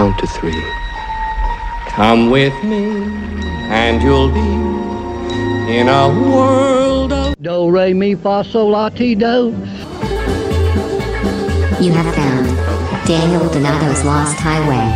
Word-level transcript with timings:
count 0.00 0.18
to 0.18 0.26
three. 0.26 0.64
Come 1.88 2.30
with 2.30 2.54
me, 2.64 2.84
and 3.68 4.00
you'll 4.02 4.32
be 4.32 4.50
in 5.78 5.88
a 5.88 6.08
world 6.08 7.12
of 7.12 7.34
Do, 7.42 7.68
re, 7.68 7.92
mi, 7.92 8.14
fa, 8.14 8.42
sol, 8.42 8.70
la, 8.70 8.88
ti, 8.88 9.14
do. 9.14 9.50
You 11.84 11.92
have 11.92 12.14
found 12.14 12.46
Daniel 13.06 13.46
Donato's 13.52 14.02
Lost 14.04 14.38
Highway. 14.38 14.86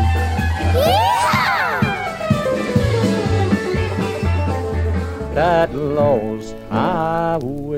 that 5.35 5.75
lost 5.75 6.55
highway. 6.71 7.74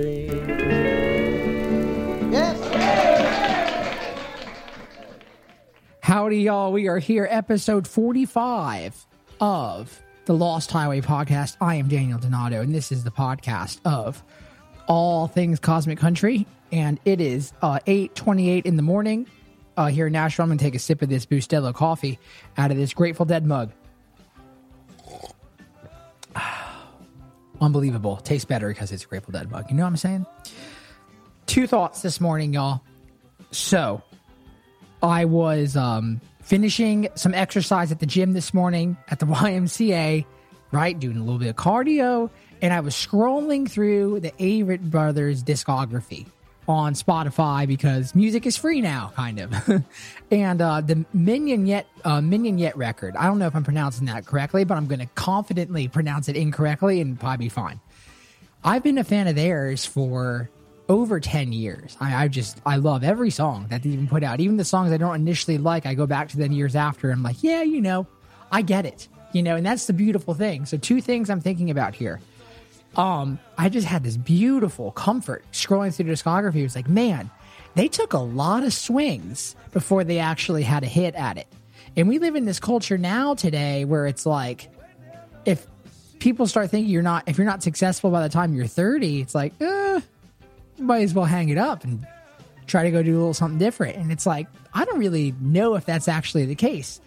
Howdy, 6.26 6.38
y'all. 6.38 6.72
We 6.72 6.88
are 6.88 6.98
here, 6.98 7.28
episode 7.30 7.86
45 7.86 9.06
of 9.40 10.02
the 10.24 10.34
Lost 10.34 10.72
Highway 10.72 11.00
podcast. 11.00 11.56
I 11.60 11.76
am 11.76 11.86
Daniel 11.86 12.18
Donato, 12.18 12.62
and 12.62 12.74
this 12.74 12.90
is 12.90 13.04
the 13.04 13.12
podcast 13.12 13.78
of 13.84 14.24
all 14.88 15.28
things 15.28 15.60
Cosmic 15.60 16.00
Country. 16.00 16.44
And 16.72 16.98
it 17.04 17.20
is 17.20 17.52
uh, 17.62 17.78
8.28 17.86 18.66
in 18.66 18.74
the 18.74 18.82
morning 18.82 19.28
uh, 19.76 19.86
here 19.86 20.08
in 20.08 20.14
Nashville. 20.14 20.42
I'm 20.42 20.48
going 20.48 20.58
to 20.58 20.64
take 20.64 20.74
a 20.74 20.80
sip 20.80 21.00
of 21.00 21.08
this 21.08 21.26
Bustelo 21.26 21.72
coffee 21.72 22.18
out 22.56 22.72
of 22.72 22.76
this 22.76 22.92
Grateful 22.92 23.24
Dead 23.24 23.46
mug. 23.46 23.70
Unbelievable. 27.60 28.16
Tastes 28.16 28.46
better 28.46 28.66
because 28.66 28.90
it's 28.90 29.04
a 29.04 29.06
Grateful 29.06 29.30
Dead 29.30 29.48
mug. 29.48 29.66
You 29.70 29.76
know 29.76 29.84
what 29.84 29.90
I'm 29.90 29.96
saying? 29.96 30.26
Two 31.46 31.68
thoughts 31.68 32.02
this 32.02 32.20
morning, 32.20 32.52
y'all. 32.52 32.82
So, 33.52 34.02
I 35.02 35.24
was 35.24 35.76
um, 35.76 36.20
finishing 36.42 37.08
some 37.14 37.34
exercise 37.34 37.92
at 37.92 38.00
the 38.00 38.06
gym 38.06 38.32
this 38.32 38.54
morning 38.54 38.96
at 39.08 39.18
the 39.18 39.26
YMCA, 39.26 40.24
right? 40.72 40.98
Doing 40.98 41.16
a 41.16 41.20
little 41.20 41.38
bit 41.38 41.48
of 41.48 41.56
cardio. 41.56 42.30
And 42.62 42.72
I 42.72 42.80
was 42.80 42.94
scrolling 42.94 43.70
through 43.70 44.20
the 44.20 44.30
Avett 44.32 44.90
Brothers 44.90 45.42
discography 45.42 46.26
on 46.68 46.94
Spotify 46.94 47.66
because 47.66 48.14
music 48.14 48.46
is 48.46 48.56
free 48.56 48.80
now, 48.80 49.12
kind 49.14 49.40
of. 49.40 49.84
and 50.30 50.60
uh, 50.60 50.80
the 50.80 51.04
Mignonette 51.14 51.84
uh, 52.04 52.20
Mignonette 52.20 52.76
record. 52.76 53.16
I 53.16 53.26
don't 53.26 53.38
know 53.38 53.46
if 53.46 53.54
I'm 53.54 53.64
pronouncing 53.64 54.06
that 54.06 54.26
correctly, 54.26 54.64
but 54.64 54.76
I'm 54.76 54.86
going 54.86 55.00
to 55.00 55.06
confidently 55.14 55.88
pronounce 55.88 56.28
it 56.28 56.36
incorrectly 56.36 57.00
and 57.00 57.18
probably 57.18 57.46
be 57.46 57.48
fine. 57.50 57.80
I've 58.64 58.82
been 58.82 58.98
a 58.98 59.04
fan 59.04 59.28
of 59.28 59.36
theirs 59.36 59.84
for 59.84 60.50
over 60.88 61.20
10 61.20 61.52
years. 61.52 61.96
I, 62.00 62.24
I 62.24 62.28
just, 62.28 62.60
I 62.64 62.76
love 62.76 63.02
every 63.02 63.30
song 63.30 63.66
that 63.70 63.82
they 63.82 63.90
even 63.90 64.06
put 64.06 64.22
out. 64.22 64.40
Even 64.40 64.56
the 64.56 64.64
songs 64.64 64.92
I 64.92 64.96
don't 64.96 65.14
initially 65.14 65.58
like, 65.58 65.86
I 65.86 65.94
go 65.94 66.06
back 66.06 66.28
to 66.30 66.36
them 66.36 66.52
years 66.52 66.76
after. 66.76 67.10
And 67.10 67.18
I'm 67.18 67.22
like, 67.22 67.42
yeah, 67.42 67.62
you 67.62 67.80
know, 67.80 68.06
I 68.50 68.62
get 68.62 68.86
it. 68.86 69.08
You 69.32 69.42
know, 69.42 69.56
and 69.56 69.66
that's 69.66 69.86
the 69.86 69.92
beautiful 69.92 70.34
thing. 70.34 70.64
So, 70.64 70.78
two 70.78 71.00
things 71.00 71.28
I'm 71.28 71.40
thinking 71.40 71.70
about 71.70 71.94
here. 71.94 72.20
Um, 72.96 73.38
I 73.58 73.68
just 73.68 73.86
had 73.86 74.02
this 74.02 74.16
beautiful 74.16 74.92
comfort 74.92 75.44
scrolling 75.52 75.94
through 75.94 76.06
the 76.06 76.12
discography. 76.12 76.56
It 76.56 76.62
was 76.62 76.76
like, 76.76 76.88
man, 76.88 77.30
they 77.74 77.88
took 77.88 78.14
a 78.14 78.18
lot 78.18 78.64
of 78.64 78.72
swings 78.72 79.54
before 79.72 80.04
they 80.04 80.18
actually 80.18 80.62
had 80.62 80.82
a 80.82 80.86
hit 80.86 81.14
at 81.14 81.36
it. 81.36 81.46
And 81.96 82.08
we 82.08 82.18
live 82.18 82.36
in 82.36 82.46
this 82.46 82.60
culture 82.60 82.96
now 82.96 83.34
today 83.34 83.84
where 83.84 84.06
it's 84.06 84.24
like, 84.24 84.70
if 85.44 85.66
people 86.18 86.46
start 86.46 86.70
thinking 86.70 86.90
you're 86.90 87.02
not, 87.02 87.24
if 87.26 87.36
you're 87.36 87.46
not 87.46 87.62
successful 87.62 88.10
by 88.10 88.22
the 88.22 88.30
time 88.30 88.54
you're 88.54 88.66
30, 88.66 89.20
it's 89.20 89.34
like, 89.34 89.52
eh, 89.60 90.00
might 90.78 91.02
as 91.02 91.14
well 91.14 91.24
hang 91.24 91.48
it 91.48 91.58
up 91.58 91.84
and 91.84 92.06
try 92.66 92.82
to 92.82 92.90
go 92.90 93.02
do 93.02 93.16
a 93.16 93.18
little 93.18 93.34
something 93.34 93.58
different. 93.58 93.96
And 93.96 94.10
it's 94.10 94.26
like, 94.26 94.48
I 94.74 94.84
don't 94.84 94.98
really 94.98 95.34
know 95.40 95.74
if 95.74 95.86
that's 95.86 96.08
actually 96.08 96.46
the 96.46 96.54
case. 96.54 97.00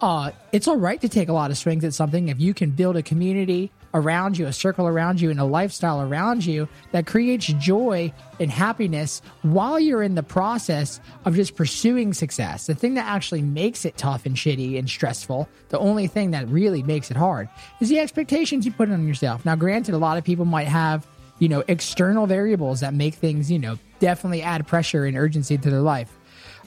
Uh, 0.00 0.32
it's 0.50 0.66
all 0.66 0.78
right 0.78 1.00
to 1.00 1.08
take 1.08 1.28
a 1.28 1.32
lot 1.32 1.50
of 1.52 1.58
swings 1.58 1.84
at 1.84 1.94
something 1.94 2.28
if 2.28 2.40
you 2.40 2.52
can 2.54 2.70
build 2.70 2.96
a 2.96 3.02
community 3.02 3.70
around 3.94 4.36
you, 4.36 4.46
a 4.46 4.52
circle 4.52 4.88
around 4.88 5.20
you, 5.20 5.30
and 5.30 5.38
a 5.38 5.44
lifestyle 5.44 6.02
around 6.02 6.44
you 6.44 6.66
that 6.90 7.06
creates 7.06 7.46
joy 7.46 8.12
and 8.40 8.50
happiness 8.50 9.22
while 9.42 9.78
you're 9.78 10.02
in 10.02 10.14
the 10.14 10.22
process 10.22 10.98
of 11.24 11.36
just 11.36 11.54
pursuing 11.54 12.12
success. 12.14 12.66
The 12.66 12.74
thing 12.74 12.94
that 12.94 13.06
actually 13.06 13.42
makes 13.42 13.84
it 13.84 13.96
tough 13.96 14.26
and 14.26 14.34
shitty 14.34 14.78
and 14.78 14.88
stressful, 14.88 15.48
the 15.68 15.78
only 15.78 16.06
thing 16.06 16.32
that 16.32 16.48
really 16.48 16.82
makes 16.82 17.10
it 17.10 17.16
hard, 17.16 17.48
is 17.80 17.88
the 17.88 18.00
expectations 18.00 18.66
you 18.66 18.72
put 18.72 18.90
on 18.90 19.06
yourself. 19.06 19.44
Now, 19.44 19.56
granted, 19.56 19.94
a 19.94 19.98
lot 19.98 20.18
of 20.18 20.24
people 20.24 20.46
might 20.46 20.68
have 20.68 21.06
you 21.42 21.48
know, 21.48 21.64
external 21.66 22.28
variables 22.28 22.78
that 22.78 22.94
make 22.94 23.14
things, 23.14 23.50
you 23.50 23.58
know, 23.58 23.76
definitely 23.98 24.42
add 24.42 24.64
pressure 24.64 25.06
and 25.06 25.16
urgency 25.16 25.58
to 25.58 25.70
their 25.70 25.80
life. 25.80 26.16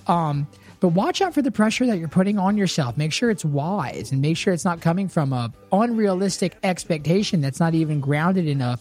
Um, 0.06 0.48
but 0.82 0.90
watch 0.90 1.22
out 1.22 1.34
for 1.34 1.42
the 1.42 1.50
pressure 1.50 1.86
that 1.86 1.98
you're 1.98 2.10
putting 2.10 2.38
on 2.38 2.58
yourself. 2.58 2.98
Make 2.98 3.14
sure 3.14 3.30
it's 3.30 3.46
wise 3.46 4.12
and 4.12 4.22
make 4.22 4.36
sure 4.36 4.54
it's 4.54 4.66
not 4.66 4.82
coming 4.82 5.08
from 5.08 5.32
a 5.32 5.54
unrealistic 5.72 6.58
expectation 6.62 7.40
that's 7.40 7.62
not 7.62 7.74
even 7.74 8.02
grounded 8.02 8.48
in 8.48 8.60
a 8.60 8.78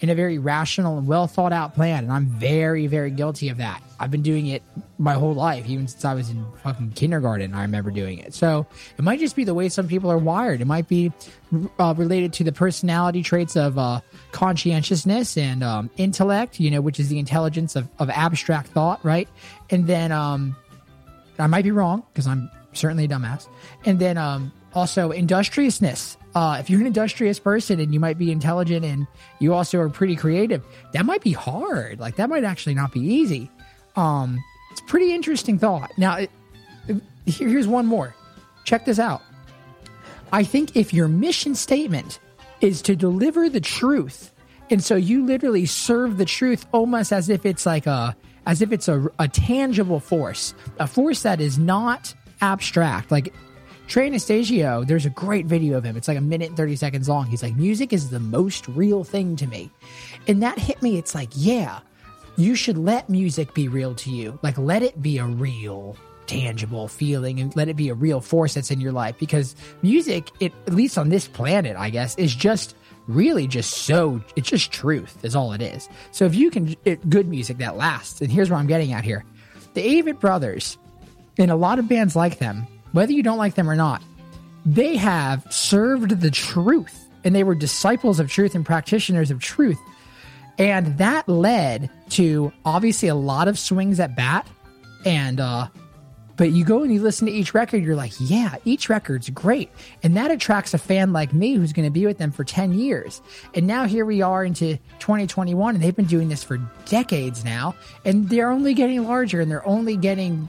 in 0.00 0.10
a 0.10 0.14
very 0.14 0.38
rational 0.38 0.98
and 0.98 1.06
well 1.06 1.26
thought 1.26 1.52
out 1.52 1.74
plan. 1.74 2.04
And 2.04 2.12
I'm 2.12 2.26
very, 2.26 2.86
very 2.86 3.10
guilty 3.10 3.48
of 3.48 3.58
that. 3.58 3.82
I've 3.98 4.10
been 4.10 4.22
doing 4.22 4.46
it 4.46 4.62
my 4.98 5.14
whole 5.14 5.34
life, 5.34 5.66
even 5.68 5.88
since 5.88 6.04
I 6.04 6.14
was 6.14 6.28
in 6.28 6.44
fucking 6.62 6.90
kindergarten. 6.90 7.54
I 7.54 7.62
remember 7.62 7.90
doing 7.90 8.18
it. 8.18 8.34
So 8.34 8.66
it 8.98 9.02
might 9.02 9.20
just 9.20 9.36
be 9.36 9.44
the 9.44 9.54
way 9.54 9.68
some 9.70 9.88
people 9.88 10.10
are 10.12 10.18
wired. 10.18 10.60
It 10.60 10.66
might 10.66 10.86
be 10.86 11.12
uh, 11.78 11.94
related 11.96 12.34
to 12.34 12.44
the 12.44 12.52
personality 12.52 13.22
traits 13.22 13.56
of 13.56 13.78
uh, 13.78 14.00
conscientiousness 14.32 15.38
and 15.38 15.64
um, 15.64 15.90
intellect, 15.96 16.60
you 16.60 16.70
know, 16.70 16.82
which 16.82 17.00
is 17.00 17.08
the 17.08 17.18
intelligence 17.18 17.74
of, 17.74 17.88
of 17.98 18.10
abstract 18.10 18.68
thought, 18.68 19.02
right? 19.02 19.28
And 19.70 19.86
then 19.86 20.12
um, 20.12 20.56
I 21.38 21.46
might 21.46 21.64
be 21.64 21.70
wrong 21.70 22.02
because 22.12 22.26
I'm 22.26 22.50
certainly 22.74 23.04
a 23.04 23.08
dumbass. 23.08 23.48
And 23.86 23.98
then 23.98 24.18
um, 24.18 24.52
also 24.76 25.10
industriousness. 25.10 26.18
Uh, 26.34 26.58
if 26.60 26.68
you're 26.68 26.80
an 26.80 26.86
industrious 26.86 27.40
person 27.40 27.80
and 27.80 27.94
you 27.94 27.98
might 27.98 28.18
be 28.18 28.30
intelligent 28.30 28.84
and 28.84 29.06
you 29.38 29.54
also 29.54 29.80
are 29.80 29.88
pretty 29.88 30.14
creative, 30.14 30.62
that 30.92 31.06
might 31.06 31.22
be 31.22 31.32
hard. 31.32 31.98
Like 31.98 32.16
that 32.16 32.28
might 32.28 32.44
actually 32.44 32.74
not 32.74 32.92
be 32.92 33.00
easy. 33.00 33.50
Um, 33.96 34.38
it's 34.70 34.82
pretty 34.82 35.14
interesting 35.14 35.58
thought. 35.58 35.90
Now, 35.96 36.16
it, 36.18 36.30
it, 36.86 37.00
here's 37.24 37.66
one 37.66 37.86
more. 37.86 38.14
Check 38.64 38.84
this 38.84 38.98
out. 38.98 39.22
I 40.30 40.44
think 40.44 40.76
if 40.76 40.92
your 40.92 41.08
mission 41.08 41.54
statement 41.54 42.20
is 42.60 42.82
to 42.82 42.94
deliver 42.94 43.48
the 43.48 43.60
truth, 43.60 44.32
and 44.68 44.84
so 44.84 44.94
you 44.94 45.24
literally 45.24 45.64
serve 45.64 46.18
the 46.18 46.26
truth 46.26 46.66
almost 46.72 47.12
as 47.12 47.30
if 47.30 47.46
it's 47.46 47.64
like 47.64 47.86
a 47.86 48.14
as 48.44 48.60
if 48.62 48.72
it's 48.72 48.88
a, 48.88 49.08
a 49.18 49.26
tangible 49.26 50.00
force, 50.00 50.54
a 50.78 50.86
force 50.86 51.22
that 51.22 51.40
is 51.40 51.58
not 51.58 52.14
abstract. 52.40 53.10
Like 53.10 53.32
Trey 53.86 54.08
Anastasio, 54.08 54.82
there's 54.84 55.06
a 55.06 55.10
great 55.10 55.46
video 55.46 55.78
of 55.78 55.84
him. 55.84 55.96
It's 55.96 56.08
like 56.08 56.18
a 56.18 56.22
minute 56.22 56.48
and 56.48 56.56
30 56.56 56.76
seconds 56.76 57.08
long. 57.08 57.26
He's 57.26 57.42
like, 57.42 57.54
music 57.54 57.92
is 57.92 58.10
the 58.10 58.18
most 58.18 58.66
real 58.68 59.04
thing 59.04 59.36
to 59.36 59.46
me. 59.46 59.70
And 60.26 60.42
that 60.42 60.58
hit 60.58 60.82
me. 60.82 60.98
It's 60.98 61.14
like, 61.14 61.30
yeah, 61.32 61.78
you 62.36 62.56
should 62.56 62.78
let 62.78 63.08
music 63.08 63.54
be 63.54 63.68
real 63.68 63.94
to 63.94 64.10
you. 64.10 64.38
Like, 64.42 64.58
let 64.58 64.82
it 64.82 65.00
be 65.00 65.18
a 65.18 65.24
real, 65.24 65.96
tangible 66.26 66.88
feeling 66.88 67.38
and 67.40 67.54
let 67.54 67.68
it 67.68 67.76
be 67.76 67.88
a 67.88 67.94
real 67.94 68.20
force 68.20 68.54
that's 68.54 68.72
in 68.72 68.80
your 68.80 68.90
life 68.90 69.16
because 69.18 69.54
music, 69.82 70.30
it, 70.40 70.52
at 70.66 70.74
least 70.74 70.98
on 70.98 71.08
this 71.08 71.28
planet, 71.28 71.76
I 71.76 71.90
guess, 71.90 72.16
is 72.16 72.34
just 72.34 72.74
really 73.06 73.46
just 73.46 73.72
so, 73.72 74.20
it's 74.34 74.48
just 74.48 74.72
truth, 74.72 75.24
is 75.24 75.36
all 75.36 75.52
it 75.52 75.62
is. 75.62 75.88
So 76.10 76.24
if 76.24 76.34
you 76.34 76.50
can, 76.50 76.74
it, 76.84 77.08
good 77.08 77.28
music 77.28 77.58
that 77.58 77.76
lasts, 77.76 78.20
and 78.20 78.32
here's 78.32 78.50
what 78.50 78.58
I'm 78.58 78.66
getting 78.66 78.92
at 78.92 79.04
here 79.04 79.24
the 79.74 80.02
Avett 80.02 80.18
Brothers 80.18 80.78
and 81.38 81.50
a 81.50 81.56
lot 81.56 81.78
of 81.78 81.86
bands 81.86 82.16
like 82.16 82.38
them 82.38 82.66
whether 82.96 83.12
you 83.12 83.22
don't 83.22 83.38
like 83.38 83.54
them 83.54 83.68
or 83.68 83.76
not, 83.76 84.02
they 84.64 84.96
have 84.96 85.46
served 85.52 86.20
the 86.20 86.30
truth 86.30 87.08
and 87.24 87.34
they 87.34 87.44
were 87.44 87.54
disciples 87.54 88.18
of 88.18 88.30
truth 88.30 88.54
and 88.54 88.64
practitioners 88.64 89.30
of 89.30 89.40
truth. 89.40 89.78
And 90.58 90.96
that 90.98 91.28
led 91.28 91.90
to 92.10 92.52
obviously 92.64 93.08
a 93.08 93.14
lot 93.14 93.48
of 93.48 93.58
swings 93.58 94.00
at 94.00 94.16
bat. 94.16 94.48
And, 95.04 95.40
uh, 95.40 95.68
but 96.36 96.52
you 96.52 96.64
go 96.64 96.82
and 96.82 96.92
you 96.92 97.02
listen 97.02 97.26
to 97.26 97.32
each 97.32 97.52
record, 97.52 97.82
you're 97.84 97.96
like, 97.96 98.12
yeah, 98.18 98.56
each 98.64 98.88
record's 98.88 99.28
great. 99.28 99.70
And 100.02 100.16
that 100.16 100.30
attracts 100.30 100.72
a 100.72 100.78
fan 100.78 101.12
like 101.12 101.34
me 101.34 101.54
who's 101.54 101.72
going 101.72 101.86
to 101.86 101.92
be 101.92 102.06
with 102.06 102.18
them 102.18 102.30
for 102.30 102.44
10 102.44 102.72
years. 102.72 103.20
And 103.54 103.66
now 103.66 103.84
here 103.84 104.04
we 104.04 104.22
are 104.22 104.44
into 104.44 104.76
2021, 105.00 105.74
and 105.74 105.84
they've 105.84 105.94
been 105.94 106.06
doing 106.06 106.28
this 106.28 106.42
for 106.42 106.58
decades 106.86 107.44
now. 107.44 107.74
And 108.04 108.28
they're 108.28 108.50
only 108.50 108.72
getting 108.72 109.04
larger 109.04 109.40
and 109.40 109.50
they're 109.50 109.66
only 109.66 109.96
getting 109.96 110.48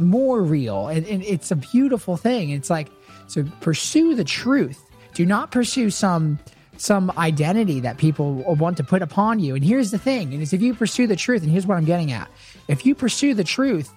more 0.00 0.42
real 0.42 0.88
and, 0.88 1.06
and 1.06 1.22
it's 1.22 1.50
a 1.50 1.56
beautiful 1.56 2.16
thing. 2.16 2.50
It's 2.50 2.70
like 2.70 2.88
so 3.26 3.44
pursue 3.60 4.14
the 4.14 4.24
truth. 4.24 4.82
Do 5.14 5.26
not 5.26 5.50
pursue 5.50 5.90
some 5.90 6.38
some 6.76 7.12
identity 7.18 7.80
that 7.80 7.98
people 7.98 8.34
want 8.54 8.76
to 8.76 8.84
put 8.84 9.02
upon 9.02 9.40
you. 9.40 9.56
And 9.56 9.64
here's 9.64 9.90
the 9.90 9.98
thing 9.98 10.32
and 10.32 10.42
is 10.42 10.52
if 10.52 10.62
you 10.62 10.74
pursue 10.74 11.06
the 11.06 11.16
truth 11.16 11.42
and 11.42 11.50
here's 11.50 11.66
what 11.66 11.76
i'm 11.76 11.84
getting 11.84 12.12
at. 12.12 12.30
If 12.68 12.86
you 12.86 12.94
pursue 12.94 13.34
the 13.34 13.44
truth 13.44 13.92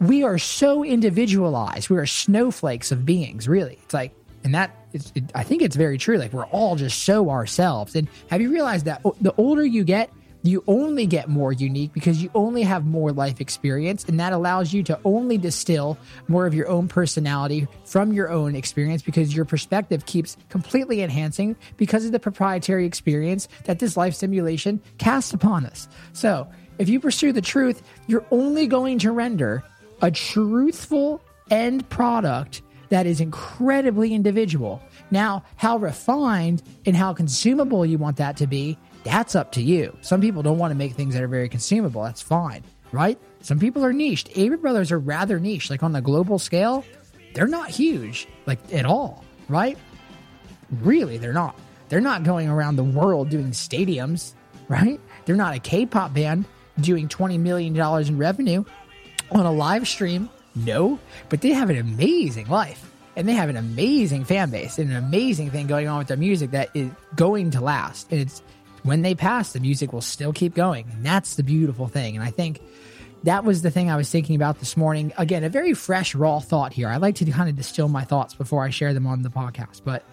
we 0.00 0.24
are 0.24 0.38
so 0.38 0.84
individualized. 0.84 1.88
We 1.88 1.98
are 1.98 2.06
snowflakes 2.06 2.90
of 2.92 3.06
beings 3.06 3.48
really. 3.48 3.78
It's 3.84 3.94
like 3.94 4.12
and 4.42 4.54
that 4.54 4.76
is, 4.92 5.10
it, 5.14 5.24
i 5.34 5.42
think 5.42 5.62
it's 5.62 5.76
very 5.76 5.98
true. 5.98 6.18
Like 6.18 6.32
we're 6.32 6.46
all 6.46 6.76
just 6.76 7.04
so 7.04 7.30
ourselves. 7.30 7.94
And 7.94 8.08
have 8.30 8.40
you 8.40 8.50
realized 8.50 8.86
that 8.86 9.02
the 9.20 9.34
older 9.36 9.64
you 9.64 9.84
get 9.84 10.10
you 10.44 10.62
only 10.66 11.06
get 11.06 11.28
more 11.28 11.52
unique 11.52 11.92
because 11.94 12.22
you 12.22 12.30
only 12.34 12.62
have 12.62 12.84
more 12.84 13.10
life 13.12 13.40
experience 13.40 14.04
and 14.04 14.20
that 14.20 14.34
allows 14.34 14.74
you 14.74 14.82
to 14.82 15.00
only 15.04 15.38
distill 15.38 15.96
more 16.28 16.46
of 16.46 16.52
your 16.52 16.68
own 16.68 16.86
personality 16.86 17.66
from 17.86 18.12
your 18.12 18.30
own 18.30 18.54
experience 18.54 19.02
because 19.02 19.34
your 19.34 19.46
perspective 19.46 20.04
keeps 20.04 20.36
completely 20.50 21.00
enhancing 21.00 21.56
because 21.78 22.04
of 22.04 22.12
the 22.12 22.20
proprietary 22.20 22.84
experience 22.84 23.48
that 23.64 23.78
this 23.78 23.96
life 23.96 24.14
simulation 24.14 24.80
casts 24.98 25.32
upon 25.32 25.64
us. 25.64 25.88
So 26.12 26.46
if 26.78 26.90
you 26.90 27.00
pursue 27.00 27.32
the 27.32 27.40
truth 27.40 27.82
you're 28.06 28.26
only 28.30 28.66
going 28.66 28.98
to 28.98 29.12
render 29.12 29.64
a 30.02 30.10
truthful 30.10 31.22
end 31.50 31.88
product 31.88 32.60
that 32.90 33.06
is 33.06 33.18
incredibly 33.18 34.12
individual. 34.12 34.82
Now 35.10 35.42
how 35.56 35.78
refined 35.78 36.62
and 36.84 36.94
how 36.94 37.14
consumable 37.14 37.86
you 37.86 37.96
want 37.96 38.18
that 38.18 38.36
to 38.36 38.46
be 38.46 38.78
that's 39.04 39.36
up 39.36 39.52
to 39.52 39.62
you. 39.62 39.96
Some 40.00 40.20
people 40.20 40.42
don't 40.42 40.58
want 40.58 40.70
to 40.72 40.74
make 40.74 40.94
things 40.94 41.14
that 41.14 41.22
are 41.22 41.28
very 41.28 41.48
consumable. 41.48 42.02
That's 42.02 42.22
fine, 42.22 42.64
right? 42.90 43.18
Some 43.42 43.58
people 43.58 43.84
are 43.84 43.92
niched. 43.92 44.30
Avett 44.30 44.60
Brothers 44.60 44.90
are 44.90 44.98
rather 44.98 45.38
niche. 45.38 45.70
Like 45.70 45.82
on 45.82 45.92
the 45.92 46.00
global 46.00 46.38
scale, 46.38 46.84
they're 47.34 47.46
not 47.46 47.68
huge, 47.68 48.26
like 48.46 48.58
at 48.72 48.86
all, 48.86 49.24
right? 49.48 49.78
Really, 50.82 51.18
they're 51.18 51.32
not. 51.32 51.56
They're 51.88 52.00
not 52.00 52.24
going 52.24 52.48
around 52.48 52.76
the 52.76 52.84
world 52.84 53.28
doing 53.28 53.50
stadiums, 53.50 54.32
right? 54.68 54.98
They're 55.26 55.36
not 55.36 55.54
a 55.54 55.60
K 55.60 55.86
pop 55.86 56.14
band 56.14 56.46
doing 56.80 57.08
$20 57.08 57.38
million 57.38 57.76
in 57.76 58.18
revenue 58.18 58.64
on 59.30 59.46
a 59.46 59.52
live 59.52 59.86
stream. 59.86 60.30
No, 60.56 60.98
but 61.28 61.40
they 61.40 61.50
have 61.50 61.68
an 61.68 61.76
amazing 61.76 62.48
life 62.48 62.90
and 63.16 63.28
they 63.28 63.32
have 63.32 63.48
an 63.48 63.56
amazing 63.56 64.24
fan 64.24 64.50
base 64.50 64.78
and 64.78 64.90
an 64.90 64.96
amazing 64.96 65.50
thing 65.50 65.66
going 65.66 65.88
on 65.88 65.98
with 65.98 66.08
their 66.08 66.16
music 66.16 66.52
that 66.52 66.70
is 66.74 66.90
going 67.16 67.50
to 67.52 67.60
last. 67.60 68.10
And 68.10 68.20
it's 68.20 68.42
when 68.84 69.02
they 69.02 69.14
pass, 69.14 69.52
the 69.52 69.60
music 69.60 69.92
will 69.92 70.00
still 70.00 70.32
keep 70.32 70.54
going. 70.54 70.86
And 70.92 71.04
that's 71.04 71.34
the 71.34 71.42
beautiful 71.42 71.88
thing. 71.88 72.14
And 72.14 72.24
I 72.24 72.30
think 72.30 72.60
that 73.24 73.44
was 73.44 73.62
the 73.62 73.70
thing 73.70 73.90
I 73.90 73.96
was 73.96 74.10
thinking 74.10 74.36
about 74.36 74.60
this 74.60 74.76
morning. 74.76 75.12
Again, 75.18 75.42
a 75.42 75.48
very 75.48 75.74
fresh, 75.74 76.14
raw 76.14 76.38
thought 76.38 76.72
here. 76.72 76.88
I 76.88 76.98
like 76.98 77.16
to 77.16 77.24
kind 77.30 77.48
of 77.48 77.56
distill 77.56 77.88
my 77.88 78.04
thoughts 78.04 78.34
before 78.34 78.62
I 78.62 78.70
share 78.70 78.94
them 78.94 79.06
on 79.06 79.22
the 79.22 79.30
podcast. 79.30 79.80
But 79.84 80.04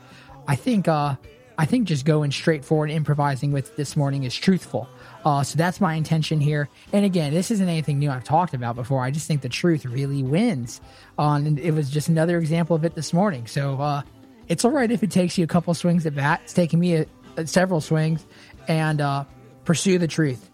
I 0.47 0.55
think 0.55 0.87
uh 0.87 1.15
I 1.57 1.65
think 1.65 1.87
just 1.87 2.05
going 2.05 2.31
straight 2.31 2.65
forward 2.65 2.89
improvising 2.89 3.51
with 3.51 3.75
this 3.75 3.95
morning 3.95 4.23
is 4.23 4.35
truthful. 4.35 4.89
Uh, 5.23 5.43
so 5.43 5.57
that's 5.57 5.79
my 5.79 5.93
intention 5.93 6.39
here. 6.39 6.69
And 6.91 7.05
again, 7.05 7.33
this 7.33 7.51
isn't 7.51 7.69
anything 7.69 7.99
new 7.99 8.09
I've 8.09 8.23
talked 8.23 8.55
about 8.55 8.75
before. 8.75 9.03
I 9.03 9.11
just 9.11 9.27
think 9.27 9.41
the 9.41 9.49
truth 9.49 9.85
really 9.85 10.23
wins. 10.23 10.81
Uh, 11.19 11.33
and 11.33 11.59
it 11.59 11.71
was 11.71 11.91
just 11.91 12.09
another 12.09 12.39
example 12.39 12.75
of 12.75 12.83
it 12.83 12.95
this 12.95 13.13
morning. 13.13 13.45
So 13.45 13.79
uh, 13.79 14.01
it's 14.47 14.65
all 14.65 14.71
right 14.71 14.89
if 14.89 15.03
it 15.03 15.11
takes 15.11 15.37
you 15.37 15.43
a 15.43 15.47
couple 15.47 15.73
swings 15.75 16.05
at 16.07 16.15
bat. 16.15 16.41
It's 16.45 16.53
taking 16.53 16.79
me 16.79 16.95
a, 16.95 17.05
a, 17.37 17.45
several 17.45 17.79
swings 17.79 18.25
and 18.67 19.01
uh, 19.01 19.25
pursue 19.65 19.97
the 19.97 20.07
truth 20.07 20.49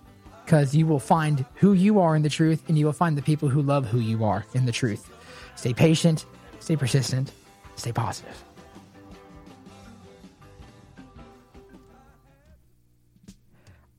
because 0.46 0.74
you 0.74 0.88
will 0.88 1.00
find 1.00 1.46
who 1.56 1.74
you 1.74 2.00
are 2.00 2.16
in 2.16 2.22
the 2.22 2.30
truth 2.30 2.64
and 2.68 2.78
you 2.78 2.86
will 2.86 2.94
find 2.94 3.18
the 3.18 3.22
people 3.22 3.50
who 3.50 3.62
love 3.62 3.86
who 3.86 4.00
you 4.00 4.24
are 4.24 4.46
in 4.54 4.66
the 4.66 4.72
truth. 4.72 5.10
Stay 5.56 5.74
patient, 5.74 6.26
stay 6.60 6.76
persistent, 6.76 7.32
stay 7.76 7.92
positive. 7.92 8.44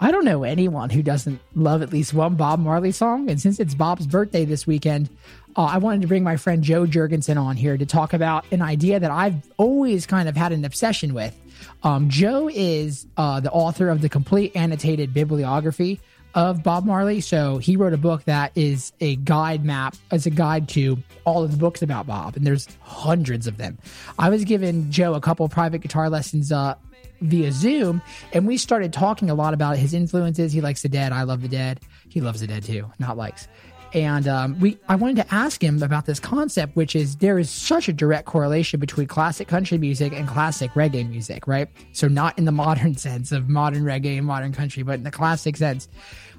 I 0.00 0.12
don't 0.12 0.24
know 0.24 0.44
anyone 0.44 0.90
who 0.90 1.02
doesn't 1.02 1.40
love 1.54 1.82
at 1.82 1.92
least 1.92 2.14
one 2.14 2.36
Bob 2.36 2.60
Marley 2.60 2.92
song. 2.92 3.28
And 3.28 3.40
since 3.40 3.58
it's 3.58 3.74
Bob's 3.74 4.06
birthday 4.06 4.44
this 4.44 4.64
weekend, 4.64 5.08
uh, 5.56 5.64
I 5.64 5.78
wanted 5.78 6.02
to 6.02 6.06
bring 6.06 6.22
my 6.22 6.36
friend 6.36 6.62
Joe 6.62 6.86
Jurgensen 6.86 7.36
on 7.36 7.56
here 7.56 7.76
to 7.76 7.84
talk 7.84 8.12
about 8.12 8.44
an 8.52 8.62
idea 8.62 9.00
that 9.00 9.10
I've 9.10 9.42
always 9.56 10.06
kind 10.06 10.28
of 10.28 10.36
had 10.36 10.52
an 10.52 10.64
obsession 10.64 11.14
with. 11.14 11.36
Um, 11.82 12.08
Joe 12.08 12.48
is 12.52 13.06
uh, 13.16 13.40
the 13.40 13.50
author 13.50 13.88
of 13.88 14.00
the 14.00 14.08
complete 14.08 14.54
annotated 14.54 15.14
bibliography 15.14 16.00
of 16.34 16.62
Bob 16.62 16.84
Marley. 16.84 17.20
So 17.20 17.58
he 17.58 17.76
wrote 17.76 17.92
a 17.92 17.98
book 17.98 18.24
that 18.24 18.52
is 18.54 18.92
a 19.00 19.16
guide 19.16 19.64
map, 19.64 19.96
as 20.10 20.26
a 20.26 20.30
guide 20.30 20.68
to 20.70 20.98
all 21.24 21.42
of 21.42 21.50
the 21.50 21.56
books 21.56 21.82
about 21.82 22.06
Bob, 22.06 22.36
and 22.36 22.46
there's 22.46 22.68
hundreds 22.80 23.46
of 23.46 23.56
them. 23.56 23.78
I 24.18 24.28
was 24.28 24.44
giving 24.44 24.90
Joe 24.90 25.14
a 25.14 25.20
couple 25.20 25.48
private 25.48 25.80
guitar 25.80 26.10
lessons 26.10 26.52
uh, 26.52 26.74
via 27.20 27.50
Zoom, 27.50 28.02
and 28.32 28.46
we 28.46 28.56
started 28.56 28.92
talking 28.92 29.30
a 29.30 29.34
lot 29.34 29.54
about 29.54 29.76
his 29.78 29.94
influences. 29.94 30.52
He 30.52 30.60
likes 30.60 30.82
the 30.82 30.88
Dead. 30.88 31.12
I 31.12 31.22
love 31.22 31.42
the 31.42 31.48
Dead. 31.48 31.80
He 32.08 32.20
loves 32.20 32.40
the 32.40 32.46
Dead 32.46 32.62
too, 32.62 32.90
not 32.98 33.16
likes 33.16 33.48
and 33.92 34.28
um, 34.28 34.58
we 34.60 34.78
I 34.88 34.96
wanted 34.96 35.16
to 35.16 35.34
ask 35.34 35.62
him 35.62 35.82
about 35.82 36.06
this 36.06 36.20
concept, 36.20 36.76
which 36.76 36.94
is 36.94 37.16
there 37.16 37.38
is 37.38 37.50
such 37.50 37.88
a 37.88 37.92
direct 37.92 38.26
correlation 38.26 38.80
between 38.80 39.06
classic 39.06 39.48
country 39.48 39.78
music 39.78 40.12
and 40.12 40.28
classic 40.28 40.70
reggae 40.72 41.08
music, 41.08 41.46
right? 41.46 41.68
So 41.92 42.08
not 42.08 42.38
in 42.38 42.44
the 42.44 42.52
modern 42.58 42.96
sense 42.96 43.32
of 43.32 43.48
modern 43.48 43.84
reggae 43.84 44.18
and 44.18 44.26
modern 44.26 44.52
country, 44.52 44.82
but 44.82 44.94
in 44.94 45.04
the 45.04 45.10
classic 45.10 45.56
sense. 45.56 45.88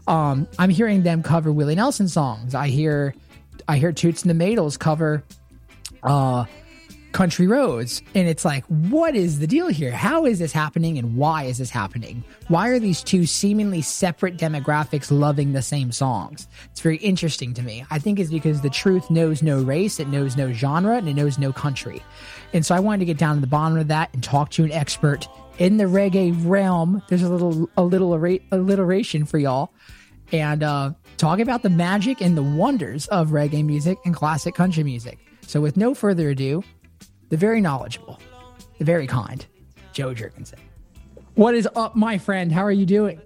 Um, 0.07 0.47
I'm 0.57 0.69
hearing 0.69 1.03
them 1.03 1.21
cover 1.21 1.51
Willie 1.51 1.75
Nelson 1.75 2.07
songs. 2.07 2.55
I 2.55 2.67
hear 2.67 3.13
I 3.67 3.77
hear 3.77 3.91
Toots 3.91 4.23
and 4.23 4.39
the 4.39 4.43
Maytals 4.45 4.79
cover 4.79 5.23
uh, 6.03 6.45
country 7.11 7.47
roads. 7.47 8.01
And 8.13 8.27
it's 8.27 8.45
like, 8.45 8.63
what 8.65 9.15
is 9.15 9.39
the 9.39 9.47
deal 9.47 9.67
here? 9.67 9.91
How 9.91 10.25
is 10.25 10.39
this 10.39 10.51
happening 10.51 10.97
and 10.97 11.15
why 11.15 11.43
is 11.43 11.57
this 11.57 11.69
happening? 11.69 12.23
Why 12.47 12.69
are 12.69 12.79
these 12.79 13.03
two 13.03 13.25
seemingly 13.25 13.81
separate 13.81 14.37
demographics 14.37 15.11
loving 15.11 15.53
the 15.53 15.61
same 15.61 15.91
songs? 15.91 16.47
It's 16.71 16.81
very 16.81 16.97
interesting 16.97 17.53
to 17.55 17.61
me. 17.61 17.85
I 17.89 17.99
think 17.99 18.19
it's 18.19 18.31
because 18.31 18.61
the 18.61 18.69
truth 18.69 19.09
knows 19.09 19.41
no 19.41 19.61
race, 19.61 19.99
it 19.99 20.07
knows 20.07 20.37
no 20.37 20.51
genre, 20.51 20.97
and 20.97 21.09
it 21.09 21.15
knows 21.15 21.37
no 21.37 21.51
country. 21.51 22.01
And 22.53 22.65
so 22.65 22.75
I 22.75 22.79
wanted 22.79 22.99
to 22.99 23.05
get 23.05 23.17
down 23.17 23.35
to 23.35 23.41
the 23.41 23.47
bottom 23.47 23.77
of 23.77 23.87
that 23.87 24.13
and 24.13 24.23
talk 24.23 24.51
to 24.51 24.63
an 24.63 24.71
expert 24.71 25.27
in 25.57 25.77
the 25.77 25.85
reggae 25.85 26.33
realm. 26.45 27.01
There's 27.09 27.21
a 27.21 27.29
little 27.29 27.69
a 27.77 27.83
little 27.83 28.13
alliteration 28.13 29.25
for 29.25 29.37
y'all. 29.37 29.71
And 30.31 30.61
uh, 30.61 30.91
talk 31.17 31.39
about 31.39 31.63
the 31.63 31.71
magic 31.71 32.21
and 32.21 32.37
the 32.37 32.43
wonders 32.43 33.07
of 33.07 33.29
reggae 33.29 33.65
music 33.65 33.97
and 34.05 34.13
classic 34.13 34.53
country 34.53 34.83
music. 34.83 35.17
So, 35.41 35.59
with 35.59 35.75
no 35.75 35.95
further 35.95 36.29
ado, 36.29 36.63
the 37.29 37.37
very 37.37 37.61
knowledgeable, 37.61 38.19
the 38.77 38.85
very 38.85 39.07
kind, 39.07 39.45
Joe 39.93 40.13
Jurgensen. 40.13 40.59
What 41.35 41.55
is 41.55 41.67
up, 41.75 41.95
my 41.95 42.17
friend? 42.17 42.51
How 42.51 42.63
are 42.63 42.71
you 42.71 42.85
doing? 42.85 43.21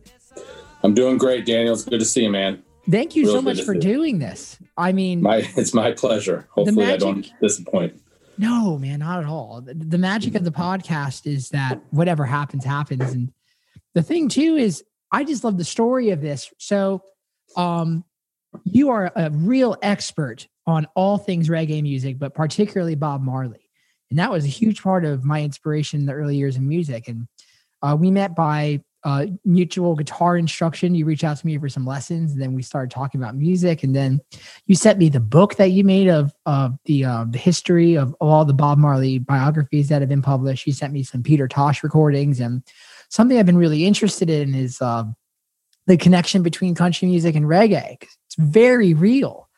I'm 0.83 0.93
doing 0.93 1.17
great, 1.17 1.45
Daniel. 1.45 1.73
It's 1.73 1.85
good 1.85 1.99
to 1.99 2.05
see 2.05 2.23
you, 2.23 2.29
man. 2.29 2.61
Thank 2.89 3.15
you 3.15 3.23
really 3.23 3.35
so 3.35 3.41
much 3.41 3.61
for 3.61 3.73
doing 3.73 4.19
this. 4.19 4.59
I 4.77 4.91
mean, 4.91 5.21
my, 5.21 5.37
it's 5.55 5.73
my 5.73 5.93
pleasure. 5.93 6.47
Hopefully, 6.51 6.85
magic, 6.85 7.07
I 7.07 7.11
don't 7.11 7.33
disappoint. 7.41 8.01
No, 8.37 8.77
man, 8.77 8.99
not 8.99 9.23
at 9.23 9.25
all. 9.25 9.61
The, 9.61 9.73
the 9.73 9.97
magic 9.97 10.35
of 10.35 10.43
the 10.43 10.51
podcast 10.51 11.25
is 11.25 11.49
that 11.49 11.81
whatever 11.91 12.25
happens, 12.25 12.65
happens. 12.65 13.13
And 13.13 13.31
the 13.93 14.03
thing, 14.03 14.27
too, 14.27 14.57
is 14.57 14.83
I 15.11 15.23
just 15.23 15.43
love 15.43 15.57
the 15.57 15.63
story 15.63 16.09
of 16.09 16.19
this. 16.19 16.51
So, 16.57 17.03
um, 17.55 18.03
you 18.65 18.89
are 18.89 19.11
a 19.15 19.31
real 19.31 19.77
expert 19.81 20.47
on 20.67 20.87
all 20.95 21.17
things 21.17 21.49
reggae 21.49 21.81
music, 21.81 22.19
but 22.19 22.33
particularly 22.33 22.95
Bob 22.95 23.21
Marley 23.21 23.62
and 24.13 24.19
that 24.19 24.31
was 24.31 24.45
a 24.45 24.47
huge 24.47 24.83
part 24.83 25.05
of 25.05 25.25
my 25.25 25.41
inspiration 25.41 26.01
in 26.01 26.05
the 26.05 26.13
early 26.13 26.37
years 26.37 26.55
of 26.55 26.61
music. 26.61 27.07
And 27.07 27.27
uh, 27.81 27.97
we 27.99 28.11
met 28.11 28.35
by 28.35 28.83
uh, 29.03 29.25
mutual 29.43 29.95
guitar 29.95 30.37
instruction. 30.37 30.93
You 30.93 31.05
reached 31.05 31.23
out 31.23 31.35
to 31.37 31.45
me 31.47 31.57
for 31.57 31.67
some 31.67 31.83
lessons, 31.83 32.31
and 32.31 32.39
then 32.39 32.53
we 32.53 32.61
started 32.61 32.91
talking 32.91 33.19
about 33.19 33.35
music. 33.35 33.81
And 33.81 33.95
then 33.95 34.21
you 34.67 34.75
sent 34.75 34.99
me 34.99 35.09
the 35.09 35.19
book 35.19 35.55
that 35.55 35.71
you 35.71 35.83
made 35.83 36.09
of 36.09 36.31
of 36.45 36.77
the 36.85 37.05
uh, 37.05 37.25
the 37.27 37.39
history 37.39 37.95
of, 37.95 38.09
of 38.21 38.29
all 38.29 38.45
the 38.45 38.53
Bob 38.53 38.77
Marley 38.77 39.17
biographies 39.17 39.89
that 39.89 40.03
have 40.03 40.09
been 40.09 40.21
published. 40.21 40.67
You 40.67 40.73
sent 40.73 40.93
me 40.93 41.01
some 41.01 41.23
Peter 41.23 41.47
Tosh 41.47 41.83
recordings, 41.83 42.39
and 42.39 42.61
something 43.09 43.39
I've 43.39 43.47
been 43.47 43.57
really 43.57 43.83
interested 43.83 44.29
in 44.29 44.53
is 44.53 44.79
uh, 44.79 45.05
the 45.87 45.97
connection 45.97 46.43
between 46.43 46.75
country 46.75 47.07
music 47.07 47.33
and 47.33 47.45
reggae. 47.45 47.97
It's 47.99 48.35
very 48.37 48.93
real 48.93 49.49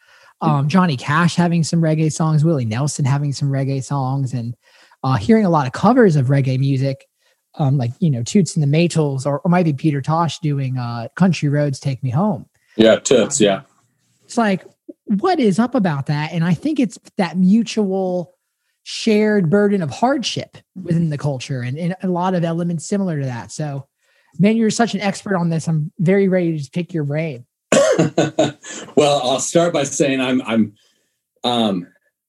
um, 0.42 0.68
Johnny 0.68 0.98
Cash 0.98 1.36
having 1.36 1.64
some 1.64 1.82
reggae 1.82 2.12
songs, 2.12 2.44
Willie 2.44 2.66
Nelson 2.66 3.06
having 3.06 3.34
some 3.34 3.50
reggae 3.50 3.84
songs, 3.84 4.34
and 4.34 4.56
uh, 5.04 5.16
hearing 5.16 5.46
a 5.46 5.50
lot 5.50 5.68
of 5.68 5.74
covers 5.74 6.16
of 6.16 6.28
reggae 6.28 6.60
music, 6.60 7.06
um, 7.56 7.78
like 7.78 7.92
you 8.00 8.10
know 8.10 8.24
Toots 8.24 8.56
and 8.56 8.64
the 8.64 8.78
Maytals, 8.78 9.26
or, 9.26 9.40
or 9.40 9.50
might 9.50 9.64
be 9.64 9.74
Peter 9.74 10.02
Tosh 10.02 10.40
doing 10.40 10.78
uh, 10.78 11.08
"Country 11.16 11.50
Roads 11.50 11.80
Take 11.80 12.04
Me 12.04 12.10
Home." 12.10 12.46
Yeah, 12.76 12.98
Toots. 12.98 13.40
Yeah, 13.40 13.62
it's 14.24 14.38
like 14.38 14.66
what 15.06 15.40
is 15.40 15.60
up 15.60 15.76
about 15.76 16.08
that? 16.08 16.32
And 16.32 16.44
I 16.44 16.54
think 16.54 16.80
it's 16.80 16.98
that 17.18 17.38
mutual 17.38 18.34
shared 18.84 19.50
burden 19.50 19.82
of 19.82 19.90
hardship 19.90 20.58
within 20.76 21.10
the 21.10 21.18
culture, 21.18 21.62
and, 21.62 21.78
and 21.78 21.96
a 22.04 22.08
lot 22.08 22.36
of 22.36 22.44
elements 22.44 22.86
similar 22.86 23.20
to 23.20 23.26
that. 23.26 23.52
So, 23.52 23.88
man, 24.40 24.58
you're 24.58 24.70
such 24.70 24.94
an 24.94 25.02
expert 25.02 25.36
on 25.36 25.50
this. 25.50 25.68
I'm 25.68 25.92
very 26.00 26.28
ready 26.28 26.60
to 26.60 26.72
pick 26.72 26.94
your 26.94 27.04
brain. 27.04 27.46
well, 28.96 29.22
I'll 29.24 29.40
start 29.40 29.74
by 29.74 29.84
saying 29.84 30.22
I'm 30.22 30.42
I'm 30.42 30.74
um, 31.44 31.88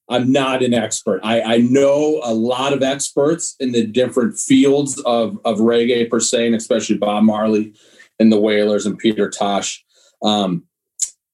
I'm 0.08 0.30
not 0.30 0.62
an 0.62 0.75
expert. 0.75 1.20
I, 1.25 1.40
I 1.42 1.56
know 1.58 2.20
a 2.23 2.32
lot 2.32 2.73
of 2.73 2.82
experts 2.82 3.56
in 3.58 3.73
the 3.73 3.87
different 3.87 4.38
fields 4.38 5.00
of 5.02 5.38
of 5.44 5.58
reggae 5.58 6.08
per 6.08 6.20
se, 6.20 6.46
and 6.46 6.54
especially 6.54 6.96
Bob 6.96 7.25
Marley 7.25 7.75
and 8.18 8.32
the 8.32 8.40
Wailers 8.40 8.87
and 8.87 8.99
Peter 8.99 9.28
Tosh. 9.28 9.85
Um, 10.23 10.64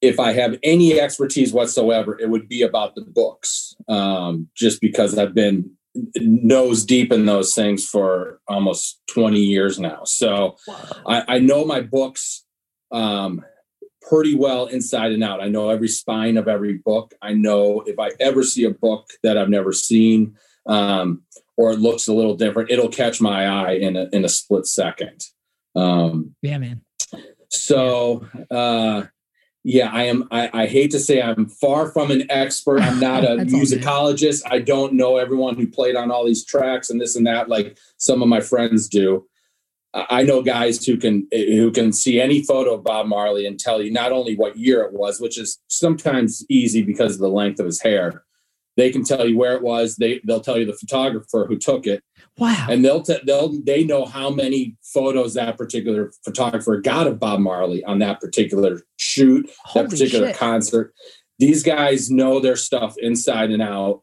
if 0.00 0.18
I 0.18 0.32
have 0.32 0.58
any 0.62 1.00
expertise 1.00 1.52
whatsoever, 1.52 2.18
it 2.18 2.28
would 2.28 2.48
be 2.48 2.62
about 2.62 2.96
the 2.96 3.02
books, 3.02 3.76
um, 3.88 4.48
just 4.54 4.80
because 4.80 5.16
I've 5.16 5.34
been 5.34 5.70
nose 6.16 6.84
deep 6.84 7.12
in 7.12 7.26
those 7.26 7.54
things 7.54 7.86
for 7.86 8.40
almost 8.48 9.00
20 9.08 9.38
years 9.38 9.78
now. 9.78 10.02
So 10.04 10.56
I, 11.06 11.22
I 11.28 11.38
know 11.38 11.64
my 11.64 11.80
books 11.80 12.44
um, 12.90 13.44
pretty 14.08 14.34
well 14.34 14.66
inside 14.66 15.12
and 15.12 15.22
out. 15.24 15.42
I 15.42 15.48
know 15.48 15.70
every 15.70 15.88
spine 15.88 16.36
of 16.36 16.48
every 16.48 16.74
book. 16.78 17.14
I 17.22 17.32
know 17.34 17.82
if 17.86 17.98
I 17.98 18.10
ever 18.20 18.42
see 18.42 18.64
a 18.64 18.70
book 18.70 19.08
that 19.22 19.38
I've 19.38 19.48
never 19.48 19.72
seen 19.72 20.36
um, 20.66 21.22
or 21.56 21.72
it 21.72 21.78
looks 21.80 22.08
a 22.08 22.12
little 22.12 22.34
different, 22.34 22.70
it'll 22.70 22.88
catch 22.88 23.20
my 23.20 23.46
eye 23.46 23.72
in 23.72 23.96
a, 23.96 24.08
in 24.12 24.24
a 24.24 24.28
split 24.28 24.66
second. 24.66 25.24
Um, 25.74 26.34
Yeah, 26.42 26.58
man. 26.58 26.82
so, 27.48 28.26
uh, 28.50 29.04
yeah, 29.64 29.90
I 29.92 30.04
am. 30.04 30.26
I, 30.32 30.50
I 30.52 30.66
hate 30.66 30.90
to 30.90 30.98
say 30.98 31.22
I'm 31.22 31.46
far 31.46 31.92
from 31.92 32.10
an 32.10 32.28
expert. 32.30 32.80
I'm 32.80 32.98
not 32.98 33.22
a 33.30 33.36
That's 33.36 33.54
all 33.54 33.60
good. 33.60 33.68
musicologist. 33.68 34.42
I 34.50 34.58
don't 34.58 34.94
know 34.94 35.18
everyone 35.18 35.54
who 35.56 35.68
played 35.68 35.94
on 35.94 36.10
all 36.10 36.26
these 36.26 36.44
tracks 36.44 36.90
and 36.90 37.00
this 37.00 37.14
and 37.14 37.26
that, 37.28 37.48
like 37.48 37.78
some 37.96 38.22
of 38.22 38.28
my 38.28 38.40
friends 38.40 38.88
do. 38.88 39.24
I 39.94 40.22
know 40.22 40.42
guys 40.42 40.84
who 40.84 40.96
can 40.96 41.28
who 41.32 41.70
can 41.70 41.92
see 41.92 42.20
any 42.20 42.42
photo 42.42 42.74
of 42.74 42.84
Bob 42.84 43.06
Marley 43.06 43.46
and 43.46 43.58
tell 43.60 43.82
you 43.82 43.90
not 43.90 44.10
only 44.12 44.34
what 44.36 44.56
year 44.56 44.82
it 44.82 44.92
was, 44.92 45.20
which 45.20 45.38
is 45.38 45.58
sometimes 45.68 46.44
easy 46.48 46.82
because 46.82 47.14
of 47.14 47.20
the 47.20 47.28
length 47.28 47.60
of 47.60 47.66
his 47.66 47.82
hair. 47.82 48.24
They 48.78 48.90
can 48.90 49.04
tell 49.04 49.28
you 49.28 49.36
where 49.36 49.54
it 49.54 49.62
was. 49.62 49.96
They 49.96 50.20
they'll 50.26 50.40
tell 50.40 50.56
you 50.58 50.64
the 50.64 50.72
photographer 50.72 51.44
who 51.46 51.58
took 51.58 51.86
it 51.86 52.02
Wow. 52.38 52.66
and 52.70 52.82
they'll 52.82 53.02
t- 53.02 53.18
they'll 53.26 53.52
they 53.62 53.84
know 53.84 54.06
how 54.06 54.30
many 54.30 54.76
photos 54.82 55.34
that 55.34 55.58
particular 55.58 56.10
photographer 56.24 56.78
got 56.80 57.06
of 57.06 57.18
Bob 57.18 57.40
Marley 57.40 57.84
on 57.84 57.98
that 57.98 58.18
particular 58.18 58.80
shoot, 58.96 59.50
Holy 59.64 59.84
that 59.84 59.90
particular 59.90 60.28
shit. 60.28 60.36
concert. 60.38 60.94
These 61.38 61.62
guys 61.62 62.10
know 62.10 62.40
their 62.40 62.56
stuff 62.56 62.94
inside 62.98 63.50
and 63.50 63.60
out. 63.60 64.02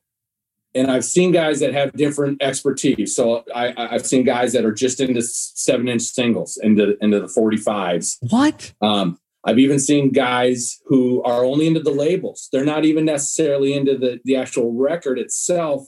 And 0.76 0.92
I've 0.92 1.06
seen 1.06 1.32
guys 1.32 1.60
that 1.62 1.74
have 1.74 1.94
different 1.94 2.42
expertise. 2.44 3.16
So 3.16 3.44
I, 3.56 3.74
I've 3.76 4.06
seen 4.06 4.24
guys 4.24 4.54
that 4.54 4.66
are 4.66 4.72
just 4.74 5.00
into 5.00 5.22
seven 5.22 5.88
inch 5.88 6.04
singles, 6.04 6.60
into 6.62 6.96
into 7.02 7.20
the 7.20 7.28
forty 7.28 7.58
fives. 7.58 8.18
What? 8.30 8.74
Um, 8.82 9.18
I've 9.46 9.58
even 9.58 9.80
seen 9.80 10.12
guys 10.12 10.78
who 10.86 11.24
are 11.24 11.44
only 11.44 11.66
into 11.66 11.80
the 11.80 11.92
labels. 11.92 12.50
They're 12.52 12.66
not 12.66 12.86
even 12.86 13.06
necessarily 13.06 13.74
into 13.74 13.98
the 13.98 14.20
the 14.26 14.36
actual 14.36 14.74
record 14.74 15.18
itself. 15.18 15.88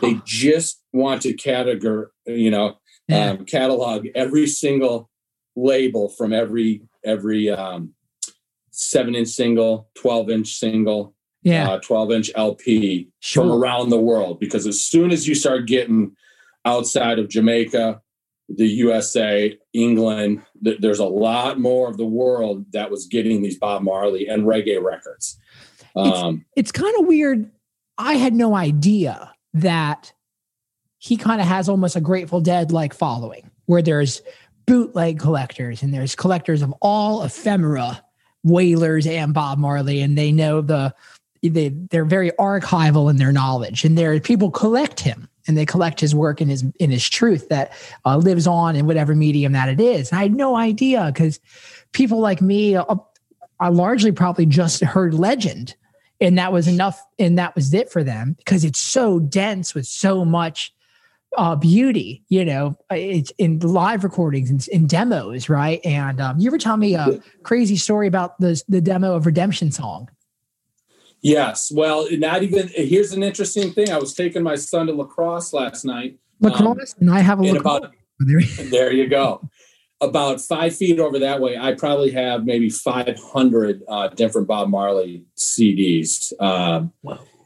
They 0.00 0.20
just 0.24 0.80
want 0.94 1.20
to 1.22 1.34
categor, 1.34 2.06
you 2.26 2.50
know, 2.50 2.78
Yeah. 3.08 3.30
um, 3.32 3.44
catalog 3.44 4.06
every 4.14 4.46
single 4.46 5.10
label 5.56 6.08
from 6.08 6.32
every 6.32 6.82
every 7.04 7.50
um, 7.50 7.92
seven 8.70 9.14
inch 9.14 9.28
single, 9.28 9.90
twelve 9.94 10.30
inch 10.30 10.54
single, 10.54 11.11
yeah. 11.42 11.70
uh, 11.70 11.80
twelve 11.80 12.10
inch 12.12 12.30
LP 12.34 13.08
Sure. 13.20 13.44
from 13.44 13.52
around 13.52 13.90
the 13.90 14.00
world. 14.00 14.40
Because 14.40 14.66
as 14.66 14.80
soon 14.80 15.10
as 15.10 15.26
you 15.28 15.34
start 15.34 15.66
getting 15.66 16.16
outside 16.64 17.18
of 17.18 17.28
Jamaica, 17.28 18.00
the 18.48 18.66
USA, 18.66 19.56
England, 19.72 20.42
th- 20.64 20.80
there's 20.80 20.98
a 20.98 21.06
lot 21.06 21.58
more 21.58 21.88
of 21.88 21.96
the 21.96 22.06
world 22.06 22.66
that 22.72 22.90
was 22.90 23.06
getting 23.06 23.42
these 23.42 23.58
Bob 23.58 23.82
Marley 23.82 24.26
and 24.28 24.44
reggae 24.44 24.82
records. 24.82 25.38
Um, 25.96 26.44
it's 26.56 26.72
kind 26.72 26.94
of 26.98 27.06
weird. 27.06 27.50
I 27.98 28.14
had 28.14 28.34
no 28.34 28.54
idea 28.54 29.32
that 29.54 30.12
he 30.98 31.16
kind 31.16 31.40
of 31.40 31.46
has 31.46 31.68
almost 31.68 31.96
a 31.96 32.00
Grateful 32.00 32.40
Dead 32.40 32.72
like 32.72 32.94
following, 32.94 33.50
where 33.66 33.82
there's 33.82 34.22
bootleg 34.66 35.18
collectors 35.18 35.82
and 35.82 35.92
there's 35.92 36.14
collectors 36.14 36.62
of 36.62 36.72
all 36.80 37.22
ephemera, 37.24 38.02
Wailers 38.44 39.06
and 39.06 39.34
Bob 39.34 39.58
Marley, 39.58 40.00
and 40.00 40.16
they 40.16 40.32
know 40.32 40.60
the 40.60 40.94
they 41.42 41.70
they're 41.70 42.04
very 42.04 42.30
archival 42.32 43.10
in 43.10 43.16
their 43.16 43.32
knowledge, 43.32 43.84
and 43.84 43.98
there 43.98 44.18
people 44.20 44.50
collect 44.50 45.00
him 45.00 45.28
and 45.46 45.56
they 45.56 45.66
collect 45.66 46.00
his 46.00 46.14
work 46.14 46.40
and 46.40 46.50
his 46.50 46.64
in 46.78 46.90
his 46.90 47.08
truth 47.08 47.48
that 47.48 47.72
uh, 48.04 48.16
lives 48.16 48.46
on 48.46 48.76
in 48.76 48.86
whatever 48.86 49.14
medium 49.14 49.52
that 49.52 49.68
it 49.68 49.80
is. 49.80 50.10
And 50.10 50.18
I 50.18 50.22
had 50.22 50.34
no 50.34 50.56
idea 50.56 51.10
because 51.12 51.40
people 51.92 52.20
like 52.20 52.40
me, 52.40 52.76
uh, 52.76 52.94
I 53.60 53.68
largely 53.68 54.12
probably 54.12 54.46
just 54.46 54.82
heard 54.82 55.14
legend 55.14 55.74
and 56.20 56.38
that 56.38 56.52
was 56.52 56.68
enough 56.68 57.00
and 57.18 57.38
that 57.38 57.54
was 57.54 57.72
it 57.74 57.90
for 57.90 58.04
them 58.04 58.34
because 58.38 58.64
it's 58.64 58.78
so 58.78 59.18
dense 59.18 59.74
with 59.74 59.86
so 59.86 60.24
much 60.24 60.72
uh, 61.36 61.56
beauty 61.56 62.22
you 62.28 62.44
know? 62.44 62.76
It's 62.90 63.32
in 63.38 63.58
live 63.60 64.04
recordings 64.04 64.50
and 64.50 64.66
in 64.68 64.86
demos 64.86 65.48
right? 65.48 65.80
And 65.84 66.20
um, 66.20 66.38
you 66.38 66.48
ever 66.48 66.58
tell 66.58 66.76
me 66.76 66.94
a 66.94 67.20
crazy 67.42 67.76
story 67.76 68.06
about 68.06 68.38
the, 68.38 68.62
the 68.68 68.80
demo 68.80 69.14
of 69.14 69.26
redemption 69.26 69.72
song 69.72 70.08
yes. 71.22 71.72
Well, 71.74 72.06
not 72.12 72.42
even 72.42 72.68
here's 72.74 73.12
an 73.12 73.22
interesting 73.22 73.72
thing. 73.72 73.90
I 73.90 73.98
was 73.98 74.14
taking 74.14 74.42
my 74.42 74.56
son 74.56 74.88
to 74.88 74.92
lacrosse 74.92 75.52
last 75.52 75.84
night. 75.84 76.18
Um, 76.44 76.50
lacrosse 76.50 76.94
and 76.98 77.10
i 77.10 77.20
have 77.20 77.38
a 77.38 77.42
lacrosse 77.42 77.78
about 77.78 77.94
there. 78.20 78.40
there 78.70 78.92
you 78.92 79.08
go. 79.08 79.48
About 80.00 80.40
five 80.40 80.74
feet 80.74 80.98
over 80.98 81.20
that 81.20 81.40
way, 81.40 81.56
I 81.56 81.74
probably 81.74 82.10
have 82.10 82.44
maybe 82.44 82.68
500 82.68 83.82
uh, 83.86 84.08
different 84.08 84.48
Bob 84.48 84.68
Marley 84.68 85.24
CDs 85.36 86.32
um, 86.40 86.92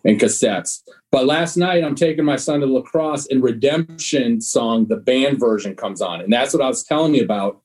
and 0.07 0.19
cassettes. 0.19 0.81
But 1.13 1.27
last 1.27 1.59
night, 1.59 1.85
I'm 1.85 1.95
taking 1.95 2.25
my 2.25 2.37
son 2.37 2.61
to 2.61 2.67
lacrosse, 2.67 3.27
and 3.27 3.43
Redemption 3.43 4.41
song, 4.41 4.87
the 4.87 4.97
band 4.97 5.39
version 5.39 5.77
comes 5.77 6.01
on. 6.01 6.23
And 6.23 6.33
that's 6.33 6.55
what 6.55 6.63
I 6.63 6.69
was 6.69 6.83
telling 6.83 7.15
you 7.15 7.23
about. 7.23 7.61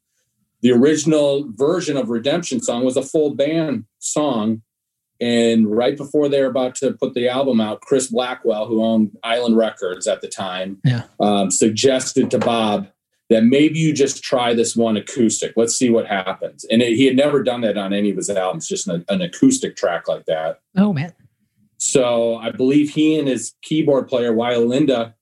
The 0.61 0.71
original 0.71 1.49
version 1.55 1.97
of 1.97 2.09
Redemption 2.09 2.61
song 2.61 2.83
was 2.83 2.97
a 2.97 3.01
full 3.01 3.33
band 3.33 3.85
song. 3.99 4.61
And 5.21 5.67
right 5.73 5.95
before 5.95 6.27
they're 6.27 6.47
about 6.49 6.73
to 6.75 6.93
put 6.93 7.13
the 7.13 7.29
album 7.29 7.61
out, 7.61 7.81
Chris 7.81 8.07
Blackwell, 8.07 8.65
who 8.65 8.83
owned 8.83 9.15
Island 9.23 9.55
Records 9.55 10.07
at 10.07 10.21
the 10.21 10.27
time, 10.27 10.79
Yeah. 10.83 11.03
um, 11.19 11.51
suggested 11.51 12.31
to 12.31 12.39
Bob 12.39 12.87
that 13.29 13.43
maybe 13.45 13.77
you 13.79 13.93
just 13.93 14.23
try 14.23 14.53
this 14.55 14.75
one 14.75 14.97
acoustic. 14.97 15.53
Let's 15.55 15.75
see 15.75 15.89
what 15.91 16.07
happens. 16.07 16.65
And 16.71 16.81
it, 16.81 16.95
he 16.97 17.05
had 17.05 17.15
never 17.15 17.43
done 17.43 17.61
that 17.61 17.77
on 17.77 17.93
any 17.93 18.09
of 18.09 18.17
his 18.17 18.29
albums, 18.31 18.67
just 18.67 18.87
an, 18.87 19.05
an 19.09 19.21
acoustic 19.21 19.75
track 19.77 20.07
like 20.07 20.25
that. 20.25 20.59
oh 20.75 20.91
man 20.91 21.13
So 21.77 22.35
I 22.37 22.49
believe 22.51 22.89
he 22.89 23.17
and 23.19 23.27
his 23.27 23.53
keyboard 23.61 24.07
player, 24.07 24.33
Wya 24.33 24.57
Lindo, 24.57 25.13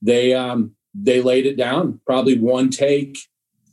they 0.00 0.32
um, 0.32 0.74
they 0.94 1.20
laid 1.20 1.44
it 1.44 1.56
down, 1.56 2.00
probably 2.06 2.38
one 2.38 2.70
take, 2.70 3.18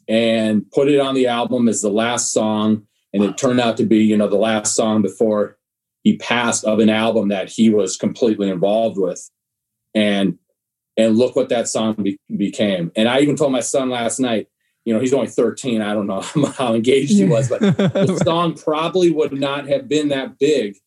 and 0.10 0.69
put 0.72 0.89
it 0.89 1.00
on 1.00 1.15
the 1.15 1.27
album 1.27 1.67
as 1.69 1.81
the 1.81 1.89
last 1.89 2.34
song. 2.34 2.86
And 3.13 3.24
it 3.24 3.38
turned 3.38 3.60
out 3.62 3.77
to 3.77 3.86
be, 3.86 4.00
you 4.00 4.17
know, 4.17 4.27
the 4.27 4.36
last 4.36 4.75
song 4.75 5.01
before 5.01 5.57
he 6.08 6.16
passed 6.16 6.64
of 6.64 6.80
an 6.80 6.90
album 6.90 7.28
that 7.28 7.50
he 7.50 7.70
was 7.70 7.98
completely 7.98 8.50
involved 8.50 8.98
with. 8.98 9.30
And 9.94 10.38
and 10.96 11.18
look 11.18 11.36
what 11.36 11.50
that 11.50 11.68
song 11.68 11.96
be- 11.96 12.18
became. 12.38 12.94
And 12.96 13.10
I 13.10 13.20
even 13.20 13.36
told 13.36 13.52
my 13.52 13.60
son 13.60 13.90
last 13.90 14.18
night, 14.18 14.48
you 14.86 14.94
know, 14.94 15.02
he's 15.02 15.14
only 15.14 15.28
13. 15.28 15.82
I 15.82 15.94
don't 15.94 16.08
know 16.08 16.22
how 16.58 16.74
engaged 16.74 17.12
he 17.12 17.26
was, 17.26 17.50
but 17.50 17.60
the 17.60 18.22
song 18.26 18.54
probably 18.54 19.12
would 19.12 19.34
not 19.34 19.68
have 19.68 19.90
been 19.90 20.08
that 20.08 20.40
big 20.40 20.78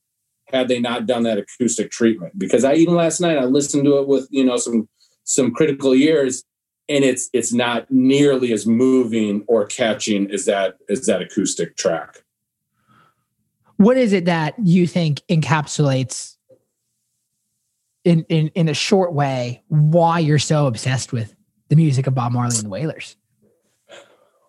had 0.47 0.69
they 0.69 0.81
not 0.81 1.05
done 1.05 1.25
that 1.25 1.37
acoustic 1.37 1.91
treatment. 1.91 2.39
Because 2.39 2.65
I 2.65 2.73
even 2.77 2.95
last 2.95 3.21
night 3.21 3.37
I 3.37 3.45
listened 3.45 3.85
to 3.85 3.99
it 3.99 4.09
with 4.09 4.27
you 4.31 4.43
know 4.43 4.57
some 4.57 4.89
some 5.25 5.53
critical 5.53 5.93
ears, 5.93 6.45
and 6.89 7.05
it's 7.05 7.29
it's 7.35 7.53
not 7.53 7.91
nearly 7.91 8.55
as 8.55 8.67
moving 8.67 9.45
or 9.49 9.67
catching 9.67 10.31
as 10.31 10.47
that 10.47 10.79
as 10.89 11.05
that 11.05 11.21
acoustic 11.21 11.77
track. 11.77 12.25
What 13.81 13.97
is 13.97 14.13
it 14.13 14.27
that 14.27 14.55
you 14.63 14.87
think 14.87 15.23
encapsulates 15.31 16.37
in, 18.05 18.25
in 18.29 18.49
in 18.49 18.69
a 18.69 18.75
short 18.75 19.15
way 19.15 19.63
why 19.69 20.19
you're 20.19 20.39
so 20.39 20.67
obsessed 20.67 21.15
with 21.15 21.35
the 21.71 21.77
music 21.77 22.07
of 22.07 22.15
bob 22.15 22.31
marley 22.33 22.55
and 22.57 22.67
the 22.67 22.69
wailers? 22.69 23.17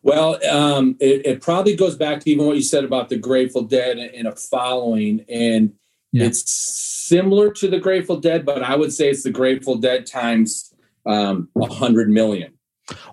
Well, 0.03 0.37
um, 0.49 0.97
it, 0.99 1.25
it 1.25 1.41
probably 1.41 1.75
goes 1.77 1.95
back 1.95 2.19
to 2.21 2.29
even 2.31 2.45
what 2.45 2.55
you 2.57 2.61
said 2.63 2.83
about 2.83 3.07
the 3.09 3.17
Grateful 3.17 3.61
Dead 3.61 3.97
and 3.99 4.27
a 4.27 4.35
following, 4.35 5.23
and 5.29 5.73
Yeah. 6.11 6.25
it's 6.25 6.51
similar 6.51 7.51
to 7.53 7.69
the 7.69 7.79
Grateful 7.79 8.17
Dead, 8.19 8.43
but 8.45 8.63
I 8.63 8.75
would 8.75 8.91
say 8.91 9.09
it's 9.11 9.23
the 9.23 9.29
Grateful 9.31 9.75
Dead 9.75 10.05
times 10.07 10.73
um, 11.05 11.49
a 11.55 11.71
hundred 11.71 12.09
million, 12.09 12.53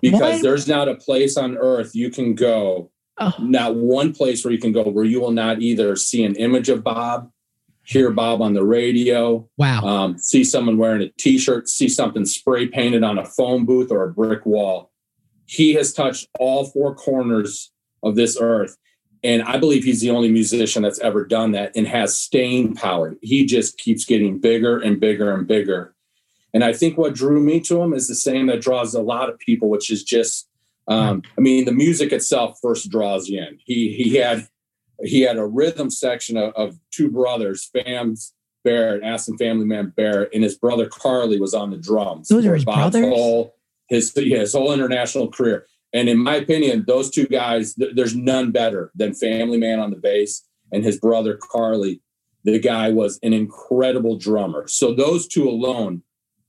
because 0.01 0.19
Why- 0.19 0.41
there's 0.41 0.67
not 0.67 0.89
a 0.89 0.95
place 0.95 1.37
on 1.37 1.57
earth 1.57 1.95
you 1.95 2.09
can 2.09 2.33
go, 2.33 2.91
Oh. 3.19 3.33
not 3.39 3.75
one 3.75 4.13
place 4.13 4.43
where 4.43 4.53
you 4.53 4.59
can 4.59 4.71
go 4.71 4.83
where 4.83 5.05
you 5.05 5.19
will 5.19 5.31
not 5.31 5.61
either 5.61 5.95
see 5.95 6.23
an 6.23 6.35
image 6.35 6.69
of 6.69 6.83
Bob, 6.83 7.31
hear 7.83 8.11
Bob 8.11 8.41
on 8.41 8.53
the 8.53 8.63
radio, 8.63 9.49
wow 9.57 9.81
um, 9.81 10.17
see 10.17 10.43
someone 10.43 10.77
wearing 10.77 11.01
a 11.01 11.09
t-shirt, 11.17 11.67
see 11.67 11.89
something 11.89 12.25
spray 12.25 12.67
painted 12.67 13.03
on 13.03 13.17
a 13.17 13.25
phone 13.25 13.65
booth 13.65 13.91
or 13.91 14.03
a 14.03 14.13
brick 14.13 14.45
wall. 14.45 14.91
He 15.45 15.73
has 15.73 15.93
touched 15.93 16.27
all 16.39 16.65
four 16.65 16.95
corners 16.95 17.71
of 18.03 18.15
this 18.15 18.37
earth. 18.39 18.77
And 19.23 19.41
I 19.43 19.57
believe 19.57 19.83
he's 19.83 20.01
the 20.01 20.11
only 20.11 20.31
musician 20.31 20.83
that's 20.83 20.99
ever 20.99 21.25
done 21.25 21.51
that 21.51 21.73
and 21.75 21.87
has 21.87 22.17
staying 22.17 22.75
power. 22.75 23.15
He 23.21 23.45
just 23.45 23.77
keeps 23.77 24.05
getting 24.05 24.39
bigger 24.39 24.79
and 24.79 24.99
bigger 24.99 25.33
and 25.33 25.45
bigger. 25.45 25.93
And 26.53 26.63
I 26.63 26.73
think 26.73 26.97
what 26.97 27.15
drew 27.15 27.39
me 27.41 27.59
to 27.61 27.81
him 27.81 27.93
is 27.93 28.07
the 28.07 28.15
same 28.15 28.47
that 28.47 28.61
draws 28.61 28.93
a 28.95 29.01
lot 29.01 29.29
of 29.29 29.37
people, 29.39 29.69
which 29.69 29.91
is 29.91 30.03
just, 30.03 30.48
um, 30.89 31.21
I 31.37 31.41
mean, 31.41 31.65
the 31.65 31.71
music 31.71 32.11
itself 32.11 32.57
first 32.61 32.89
draws 32.89 33.29
you 33.29 33.39
in. 33.39 33.59
He 33.63 33.93
he 33.93 34.15
had 34.15 34.47
he 35.03 35.21
had 35.21 35.37
a 35.37 35.45
rhythm 35.45 35.89
section 35.89 36.35
of, 36.35 36.53
of 36.55 36.77
two 36.91 37.09
brothers, 37.09 37.69
Fams 37.75 38.31
Barrett, 38.63 39.03
Aston 39.03 39.37
Family 39.37 39.65
Man 39.65 39.93
Barrett, 39.95 40.31
and 40.33 40.43
his 40.43 40.57
brother 40.57 40.87
Carly 40.87 41.39
was 41.39 41.53
on 41.53 41.71
the 41.71 41.77
drums. 41.77 42.27
Those 42.27 42.45
are 42.45 42.55
his 42.55 42.65
Bob's 42.65 42.91
brothers? 42.91 43.13
Whole, 43.13 43.55
his 43.87 44.11
yeah, 44.15 44.39
his 44.39 44.53
whole 44.53 44.73
international 44.73 45.29
career. 45.29 45.65
And 45.93 46.07
in 46.07 46.19
my 46.19 46.35
opinion, 46.35 46.85
those 46.87 47.09
two 47.09 47.25
guys, 47.25 47.73
th- 47.73 47.95
there's 47.95 48.15
none 48.15 48.51
better 48.51 48.91
than 48.95 49.13
Family 49.13 49.57
Man 49.57 49.79
on 49.79 49.89
the 49.89 49.95
bass 49.95 50.45
and 50.71 50.83
his 50.83 50.99
brother 50.99 51.37
Carly. 51.37 52.01
The 52.43 52.59
guy 52.59 52.89
was 52.91 53.19
an 53.23 53.33
incredible 53.33 54.17
drummer. 54.17 54.67
So 54.67 54.93
those 54.93 55.27
two 55.27 55.49
alone, 55.49 56.03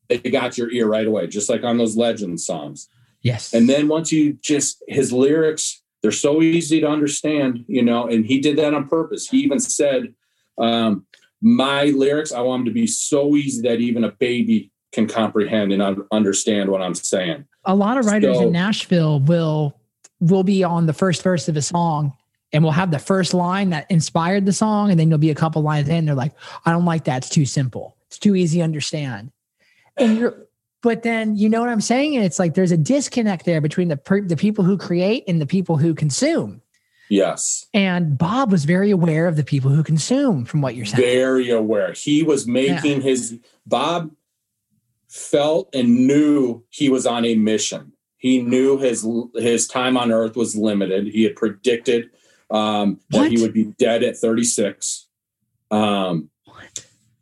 they 0.08 0.18
got 0.18 0.58
your 0.58 0.70
ear 0.70 0.86
right 0.86 1.06
away, 1.06 1.26
just 1.26 1.48
like 1.48 1.64
on 1.64 1.78
those 1.78 1.96
legend 1.96 2.40
songs. 2.40 2.88
Yes. 3.22 3.52
And 3.52 3.68
then 3.68 3.88
once 3.88 4.10
you 4.12 4.34
just 4.42 4.82
his 4.88 5.12
lyrics, 5.12 5.82
they're 6.02 6.12
so 6.12 6.40
easy 6.42 6.80
to 6.80 6.88
understand, 6.88 7.64
you 7.68 7.82
know, 7.82 8.06
and 8.06 8.24
he 8.24 8.40
did 8.40 8.56
that 8.56 8.72
on 8.72 8.88
purpose. 8.88 9.28
He 9.28 9.38
even 9.40 9.60
said, 9.60 10.14
um, 10.58 11.06
my 11.42 11.84
lyrics, 11.84 12.32
I 12.32 12.40
want 12.40 12.60
them 12.60 12.64
to 12.66 12.72
be 12.72 12.86
so 12.86 13.36
easy 13.36 13.62
that 13.62 13.80
even 13.80 14.04
a 14.04 14.12
baby 14.12 14.72
can 14.92 15.06
comprehend 15.06 15.72
and 15.72 16.02
understand 16.10 16.70
what 16.70 16.82
I'm 16.82 16.94
saying. 16.94 17.46
a 17.66 17.74
lot 17.74 17.98
of 17.98 18.06
writers 18.06 18.38
So- 18.38 18.46
in 18.46 18.52
Nashville 18.52 19.20
will 19.20 19.76
will 20.20 20.42
be 20.44 20.64
on 20.64 20.84
the 20.86 20.92
first 20.92 21.22
verse 21.22 21.48
of 21.48 21.56
a 21.56 21.62
song 21.62 22.12
and 22.52 22.62
we'll 22.62 22.72
have 22.72 22.90
the 22.90 22.98
first 22.98 23.32
line 23.32 23.70
that 23.70 23.86
inspired 23.90 24.44
the 24.44 24.52
song, 24.52 24.90
and 24.90 24.98
then 24.98 25.08
there'll 25.08 25.18
be 25.18 25.30
a 25.30 25.34
couple 25.34 25.62
lines 25.62 25.88
in. 25.88 26.04
They're 26.04 26.14
like, 26.16 26.32
"I 26.66 26.72
don't 26.72 26.84
like 26.84 27.04
that. 27.04 27.18
It's 27.18 27.28
too 27.30 27.46
simple. 27.46 27.96
It's 28.08 28.18
too 28.18 28.34
easy 28.34 28.58
to 28.58 28.64
understand." 28.64 29.30
And 29.96 30.16
you're, 30.18 30.46
but 30.82 31.02
then 31.02 31.36
you 31.36 31.48
know 31.48 31.60
what 31.60 31.68
I'm 31.68 31.80
saying? 31.80 32.16
And 32.16 32.24
It's 32.24 32.38
like 32.38 32.54
there's 32.54 32.72
a 32.72 32.76
disconnect 32.76 33.44
there 33.44 33.60
between 33.60 33.88
the 33.88 33.96
per, 33.96 34.20
the 34.20 34.36
people 34.36 34.64
who 34.64 34.78
create 34.78 35.24
and 35.28 35.40
the 35.40 35.46
people 35.46 35.76
who 35.76 35.94
consume. 35.94 36.62
Yes. 37.08 37.66
And 37.74 38.16
Bob 38.16 38.52
was 38.52 38.64
very 38.64 38.90
aware 38.90 39.26
of 39.26 39.34
the 39.34 39.42
people 39.42 39.70
who 39.70 39.82
consume, 39.82 40.44
from 40.44 40.60
what 40.62 40.76
you're 40.76 40.86
saying. 40.86 41.02
very 41.02 41.50
aware. 41.50 41.92
He 41.92 42.22
was 42.22 42.46
making 42.46 43.00
his 43.00 43.38
Bob 43.66 44.12
felt 45.08 45.74
and 45.74 46.06
knew 46.06 46.62
he 46.70 46.88
was 46.88 47.06
on 47.06 47.24
a 47.24 47.34
mission. 47.34 47.92
He 48.16 48.40
knew 48.42 48.78
his 48.78 49.06
his 49.34 49.66
time 49.66 49.96
on 49.96 50.12
Earth 50.12 50.36
was 50.36 50.54
limited. 50.54 51.08
He 51.08 51.24
had 51.24 51.36
predicted 51.36 52.10
um, 52.50 53.00
that 53.10 53.30
he 53.30 53.40
would 53.40 53.52
be 53.52 53.64
dead 53.78 54.02
at 54.02 54.16
36. 54.16 55.08
Um, 55.70 56.30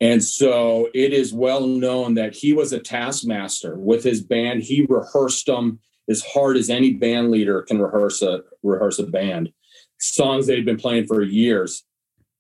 and 0.01 0.23
so 0.23 0.89
it 0.95 1.13
is 1.13 1.33
well 1.33 1.67
known 1.67 2.15
that 2.15 2.37
he 2.37 2.53
was 2.53 2.73
a 2.73 2.79
taskmaster 2.79 3.77
with 3.77 4.05
his 4.05 4.23
band. 4.23 4.63
He 4.63 4.87
rehearsed 4.89 5.47
them 5.47 5.81
as 6.09 6.23
hard 6.23 6.57
as 6.57 6.71
any 6.71 6.93
band 6.95 7.31
leader 7.31 7.63
can 7.63 7.81
rehearse 7.81 8.23
a 8.23 8.43
rehearse 8.63 8.99
a 8.99 9.07
band. 9.07 9.53
Songs 9.99 10.47
they'd 10.47 10.65
been 10.65 10.77
playing 10.77 11.07
for 11.07 11.23
years 11.23 11.85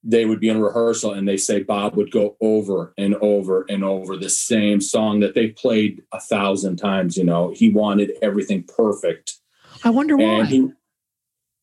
they 0.05 0.25
would 0.25 0.41
be 0.41 0.49
in 0.49 0.61
rehearsal 0.61 1.13
and 1.13 1.29
they 1.29 1.37
say 1.37 1.63
Bob 1.63 1.97
would 1.97 2.11
go 2.11 2.37
over 2.41 2.95
and 2.97 3.15
over 3.17 3.67
and 3.69 3.83
over 3.83 4.17
the 4.17 4.31
same 4.31 4.81
song 4.81 5.21
that 5.21 5.35
they 5.35 5.49
played 5.49 6.03
a 6.13 6.21
thousand 6.21 6.77
times. 6.77 7.17
You 7.17 7.25
know, 7.25 7.53
he 7.55 7.69
wanted 7.71 8.13
everything 8.23 8.63
perfect. 8.63 9.35
I 9.85 9.91
wonder 9.91 10.17
why. 10.17 10.41
And 10.41 10.49
he, 10.49 10.71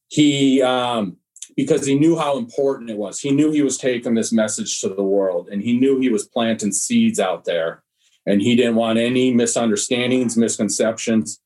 he, 0.08 0.62
um, 0.62 1.18
because 1.56 1.86
he 1.86 1.98
knew 1.98 2.18
how 2.18 2.38
important 2.38 2.90
it 2.90 2.98
was. 2.98 3.20
He 3.20 3.32
knew 3.32 3.52
he 3.52 3.62
was 3.62 3.78
taking 3.78 4.14
this 4.14 4.32
message 4.32 4.80
to 4.82 4.90
the 4.90 5.04
world 5.04 5.48
and 5.50 5.62
he 5.62 5.78
knew 5.78 6.00
he 6.00 6.10
was 6.10 6.28
planting 6.28 6.72
seeds 6.72 7.20
out 7.20 7.46
there 7.46 7.84
and 8.26 8.42
he 8.42 8.56
didn't 8.56 8.76
want 8.76 9.00
any 9.00 9.34
misunderstandings, 9.34 10.36
misconceptions. 10.36 11.40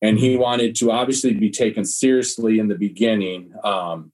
And 0.00 0.18
he 0.18 0.36
wanted 0.36 0.76
to 0.76 0.92
obviously 0.92 1.34
be 1.34 1.50
taken 1.50 1.84
seriously 1.84 2.58
in 2.58 2.68
the 2.68 2.76
beginning. 2.76 3.52
Um, 3.64 4.12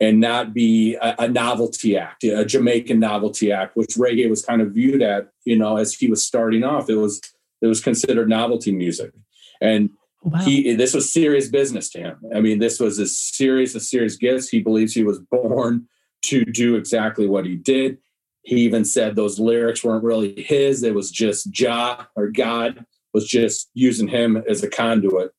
and 0.00 0.20
not 0.20 0.52
be 0.52 0.96
a, 0.96 1.14
a 1.20 1.28
novelty 1.28 1.96
act, 1.96 2.24
a 2.24 2.44
Jamaican 2.44 2.98
novelty 2.98 3.52
act, 3.52 3.76
which 3.76 3.94
reggae 3.94 4.28
was 4.28 4.44
kind 4.44 4.60
of 4.60 4.72
viewed 4.72 5.02
at, 5.02 5.30
you 5.44 5.56
know, 5.56 5.76
as 5.76 5.94
he 5.94 6.08
was 6.08 6.26
starting 6.26 6.64
off. 6.64 6.90
It 6.90 6.96
was 6.96 7.20
it 7.62 7.66
was 7.66 7.80
considered 7.80 8.28
novelty 8.28 8.72
music, 8.72 9.12
and 9.60 9.90
wow. 10.24 10.40
he 10.40 10.74
this 10.74 10.94
was 10.94 11.12
serious 11.12 11.48
business 11.48 11.90
to 11.90 11.98
him. 11.98 12.16
I 12.34 12.40
mean, 12.40 12.58
this 12.58 12.80
was 12.80 12.98
as 12.98 13.16
serious 13.16 13.74
as 13.74 13.88
serious 13.88 14.16
gifts. 14.16 14.48
He 14.48 14.62
believes 14.62 14.94
he 14.94 15.04
was 15.04 15.20
born 15.20 15.86
to 16.22 16.44
do 16.44 16.76
exactly 16.76 17.26
what 17.26 17.46
he 17.46 17.56
did. 17.56 17.98
He 18.42 18.56
even 18.56 18.84
said 18.84 19.16
those 19.16 19.38
lyrics 19.38 19.84
weren't 19.84 20.04
really 20.04 20.42
his; 20.42 20.82
it 20.82 20.94
was 20.94 21.10
just 21.10 21.50
Jah 21.50 22.08
or 22.16 22.28
God 22.28 22.84
was 23.12 23.26
just 23.26 23.70
using 23.74 24.08
him 24.08 24.42
as 24.48 24.62
a 24.62 24.68
conduit 24.68 25.30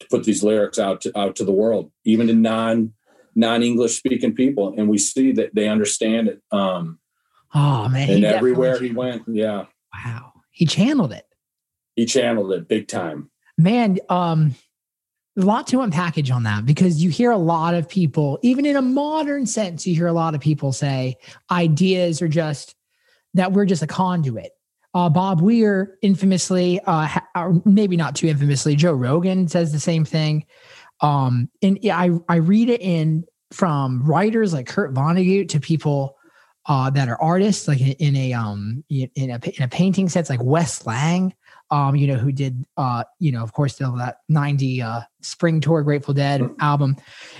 to 0.00 0.06
put 0.08 0.24
these 0.24 0.42
lyrics 0.42 0.78
out 0.78 1.00
to, 1.02 1.18
out 1.18 1.36
to 1.36 1.44
the 1.44 1.52
world, 1.52 1.92
even 2.04 2.26
to 2.26 2.34
non 2.34 2.92
non-English 3.36 3.96
speaking 3.96 4.34
people, 4.34 4.74
and 4.76 4.88
we 4.88 4.98
see 4.98 5.32
that 5.32 5.54
they 5.54 5.68
understand 5.68 6.28
it. 6.28 6.42
Um, 6.50 6.98
oh 7.54 7.88
man. 7.88 8.08
he 8.08 8.14
and 8.14 8.22
definitely 8.22 8.50
everywhere 8.50 8.80
he 8.80 8.92
went, 8.92 9.22
yeah, 9.26 9.66
Wow. 9.94 10.32
He 10.50 10.66
channeled 10.66 11.12
it. 11.12 11.26
he 11.96 12.06
channeled 12.06 12.52
it 12.52 12.68
big 12.68 12.88
time. 12.88 13.30
Man 13.56 13.98
um 14.08 14.54
a 15.36 15.40
lot 15.40 15.66
to 15.66 15.78
unpackage 15.78 16.32
on 16.32 16.44
that 16.44 16.64
because 16.64 17.02
you 17.02 17.10
hear 17.10 17.30
a 17.30 17.36
lot 17.36 17.74
of 17.74 17.88
people 17.88 18.38
even 18.42 18.64
in 18.64 18.76
a 18.76 18.82
modern 18.82 19.46
sense 19.46 19.86
you 19.86 19.94
hear 19.94 20.06
a 20.06 20.12
lot 20.12 20.34
of 20.34 20.40
people 20.40 20.72
say 20.72 21.16
ideas 21.50 22.22
are 22.22 22.28
just 22.28 22.74
that 23.34 23.50
we're 23.50 23.64
just 23.64 23.82
a 23.82 23.86
conduit. 23.86 24.52
Uh, 24.94 25.08
bob 25.08 25.40
weir 25.40 25.98
infamously 26.02 26.78
uh, 26.86 27.04
ha- 27.06 27.52
maybe 27.64 27.96
not 27.96 28.14
too 28.14 28.28
infamously 28.28 28.76
joe 28.76 28.92
rogan 28.92 29.48
says 29.48 29.72
the 29.72 29.80
same 29.80 30.04
thing. 30.04 30.44
Um 31.00 31.48
and 31.62 31.78
i 31.90 32.10
i 32.28 32.36
read 32.36 32.70
it 32.70 32.80
in 32.80 33.24
from 33.52 34.04
writers 34.04 34.52
like 34.52 34.66
kurt 34.66 34.94
vonnegut 34.94 35.48
to 35.48 35.60
people 35.60 36.16
uh, 36.66 36.90
that 36.90 37.08
are 37.08 37.20
artists, 37.20 37.68
like 37.68 37.80
in, 37.80 37.92
in 37.92 38.16
a 38.16 38.32
um 38.32 38.84
in 38.88 39.10
a 39.16 39.38
in 39.56 39.62
a 39.62 39.68
painting 39.68 40.08
sense, 40.08 40.30
like 40.30 40.42
Wes 40.42 40.86
Lang, 40.86 41.34
um, 41.74 41.96
you 41.96 42.06
know, 42.06 42.14
who 42.14 42.30
did 42.30 42.64
uh, 42.76 43.02
you 43.18 43.32
know, 43.32 43.42
of 43.42 43.52
course, 43.52 43.74
still 43.74 43.96
that 43.96 44.18
90 44.28 44.80
uh 44.80 45.00
spring 45.22 45.60
tour 45.60 45.82
Grateful 45.82 46.14
Dead 46.14 46.48
album. 46.60 46.96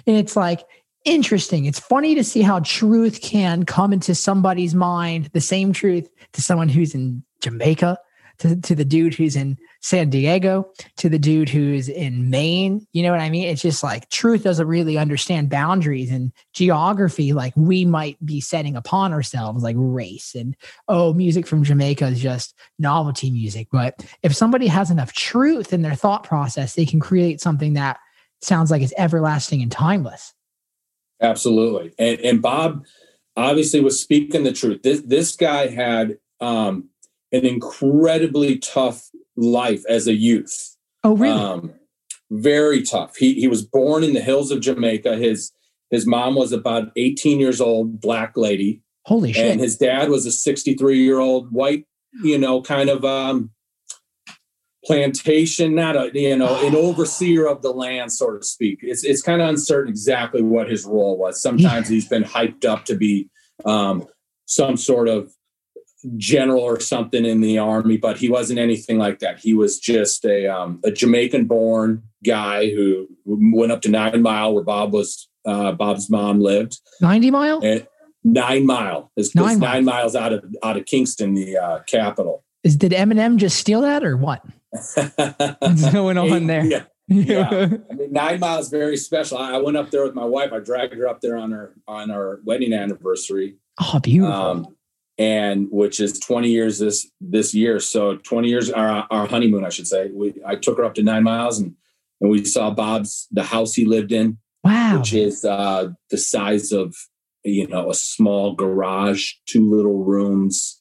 And 0.06 0.16
it's 0.16 0.34
like 0.34 0.64
interesting. 1.04 1.66
It's 1.66 1.78
funny 1.78 2.16
to 2.16 2.24
see 2.24 2.42
how 2.42 2.58
truth 2.60 3.20
can 3.20 3.64
come 3.64 3.92
into 3.92 4.14
somebody's 4.14 4.74
mind, 4.74 5.30
the 5.32 5.40
same 5.40 5.72
truth 5.72 6.08
to 6.32 6.42
someone 6.42 6.68
who's 6.68 6.94
in 6.94 7.22
Jamaica, 7.42 7.96
to, 8.38 8.56
to 8.60 8.74
the 8.74 8.84
dude 8.84 9.14
who's 9.14 9.36
in 9.36 9.58
San 9.80 10.10
Diego, 10.10 10.70
to 10.96 11.08
the 11.08 11.18
dude 11.18 11.48
who's 11.48 11.88
in 11.88 12.30
Maine. 12.30 12.86
You 12.92 13.02
know 13.02 13.10
what 13.10 13.20
I 13.20 13.30
mean? 13.30 13.48
It's 13.48 13.62
just 13.62 13.82
like 13.82 14.08
truth 14.08 14.44
doesn't 14.44 14.66
really 14.66 14.96
understand 14.96 15.50
boundaries 15.50 16.10
and 16.10 16.32
geography 16.52 17.32
like 17.32 17.52
we 17.56 17.84
might 17.84 18.16
be 18.24 18.40
setting 18.40 18.76
upon 18.76 19.12
ourselves, 19.12 19.62
like 19.62 19.76
race 19.78 20.34
and 20.34 20.56
oh, 20.88 21.12
music 21.12 21.46
from 21.46 21.64
Jamaica 21.64 22.06
is 22.06 22.20
just 22.20 22.54
novelty 22.78 23.30
music. 23.30 23.68
But 23.70 24.04
if 24.22 24.34
somebody 24.34 24.66
has 24.66 24.90
enough 24.90 25.12
truth 25.12 25.72
in 25.72 25.82
their 25.82 25.94
thought 25.94 26.24
process, 26.24 26.74
they 26.74 26.86
can 26.86 27.00
create 27.00 27.40
something 27.40 27.74
that 27.74 27.98
sounds 28.40 28.70
like 28.70 28.82
it's 28.82 28.94
everlasting 28.96 29.62
and 29.62 29.70
timeless. 29.70 30.32
Absolutely. 31.20 31.94
And, 31.98 32.20
and 32.20 32.42
Bob 32.42 32.84
obviously 33.36 33.80
was 33.80 34.00
speaking 34.00 34.44
the 34.44 34.52
truth. 34.52 34.82
This 34.82 35.00
this 35.02 35.36
guy 35.36 35.68
had 35.68 36.18
um, 36.40 36.88
an 37.34 37.44
incredibly 37.44 38.58
tough 38.58 39.10
life 39.36 39.82
as 39.88 40.06
a 40.06 40.14
youth. 40.14 40.76
Oh, 41.02 41.16
really? 41.16 41.38
Um, 41.38 41.74
very 42.30 42.82
tough. 42.82 43.16
He 43.16 43.34
he 43.34 43.48
was 43.48 43.62
born 43.62 44.02
in 44.04 44.14
the 44.14 44.20
hills 44.20 44.50
of 44.50 44.60
Jamaica. 44.60 45.16
His 45.16 45.52
his 45.90 46.06
mom 46.06 46.34
was 46.34 46.52
about 46.52 46.90
18 46.96 47.38
years 47.40 47.60
old, 47.60 48.00
black 48.00 48.36
lady, 48.36 48.82
Holy 49.04 49.32
shit. 49.32 49.44
and 49.46 49.60
his 49.60 49.76
dad 49.76 50.08
was 50.08 50.26
a 50.26 50.32
63 50.32 50.98
year 50.98 51.18
old 51.18 51.52
white, 51.52 51.86
you 52.22 52.38
know, 52.38 52.62
kind 52.62 52.88
of 52.88 53.04
um, 53.04 53.50
plantation, 54.84 55.74
not 55.74 55.96
a 55.96 56.10
you 56.14 56.36
know 56.36 56.66
an 56.66 56.74
overseer 56.74 57.46
of 57.46 57.62
the 57.62 57.70
land, 57.72 58.12
so 58.12 58.36
to 58.36 58.44
speak. 58.44 58.78
It's 58.82 59.04
it's 59.04 59.22
kind 59.22 59.42
of 59.42 59.48
uncertain 59.48 59.90
exactly 59.90 60.42
what 60.42 60.70
his 60.70 60.84
role 60.84 61.18
was. 61.18 61.42
Sometimes 61.42 61.88
he's 61.88 62.08
been 62.08 62.24
hyped 62.24 62.64
up 62.64 62.84
to 62.86 62.96
be 62.96 63.28
um, 63.64 64.06
some 64.46 64.76
sort 64.76 65.08
of 65.08 65.32
general 66.16 66.60
or 66.62 66.80
something 66.80 67.24
in 67.24 67.40
the 67.40 67.58
army, 67.58 67.96
but 67.96 68.16
he 68.18 68.28
wasn't 68.28 68.58
anything 68.58 68.98
like 68.98 69.18
that. 69.20 69.38
He 69.38 69.54
was 69.54 69.78
just 69.78 70.24
a 70.24 70.46
um, 70.46 70.80
a 70.84 70.90
Jamaican 70.90 71.46
born 71.46 72.02
guy 72.24 72.70
who 72.70 73.08
went 73.24 73.72
up 73.72 73.82
to 73.82 73.90
Nine 73.90 74.22
Mile 74.22 74.54
where 74.54 74.64
Bob 74.64 74.92
was 74.92 75.28
uh, 75.46 75.72
Bob's 75.72 76.08
mom 76.10 76.40
lived. 76.40 76.80
90 77.00 77.30
mile? 77.30 77.60
And 77.62 77.86
Nine 78.22 78.64
Mile 78.66 79.10
is 79.16 79.34
Nine 79.34 79.44
nine, 79.46 79.58
Mile. 79.58 79.72
nine 79.72 79.84
miles 79.84 80.16
out 80.16 80.32
of 80.32 80.44
out 80.62 80.76
of 80.76 80.86
Kingston, 80.86 81.34
the 81.34 81.58
uh, 81.58 81.80
capital. 81.86 82.44
Is 82.62 82.76
did 82.76 82.92
Eminem 82.92 83.36
just 83.36 83.58
steal 83.58 83.82
that 83.82 84.02
or 84.04 84.16
what? 84.16 84.42
What's 84.94 85.92
going 85.92 86.18
on 86.18 86.46
there? 86.46 86.64
Yeah. 86.64 86.84
Yeah. 87.06 87.50
I 87.90 87.94
mean, 87.94 88.12
nine 88.14 88.40
miles 88.40 88.64
is 88.64 88.70
very 88.70 88.96
special. 88.96 89.36
I 89.36 89.56
I 89.56 89.58
went 89.58 89.76
up 89.76 89.90
there 89.90 90.02
with 90.04 90.14
my 90.14 90.24
wife. 90.24 90.54
I 90.54 90.60
dragged 90.60 90.94
her 90.94 91.06
up 91.06 91.20
there 91.20 91.36
on 91.36 91.50
her 91.50 91.74
on 91.86 92.10
our 92.10 92.40
wedding 92.46 92.72
anniversary, 92.72 93.56
oh, 93.78 94.00
beautiful. 94.00 94.34
um, 94.34 94.76
and 95.18 95.68
which 95.70 96.00
is 96.00 96.18
20 96.18 96.48
years 96.48 96.78
this 96.78 97.08
this 97.20 97.54
year. 97.54 97.78
So 97.80 98.16
20 98.16 98.48
years 98.48 98.70
our 98.70 99.06
our 99.10 99.26
honeymoon, 99.26 99.64
I 99.64 99.68
should 99.68 99.86
say. 99.86 100.10
We 100.12 100.34
I 100.46 100.56
took 100.56 100.78
her 100.78 100.84
up 100.84 100.94
to 100.94 101.02
nine 101.02 101.22
miles 101.22 101.58
and 101.58 101.74
and 102.20 102.30
we 102.30 102.44
saw 102.44 102.70
Bob's 102.70 103.28
the 103.30 103.42
house 103.42 103.74
he 103.74 103.84
lived 103.84 104.12
in, 104.12 104.38
wow. 104.62 104.98
which 104.98 105.12
is 105.12 105.44
uh, 105.44 105.90
the 106.10 106.18
size 106.18 106.72
of 106.72 106.94
you 107.44 107.66
know 107.68 107.90
a 107.90 107.94
small 107.94 108.54
garage, 108.54 109.32
two 109.46 109.68
little 109.68 110.04
rooms, 110.04 110.80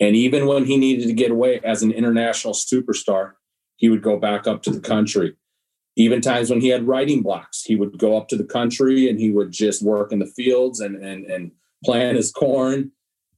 and 0.00 0.14
even 0.14 0.46
when 0.46 0.64
he 0.64 0.76
needed 0.76 1.06
to 1.06 1.12
get 1.12 1.30
away 1.30 1.60
as 1.64 1.82
an 1.82 1.92
international 1.92 2.54
superstar, 2.54 3.32
he 3.76 3.88
would 3.88 4.02
go 4.02 4.18
back 4.18 4.46
up 4.46 4.62
to 4.62 4.70
the 4.70 4.80
country. 4.80 5.36
even 5.96 6.20
times 6.20 6.50
when 6.50 6.60
he 6.60 6.68
had 6.68 6.88
writing 6.88 7.22
blocks, 7.22 7.62
he 7.62 7.76
would 7.76 7.98
go 7.98 8.16
up 8.16 8.28
to 8.28 8.36
the 8.36 8.44
country 8.44 9.08
and 9.08 9.20
he 9.20 9.30
would 9.30 9.52
just 9.52 9.82
work 9.82 10.12
in 10.12 10.18
the 10.18 10.26
fields 10.26 10.80
and 10.80 10.96
and 10.96 11.24
and 11.26 11.52
plant 11.84 12.16
his 12.16 12.30
corn, 12.30 12.92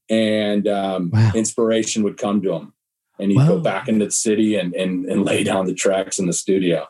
and 0.09 0.67
um, 0.69 1.11
Wow. 1.13 1.33
inspiration 1.35 2.03
would 2.05 2.17
come 2.19 2.41
to 2.43 2.53
him, 2.53 2.73
and 3.19 3.31
he'd 3.31 3.39
go 3.47 3.59
back 3.61 3.89
into 3.89 4.05
the 4.07 4.11
city 4.11 4.57
and 4.57 4.75
and 4.75 5.07
and 5.07 5.25
lay 5.25 5.43
down 5.45 5.67
the 5.67 5.75
tracks 5.75 6.19
in 6.19 6.27
the 6.27 6.33
studio. 6.33 6.87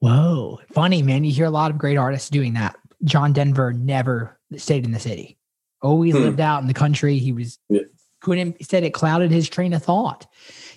Whoa. 0.00 0.60
Funny, 0.72 1.02
man. 1.02 1.24
You 1.24 1.32
hear 1.32 1.46
a 1.46 1.50
lot 1.50 1.70
of 1.70 1.78
great 1.78 1.96
artists 1.96 2.28
doing 2.28 2.54
that. 2.54 2.76
John 3.04 3.32
Denver 3.32 3.72
never 3.72 4.38
stayed 4.56 4.84
in 4.84 4.92
the 4.92 5.00
city. 5.00 5.38
Always 5.82 6.14
Hmm. 6.14 6.22
lived 6.22 6.40
out 6.40 6.60
in 6.62 6.68
the 6.68 6.74
country. 6.74 7.18
He 7.18 7.32
was 7.32 7.58
Yeah. 7.68 7.82
couldn't 8.20 8.64
said 8.64 8.84
it 8.84 8.94
clouded 8.94 9.30
his 9.30 9.48
train 9.48 9.72
of 9.74 9.82
thought. 9.82 10.26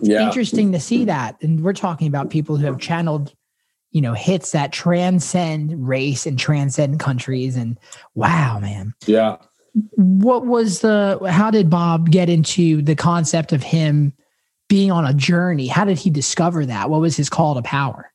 Yeah, 0.01 0.25
Interesting 0.27 0.71
to 0.73 0.79
see 0.79 1.05
that. 1.05 1.37
And 1.41 1.63
we're 1.63 1.73
talking 1.73 2.07
about 2.07 2.29
people 2.29 2.57
who 2.57 2.65
have 2.65 2.77
channeled, 2.77 3.33
you 3.91 4.01
know, 4.01 4.13
hits 4.13 4.51
that 4.51 4.71
transcend 4.73 5.87
race 5.87 6.25
and 6.25 6.37
transcend 6.37 6.99
countries. 6.99 7.55
And 7.55 7.79
wow, 8.15 8.59
man. 8.59 8.93
yeah. 9.05 9.37
What 9.95 10.45
was 10.45 10.81
the 10.81 11.19
how 11.29 11.51
did 11.51 11.69
Bob 11.69 12.09
get 12.09 12.29
into 12.29 12.81
the 12.81 12.95
concept 12.95 13.53
of 13.53 13.63
him 13.63 14.13
being 14.69 14.91
on 14.91 15.05
a 15.05 15.13
journey? 15.13 15.67
How 15.67 15.85
did 15.85 15.97
he 15.97 16.09
discover 16.09 16.65
that? 16.65 16.89
What 16.89 17.01
was 17.01 17.15
his 17.15 17.29
call 17.29 17.55
to 17.55 17.61
power? 17.61 18.11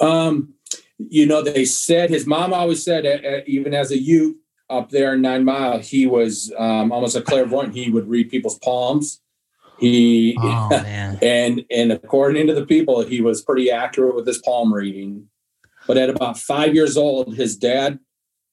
Um, 0.00 0.54
you 0.98 1.26
know, 1.26 1.42
they 1.42 1.64
said 1.64 2.10
his 2.10 2.26
mom 2.26 2.52
always 2.52 2.84
said, 2.84 3.06
uh, 3.06 3.28
uh, 3.28 3.40
even 3.46 3.74
as 3.74 3.90
a 3.90 3.98
youth 3.98 4.36
up 4.68 4.90
there 4.90 5.14
in 5.14 5.22
Nine 5.22 5.44
Mile, 5.44 5.78
he 5.78 6.06
was 6.06 6.52
um, 6.58 6.92
almost 6.92 7.16
a 7.16 7.22
clairvoyant. 7.22 7.74
He 7.74 7.90
would 7.90 8.08
read 8.08 8.30
people's 8.30 8.58
palms. 8.58 9.20
He 9.78 10.36
Oh 10.40 10.68
man. 10.70 11.18
and 11.22 11.64
and 11.70 11.92
according 11.92 12.46
to 12.48 12.54
the 12.54 12.66
people, 12.66 13.02
he 13.02 13.20
was 13.20 13.42
pretty 13.42 13.70
accurate 13.70 14.14
with 14.14 14.26
his 14.26 14.38
palm 14.38 14.72
reading. 14.74 15.28
But 15.86 15.96
at 15.96 16.10
about 16.10 16.38
five 16.38 16.74
years 16.74 16.96
old, 16.96 17.34
his 17.34 17.56
dad, 17.56 17.98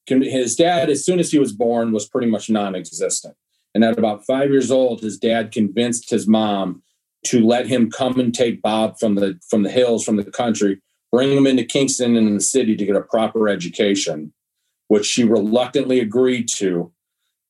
his 0.07 0.55
dad, 0.55 0.89
as 0.89 1.05
soon 1.05 1.19
as 1.19 1.31
he 1.31 1.39
was 1.39 1.51
born, 1.51 1.91
was 1.91 2.07
pretty 2.07 2.27
much 2.27 2.49
non-existent. 2.49 3.35
And 3.73 3.83
at 3.83 3.97
about 3.97 4.25
five 4.25 4.49
years 4.49 4.71
old, 4.71 5.01
his 5.01 5.17
dad 5.17 5.51
convinced 5.51 6.09
his 6.09 6.27
mom 6.27 6.81
to 7.25 7.45
let 7.45 7.67
him 7.67 7.89
come 7.89 8.19
and 8.19 8.33
take 8.33 8.61
Bob 8.61 8.99
from 8.99 9.15
the 9.15 9.39
from 9.49 9.63
the 9.63 9.71
hills, 9.71 10.05
from 10.05 10.15
the 10.15 10.23
country, 10.23 10.81
bring 11.11 11.31
him 11.31 11.47
into 11.47 11.63
Kingston 11.63 12.15
and 12.15 12.27
in 12.27 12.35
the 12.35 12.41
city 12.41 12.75
to 12.75 12.85
get 12.85 12.95
a 12.95 13.01
proper 13.01 13.49
education, 13.49 14.31
which 14.87 15.05
she 15.05 15.23
reluctantly 15.23 15.99
agreed 15.99 16.47
to. 16.55 16.91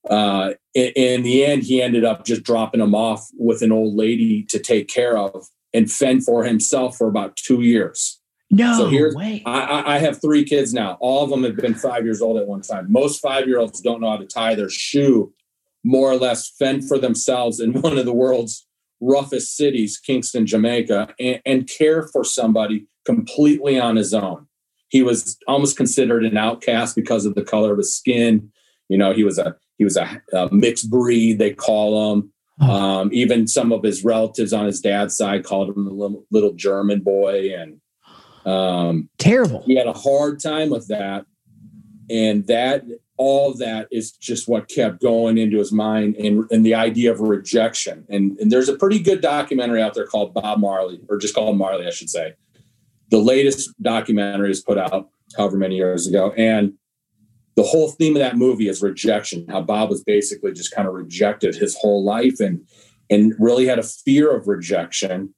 Uh, 0.10 0.54
in, 0.74 0.92
in 0.96 1.24
the 1.24 1.44
end, 1.44 1.64
he 1.64 1.82
ended 1.82 2.06
up 2.06 2.26
just 2.26 2.44
dropping 2.44 2.82
him 2.82 2.96
off 2.96 3.28
with 3.38 3.62
an 3.62 3.72
old 3.72 3.96
lady 3.96 4.44
to 4.44 4.60
take 4.60 4.88
care 4.88 5.18
of 5.18 5.48
and 5.74 5.92
fend 5.92 6.24
for 6.24 6.44
himself 6.44 6.98
for 6.98 7.08
about 7.08 7.36
two 7.36 7.62
years. 7.62 8.22
No 8.56 8.78
So 8.78 8.88
here's- 8.90 9.14
way. 9.16 9.44
I, 9.46 9.60
I, 9.60 9.96
I 9.96 9.98
have 10.00 10.22
three 10.22 10.46
kids 10.46 10.74
now. 10.74 10.98
All 11.02 11.24
of 11.24 11.30
them 11.30 11.44
have 11.44 11.58
been 11.58 11.76
five 11.76 12.06
years 12.06 12.22
old 12.22 12.38
at 12.38 12.48
one 12.48 12.62
time. 12.62 12.92
Most 12.92 13.20
five 13.22 13.48
year 13.48 13.60
olds 13.60 13.82
don't 13.82 14.00
know 14.02 14.10
how 14.12 14.18
to 14.18 14.26
tie 14.26 14.56
their 14.56 14.70
shoe, 14.70 15.34
more 15.84 16.10
or 16.12 16.16
less 16.18 16.50
fend 16.58 16.88
for 16.88 16.98
themselves 16.98 17.60
in 17.60 17.74
one 17.82 17.98
of 17.98 18.06
the 18.06 18.14
world's 18.14 18.66
roughest 19.02 19.58
cities, 19.58 19.98
Kingston, 19.98 20.46
Jamaica, 20.48 21.14
and, 21.20 21.42
and 21.46 21.68
care 21.70 22.08
for 22.08 22.24
somebody 22.24 22.88
completely 23.06 23.78
on 23.80 23.98
his 23.98 24.14
own. 24.14 24.48
He 24.88 25.04
was 25.04 25.38
almost 25.48 25.76
considered 25.76 26.24
an 26.24 26.38
outcast 26.38 26.96
because 26.96 27.26
of 27.26 27.36
the 27.36 27.44
color 27.44 27.74
of 27.74 27.78
his 27.80 27.96
skin. 27.96 28.52
You 28.88 28.98
know, 28.98 29.12
he 29.14 29.24
was 29.26 29.38
a 29.38 29.56
he 29.78 29.84
was 29.84 29.98
a, 29.98 30.22
a 30.32 30.48
mixed 30.54 30.90
breed, 30.90 31.38
they 31.40 31.54
call 31.54 32.14
him. 32.14 32.32
Um, 32.62 33.10
even 33.12 33.48
some 33.48 33.74
of 33.74 33.84
his 33.84 34.06
relatives 34.06 34.54
on 34.54 34.66
his 34.66 34.80
dad's 34.80 35.18
side 35.18 35.44
called 35.44 35.76
him 35.76 35.84
the 35.84 35.92
little, 35.92 36.26
little 36.32 36.54
German 36.54 37.02
boy, 37.02 37.54
and 37.54 37.82
um, 38.46 39.10
Terrible. 39.18 39.64
he 39.66 39.76
had 39.76 39.88
a 39.88 39.94
hard 39.94 40.40
time 40.40 40.70
with 40.70 40.88
that. 40.88 41.26
And 42.10 42.46
that 42.48 42.84
all 43.18 43.54
that 43.56 43.88
is 43.92 44.12
just 44.12 44.48
what 44.48 44.68
kept 44.68 45.02
going 45.02 45.38
into 45.38 45.58
his 45.58 45.72
mind 45.72 46.16
and, 46.18 46.46
and 46.52 46.66
the 46.66 46.76
idea 46.76 47.12
of 47.12 47.20
rejection. 47.20 48.06
And, 48.10 48.38
and 48.40 48.52
there's 48.52 48.70
a 48.70 48.78
pretty 48.78 49.00
good 49.00 49.22
documentary 49.22 49.82
out 49.82 49.94
there 49.94 50.06
called 50.06 50.34
bob 50.34 50.60
marley 50.60 51.00
or 51.10 51.18
just 51.18 51.34
called 51.34 51.58
marley 51.58 51.88
i 51.88 51.92
should 51.92 52.10
say. 52.10 52.34
The 53.10 53.18
latest 53.18 53.72
documentary 53.82 54.52
is 54.52 54.62
put 54.62 54.78
out 54.78 55.10
however 55.38 55.58
many 55.58 55.78
years 55.78 56.08
ago. 56.08 56.34
And 56.36 56.74
the 57.56 57.64
whole 57.64 57.90
theme 57.92 58.16
of 58.16 58.20
that 58.20 58.38
movie 58.38 58.68
is 58.68 58.82
rejection 58.82 59.46
how 59.50 59.62
bob 59.62 59.90
was 59.90 60.04
basically 60.04 60.52
just 60.52 60.72
kind 60.72 60.88
of 60.88 60.94
rejected 60.94 61.56
his 61.56 61.76
whole 61.76 62.04
life 62.04 62.40
and 62.40 62.68
and 63.10 63.34
really 63.40 63.66
had 63.66 63.80
a 63.80 63.84
fear 63.84 64.36
of 64.36 64.48
rejection 64.48 65.34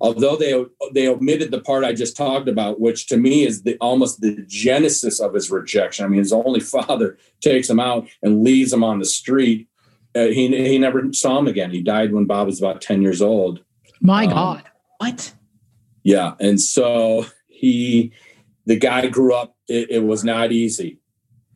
although 0.00 0.36
they 0.36 0.64
they 0.92 1.08
omitted 1.08 1.50
the 1.50 1.60
part 1.60 1.84
I 1.84 1.92
just 1.92 2.16
talked 2.16 2.48
about, 2.48 2.80
which 2.80 3.06
to 3.08 3.16
me 3.16 3.44
is 3.44 3.62
the 3.62 3.76
almost 3.78 4.20
the 4.20 4.44
genesis 4.46 5.20
of 5.20 5.34
his 5.34 5.50
rejection. 5.50 6.04
I 6.04 6.08
mean, 6.08 6.18
his 6.18 6.32
only 6.32 6.60
father 6.76 7.18
takes 7.40 7.68
him 7.68 7.80
out 7.80 8.08
and 8.22 8.42
leaves 8.44 8.72
him 8.72 8.84
on 8.84 8.98
the 8.98 9.04
street. 9.04 9.68
Uh, 10.14 10.26
he 10.26 10.48
he 10.48 10.78
never 10.78 11.12
saw 11.12 11.38
him 11.38 11.46
again. 11.46 11.70
He 11.70 11.82
died 11.82 12.12
when 12.12 12.24
Bob 12.24 12.46
was 12.46 12.58
about 12.58 12.80
ten 12.80 13.02
years 13.02 13.20
old. 13.20 13.60
My 14.00 14.24
Um, 14.24 14.30
God. 14.30 14.62
What? 14.98 15.32
Yeah, 16.02 16.34
and 16.38 16.60
so 16.60 17.26
he, 17.48 18.12
the 18.64 18.78
guy 18.78 19.08
grew 19.08 19.34
up. 19.34 19.56
It, 19.68 19.90
it 19.90 20.04
was 20.04 20.22
not 20.24 20.52
easy, 20.52 21.00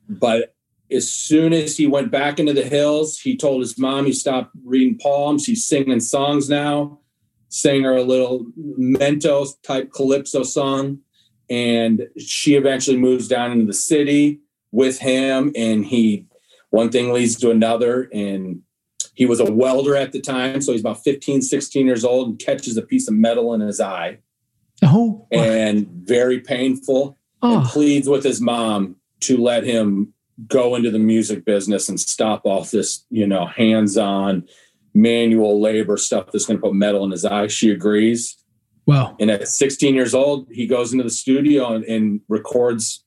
but 0.09 0.55
as 0.91 1.11
soon 1.11 1.53
as 1.53 1.77
he 1.77 1.87
went 1.87 2.11
back 2.11 2.41
into 2.41 2.53
the 2.53 2.65
hills, 2.65 3.19
he 3.19 3.37
told 3.37 3.61
his 3.61 3.79
mom 3.79 4.07
he 4.07 4.13
stopped 4.13 4.51
reading 4.65 4.99
palms. 4.99 5.47
He's 5.47 5.65
singing 5.65 6.01
songs 6.01 6.49
now. 6.51 6.99
Sang 7.51 7.83
her 7.83 7.97
a 7.97 8.03
little 8.03 8.47
Mentos 8.59 9.61
type 9.63 9.93
calypso 9.93 10.43
song, 10.45 11.01
and 11.51 12.09
she 12.17 12.55
eventually 12.55 12.97
moves 12.97 13.29
down 13.29 13.53
into 13.53 13.67
the 13.67 13.75
city 13.75 14.41
with 14.73 15.01
him. 15.01 15.53
And 15.55 15.85
he, 15.85 16.27
one 16.71 16.91
thing 16.91 17.13
leads 17.13 17.37
to 17.41 17.51
another, 17.51 18.09
and 18.13 18.63
he 19.15 19.27
was 19.27 19.41
a 19.41 19.53
welder 19.53 19.97
at 19.97 20.13
the 20.13 20.21
time, 20.21 20.61
so 20.63 20.73
he's 20.73 20.81
about 20.81 21.03
15, 21.05 21.43
16 21.43 21.87
years 21.87 22.05
old, 22.05 22.29
and 22.29 22.39
catches 22.39 22.77
a 22.77 22.83
piece 22.83 23.07
of 23.09 23.15
metal 23.15 23.53
in 23.53 23.61
his 23.61 23.81
eye 23.81 24.19
Oh. 24.83 25.27
and 25.31 25.87
very 25.89 26.41
painful 26.41 27.19
and 27.43 27.63
oh. 27.65 27.69
pleads 27.69 28.09
with 28.09 28.25
his 28.25 28.41
mom 28.41 28.97
to 29.21 29.37
let 29.37 29.65
him 29.65 30.15
go 30.47 30.75
into 30.75 30.91
the 30.91 30.99
music 30.99 31.45
business 31.45 31.89
and 31.89 32.01
stop 32.01 32.43
all 32.47 32.65
this, 32.65 33.05
you 33.11 33.27
know, 33.27 33.45
hands-on 33.45 34.49
manual 34.95 35.61
labor 35.61 35.97
stuff 35.97 36.27
that's 36.33 36.47
going 36.47 36.59
to 36.59 36.63
put 36.63 36.75
metal 36.75 37.05
in 37.05 37.11
his 37.11 37.25
eye. 37.25 37.47
She 37.47 37.71
agrees. 37.71 38.37
Well. 38.87 39.17
And 39.21 39.31
at 39.31 39.47
16 39.49 39.95
years 39.95 40.15
old, 40.15 40.49
he 40.51 40.67
goes 40.67 40.93
into 40.93 41.05
the 41.05 41.11
studio 41.11 41.73
and, 41.75 41.85
and 41.85 42.21
records 42.29 43.05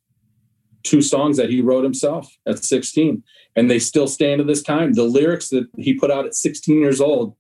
two 0.84 1.02
songs 1.02 1.38
that 1.38 1.50
he 1.50 1.62
wrote 1.62 1.84
himself 1.84 2.32
at 2.46 2.64
16. 2.64 3.24
And 3.56 3.70
they 3.70 3.80
still 3.80 4.08
stand 4.08 4.40
to 4.40 4.44
this 4.44 4.62
time. 4.64 4.94
The 4.94 5.04
lyrics 5.04 5.50
that 5.50 5.68
he 5.78 5.94
put 5.94 6.10
out 6.12 6.26
at 6.26 6.36
16 6.36 6.80
years 6.80 7.00
old 7.02 7.36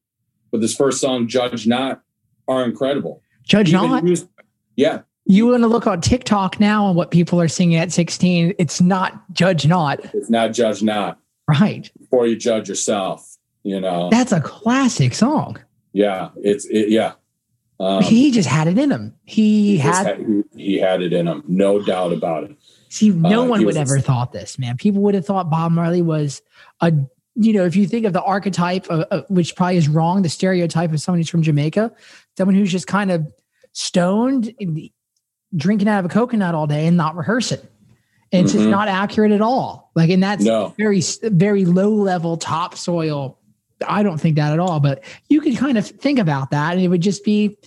with 0.51 0.61
his 0.61 0.75
first 0.75 0.99
song, 1.01 1.27
Judge 1.27 1.65
Not, 1.65 2.01
are 2.47 2.63
incredible. 2.63 3.21
Judge 3.43 3.69
Even 3.73 3.89
not. 3.89 4.05
used- 4.07 4.27
yeah, 4.75 5.01
You 5.25 5.47
want 5.47 5.61
to 5.63 5.67
look 5.67 5.87
on 5.87 6.01
TikTok 6.01 6.59
now 6.59 6.87
and 6.87 6.95
what 6.95 7.11
people 7.11 7.39
are 7.39 7.47
singing 7.47 7.77
at 7.77 7.91
16. 7.91 8.53
It's 8.59 8.81
not 8.81 9.31
judge 9.33 9.67
not. 9.67 9.99
it's 10.13 10.29
not 10.29 10.51
Judge 10.53 10.81
Not 10.83 11.19
Right. 11.47 11.91
before 11.99 12.25
you 12.27 12.35
judge 12.35 12.69
yourself. 12.69 13.32
You 13.63 13.79
know, 13.79 14.09
That's 14.09 14.31
a 14.31 14.41
classic 14.41 15.13
song. 15.13 15.57
yeah, 15.93 16.29
it's 16.37 16.65
it, 16.65 16.89
yeah. 16.89 17.13
Um, 17.79 18.03
he 18.03 18.31
just 18.31 18.47
had 18.47 18.67
it 18.67 18.77
in 18.77 18.91
him. 18.91 19.15
He 19.25 19.77
just 19.77 19.87
had, 20.05 20.17
had- 20.19 20.43
he, 20.55 20.63
he 20.75 20.77
had 20.79 21.01
it 21.01 21.11
in 21.13 21.27
him, 21.27 21.43
no 21.47 21.81
doubt 21.81 22.13
about 22.13 22.43
it. 22.45 22.55
see, 22.89 23.09
no 23.09 23.43
uh, 23.43 23.47
one 23.47 23.65
would 23.65 23.75
ever 23.77 23.99
thought 23.99 24.31
this, 24.31 24.59
man. 24.59 24.77
People 24.77 25.01
would 25.01 25.15
have 25.15 25.25
thought 25.25 25.49
Bob 25.49 25.71
Marley 25.71 26.01
was 26.01 26.41
a, 26.81 26.93
you 27.35 27.51
know, 27.53 27.65
if 27.65 27.75
you 27.75 27.87
think 27.87 28.05
of 28.05 28.13
the 28.13 28.21
archetype, 28.21 28.85
of, 28.87 29.01
of- 29.11 29.25
which 29.29 29.55
probably 29.55 29.77
is 29.77 29.87
wrong, 29.89 30.21
the 30.21 30.29
stereotype 30.29 30.91
of 30.93 30.99
someone 31.01 31.19
who's 31.19 31.29
from 31.29 31.41
Jamaica, 31.41 31.91
someone 32.37 32.55
who's 32.55 32.71
just 32.71 32.87
kind 32.87 33.11
of 33.11 33.31
stoned, 33.71 34.53
and 34.59 34.79
drinking 35.55 35.87
out 35.87 35.99
of 35.99 36.05
a 36.05 36.09
coconut 36.09 36.53
all 36.55 36.67
day 36.67 36.85
and 36.87 36.95
not 36.97 37.15
rehearsing. 37.15 37.59
And 38.31 38.45
it's 38.45 38.53
just 38.53 38.65
Mhm. 38.65 38.71
not 38.71 38.87
accurate 38.87 39.31
at 39.31 39.41
all. 39.41 39.91
Like, 39.95 40.09
and 40.09 40.21
that's 40.23 40.43
No, 40.43 40.73
very 40.77 41.01
very 41.23 41.65
low 41.65 41.91
level 41.91 42.37
topsoil 42.37 43.37
i 43.87 44.01
don't 44.03 44.19
think 44.19 44.35
that 44.35 44.51
at 44.53 44.59
all 44.59 44.79
but 44.79 45.03
you 45.29 45.39
could 45.41 45.57
kind 45.57 45.77
of 45.77 45.87
think 45.87 46.19
about 46.19 46.51
that 46.51 46.73
and 46.73 46.81
it 46.81 46.87
would 46.87 47.01
just 47.01 47.23
be 47.23 47.57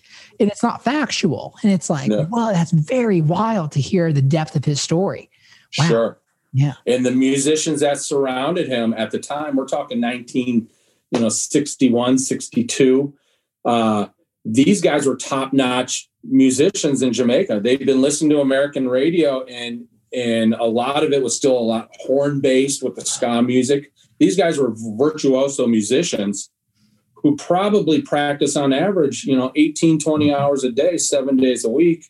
and 0.41 0.51
it's 0.51 0.63
not 0.63 0.83
factual 0.85 1.55
and 1.63 1.73
it's 1.73 1.89
like 1.91 2.09
No. 2.09 2.27
well 2.31 2.53
that's 2.53 2.71
very 2.73 3.21
wild 3.21 3.73
to 3.73 3.81
hear 3.81 4.13
the 4.13 4.23
depth 4.23 4.57
of 4.57 4.65
his 4.65 4.81
story 4.81 5.31
Wow. 5.79 5.85
sure. 5.89 6.19
Yeah. 6.53 6.75
And 6.87 7.05
the 7.05 7.11
musicians 7.11 7.81
that 7.81 7.99
surrounded 7.99 8.67
him 8.69 8.95
at 8.97 9.11
the 9.11 9.19
time, 9.19 9.57
we're 9.57 9.67
talking 9.67 10.01
19, 10.01 10.71
you 11.11 11.21
know, 11.21 11.29
61, 11.29 12.19
62. 12.19 13.13
Uh, 13.65 14.07
these 14.45 14.81
guys 14.81 15.05
were 15.07 15.17
top-notch 15.17 16.09
musicians 16.25 17.03
in 17.03 17.13
Jamaica. 17.13 17.61
They'd 17.61 17.85
been 17.85 18.01
listening 18.01 18.31
to 18.31 18.41
American 18.41 18.89
radio 18.89 19.45
and 19.45 19.87
and 20.15 20.55
a 20.55 20.65
lot 20.65 21.05
of 21.05 21.13
it 21.13 21.23
was 21.23 21.37
still 21.37 21.59
a 21.59 21.61
lot 21.61 21.91
horn 22.01 22.41
based 22.41 22.83
with 22.83 22.95
the 22.95 23.05
ska 23.05 23.43
music. 23.43 23.93
These 24.19 24.37
guys 24.37 24.59
were 24.59 24.75
virtuoso 24.75 25.67
musicians 25.67 26.51
who 27.15 27.37
probably 27.37 28.03
practice 28.03 28.57
on 28.57 28.73
average, 28.73 29.25
you 29.25 29.37
know, 29.37 29.53
18, 29.57 29.99
20 29.99 30.35
hours 30.35 30.65
a 30.65 30.71
day, 30.71 30.97
seven 30.97 31.37
days 31.37 31.65
a 31.65 31.69
week. 31.71 32.07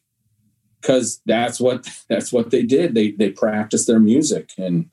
because 0.80 1.20
that's 1.26 1.58
what 1.60 1.88
that's 2.08 2.32
what 2.32 2.50
they 2.50 2.62
did. 2.62 2.94
They 2.94 3.12
they 3.12 3.30
practiced 3.30 3.86
their 3.86 3.98
music 3.98 4.50
and 4.58 4.90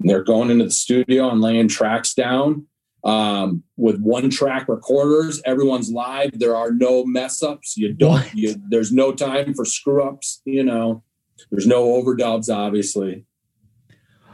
they're 0.00 0.24
going 0.24 0.50
into 0.50 0.64
the 0.64 0.70
studio 0.70 1.28
and 1.30 1.40
laying 1.40 1.68
tracks 1.68 2.14
down 2.14 2.66
um, 3.04 3.64
with 3.76 4.00
one 4.00 4.30
track 4.30 4.68
recorders. 4.68 5.42
Everyone's 5.44 5.90
live. 5.90 6.38
There 6.38 6.56
are 6.56 6.70
no 6.72 7.04
mess 7.04 7.42
ups. 7.42 7.76
You 7.76 7.92
don't. 7.92 8.32
You, 8.34 8.54
there's 8.68 8.92
no 8.92 9.12
time 9.12 9.54
for 9.54 9.64
screw 9.64 10.02
ups. 10.02 10.40
You 10.44 10.64
know, 10.64 11.02
there's 11.50 11.66
no 11.66 11.84
overdubs. 11.86 12.52
Obviously. 12.52 13.24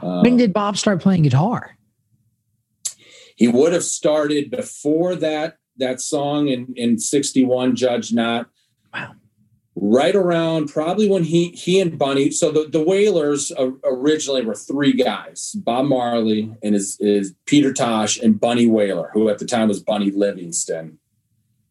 Uh, 0.01 0.21
when 0.21 0.37
did 0.37 0.53
Bob 0.53 0.77
start 0.77 1.01
playing 1.01 1.23
guitar? 1.23 1.77
He 3.35 3.47
would 3.47 3.73
have 3.73 3.83
started 3.83 4.49
before 4.51 5.15
that 5.15 5.57
that 5.77 6.01
song 6.01 6.47
in 6.47 6.73
in 6.75 6.97
'61. 6.99 7.75
Judge 7.75 8.13
not. 8.13 8.49
Wow 8.93 9.15
right 9.75 10.15
around 10.15 10.67
probably 10.69 11.09
when 11.09 11.23
he 11.23 11.49
he 11.49 11.79
and 11.79 11.97
Bunny. 11.97 12.31
So 12.31 12.51
the 12.51 12.67
the 12.67 12.81
Wailers 12.81 13.51
originally 13.83 14.45
were 14.45 14.55
three 14.55 14.93
guys: 14.93 15.51
Bob 15.53 15.85
Marley 15.85 16.53
and 16.63 16.73
his 16.73 16.97
is 16.99 17.33
Peter 17.45 17.73
Tosh 17.73 18.17
and 18.17 18.39
Bunny 18.39 18.67
Wailer, 18.67 19.09
who 19.13 19.29
at 19.29 19.39
the 19.39 19.45
time 19.45 19.67
was 19.67 19.81
Bunny 19.81 20.11
Livingston. 20.11 20.97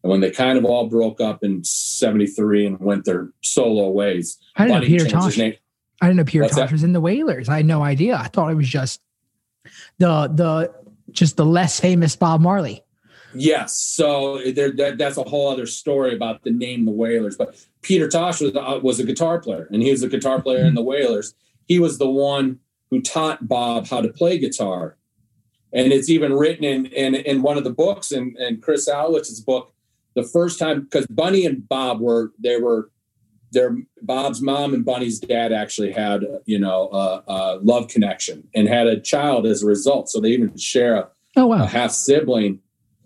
And 0.03 0.11
when 0.11 0.21
they 0.21 0.29
kind 0.29 0.57
of 0.57 0.65
all 0.65 0.87
broke 0.87 1.19
up 1.19 1.43
in 1.43 1.63
'73 1.63 2.67
and 2.67 2.79
went 2.79 3.05
their 3.05 3.29
solo 3.41 3.89
ways, 3.89 4.37
I 4.55 4.65
didn't 4.65 4.75
Bunny 4.75 4.87
know 4.89 4.97
Peter 4.97 5.09
Tosh. 5.09 5.39
I 5.39 6.07
didn't 6.07 6.17
know 6.17 6.23
Peter 6.25 6.43
What's 6.43 6.55
Tosh 6.55 6.69
that? 6.69 6.71
was 6.71 6.83
in 6.83 6.93
the 6.93 7.01
Wailers. 7.01 7.49
I 7.49 7.57
had 7.57 7.65
no 7.65 7.81
idea. 7.81 8.15
I 8.17 8.27
thought 8.27 8.51
it 8.51 8.55
was 8.55 8.69
just 8.69 9.01
the 9.97 10.27
the 10.27 10.84
just 11.15 11.37
the 11.37 11.45
less 11.45 11.79
famous 11.79 12.15
Bob 12.15 12.41
Marley. 12.41 12.83
Yes. 13.33 13.77
So 13.77 14.39
there, 14.53 14.71
that, 14.71 14.97
that's 14.97 15.17
a 15.17 15.23
whole 15.23 15.49
other 15.49 15.65
story 15.65 16.15
about 16.15 16.43
the 16.43 16.51
name 16.51 16.85
the 16.85 16.91
Wailers. 16.91 17.35
But 17.35 17.55
Peter 17.81 18.07
Tosh 18.07 18.41
was, 18.41 18.55
uh, 18.55 18.79
was 18.81 18.99
a 18.99 19.03
guitar 19.03 19.39
player, 19.39 19.67
and 19.71 19.81
he 19.81 19.91
was 19.91 20.03
a 20.03 20.07
guitar 20.07 20.41
player 20.41 20.65
in 20.65 20.73
the 20.73 20.83
Wailers. 20.83 21.33
He 21.67 21.79
was 21.79 21.97
the 21.97 22.09
one 22.09 22.59
who 22.89 23.01
taught 23.01 23.47
Bob 23.47 23.87
how 23.87 24.01
to 24.01 24.09
play 24.09 24.37
guitar. 24.37 24.97
And 25.73 25.91
it's 25.91 26.09
even 26.09 26.33
written 26.33 26.63
in 26.63 26.85
in, 26.87 27.15
in 27.15 27.41
one 27.41 27.57
of 27.57 27.65
the 27.65 27.71
books, 27.71 28.11
in, 28.11 28.35
in 28.39 28.61
Chris 28.61 28.85
Salewicz's 28.85 29.41
book, 29.41 29.73
the 30.15 30.23
first 30.23 30.57
time 30.57 30.83
because 30.83 31.05
Bunny 31.07 31.45
and 31.45 31.67
Bob 31.67 31.99
were 31.99 32.31
they 32.39 32.57
were 32.57 32.89
their 33.55 33.75
Bob's 34.03 34.41
mom 34.41 34.75
and 34.75 34.85
Bunny's 34.85 35.19
dad 35.19 35.51
actually 35.51 35.91
had 35.91 36.23
you 36.45 36.59
know 36.59 36.89
a, 36.91 37.23
a 37.27 37.59
love 37.63 37.87
connection 37.87 38.47
and 38.53 38.67
had 38.67 38.85
a 38.85 38.99
child 38.99 39.47
as 39.47 39.63
a 39.63 39.65
result. 39.65 40.09
So 40.09 40.21
they 40.21 40.29
even 40.29 40.55
share 40.57 40.95
a, 40.95 41.07
oh, 41.37 41.47
wow. 41.47 41.63
a 41.63 41.65
half 41.65 41.91
sibling 41.91 42.59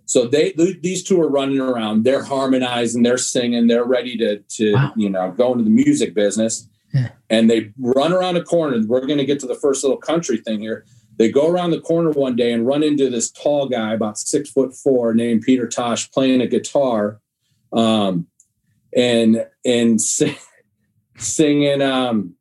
so 0.10 0.26
they 0.26 0.54
these 0.54 1.04
two 1.04 1.22
are 1.22 1.30
running 1.30 1.60
around. 1.60 2.04
They're 2.04 2.24
harmonizing. 2.24 3.04
They're 3.04 3.20
singing. 3.20 3.68
They're 3.68 3.84
ready 3.84 4.18
to 4.18 4.40
to 4.40 4.74
wow. 4.74 4.94
you 4.96 5.08
know 5.08 5.32
go 5.38 5.52
into 5.52 5.64
the 5.64 5.70
music 5.70 6.16
business. 6.16 6.68
Yeah. 6.92 7.10
And 7.30 7.48
they 7.48 7.72
run 7.78 8.12
around 8.12 8.36
a 8.36 8.44
corner. 8.44 8.82
We're 8.88 9.06
going 9.06 9.20
to 9.20 9.26
get 9.26 9.40
to 9.42 9.46
the 9.46 9.54
first 9.54 9.84
little 9.84 10.00
country 10.00 10.38
thing 10.38 10.62
here. 10.62 10.84
They 11.18 11.30
go 11.30 11.48
around 11.48 11.70
the 11.70 11.80
corner 11.80 12.10
one 12.10 12.36
day 12.36 12.52
and 12.52 12.66
run 12.66 12.82
into 12.82 13.08
this 13.12 13.30
tall 13.30 13.70
guy, 13.70 13.94
about 13.94 14.18
six 14.18 14.50
foot 14.50 14.74
four, 14.74 15.14
named 15.14 15.44
Peter 15.44 15.68
Tosh, 15.68 16.10
playing 16.10 16.42
a 16.42 16.48
guitar, 16.48 17.20
um, 17.72 18.26
and 18.96 19.46
and 19.66 20.02
sing, 20.02 20.36
singing 21.18 21.82
um, 21.82 22.36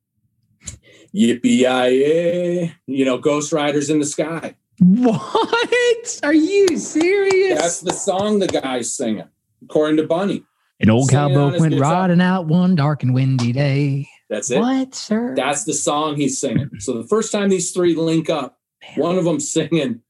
"Yippee 1.14 1.44
Yi 1.44 2.72
you 2.87 3.04
know, 3.04 3.18
Ghost 3.18 3.52
Riders 3.52 3.90
in 3.90 3.98
the 3.98 4.06
Sky. 4.06 4.56
What? 4.80 6.20
Are 6.22 6.34
you 6.34 6.76
serious? 6.78 7.61
That's 7.61 7.80
the 7.80 7.92
song 7.92 8.38
the 8.38 8.46
guy's 8.46 8.94
singing, 8.94 9.28
according 9.62 9.96
to 9.98 10.06
Bunny. 10.06 10.44
An 10.80 10.90
old 10.90 11.11
cowboy 11.11 11.58
went 11.58 11.78
riding 11.78 12.20
out 12.20 12.46
one 12.46 12.76
dark 12.76 13.02
and 13.02 13.12
windy 13.12 13.52
day. 13.52 14.08
That's 14.30 14.50
it. 14.50 14.61
What, 14.61 14.94
sir? 14.94 15.34
That's 15.34 15.64
the 15.64 15.74
song 15.74 16.16
he's 16.16 16.38
singing. 16.38 16.70
So 16.78 16.92
the 16.92 17.08
first 17.08 17.32
time 17.32 17.48
these 17.48 17.72
three 17.72 17.96
link 17.96 18.30
up, 18.30 18.58
Man. 18.82 19.06
one 19.06 19.18
of 19.18 19.24
them 19.24 19.40
singing 19.40 20.00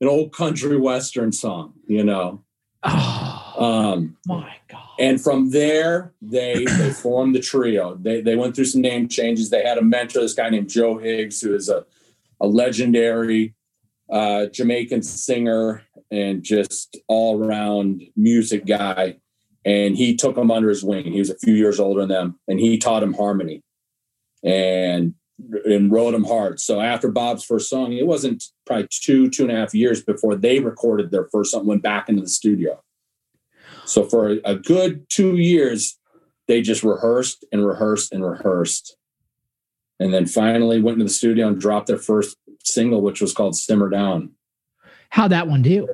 an 0.00 0.08
old 0.08 0.32
country 0.32 0.76
western 0.76 1.32
song, 1.32 1.74
you 1.86 2.04
know. 2.04 2.44
Oh 2.82 3.54
um, 3.94 4.16
my! 4.26 4.54
And 4.98 5.20
from 5.20 5.50
there, 5.50 6.12
they 6.20 6.64
they 6.64 6.90
formed 7.02 7.34
the 7.34 7.40
trio. 7.40 7.96
They 7.96 8.20
they 8.20 8.36
went 8.36 8.56
through 8.56 8.66
some 8.66 8.82
name 8.82 9.08
changes. 9.08 9.50
They 9.50 9.64
had 9.64 9.78
a 9.78 9.82
mentor, 9.82 10.20
this 10.20 10.34
guy 10.34 10.50
named 10.50 10.68
Joe 10.68 10.98
Higgs, 10.98 11.40
who 11.40 11.54
is 11.54 11.68
a 11.68 11.84
a 12.40 12.46
legendary 12.46 13.54
uh, 14.10 14.46
Jamaican 14.46 15.02
singer 15.02 15.82
and 16.10 16.42
just 16.42 16.96
all 17.08 17.42
around 17.42 18.02
music 18.16 18.64
guy. 18.66 19.18
And 19.64 19.96
he 19.96 20.16
took 20.16 20.36
them 20.36 20.50
under 20.50 20.68
his 20.68 20.82
wing. 20.82 21.12
He 21.12 21.18
was 21.18 21.30
a 21.30 21.38
few 21.38 21.54
years 21.54 21.78
older 21.78 22.00
than 22.00 22.08
them, 22.08 22.40
and 22.48 22.58
he 22.58 22.78
taught 22.78 23.00
them 23.00 23.14
harmony 23.14 23.62
and 24.42 25.14
and 25.64 25.92
wrote 25.92 26.12
them 26.12 26.24
hard. 26.24 26.58
So 26.58 26.80
after 26.80 27.08
Bob's 27.08 27.44
first 27.44 27.68
song, 27.68 27.92
it 27.92 28.06
wasn't 28.06 28.42
probably 28.66 28.88
two 28.90 29.30
two 29.30 29.44
and 29.44 29.52
a 29.52 29.56
half 29.56 29.74
years 29.74 30.02
before 30.02 30.34
they 30.34 30.58
recorded 30.58 31.10
their 31.10 31.28
first 31.30 31.52
song, 31.52 31.66
went 31.66 31.82
back 31.82 32.08
into 32.08 32.22
the 32.22 32.28
studio. 32.28 32.82
So 33.88 34.04
for 34.04 34.38
a, 34.44 34.54
good 34.54 35.08
two 35.08 35.36
years, 35.36 35.98
they 36.46 36.60
just 36.60 36.82
rehearsed 36.82 37.44
and 37.50 37.66
rehearsed 37.66 38.12
and 38.12 38.24
rehearsed 38.24 38.96
and 39.98 40.12
then 40.12 40.26
finally 40.26 40.80
went 40.80 40.96
into 40.96 41.04
the 41.04 41.10
studio 41.10 41.48
and 41.48 41.60
dropped 41.60 41.86
their 41.86 41.98
first 41.98 42.36
single, 42.64 43.00
which 43.00 43.20
was 43.20 43.32
called 43.32 43.56
"Simmer 43.56 43.88
Down." 43.88 44.32
How'd 45.10 45.32
that 45.32 45.48
one 45.48 45.62
do? 45.62 45.88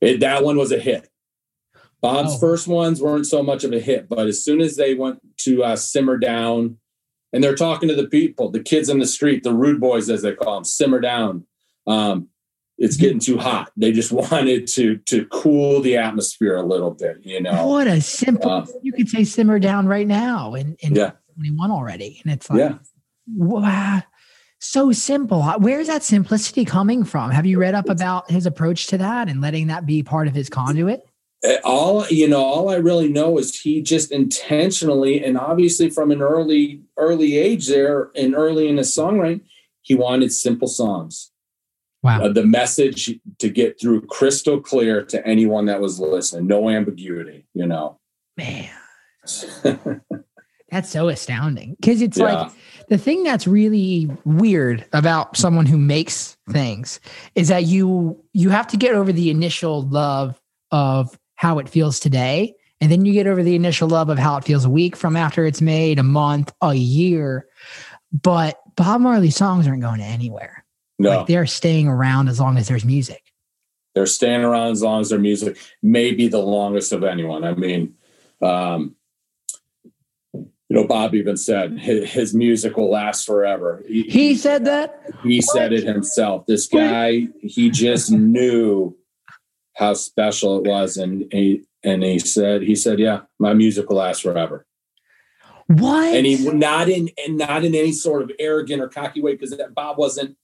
It, 0.00 0.20
that 0.20 0.44
one 0.44 0.56
was 0.56 0.72
a 0.72 0.78
hit. 0.78 1.08
Bob's 2.00 2.34
oh. 2.34 2.38
first 2.38 2.66
ones 2.66 3.00
weren't 3.00 3.26
so 3.26 3.42
much 3.42 3.64
of 3.64 3.72
a 3.72 3.80
hit, 3.80 4.08
but 4.08 4.26
as 4.26 4.44
soon 4.44 4.60
as 4.60 4.76
they 4.76 4.94
went 4.94 5.20
to 5.38 5.62
uh, 5.62 5.76
"Simmer 5.76 6.18
Down," 6.18 6.78
and 7.32 7.42
they're 7.42 7.54
talking 7.54 7.88
to 7.88 7.96
the 7.96 8.08
people, 8.08 8.50
the 8.50 8.62
kids 8.62 8.88
in 8.88 8.98
the 8.98 9.06
street, 9.06 9.42
the 9.42 9.52
rude 9.52 9.80
boys 9.80 10.08
as 10.08 10.22
they 10.22 10.34
call 10.34 10.54
them, 10.54 10.64
"Simmer 10.64 11.00
Down." 11.00 11.46
Um, 11.86 12.28
it's 12.82 12.96
getting 12.98 13.18
too 13.20 13.38
hot. 13.38 13.72
They 13.76 13.92
just 13.92 14.12
wanted 14.30 14.66
to 14.68 14.98
to 14.98 15.24
cool 15.26 15.80
the 15.80 15.96
atmosphere 15.96 16.56
a 16.56 16.62
little 16.62 16.90
bit, 16.90 17.18
you 17.22 17.40
know. 17.40 17.66
What 17.66 17.86
a 17.86 18.00
simple! 18.00 18.50
Uh, 18.50 18.66
you 18.82 18.92
could 18.92 19.08
say 19.08 19.24
"Simmer 19.24 19.58
Down" 19.58 19.86
right 19.86 20.06
now, 20.06 20.54
and, 20.54 20.76
and 20.82 20.96
yeah. 20.96 21.12
21 21.36 21.70
already, 21.70 22.20
and 22.24 22.32
it's 22.32 22.50
like, 22.50 22.58
yeah 22.58 22.74
wow, 23.26 24.02
so 24.58 24.92
simple. 24.92 25.42
Where's 25.58 25.86
that 25.88 26.02
simplicity 26.02 26.64
coming 26.64 27.04
from? 27.04 27.30
Have 27.30 27.46
you 27.46 27.58
read 27.58 27.74
up 27.74 27.88
about 27.88 28.30
his 28.30 28.46
approach 28.46 28.86
to 28.88 28.98
that 28.98 29.28
and 29.28 29.40
letting 29.40 29.68
that 29.68 29.86
be 29.86 30.02
part 30.02 30.28
of 30.28 30.34
his 30.34 30.48
conduit? 30.48 31.02
Uh, 31.44 31.56
all 31.64 32.06
you 32.06 32.28
know, 32.28 32.42
all 32.42 32.70
I 32.70 32.76
really 32.76 33.08
know 33.08 33.38
is 33.38 33.60
he 33.60 33.82
just 33.82 34.12
intentionally 34.12 35.24
and 35.24 35.36
obviously 35.36 35.90
from 35.90 36.12
an 36.12 36.22
early 36.22 36.82
early 36.96 37.36
age 37.36 37.66
there 37.66 38.10
and 38.14 38.34
early 38.34 38.68
in 38.68 38.76
his 38.76 38.94
songwriting, 38.94 39.40
he 39.80 39.96
wanted 39.96 40.32
simple 40.32 40.68
songs. 40.68 41.31
Wow. 42.02 42.24
Uh, 42.24 42.32
the 42.32 42.44
message 42.44 43.10
to 43.38 43.48
get 43.48 43.80
through 43.80 44.02
crystal 44.06 44.60
clear 44.60 45.04
to 45.04 45.24
anyone 45.26 45.66
that 45.66 45.80
was 45.80 46.00
listening, 46.00 46.48
no 46.48 46.68
ambiguity, 46.68 47.46
you 47.54 47.66
know. 47.66 47.98
Man. 48.36 48.70
That's 50.70 50.88
so 50.88 51.08
astounding 51.08 51.76
because 51.78 52.00
it's 52.00 52.18
yeah. 52.18 52.24
like 52.24 52.52
the 52.88 52.96
thing 52.96 53.24
that's 53.24 53.46
really 53.46 54.10
weird 54.24 54.86
about 54.94 55.36
someone 55.36 55.66
who 55.66 55.76
makes 55.76 56.36
things 56.48 56.98
is 57.34 57.48
that 57.48 57.64
you 57.64 58.18
you 58.32 58.48
have 58.48 58.66
to 58.68 58.78
get 58.78 58.94
over 58.94 59.12
the 59.12 59.28
initial 59.30 59.82
love 59.82 60.40
of 60.70 61.18
how 61.34 61.58
it 61.58 61.68
feels 61.68 62.00
today 62.00 62.54
and 62.80 62.90
then 62.90 63.04
you 63.04 63.12
get 63.12 63.26
over 63.26 63.42
the 63.42 63.54
initial 63.54 63.86
love 63.86 64.08
of 64.08 64.18
how 64.18 64.38
it 64.38 64.44
feels 64.44 64.64
a 64.64 64.70
week 64.70 64.96
from 64.96 65.14
after 65.14 65.44
it's 65.44 65.60
made 65.60 65.98
a 65.98 66.02
month 66.02 66.54
a 66.62 66.72
year 66.72 67.46
but 68.22 68.58
bob 68.74 69.02
marley 69.02 69.30
songs 69.30 69.66
aren't 69.68 69.82
going 69.82 70.00
anywhere 70.00 70.61
no. 71.02 71.18
like 71.18 71.26
they're 71.26 71.46
staying 71.46 71.88
around 71.88 72.28
as 72.28 72.40
long 72.40 72.56
as 72.56 72.68
there's 72.68 72.84
music 72.84 73.22
they're 73.94 74.06
staying 74.06 74.42
around 74.42 74.72
as 74.72 74.82
long 74.82 75.00
as 75.00 75.10
their 75.10 75.18
music 75.18 75.58
maybe 75.82 76.28
the 76.28 76.38
longest 76.38 76.92
of 76.92 77.04
anyone 77.04 77.44
i 77.44 77.54
mean 77.54 77.94
um, 78.42 78.96
you 80.72 80.80
know, 80.80 80.86
Bob 80.86 81.14
even 81.14 81.36
said 81.36 81.78
his, 81.78 82.10
his 82.10 82.34
music 82.34 82.78
will 82.78 82.90
last 82.90 83.26
forever. 83.26 83.82
He, 83.86 84.04
he 84.04 84.34
said 84.34 84.64
that. 84.64 85.02
He 85.22 85.36
what? 85.36 85.44
said 85.44 85.72
it 85.74 85.84
himself. 85.84 86.46
This 86.46 86.66
guy, 86.66 87.28
he 87.42 87.68
just 87.68 88.10
knew 88.10 88.96
how 89.76 89.92
special 89.92 90.56
it 90.56 90.64
was, 90.66 90.96
and 90.96 91.30
he 91.30 91.64
and 91.84 92.02
he 92.02 92.18
said, 92.18 92.62
he 92.62 92.74
said, 92.74 92.98
yeah, 92.98 93.20
my 93.38 93.52
music 93.52 93.90
will 93.90 93.98
last 93.98 94.22
forever. 94.22 94.66
What? 95.66 96.14
And 96.14 96.24
he 96.24 96.50
not 96.50 96.88
in 96.88 97.10
and 97.22 97.36
not 97.36 97.64
in 97.64 97.74
any 97.74 97.92
sort 97.92 98.22
of 98.22 98.32
arrogant 98.38 98.80
or 98.80 98.88
cocky 98.88 99.20
way 99.20 99.32
because 99.32 99.54
Bob 99.74 99.98
wasn't 99.98 100.38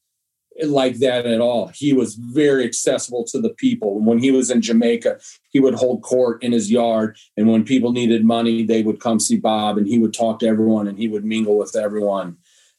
like 0.66 0.98
that 0.98 1.26
at 1.26 1.40
all. 1.40 1.68
He 1.68 1.92
was 1.92 2.14
very 2.14 2.64
accessible 2.64 3.24
to 3.26 3.40
the 3.40 3.50
people. 3.50 4.00
When 4.00 4.18
he 4.18 4.30
was 4.30 4.50
in 4.50 4.60
Jamaica, 4.60 5.20
he 5.50 5.60
would 5.60 5.74
hold 5.74 6.02
court 6.02 6.42
in 6.42 6.52
his 6.52 6.70
yard. 6.70 7.16
And 7.36 7.48
when 7.48 7.64
people 7.64 7.92
needed 7.92 8.24
money, 8.24 8.64
they 8.64 8.82
would 8.82 9.00
come 9.00 9.20
see 9.20 9.36
Bob 9.36 9.78
and 9.78 9.86
he 9.86 9.98
would 9.98 10.14
talk 10.14 10.40
to 10.40 10.46
everyone 10.46 10.88
and 10.88 10.98
he 10.98 11.08
would 11.08 11.24
mingle 11.24 11.56
with 11.56 11.76
everyone 11.76 12.36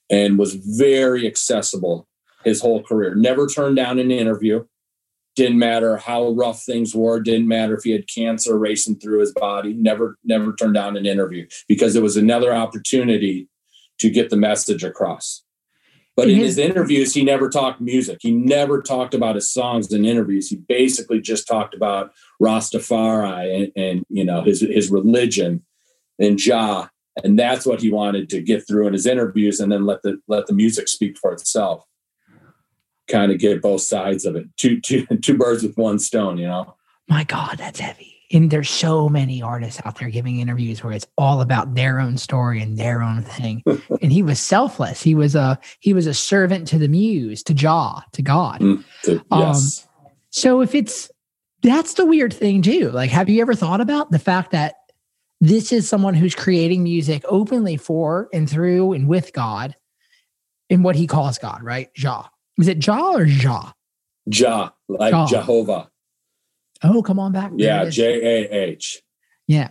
and 0.10 0.38
was 0.38 0.56
very 0.56 1.26
accessible 1.28 2.08
his 2.44 2.62
whole 2.62 2.82
career. 2.84 3.15
Never 3.15 3.48
turned 3.48 3.76
down 3.76 4.00
an 4.00 4.12
interview, 4.12 4.65
Didn't 5.36 5.60
matter 5.60 5.98
how 5.98 6.32
rough 6.32 6.63
things 6.63 6.96
were. 6.96 7.20
Didn't 7.20 7.48
matter 7.48 7.76
if 7.76 7.84
he 7.84 7.92
had 7.92 8.08
cancer 8.08 8.58
racing 8.58 9.00
through 9.00 9.20
his 9.20 9.34
body. 9.34 9.74
Never, 9.74 10.18
never 10.24 10.54
turned 10.54 10.74
down 10.74 10.98
an 10.98 11.06
interview 11.06 11.48
because 11.68 11.96
it 11.96 12.04
was 12.04 12.18
another 12.18 12.54
opportunity 12.54 13.48
to 14.00 14.10
get 14.10 14.30
the 14.30 14.38
message 14.38 14.84
across. 14.84 15.44
But 16.20 16.30
in 16.30 16.36
his, 16.36 16.58
his 16.58 16.58
interviews, 16.58 17.14
he 17.14 17.24
never 17.24 17.50
talked 17.50 17.80
music. 17.80 18.18
He 18.22 18.32
never 18.32 18.82
talked 18.82 19.14
about 19.14 19.36
his 19.36 19.50
songs 19.50 19.94
in 19.94 20.04
interviews. 20.04 20.50
He 20.50 20.58
basically 20.58 21.22
just 21.22 21.48
talked 21.48 21.74
about 21.74 22.12
Rastafari 22.42 23.56
and, 23.56 23.72
and 23.78 24.06
you 24.10 24.26
know 24.26 24.42
his 24.42 24.60
his 24.60 24.92
religion 24.92 25.64
and 26.20 26.38
Jah, 26.38 26.92
and 27.24 27.40
that's 27.40 27.66
what 27.66 27.82
he 27.82 27.90
wanted 27.90 28.30
to 28.32 28.42
get 28.42 28.68
through 28.68 28.88
in 28.88 28.94
his 28.94 29.06
interviews, 29.06 29.62
and 29.62 29.72
then 29.72 29.86
let 29.86 30.02
the 30.02 30.20
let 30.28 30.48
the 30.48 30.54
music 30.54 30.90
speak 30.90 31.18
for 31.18 31.32
itself. 31.32 31.86
Kind 33.08 33.32
of 33.32 33.40
get 33.40 33.62
both 33.62 33.82
sides 33.82 34.26
of 34.26 34.36
it. 34.36 34.46
Two 34.58 34.82
two 34.82 35.06
two 35.22 35.38
birds 35.38 35.64
with 35.64 35.78
one 35.78 36.00
stone. 36.00 36.38
You 36.38 36.48
know. 36.48 36.76
My 37.08 37.24
God, 37.24 37.56
that's 37.58 37.80
heavy 37.80 38.19
and 38.32 38.52
there's 38.52 38.70
so 38.70 39.10
many 39.10 39.42
artists 39.42 39.82
out 39.86 39.98
there 39.98 40.10
giving 40.10 40.39
interviews 40.39 40.84
where 40.84 40.94
it's 40.94 41.08
all 41.18 41.42
about 41.42 41.74
their 41.74 42.00
own 42.00 42.18
story 42.18 42.62
and 42.62 42.78
their 42.78 43.02
own 43.02 43.24
thing. 43.24 43.63
And 44.02 44.13
he 44.13 44.24
was 44.24 44.39
selfless. 44.39 45.02
He 45.02 45.13
was 45.13 45.36
a 45.36 45.60
he 45.80 45.94
was 45.94 46.08
a 46.08 46.13
servant 46.13 46.68
to 46.70 46.78
the 46.78 46.88
muse 46.88 47.44
to 47.44 47.54
Jah 47.54 48.02
to 48.13 48.22
god. 48.22 48.62
Mm, 48.62 48.84
to, 49.04 49.22
yes. 49.32 49.88
Um, 49.88 50.12
so 50.30 50.62
if 50.62 50.74
it's 50.74 51.12
that's 51.62 51.96
the 51.96 52.06
weird 52.06 52.34
thing 52.34 52.62
too. 52.62 52.92
Like 52.92 53.10
have 53.10 53.28
you 53.30 53.42
ever 53.42 53.56
thought 53.56 53.82
about 53.82 54.12
the 54.12 54.20
fact 54.20 54.52
that 54.52 54.76
this 55.42 55.72
is 55.74 55.89
someone 55.89 56.13
who's 56.13 56.36
creating 56.36 56.84
music 56.84 57.24
openly 57.28 57.78
for 57.78 58.30
and 58.34 58.50
through 58.50 58.94
and 58.94 59.08
with 59.08 59.34
god 59.34 59.76
in 60.70 60.84
what 60.84 60.96
he 60.96 61.08
calls 61.08 61.38
god 61.38 61.62
right? 61.62 61.94
Jah 61.94 62.30
is 62.58 62.68
it 62.68 62.80
Jah 62.80 63.15
or 63.15 63.26
Jah 63.26 63.74
Jah 64.30 64.72
like 64.88 65.12
Jah. 65.12 65.28
Jehovah 65.30 65.89
Oh, 66.84 67.02
come 67.02 67.20
on 67.20 67.32
back. 67.32 67.52
Yeah, 67.56 67.89
J 67.89 68.46
A 68.46 68.54
H. 68.70 69.02
Yeah. 69.48 69.70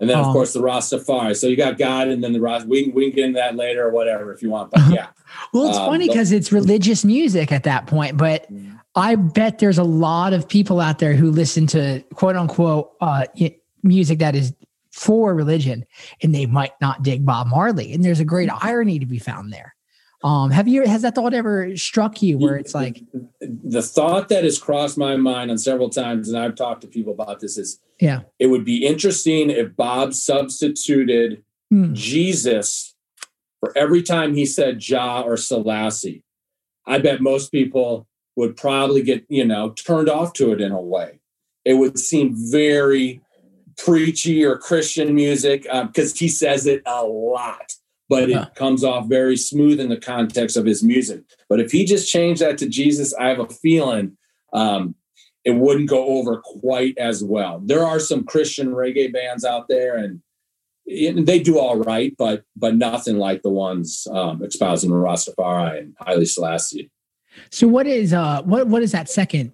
And 0.00 0.10
then, 0.10 0.18
of 0.18 0.26
um, 0.26 0.32
course, 0.32 0.52
the 0.52 0.60
Rastafari. 0.60 1.34
So 1.34 1.46
you 1.46 1.56
got 1.56 1.78
God, 1.78 2.08
and 2.08 2.22
then 2.22 2.32
the 2.32 2.40
Rast. 2.40 2.66
We, 2.66 2.88
we 2.88 3.06
can 3.06 3.16
get 3.16 3.24
into 3.26 3.38
that 3.38 3.56
later 3.56 3.86
or 3.86 3.90
whatever 3.90 4.32
if 4.32 4.42
you 4.42 4.50
want. 4.50 4.70
But 4.70 4.92
yeah. 4.92 5.06
well, 5.54 5.68
it's 5.68 5.78
um, 5.78 5.86
funny 5.86 6.08
because 6.08 6.32
it's 6.32 6.52
religious 6.52 7.04
music 7.04 7.50
at 7.50 7.62
that 7.62 7.86
point. 7.86 8.16
But 8.18 8.50
mm-hmm. 8.52 8.76
I 8.94 9.14
bet 9.14 9.58
there's 9.58 9.78
a 9.78 9.84
lot 9.84 10.32
of 10.32 10.48
people 10.48 10.80
out 10.80 10.98
there 10.98 11.14
who 11.14 11.30
listen 11.30 11.66
to 11.68 12.02
quote 12.14 12.36
unquote 12.36 12.92
uh, 13.00 13.24
music 13.82 14.18
that 14.18 14.34
is 14.34 14.54
for 14.92 15.34
religion, 15.34 15.84
and 16.22 16.34
they 16.34 16.46
might 16.46 16.72
not 16.80 17.02
dig 17.02 17.24
Bob 17.24 17.46
Marley. 17.46 17.92
And 17.92 18.04
there's 18.04 18.20
a 18.20 18.24
great 18.24 18.50
mm-hmm. 18.50 18.66
irony 18.66 18.98
to 18.98 19.06
be 19.06 19.18
found 19.18 19.52
there. 19.52 19.75
Um, 20.24 20.50
have 20.50 20.66
you 20.66 20.86
has 20.86 21.02
that 21.02 21.14
thought 21.14 21.34
ever 21.34 21.76
struck 21.76 22.22
you 22.22 22.38
where 22.38 22.56
it's 22.56 22.74
like 22.74 23.02
the 23.40 23.82
thought 23.82 24.28
that 24.30 24.44
has 24.44 24.58
crossed 24.58 24.96
my 24.96 25.16
mind 25.16 25.50
on 25.50 25.58
several 25.58 25.90
times, 25.90 26.28
and 26.28 26.38
I've 26.38 26.54
talked 26.54 26.80
to 26.82 26.86
people 26.86 27.12
about 27.12 27.40
this 27.40 27.58
is 27.58 27.80
yeah, 28.00 28.22
it 28.38 28.46
would 28.46 28.64
be 28.64 28.86
interesting 28.86 29.50
if 29.50 29.76
Bob 29.76 30.14
substituted 30.14 31.44
mm. 31.72 31.92
Jesus 31.92 32.94
for 33.60 33.76
every 33.76 34.02
time 34.02 34.34
he 34.34 34.46
said 34.46 34.78
Jah 34.78 35.22
or 35.24 35.36
Selassie. 35.36 36.22
I 36.86 36.98
bet 36.98 37.20
most 37.20 37.50
people 37.50 38.06
would 38.36 38.56
probably 38.56 39.02
get, 39.02 39.24
you 39.28 39.44
know, 39.44 39.70
turned 39.70 40.08
off 40.08 40.32
to 40.34 40.52
it 40.52 40.60
in 40.60 40.72
a 40.72 40.80
way. 40.80 41.20
It 41.64 41.74
would 41.74 41.98
seem 41.98 42.34
very 42.34 43.20
preachy 43.76 44.44
or 44.44 44.56
Christian 44.56 45.14
music 45.14 45.62
because 45.62 46.12
um, 46.12 46.16
he 46.16 46.28
says 46.28 46.66
it 46.66 46.82
a 46.86 47.04
lot 47.04 47.74
but 48.08 48.30
it 48.30 48.54
comes 48.54 48.84
off 48.84 49.08
very 49.08 49.36
smooth 49.36 49.80
in 49.80 49.88
the 49.88 49.96
context 49.96 50.56
of 50.56 50.64
his 50.64 50.82
music. 50.82 51.22
But 51.48 51.60
if 51.60 51.72
he 51.72 51.84
just 51.84 52.10
changed 52.10 52.40
that 52.40 52.58
to 52.58 52.68
Jesus, 52.68 53.14
I 53.14 53.28
have 53.28 53.40
a 53.40 53.48
feeling 53.48 54.16
um, 54.52 54.94
it 55.44 55.52
wouldn't 55.54 55.88
go 55.88 56.04
over 56.06 56.42
quite 56.42 56.96
as 56.98 57.22
well. 57.22 57.60
There 57.64 57.84
are 57.84 58.00
some 58.00 58.24
Christian 58.24 58.68
reggae 58.68 59.12
bands 59.12 59.44
out 59.44 59.68
there, 59.68 59.96
and, 59.96 60.20
and 60.86 61.26
they 61.26 61.38
do 61.38 61.58
all 61.58 61.76
right, 61.76 62.14
but 62.18 62.42
but 62.56 62.74
nothing 62.74 63.18
like 63.18 63.42
the 63.42 63.50
ones 63.50 64.06
um, 64.10 64.42
espousing 64.42 64.90
Rastafari 64.90 65.78
and 65.78 65.94
Haile 66.00 66.24
Selassie. 66.26 66.90
So, 67.50 67.68
what 67.68 67.86
is 67.86 68.12
uh 68.12 68.42
what 68.42 68.66
what 68.66 68.82
is 68.82 68.92
that 68.92 69.08
second 69.08 69.52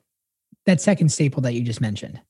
that 0.66 0.80
second 0.80 1.10
staple 1.10 1.42
that 1.42 1.54
you 1.54 1.62
just 1.62 1.80
mentioned? 1.80 2.20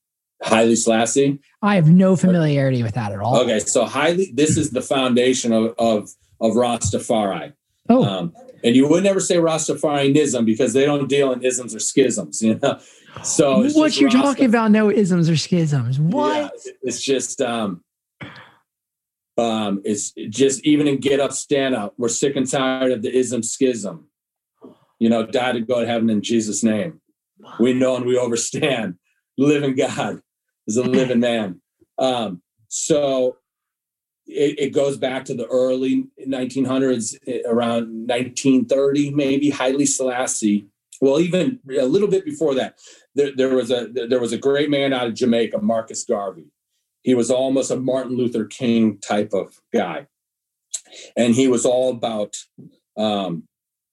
Haile 0.53 0.77
Selassie. 0.77 1.41
I 1.63 1.77
have 1.77 1.89
no 1.89 2.17
familiarity 2.17 2.83
with 2.83 2.95
that 2.95 3.13
at 3.13 3.21
all. 3.21 3.41
Okay, 3.41 3.59
so 3.61 3.85
Haile, 3.85 4.27
this 4.35 4.57
is 4.57 4.71
the 4.71 4.83
foundation 4.83 5.53
of 5.53 5.75
of, 5.79 6.11
of 6.41 6.53
Rastafari. 6.53 7.53
Oh. 7.89 8.05
Um, 8.05 8.35
and 8.65 8.77
you 8.77 8.89
would 8.89 9.03
never 9.03 9.21
say 9.21 9.37
Rastafarianism 9.37 10.47
because 10.47 10.73
they 10.73 10.85
don't 10.85 11.09
deal 11.09 11.33
in 11.33 11.43
isms 11.43 11.75
or 11.75 11.81
schisms, 11.81 12.43
you 12.43 12.59
know. 12.63 12.79
So 13.23 13.59
what 13.75 14.01
you're 14.01 14.09
Rasta- 14.09 14.23
talking 14.23 14.47
about? 14.47 14.71
No 14.71 14.91
isms 14.91 15.29
or 15.29 15.37
schisms. 15.37 15.99
What? 15.99 16.53
Yeah, 16.65 16.73
it's 16.83 17.03
just 17.03 17.41
um, 17.41 17.83
um, 19.37 19.83
it's 19.85 20.13
just 20.13 20.65
even 20.65 20.87
in 20.87 20.99
Get 20.99 21.21
Up, 21.21 21.33
Stand 21.33 21.75
Up, 21.75 21.95
we're 21.97 22.09
sick 22.09 22.37
and 22.37 22.49
tired 22.49 22.93
of 22.93 23.03
the 23.03 23.15
ism 23.15 23.43
schism. 23.43 24.09
You 24.99 25.09
know, 25.09 25.27
die 25.27 25.53
to 25.53 25.61
go 25.61 25.81
to 25.81 25.87
heaven 25.87 26.11
in 26.11 26.23
Jesus' 26.23 26.63
name. 26.63 27.01
We 27.59 27.73
know 27.73 27.97
and 27.97 28.07
we 28.07 28.17
overstand. 28.17 28.99
Living 29.37 29.75
God 29.75 30.21
is 30.73 30.77
a 30.79 30.89
living 30.89 31.21
man. 31.21 31.61
Um, 31.99 32.43
so 32.69 33.37
it, 34.27 34.59
it, 34.59 34.71
goes 34.71 34.97
back 34.97 35.25
to 35.27 35.35
the 35.35 35.47
early 35.47 36.07
1900s, 36.27 37.17
eh, 37.27 37.41
around 37.47 38.09
1930, 38.09 39.11
maybe. 39.11 39.51
Haile 39.51 39.87
Selassie. 39.87 40.67
Well, 41.01 41.21
even 41.21 41.59
a 41.79 41.85
little 41.85 42.09
bit 42.09 42.25
before 42.25 42.55
that, 42.55 42.79
there, 43.15 43.33
there 43.37 43.55
was 43.55 43.71
a 43.71 43.89
there 43.89 44.21
was 44.21 44.33
a 44.33 44.39
great 44.39 44.71
man 44.71 44.93
out 44.93 45.09
of 45.09 45.15
Jamaica, 45.15 45.61
Marcus 45.61 46.05
Garvey. 46.05 46.47
He 47.03 47.15
was 47.15 47.31
almost 47.31 47.73
a 47.73 47.77
Martin 47.77 48.17
Luther 48.17 48.45
King 48.45 48.99
type 48.99 49.33
of 49.33 49.61
guy, 49.75 50.07
and 51.17 51.35
he 51.35 51.49
was 51.49 51.67
all 51.67 51.91
about 51.91 52.37
um, 52.97 53.49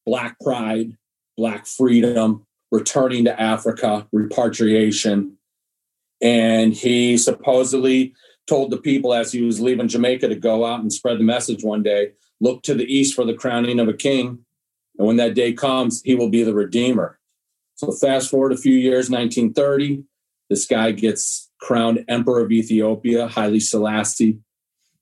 black 0.05 0.39
pride, 0.39 0.97
black 1.35 1.65
freedom, 1.65 2.45
returning 2.71 3.25
to 3.25 3.41
Africa, 3.41 4.07
repatriation, 4.11 5.38
and 6.21 6.73
he 6.73 7.17
supposedly 7.17 8.13
told 8.47 8.71
the 8.71 8.77
people 8.77 9.13
as 9.13 9.31
he 9.31 9.41
was 9.41 9.61
leaving 9.61 9.87
Jamaica 9.87 10.27
to 10.27 10.35
go 10.35 10.65
out 10.65 10.81
and 10.81 10.91
spread 10.91 11.19
the 11.19 11.23
message 11.23 11.63
one 11.63 11.83
day 11.83 12.11
look 12.41 12.63
to 12.63 12.73
the 12.73 12.85
east 12.85 13.15
for 13.15 13.25
the 13.25 13.33
crowning 13.33 13.79
of 13.79 13.87
a 13.87 13.93
king. 13.93 14.39
And 14.97 15.07
when 15.07 15.17
that 15.17 15.35
day 15.35 15.53
comes, 15.53 16.01
he 16.03 16.15
will 16.15 16.29
be 16.29 16.43
the 16.43 16.53
redeemer. 16.53 17.19
So, 17.75 17.91
fast 17.91 18.29
forward 18.29 18.51
a 18.51 18.57
few 18.57 18.73
years, 18.73 19.09
1930, 19.09 20.03
this 20.49 20.65
guy 20.65 20.91
gets 20.91 21.49
crowned 21.61 22.03
Emperor 22.07 22.41
of 22.41 22.51
Ethiopia, 22.51 23.27
Haile 23.27 23.59
Selassie. 23.59 24.39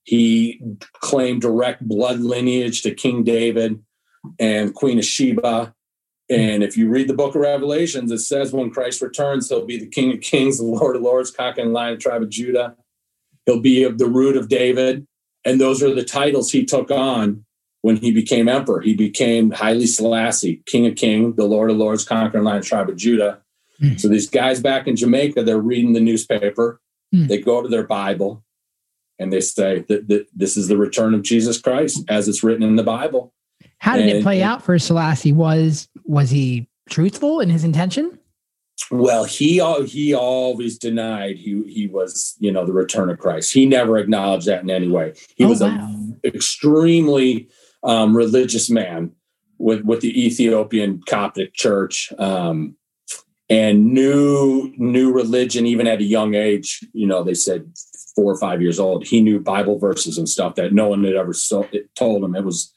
He 0.04 0.62
claimed 1.02 1.42
direct 1.42 1.88
blood 1.88 2.20
lineage 2.20 2.82
to 2.84 2.94
King 2.94 3.24
David 3.24 3.84
and 4.40 4.74
Queen 4.74 5.00
of 5.00 5.06
Sheba. 5.06 5.74
And 6.30 6.62
if 6.62 6.76
you 6.76 6.90
read 6.90 7.08
the 7.08 7.14
book 7.14 7.36
of 7.36 7.42
Revelations, 7.42 8.12
it 8.12 8.20
says 8.20 8.52
when 8.52 8.70
Christ 8.70 9.02
returns, 9.02 9.48
he'll 9.48 9.66
be 9.66 9.80
the 9.80 9.88
King 9.88 10.14
of 10.14 10.22
Kings, 10.22 10.58
the 10.60 10.66
Lord 10.66 10.96
of 10.96 11.02
Lords, 11.02 11.32
conquering 11.32 11.74
lion 11.74 12.00
tribe 12.00 12.22
of 12.22 12.30
Judah. 12.30 12.76
He'll 13.46 13.62
be 13.62 13.84
of 13.84 13.98
the 13.98 14.08
root 14.08 14.36
of 14.36 14.50
David. 14.50 15.08
And 15.46 15.62
those 15.62 15.82
are 15.82 15.94
the 15.94 16.04
titles 16.04 16.52
he 16.52 16.66
took 16.66 16.92
on 16.92 17.46
when 17.82 17.96
he 17.96 18.12
became 18.12 18.50
emperor. 18.50 18.82
He 18.82 18.94
became 18.94 19.52
Haile 19.52 19.88
Selassie, 19.88 20.62
King 20.66 20.88
of 20.88 20.96
Kings, 20.96 21.38
the 21.38 21.46
Lord 21.46 21.72
of 21.72 21.78
Lords, 21.78 22.04
conquering 22.04 22.44
lion 22.44 22.62
tribe 22.62 22.90
of 22.90 22.98
Judah. 22.98 23.42
Mm. 23.82 24.00
So 24.00 24.10
these 24.10 24.30
guys 24.30 24.60
back 24.60 24.88
in 24.88 24.98
Jamaica, 24.98 25.44
they're 25.44 25.60
reading 25.60 25.94
the 25.94 26.02
newspaper. 26.02 26.82
Mm. 27.16 27.30
They 27.30 27.40
go 27.40 27.62
to 27.62 27.70
their 27.70 27.86
Bible 27.86 28.44
and 29.20 29.32
they 29.32 29.42
say 29.42 29.86
that, 29.88 30.28
this 30.36 30.58
is 30.58 30.68
the 30.68 30.78
return 30.78 31.14
of 31.14 31.24
Jesus 31.24 31.60
Christ 31.62 32.04
as 32.10 32.28
it's 32.28 32.44
written 32.44 32.64
in 32.64 32.76
the 32.76 32.84
Bible. 32.84 33.34
How 33.80 33.96
did 33.96 34.08
and, 34.08 34.18
it 34.18 34.24
play 34.24 34.42
out 34.42 34.64
for 34.64 34.78
Selassie? 34.80 35.34
Was 35.34 35.88
was 36.04 36.30
he 36.30 36.68
truthful 36.90 37.40
in 37.40 37.50
his 37.50 37.64
intention? 37.64 38.18
Well, 38.92 39.26
he 39.26 39.62
he 39.86 40.14
always 40.14 40.78
denied 40.78 41.38
he 41.38 41.64
he 41.68 41.88
was 41.88 42.36
you 42.40 42.52
know 42.52 42.66
the 42.66 42.74
return 42.74 43.10
of 43.10 43.20
Christ. 43.20 43.54
He 43.54 43.66
never 43.66 43.98
acknowledged 43.98 44.48
that 44.48 44.64
in 44.64 44.70
any 44.70 44.88
way. 44.88 45.14
He 45.36 45.46
oh, 45.46 45.50
was 45.50 45.62
wow. 45.62 45.68
an 45.68 46.20
extremely 46.24 47.50
um, 47.84 48.16
religious 48.16 48.70
man 48.70 49.12
with 49.58 49.84
with 49.84 50.02
the 50.02 50.26
Ethiopian 50.26 51.02
Coptic 51.08 51.54
Church. 51.54 52.12
Um, 52.18 52.76
and 53.50 53.94
knew 53.94 54.74
knew 54.78 55.14
religion 55.14 55.66
even 55.66 55.88
at 55.88 56.00
a 56.00 56.04
young 56.04 56.36
age. 56.36 56.86
You 56.94 57.08
know, 57.08 57.24
they 57.24 57.34
said 57.34 57.72
four 58.16 58.32
or 58.32 58.38
five 58.38 58.62
years 58.62 58.80
old. 58.80 59.06
He 59.06 59.22
knew 59.22 59.40
Bible 59.40 59.80
verses 59.80 60.18
and 60.18 60.28
stuff 60.28 60.56
that 60.56 60.74
no 60.74 60.90
one 60.90 61.04
had 61.04 61.16
ever 61.16 61.34
told 61.96 62.24
him. 62.24 62.36
It 62.36 62.44
was 62.44 62.74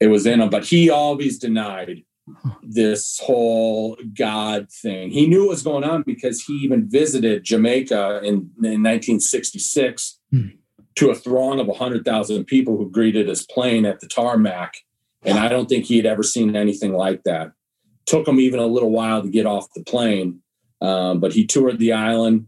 it 0.00 0.08
was 0.08 0.26
in 0.26 0.40
him, 0.40 0.50
but 0.50 0.64
he 0.64 0.90
always 0.90 1.38
denied 1.38 2.02
this 2.62 3.18
whole 3.22 3.96
God 4.16 4.70
thing. 4.70 5.10
He 5.10 5.26
knew 5.26 5.42
what 5.42 5.50
was 5.50 5.62
going 5.62 5.84
on 5.84 6.02
because 6.02 6.42
he 6.42 6.54
even 6.54 6.88
visited 6.88 7.44
Jamaica 7.44 8.20
in, 8.22 8.50
in 8.62 8.82
1966 8.82 10.18
hmm. 10.30 10.46
to 10.96 11.10
a 11.10 11.14
throng 11.14 11.60
of 11.60 11.66
100,000 11.66 12.44
people 12.44 12.76
who 12.76 12.90
greeted 12.90 13.28
his 13.28 13.44
plane 13.44 13.84
at 13.84 14.00
the 14.00 14.08
tarmac. 14.08 14.74
And 15.22 15.38
I 15.38 15.48
don't 15.48 15.68
think 15.68 15.84
he 15.84 15.96
had 15.96 16.06
ever 16.06 16.22
seen 16.22 16.54
anything 16.56 16.92
like 16.92 17.24
that. 17.24 17.52
Took 18.06 18.28
him 18.28 18.40
even 18.40 18.60
a 18.60 18.66
little 18.66 18.90
while 18.90 19.22
to 19.22 19.28
get 19.28 19.46
off 19.46 19.72
the 19.74 19.82
plane. 19.82 20.40
Um, 20.80 21.20
but 21.20 21.32
he 21.32 21.46
toured 21.46 21.78
the 21.78 21.92
island, 21.92 22.46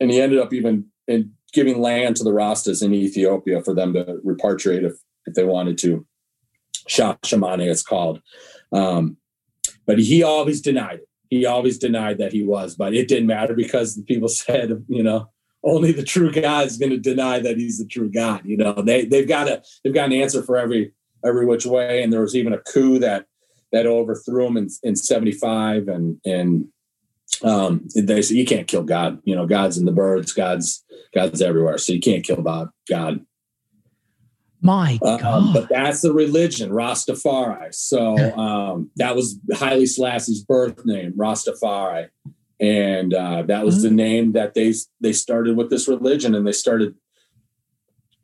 and 0.00 0.10
he 0.10 0.20
ended 0.20 0.40
up 0.40 0.52
even 0.52 0.86
in 1.06 1.32
giving 1.52 1.80
land 1.80 2.16
to 2.16 2.24
the 2.24 2.32
Rastas 2.32 2.82
in 2.82 2.92
Ethiopia 2.92 3.62
for 3.62 3.74
them 3.74 3.92
to 3.92 4.18
repatriate 4.24 4.84
if 4.84 4.94
if 5.26 5.34
they 5.34 5.44
wanted 5.44 5.78
to. 5.78 6.04
Shashamane, 6.88 7.68
it's 7.68 7.82
called. 7.82 8.20
Um, 8.72 9.16
but 9.86 9.98
he 9.98 10.22
always 10.22 10.60
denied 10.60 11.00
it. 11.00 11.08
He 11.28 11.44
always 11.44 11.78
denied 11.78 12.18
that 12.18 12.32
he 12.32 12.44
was, 12.44 12.76
but 12.76 12.94
it 12.94 13.08
didn't 13.08 13.26
matter 13.26 13.54
because 13.54 13.96
the 13.96 14.02
people 14.02 14.28
said, 14.28 14.84
you 14.88 15.02
know, 15.02 15.30
only 15.64 15.92
the 15.92 16.04
true 16.04 16.30
God 16.30 16.66
is 16.66 16.76
going 16.76 16.90
to 16.90 16.98
deny 16.98 17.40
that 17.40 17.56
he's 17.56 17.78
the 17.78 17.86
true 17.86 18.10
God. 18.10 18.42
You 18.44 18.56
know, 18.56 18.74
they 18.74 19.04
they've 19.04 19.26
got 19.26 19.48
a 19.48 19.62
they've 19.82 19.94
got 19.94 20.06
an 20.06 20.12
answer 20.12 20.42
for 20.42 20.56
every 20.56 20.92
every 21.24 21.44
which 21.44 21.66
way. 21.66 22.02
And 22.02 22.12
there 22.12 22.20
was 22.20 22.36
even 22.36 22.52
a 22.52 22.58
coup 22.58 23.00
that 23.00 23.26
that 23.72 23.86
overthrew 23.86 24.46
him 24.46 24.56
in, 24.56 24.68
in 24.84 24.94
75 24.94 25.88
and 25.88 26.20
and 26.24 26.68
um 27.42 27.86
they 27.96 28.22
said 28.22 28.36
you 28.36 28.46
can't 28.46 28.68
kill 28.68 28.84
God. 28.84 29.20
You 29.24 29.34
know, 29.34 29.46
God's 29.46 29.76
in 29.76 29.86
the 29.86 29.92
birds, 29.92 30.32
God's 30.32 30.84
God's 31.12 31.42
everywhere. 31.42 31.78
So 31.78 31.92
you 31.92 32.00
can't 32.00 32.24
kill 32.24 32.42
God. 32.88 33.25
My 34.62 34.98
God. 35.02 35.22
Um, 35.22 35.52
but 35.52 35.68
that's 35.68 36.00
the 36.00 36.12
religion, 36.12 36.70
Rastafari. 36.70 37.74
So 37.74 38.16
um, 38.36 38.90
that 38.96 39.14
was 39.14 39.38
Haile 39.52 39.86
Selassie's 39.86 40.42
birth 40.42 40.84
name, 40.84 41.12
Rastafari, 41.12 42.08
and 42.58 43.12
uh, 43.12 43.42
that 43.42 43.64
was 43.64 43.82
the 43.82 43.90
name 43.90 44.32
that 44.32 44.54
they 44.54 44.74
they 45.00 45.12
started 45.12 45.56
with 45.56 45.70
this 45.70 45.88
religion, 45.88 46.34
and 46.34 46.46
they 46.46 46.52
started, 46.52 46.94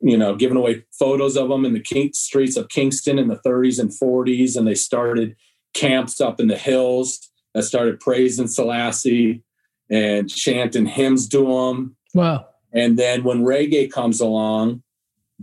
you 0.01 0.17
know, 0.17 0.35
giving 0.35 0.57
away 0.57 0.85
photos 0.91 1.37
of 1.37 1.49
them 1.49 1.65
in 1.65 1.73
the 1.73 1.79
King, 1.79 2.11
streets 2.13 2.57
of 2.57 2.69
Kingston 2.69 3.19
in 3.19 3.27
the 3.27 3.39
30s 3.45 3.79
and 3.79 3.91
40s, 3.91 4.57
and 4.57 4.67
they 4.67 4.75
started 4.75 5.35
camps 5.73 6.19
up 6.19 6.39
in 6.39 6.47
the 6.47 6.57
hills 6.57 7.31
that 7.53 7.63
started 7.63 7.99
praising 7.99 8.47
Selassie 8.47 9.43
and 9.89 10.29
chanting 10.29 10.85
hymns 10.85 11.27
to 11.29 11.51
him. 11.51 11.95
Wow. 12.13 12.47
And 12.71 12.97
then 12.97 13.23
when 13.23 13.43
reggae 13.43 13.91
comes 13.91 14.19
along, 14.19 14.82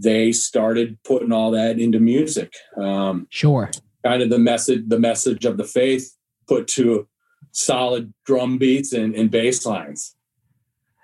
they 0.03 0.33
started 0.33 0.99
putting 1.05 1.33
all 1.33 1.51
that 1.53 1.79
into 1.79 2.01
music. 2.01 2.53
Um, 2.77 3.27
Sure. 3.31 3.71
kind 4.05 4.23
of 4.23 4.31
the 4.31 4.39
message, 4.39 4.85
the 4.89 4.99
message 4.99 5.45
of 5.45 5.57
the 5.57 5.65
faith 5.65 6.17
put 6.49 6.67
to 6.69 7.07
solid 7.53 8.13
drum 8.25 8.59
beats 8.59 8.93
and, 8.93 9.15
and 9.15 9.31
bass 9.31 9.67
lines. 9.67 10.15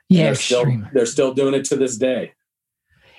Yeah, 0.09 0.27
they're 0.27 0.35
still, 0.37 0.83
they're 0.93 1.07
still 1.07 1.35
doing 1.35 1.55
it 1.55 1.65
to 1.67 1.77
this 1.77 1.97
day. 1.97 2.33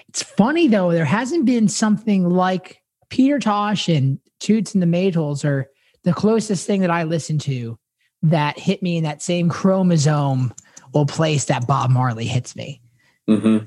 It's 0.09 0.23
funny 0.23 0.67
though, 0.67 0.91
there 0.91 1.05
hasn't 1.05 1.45
been 1.45 1.67
something 1.67 2.29
like 2.29 2.81
Peter 3.09 3.39
Tosh 3.39 3.89
and 3.89 4.19
Toots 4.39 4.73
and 4.73 4.81
the 4.81 4.87
Maytals 4.87 5.43
are 5.43 5.69
the 6.03 6.13
closest 6.13 6.65
thing 6.65 6.81
that 6.81 6.91
I 6.91 7.03
listen 7.03 7.37
to 7.39 7.77
that 8.23 8.57
hit 8.57 8.81
me 8.81 8.97
in 8.97 9.03
that 9.03 9.21
same 9.21 9.49
chromosome 9.49 10.53
or 10.93 11.05
place 11.05 11.45
that 11.45 11.67
Bob 11.67 11.89
Marley 11.91 12.25
hits 12.25 12.55
me. 12.55 12.81
hmm 13.27 13.57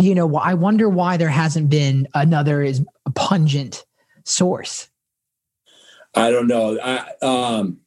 You 0.00 0.14
know, 0.14 0.34
I 0.36 0.54
wonder 0.54 0.88
why 0.88 1.16
there 1.16 1.28
hasn't 1.28 1.68
been 1.68 2.08
another 2.14 2.62
as 2.62 2.82
pungent 3.14 3.84
source. 4.24 4.88
I 6.14 6.30
don't 6.30 6.46
know. 6.46 6.78
I, 6.82 7.12
um, 7.22 7.78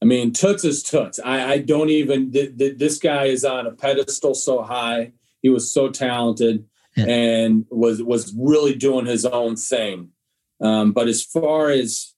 I 0.00 0.04
mean, 0.04 0.32
Toots 0.32 0.64
is 0.64 0.82
Toots. 0.82 1.18
I, 1.24 1.52
I 1.54 1.58
don't 1.58 1.90
even, 1.90 2.30
th- 2.32 2.56
th- 2.56 2.78
this 2.78 2.98
guy 2.98 3.24
is 3.24 3.44
on 3.44 3.66
a 3.66 3.72
pedestal 3.72 4.34
so 4.34 4.62
high. 4.62 5.12
He 5.42 5.48
was 5.48 5.72
so 5.72 5.88
talented 5.90 6.64
Yeah. 6.96 7.06
and 7.06 7.66
was, 7.70 8.02
was 8.02 8.32
really 8.38 8.74
doing 8.74 9.06
his 9.06 9.24
own 9.24 9.56
thing. 9.56 10.10
Um, 10.60 10.92
but 10.92 11.08
as 11.08 11.24
far 11.24 11.70
as 11.70 12.14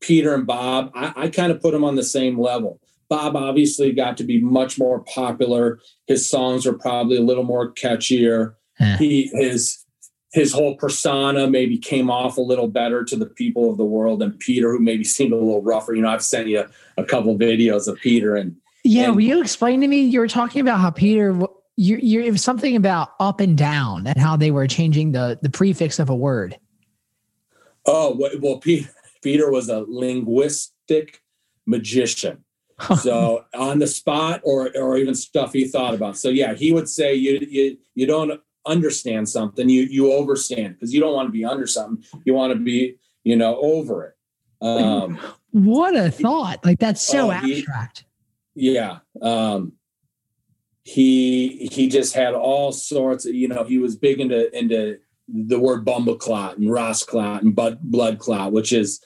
Peter 0.00 0.34
and 0.34 0.46
Bob, 0.46 0.92
I, 0.94 1.12
I 1.16 1.28
kind 1.28 1.50
of 1.50 1.60
put 1.60 1.72
them 1.72 1.84
on 1.84 1.96
the 1.96 2.04
same 2.04 2.38
level. 2.38 2.80
Bob 3.12 3.36
obviously 3.36 3.92
got 3.92 4.16
to 4.16 4.24
be 4.24 4.40
much 4.40 4.78
more 4.78 5.00
popular. 5.00 5.78
His 6.06 6.26
songs 6.26 6.66
are 6.66 6.72
probably 6.72 7.18
a 7.18 7.20
little 7.20 7.44
more 7.44 7.70
catchier. 7.70 8.54
Yeah. 8.80 8.96
He 8.96 9.30
his 9.34 9.84
his 10.32 10.50
whole 10.54 10.76
persona 10.76 11.46
maybe 11.46 11.76
came 11.76 12.10
off 12.10 12.38
a 12.38 12.40
little 12.40 12.68
better 12.68 13.04
to 13.04 13.14
the 13.14 13.26
people 13.26 13.70
of 13.70 13.76
the 13.76 13.84
world 13.84 14.20
than 14.20 14.32
Peter, 14.38 14.72
who 14.72 14.78
maybe 14.78 15.04
seemed 15.04 15.34
a 15.34 15.36
little 15.36 15.60
rougher. 15.60 15.94
You 15.94 16.00
know, 16.00 16.08
I've 16.08 16.24
sent 16.24 16.48
you 16.48 16.64
a 16.96 17.04
couple 17.04 17.36
videos 17.36 17.86
of 17.86 17.98
Peter 18.00 18.34
and 18.34 18.56
Yeah, 18.82 19.08
And- 19.08 19.16
will 19.16 19.24
you 19.24 19.42
explain 19.42 19.82
to 19.82 19.88
me? 19.88 20.00
You 20.00 20.20
were 20.20 20.26
talking 20.26 20.62
about 20.62 20.80
how 20.80 20.88
Peter, 20.90 21.38
you, 21.76 21.98
you, 21.98 22.22
it 22.22 22.30
was 22.30 22.42
something 22.42 22.74
about 22.76 23.10
up 23.20 23.40
and 23.40 23.58
down 23.58 24.06
and 24.06 24.16
how 24.16 24.38
they 24.38 24.50
were 24.50 24.66
changing 24.66 25.12
the 25.12 25.38
the 25.42 25.50
prefix 25.50 25.98
of 25.98 26.08
a 26.08 26.16
word. 26.16 26.58
oh 27.84 28.16
well, 28.18 28.30
well 28.40 28.56
Peter, 28.56 28.88
Peter 29.22 29.50
was 29.50 29.68
a 29.68 29.84
linguistic 29.86 31.20
magician. 31.66 32.42
so 33.00 33.44
on 33.54 33.78
the 33.78 33.86
spot 33.86 34.40
or 34.44 34.70
or 34.76 34.96
even 34.96 35.14
stuff 35.14 35.52
he 35.52 35.66
thought 35.66 35.94
about 35.94 36.16
so 36.16 36.28
yeah 36.28 36.54
he 36.54 36.72
would 36.72 36.88
say 36.88 37.14
you 37.14 37.38
you 37.48 37.76
you 37.94 38.06
don't 38.06 38.40
understand 38.66 39.28
something 39.28 39.68
you 39.68 39.82
you 39.82 40.12
overstand 40.12 40.74
because 40.74 40.92
you 40.94 41.00
don't 41.00 41.14
want 41.14 41.26
to 41.28 41.32
be 41.32 41.44
under 41.44 41.66
something 41.66 42.02
you 42.24 42.32
want 42.34 42.52
to 42.52 42.58
be 42.58 42.96
you 43.24 43.36
know 43.36 43.56
over 43.60 44.04
it 44.06 44.14
um 44.66 45.18
what 45.50 45.94
a 45.94 46.10
thought! 46.10 46.64
Like 46.64 46.78
that's 46.78 47.02
so 47.02 47.28
Oh, 47.28 47.30
he- 47.40 47.58
abstract. 47.58 48.04
yeah 48.54 48.98
um 49.20 49.72
he 50.84 51.68
he 51.70 51.88
just 51.88 52.14
had 52.14 52.34
all 52.34 52.72
sorts 52.72 53.26
of 53.26 53.34
you 53.34 53.48
know 53.48 53.64
he 53.64 53.78
was 53.78 53.96
big 53.96 54.20
into 54.20 54.56
into 54.56 54.98
the 55.28 55.58
word 55.58 55.84
bumbleclot 55.84 56.56
and 56.56 56.68
rosclot 56.68 57.40
and 57.42 57.54
blood 57.54 57.78
blood 57.82 58.18
clot 58.18 58.52
which 58.52 58.72
is 58.72 59.00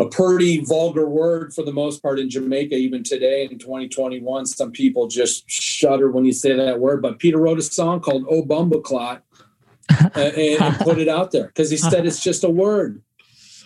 a 0.00 0.08
pretty 0.08 0.64
vulgar 0.64 1.08
word 1.08 1.52
for 1.52 1.62
the 1.62 1.72
most 1.72 2.02
part 2.02 2.18
in 2.18 2.30
Jamaica 2.30 2.74
even 2.74 3.02
today 3.02 3.46
in 3.50 3.58
2021 3.58 4.46
some 4.46 4.72
people 4.72 5.06
just 5.06 5.48
shudder 5.48 6.10
when 6.10 6.24
you 6.24 6.32
say 6.32 6.54
that 6.54 6.80
word 6.80 7.02
but 7.02 7.18
Peter 7.18 7.38
wrote 7.38 7.58
a 7.58 7.62
song 7.62 8.00
called 8.00 8.24
Oh 8.28 8.42
Bumbleclot 8.42 9.22
uh, 9.90 10.10
and, 10.14 10.62
and 10.62 10.76
put 10.78 10.98
it 10.98 11.08
out 11.08 11.30
there 11.30 11.46
because 11.46 11.70
he 11.70 11.76
said 11.76 12.06
it's 12.06 12.22
just 12.22 12.44
a 12.44 12.50
word 12.50 13.02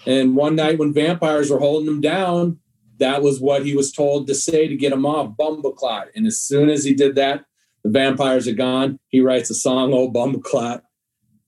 and 0.06 0.36
one 0.36 0.56
night 0.56 0.78
when 0.78 0.92
vampires 0.92 1.50
were 1.50 1.58
holding 1.60 1.88
him 1.88 2.00
down 2.00 2.58
that 2.98 3.22
was 3.22 3.40
what 3.40 3.64
he 3.64 3.74
was 3.74 3.92
told 3.92 4.26
to 4.26 4.34
say 4.34 4.68
to 4.68 4.76
get 4.76 4.92
him 4.92 5.06
off 5.06 5.36
Bumbleclot. 5.36 6.06
And 6.14 6.26
as 6.26 6.38
soon 6.38 6.70
as 6.70 6.84
he 6.84 6.94
did 6.94 7.16
that, 7.16 7.44
the 7.82 7.90
vampires 7.90 8.46
are 8.48 8.54
gone. 8.54 8.98
He 9.08 9.20
writes 9.20 9.50
a 9.50 9.54
song, 9.54 9.92
Oh 9.92 10.10
Bumbleclot. 10.10 10.82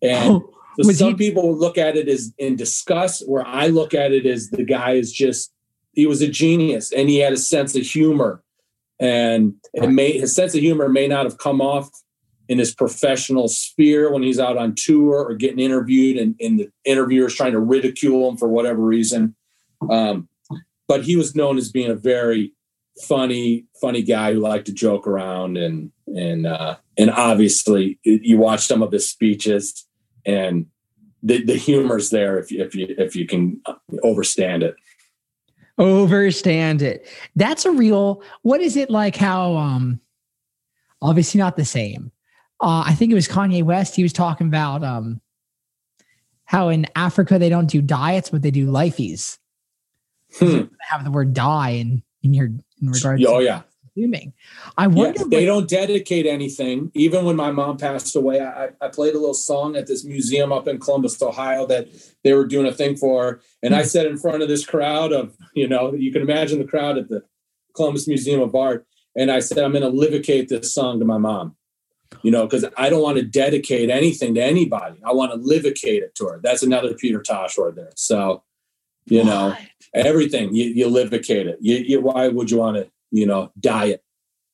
And 0.02 0.42
Oh, 0.42 0.52
so 0.80 0.88
was 0.88 0.98
some 0.98 1.10
he- 1.10 1.30
people 1.30 1.56
look 1.56 1.78
at 1.78 1.96
it 1.96 2.08
as 2.08 2.34
in 2.38 2.56
disgust, 2.56 3.28
where 3.28 3.46
I 3.46 3.68
look 3.68 3.94
at 3.94 4.12
it 4.12 4.26
as 4.26 4.50
the 4.50 4.64
guy 4.64 4.92
is 4.92 5.12
just, 5.12 5.52
he 5.92 6.06
was 6.06 6.20
a 6.22 6.28
genius 6.28 6.92
and 6.92 7.08
he 7.08 7.18
had 7.18 7.32
a 7.32 7.38
sense 7.38 7.74
of 7.76 7.82
humor. 7.82 8.42
And 8.98 9.54
it 9.74 9.88
may, 9.88 10.18
his 10.18 10.34
sense 10.34 10.54
of 10.54 10.60
humor 10.60 10.88
may 10.88 11.06
not 11.06 11.24
have 11.24 11.38
come 11.38 11.60
off 11.60 11.90
in 12.48 12.58
his 12.58 12.74
professional 12.74 13.48
sphere 13.48 14.12
when 14.12 14.22
he's 14.22 14.38
out 14.38 14.56
on 14.56 14.74
tour 14.74 15.24
or 15.24 15.34
getting 15.34 15.58
interviewed 15.58 16.16
and, 16.16 16.34
and 16.40 16.60
the 16.60 16.70
interviewers 16.84 17.34
trying 17.34 17.52
to 17.52 17.60
ridicule 17.60 18.28
him 18.28 18.36
for 18.36 18.48
whatever 18.48 18.80
reason. 18.80 19.34
Um, 19.90 20.28
but 20.88 21.04
he 21.04 21.16
was 21.16 21.34
known 21.34 21.58
as 21.58 21.70
being 21.70 21.90
a 21.90 21.96
very 21.96 22.52
funny, 23.02 23.66
funny 23.80 24.02
guy 24.02 24.32
who 24.32 24.40
liked 24.40 24.66
to 24.66 24.72
joke 24.72 25.06
around 25.06 25.56
and 25.56 25.90
and 26.06 26.46
uh, 26.46 26.76
and 26.96 27.10
obviously 27.10 27.98
you 28.04 28.38
watch 28.38 28.66
some 28.66 28.82
of 28.82 28.92
his 28.92 29.10
speeches 29.10 29.85
and 30.26 30.66
the, 31.22 31.42
the 31.44 31.56
humor's 31.56 32.10
there 32.10 32.38
if 32.38 32.50
you, 32.50 32.62
if 32.62 32.74
you 32.74 32.94
if 32.98 33.16
you 33.16 33.26
can 33.26 33.60
overstand 34.02 34.62
it. 34.62 34.76
Overstand 35.78 36.82
it. 36.82 37.06
That's 37.34 37.64
a 37.64 37.70
real. 37.70 38.22
What 38.42 38.60
is 38.60 38.76
it 38.76 38.90
like? 38.90 39.16
How 39.16 39.56
um, 39.56 40.00
obviously 41.02 41.38
not 41.38 41.56
the 41.56 41.64
same. 41.64 42.12
Uh, 42.60 42.84
I 42.86 42.94
think 42.94 43.12
it 43.12 43.14
was 43.14 43.28
Kanye 43.28 43.62
West. 43.62 43.96
He 43.96 44.02
was 44.02 44.12
talking 44.12 44.46
about 44.46 44.82
um, 44.82 45.20
how 46.44 46.68
in 46.68 46.86
Africa 46.96 47.38
they 47.38 47.50
don't 47.50 47.68
do 47.68 47.82
diets, 47.82 48.30
but 48.30 48.42
they 48.42 48.50
do 48.50 48.66
lifeys. 48.66 49.38
Hmm. 50.38 50.62
Have 50.80 51.04
the 51.04 51.10
word 51.10 51.34
"die" 51.34 51.70
in 51.70 52.02
in 52.22 52.34
your 52.34 52.46
in 52.46 52.90
regards. 52.90 53.24
Oh 53.26 53.40
yeah, 53.40 53.62
consuming. 53.96 54.32
I 54.76 54.86
wonder. 54.86 55.24
They 55.24 55.46
what- 55.46 55.46
don't 55.46 55.68
dedicate 55.68 56.26
anything. 56.26 56.90
Even 56.94 57.24
when 57.24 57.36
my 57.36 57.50
mom 57.50 57.76
passed 57.76 58.14
away, 58.14 58.40
I, 58.40 58.70
I 58.80 58.88
played 58.88 59.14
a 59.14 59.18
little 59.18 59.34
song 59.34 59.76
at 59.76 59.86
this 59.86 60.04
museum 60.04 60.52
up 60.52 60.68
in 60.68 60.78
Columbus, 60.78 61.20
Ohio, 61.22 61.66
that 61.66 61.88
they 62.24 62.32
were 62.32 62.46
doing 62.46 62.66
a 62.66 62.72
thing 62.72 62.96
for. 62.96 63.40
And 63.62 63.74
I 63.74 63.82
hmm. 63.82 63.88
said 63.88 64.06
in 64.06 64.18
front 64.18 64.42
of 64.42 64.48
this 64.48 64.64
crowd 64.64 65.12
of, 65.12 65.36
you 65.54 65.68
know, 65.68 65.94
you 65.94 66.12
can 66.12 66.22
imagine 66.22 66.58
the 66.58 66.64
crowd 66.64 66.98
at 66.98 67.08
the 67.08 67.22
Columbus 67.74 68.06
Museum 68.06 68.40
of 68.40 68.54
Art. 68.54 68.86
And 69.16 69.30
I 69.30 69.40
said, 69.40 69.58
I'm 69.58 69.72
going 69.72 69.82
to 69.82 69.88
livicate 69.88 70.48
this 70.48 70.74
song 70.74 70.98
to 70.98 71.06
my 71.06 71.16
mom, 71.16 71.56
you 72.22 72.30
know, 72.30 72.46
because 72.46 72.66
I 72.76 72.90
don't 72.90 73.02
want 73.02 73.16
to 73.16 73.24
dedicate 73.24 73.88
anything 73.88 74.34
to 74.34 74.42
anybody. 74.42 75.00
I 75.04 75.12
want 75.14 75.32
to 75.32 75.38
livicate 75.38 76.02
it 76.02 76.14
to 76.16 76.26
her. 76.26 76.40
That's 76.42 76.62
another 76.62 76.92
Peter 76.92 77.22
Tosh 77.22 77.56
word 77.56 77.76
there. 77.76 77.92
So, 77.96 78.42
you 79.06 79.24
know, 79.24 79.56
everything 79.94 80.54
you, 80.54 80.66
you 80.66 80.88
livicate 80.88 81.46
it. 81.46 81.58
You, 81.60 81.76
you, 81.76 82.00
why 82.02 82.28
would 82.28 82.50
you 82.50 82.58
want 82.58 82.76
to, 82.76 82.90
you 83.10 83.26
know, 83.26 83.52
diet, 83.60 84.04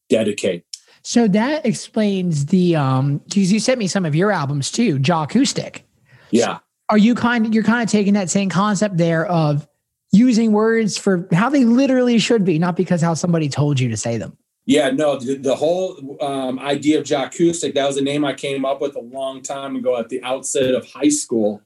dedicate? 0.08 0.64
So 1.02 1.26
that 1.28 1.66
explains 1.66 2.46
the 2.46 2.76
um 2.76 3.18
because 3.18 3.52
you 3.52 3.60
sent 3.60 3.78
me 3.78 3.86
some 3.86 4.04
of 4.04 4.14
your 4.14 4.30
albums 4.30 4.70
too, 4.70 4.98
Jaw 4.98 5.24
Acoustic. 5.24 5.86
Yeah. 6.30 6.58
Are 6.88 6.98
you 6.98 7.14
kind 7.14 7.46
of 7.46 7.54
you're 7.54 7.64
kind 7.64 7.82
of 7.82 7.90
taking 7.90 8.14
that 8.14 8.30
same 8.30 8.48
concept 8.48 8.96
there 8.96 9.26
of 9.26 9.66
using 10.12 10.52
words 10.52 10.98
for 10.98 11.26
how 11.32 11.48
they 11.48 11.64
literally 11.64 12.18
should 12.18 12.44
be, 12.44 12.58
not 12.58 12.76
because 12.76 13.00
how 13.00 13.14
somebody 13.14 13.48
told 13.48 13.80
you 13.80 13.88
to 13.88 13.96
say 13.96 14.18
them. 14.18 14.36
Yeah, 14.64 14.90
no, 14.90 15.18
the, 15.18 15.36
the 15.36 15.56
whole 15.56 16.16
um, 16.20 16.58
idea 16.60 17.00
of 17.00 17.04
Jackoustic, 17.04 17.74
that 17.74 17.86
was 17.86 17.96
a 17.96 18.02
name 18.02 18.24
I 18.24 18.32
came 18.32 18.64
up 18.64 18.80
with 18.80 18.94
a 18.94 19.00
long 19.00 19.42
time 19.42 19.74
ago 19.74 19.98
at 19.98 20.08
the 20.08 20.22
outset 20.22 20.74
of 20.74 20.86
high 20.86 21.08
school. 21.08 21.62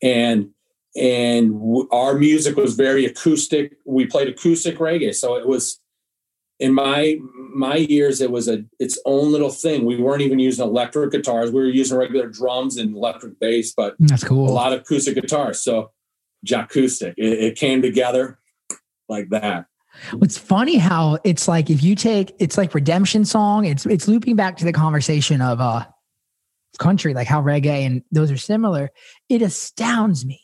And 0.00 0.50
and 0.96 1.52
w- 1.52 1.88
our 1.92 2.14
music 2.14 2.56
was 2.56 2.74
very 2.74 3.04
acoustic. 3.04 3.76
We 3.84 4.06
played 4.06 4.28
acoustic 4.28 4.78
reggae, 4.78 5.14
so 5.14 5.36
it 5.36 5.46
was 5.46 5.79
in 6.60 6.74
my 6.74 7.18
my 7.52 7.76
years 7.76 8.20
it 8.20 8.30
was 8.30 8.46
a 8.46 8.64
its 8.78 8.98
own 9.04 9.32
little 9.32 9.50
thing. 9.50 9.84
We 9.84 9.96
weren't 9.96 10.22
even 10.22 10.38
using 10.38 10.64
electric 10.64 11.10
guitars. 11.10 11.50
We 11.50 11.60
were 11.60 11.68
using 11.68 11.98
regular 11.98 12.28
drums 12.28 12.76
and 12.76 12.94
electric 12.94 13.40
bass, 13.40 13.72
but 13.72 13.96
That's 13.98 14.22
cool 14.22 14.48
a 14.48 14.52
lot 14.52 14.72
of 14.72 14.80
acoustic 14.80 15.16
guitars. 15.16 15.60
So 15.60 15.90
Jackoustic, 16.46 17.14
it, 17.16 17.38
it 17.38 17.56
came 17.56 17.82
together 17.82 18.38
like 19.08 19.30
that. 19.30 19.66
It's 20.22 20.38
funny 20.38 20.76
how 20.76 21.18
it's 21.24 21.48
like 21.48 21.70
if 21.70 21.82
you 21.82 21.96
take 21.96 22.32
it's 22.38 22.56
like 22.56 22.74
redemption 22.74 23.24
song. 23.24 23.64
It's 23.64 23.86
it's 23.86 24.06
looping 24.06 24.36
back 24.36 24.56
to 24.58 24.64
the 24.64 24.72
conversation 24.72 25.40
of 25.40 25.60
uh 25.60 25.84
country, 26.78 27.14
like 27.14 27.26
how 27.26 27.42
reggae 27.42 27.84
and 27.86 28.02
those 28.12 28.30
are 28.30 28.36
similar. 28.36 28.90
It 29.28 29.42
astounds 29.42 30.24
me 30.24 30.40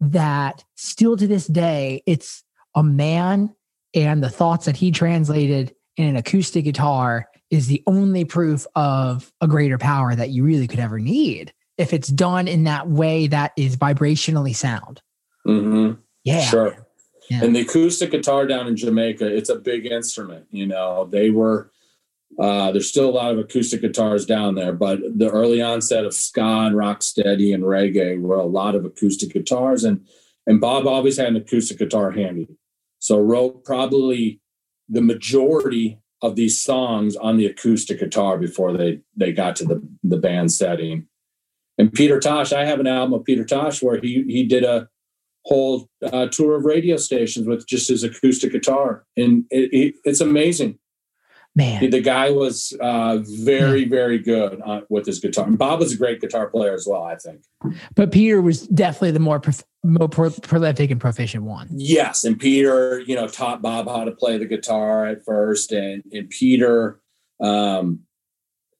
that 0.00 0.64
still 0.76 1.16
to 1.16 1.26
this 1.26 1.46
day, 1.46 2.02
it's 2.06 2.44
a 2.74 2.82
man 2.82 3.54
and 3.94 4.22
the 4.22 4.30
thoughts 4.30 4.66
that 4.66 4.76
he 4.76 4.90
translated 4.90 5.74
in 5.96 6.06
an 6.06 6.16
acoustic 6.16 6.64
guitar 6.64 7.28
is 7.50 7.66
the 7.68 7.82
only 7.86 8.24
proof 8.24 8.66
of 8.74 9.32
a 9.40 9.46
greater 9.46 9.78
power 9.78 10.14
that 10.14 10.30
you 10.30 10.42
really 10.42 10.66
could 10.66 10.80
ever 10.80 10.98
need 10.98 11.52
if 11.78 11.92
it's 11.92 12.08
done 12.08 12.48
in 12.48 12.64
that 12.64 12.88
way 12.88 13.26
that 13.26 13.52
is 13.56 13.76
vibrationally 13.76 14.54
sound. 14.54 15.00
hmm 15.44 15.92
Yeah. 16.24 16.40
Sure. 16.40 16.86
Yeah. 17.30 17.44
And 17.44 17.56
the 17.56 17.60
acoustic 17.60 18.10
guitar 18.10 18.46
down 18.46 18.66
in 18.66 18.76
Jamaica, 18.76 19.26
it's 19.26 19.48
a 19.48 19.56
big 19.56 19.86
instrument. 19.86 20.46
You 20.50 20.66
know, 20.66 21.06
they 21.10 21.30
were 21.30 21.70
uh, 22.38 22.72
there's 22.72 22.88
still 22.88 23.08
a 23.08 23.12
lot 23.12 23.30
of 23.30 23.38
acoustic 23.38 23.80
guitars 23.80 24.26
down 24.26 24.56
there, 24.56 24.72
but 24.72 24.98
the 25.16 25.30
early 25.30 25.62
onset 25.62 26.04
of 26.04 26.12
ska 26.12 26.40
and 26.40 26.76
rock 26.76 27.02
steady 27.02 27.52
and 27.52 27.62
reggae 27.62 28.20
were 28.20 28.36
a 28.36 28.44
lot 28.44 28.74
of 28.74 28.84
acoustic 28.84 29.32
guitars, 29.32 29.84
and 29.84 30.04
and 30.46 30.60
Bob 30.60 30.86
always 30.86 31.16
had 31.16 31.28
an 31.28 31.36
acoustic 31.36 31.78
guitar 31.78 32.10
handy, 32.10 32.48
so 33.04 33.18
wrote 33.18 33.66
probably 33.66 34.40
the 34.88 35.02
majority 35.02 35.98
of 36.22 36.36
these 36.36 36.58
songs 36.58 37.16
on 37.16 37.36
the 37.36 37.44
acoustic 37.44 38.00
guitar 38.00 38.38
before 38.38 38.72
they 38.72 39.00
they 39.14 39.30
got 39.30 39.56
to 39.56 39.64
the 39.66 39.86
the 40.02 40.16
band 40.16 40.50
setting. 40.50 41.06
And 41.76 41.92
Peter 41.92 42.18
Tosh, 42.18 42.50
I 42.54 42.64
have 42.64 42.80
an 42.80 42.86
album 42.86 43.12
of 43.12 43.26
Peter 43.26 43.44
Tosh 43.44 43.82
where 43.82 44.00
he 44.00 44.24
he 44.26 44.44
did 44.44 44.64
a 44.64 44.88
whole 45.44 45.86
uh, 46.02 46.28
tour 46.28 46.56
of 46.56 46.64
radio 46.64 46.96
stations 46.96 47.46
with 47.46 47.66
just 47.66 47.90
his 47.90 48.04
acoustic 48.04 48.52
guitar, 48.52 49.04
and 49.18 49.44
it, 49.50 49.68
it, 49.74 49.94
it's 50.04 50.22
amazing. 50.22 50.78
Man. 51.56 51.88
The 51.88 52.00
guy 52.00 52.30
was 52.30 52.76
uh, 52.80 53.18
very, 53.22 53.84
very 53.84 54.18
good 54.18 54.60
uh, 54.64 54.80
with 54.88 55.06
his 55.06 55.20
guitar. 55.20 55.46
And 55.46 55.56
Bob 55.56 55.78
was 55.78 55.92
a 55.92 55.96
great 55.96 56.20
guitar 56.20 56.48
player 56.48 56.74
as 56.74 56.84
well, 56.84 57.04
I 57.04 57.14
think. 57.14 57.42
But 57.94 58.10
Peter 58.10 58.42
was 58.42 58.66
definitely 58.66 59.12
the 59.12 59.20
more 59.20 59.38
prof- 59.38 59.62
more 59.84 60.08
pro- 60.08 60.30
prolific 60.30 60.90
and 60.90 61.00
proficient 61.00 61.44
one. 61.44 61.68
Yes, 61.70 62.24
and 62.24 62.40
Peter, 62.40 62.98
you 63.06 63.14
know, 63.14 63.28
taught 63.28 63.62
Bob 63.62 63.86
how 63.86 64.04
to 64.04 64.10
play 64.10 64.36
the 64.36 64.46
guitar 64.46 65.06
at 65.06 65.24
first, 65.24 65.70
and 65.70 66.02
and 66.12 66.28
Peter, 66.28 67.00
um, 67.40 68.00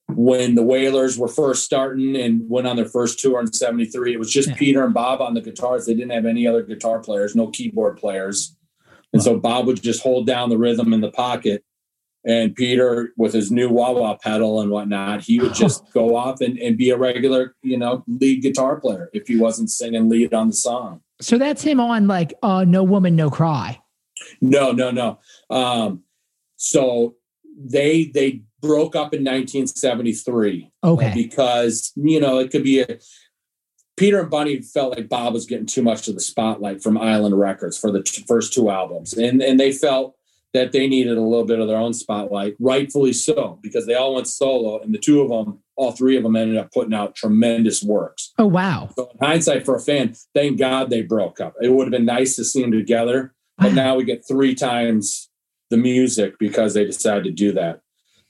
when 0.09 0.57
the 0.57 0.63
Wailers 0.65 1.17
were 1.17 1.29
first 1.29 1.65
starting 1.65 2.17
and 2.17 2.43
went 2.51 2.67
on 2.67 2.75
their 2.75 2.89
first 2.89 3.21
tour 3.21 3.39
in 3.41 3.53
'73, 3.53 4.15
it 4.15 4.19
was 4.19 4.33
just 4.33 4.49
Yeah. 4.49 4.57
Peter 4.57 4.85
and 4.85 4.93
Bob 4.93 5.21
on 5.21 5.35
the 5.35 5.41
guitars. 5.41 5.87
They 5.87 5.95
didn't 5.95 6.11
have 6.11 6.27
any 6.27 6.45
other 6.45 6.63
guitar 6.65 6.99
players, 6.99 7.37
no 7.37 7.47
keyboard 7.47 7.99
players, 7.99 8.57
and 9.13 9.23
so 9.23 9.39
Bob 9.39 9.67
would 9.67 9.81
just 9.81 10.03
hold 10.03 10.27
down 10.27 10.51
the 10.51 10.59
rhythm 10.59 10.93
in 10.93 11.01
the 11.01 11.13
pocket. 11.13 11.65
And 12.27 12.55
Peter, 12.55 13.13
with 13.17 13.35
his 13.35 13.51
new 13.51 13.69
wah 13.69 13.93
wah 13.93 14.17
pedal 14.17 14.61
and 14.61 14.71
whatnot, 14.71 15.23
he 15.23 15.41
would 15.41 15.55
just 15.55 15.85
go 15.93 16.17
off 16.17 16.41
and, 16.41 16.59
and 16.59 16.77
be 16.77 16.91
a 16.91 16.97
regular, 16.97 17.55
you 17.63 17.77
know, 17.77 18.03
lead 18.07 18.43
guitar 18.43 18.81
player 18.81 19.11
if 19.13 19.29
he 19.29 19.37
wasn't 19.37 19.71
singing 19.71 20.09
lead 20.09 20.33
on 20.33 20.49
the 20.49 20.55
song. 20.55 21.01
So 21.21 21.39
that's 21.39 21.63
him 21.63 21.81
on 21.81 22.07
like 22.07 22.35
uh, 22.43 22.65
No 22.65 22.83
Woman, 22.83 23.15
No 23.15 23.31
Cry. 23.31 23.79
No, 24.41 24.73
no, 24.73 24.91
no. 24.91 25.19
Um, 25.51 26.03
so 26.57 27.17
they 27.57 28.07
they 28.07 28.43
broke 28.61 28.97
up 28.97 29.13
in 29.13 29.21
1973 29.21 30.73
Okay. 30.83 31.13
because 31.15 31.93
you 31.95 32.19
know 32.19 32.39
it 32.39 32.51
could 32.51 32.65
be 32.65 32.81
a 32.81 32.99
Peter 33.97 34.21
and 34.21 34.31
Bunny 34.31 34.61
felt 34.61 34.97
like 34.97 35.09
Bob 35.09 35.35
was 35.35 35.47
getting 35.47 35.67
too 35.67 35.83
much 35.83 36.09
of 36.09 36.15
the 36.15 36.21
spotlight 36.21 36.83
from 36.83 36.99
Island 36.99 37.39
Records 37.39 37.79
for 37.79 37.93
the 37.93 38.03
t- 38.03 38.25
first 38.27 38.53
two 38.53 38.71
albums, 38.71 39.13
and 39.13 39.41
and 39.43 39.61
they 39.61 39.73
felt 39.73 40.14
that 40.55 40.71
they 40.73 40.87
needed 40.87 41.19
a 41.19 41.21
little 41.21 41.45
bit 41.45 41.59
of 41.59 41.67
their 41.67 41.77
own 41.77 41.93
spotlight, 41.93 42.55
rightfully 42.61 43.13
so, 43.13 43.59
because 43.61 43.87
they 43.87 43.95
all 43.95 44.15
went 44.15 44.29
solo, 44.29 44.81
and 44.81 44.95
the 44.95 44.99
two 44.99 45.21
of 45.21 45.29
them, 45.29 45.59
all 45.77 45.91
three 45.91 46.17
of 46.17 46.23
them, 46.23 46.37
ended 46.37 46.57
up 46.57 46.73
putting 46.73 46.95
out 46.95 47.17
tremendous 47.17 47.83
works. 47.83 48.33
Oh 48.39 48.47
wow. 48.47 48.89
So 48.97 49.11
in 49.11 49.27
hindsight, 49.27 49.65
for 49.65 49.75
a 49.75 49.81
fan, 49.81 50.15
thank 50.35 50.59
God 50.59 50.89
they 50.91 51.03
broke 51.03 51.41
up. 51.41 51.55
It 51.61 51.73
would 51.73 51.85
have 51.87 51.91
been 51.93 52.05
nice 52.05 52.37
to 52.37 52.45
see 52.45 52.63
them 52.63 52.71
together, 52.73 53.35
but 53.59 53.71
Wow. 53.71 53.75
now 53.75 53.97
we 53.97 54.05
get 54.05 54.27
three 54.27 54.55
times 54.55 55.29
the 55.71 55.77
music 55.77 56.39
because 56.39 56.73
they 56.75 56.85
decided 56.85 57.25
to 57.25 57.31
do 57.33 57.53
that. 57.53 57.81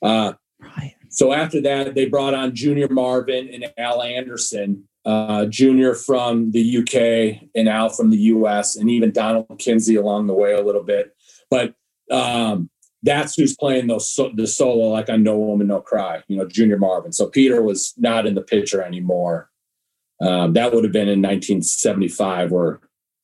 Uh, 0.01 0.33
Right. 0.59 0.95
so 1.09 1.31
after 1.31 1.61
that, 1.61 1.93
they 1.93 2.05
brought 2.05 2.33
on 2.33 2.55
Junior 2.55 2.87
Marvin 2.89 3.49
and 3.53 3.71
Al 3.77 4.01
Anderson, 4.01 4.87
uh, 5.05 5.45
Junior 5.45 5.93
from 5.93 6.49
the 6.51 6.61
UK 6.77 7.49
and 7.53 7.69
Al 7.69 7.89
from 7.89 8.09
the 8.09 8.17
US, 8.17 8.75
and 8.75 8.89
even 8.89 9.11
Donald 9.11 9.59
Kinsey 9.59 9.95
along 9.95 10.25
the 10.25 10.33
way 10.33 10.53
a 10.53 10.63
little 10.63 10.81
bit. 10.81 11.11
But 11.51 11.75
um, 12.11 12.69
that's 13.03 13.35
who's 13.35 13.55
playing 13.55 13.87
those 13.87 14.09
so, 14.11 14.31
the 14.35 14.47
solo, 14.47 14.87
like 14.89 15.09
on 15.09 15.23
No 15.23 15.37
Woman 15.37 15.67
No 15.67 15.79
Cry. 15.81 16.23
You 16.27 16.37
know, 16.37 16.47
Junior 16.47 16.77
Marvin. 16.77 17.11
So 17.11 17.27
Peter 17.27 17.61
was 17.61 17.93
not 17.97 18.25
in 18.25 18.35
the 18.35 18.41
picture 18.41 18.81
anymore. 18.81 19.49
Um, 20.21 20.53
that 20.53 20.73
would 20.73 20.83
have 20.83 20.93
been 20.93 21.09
in 21.09 21.21
1975, 21.21 22.51
where 22.51 22.79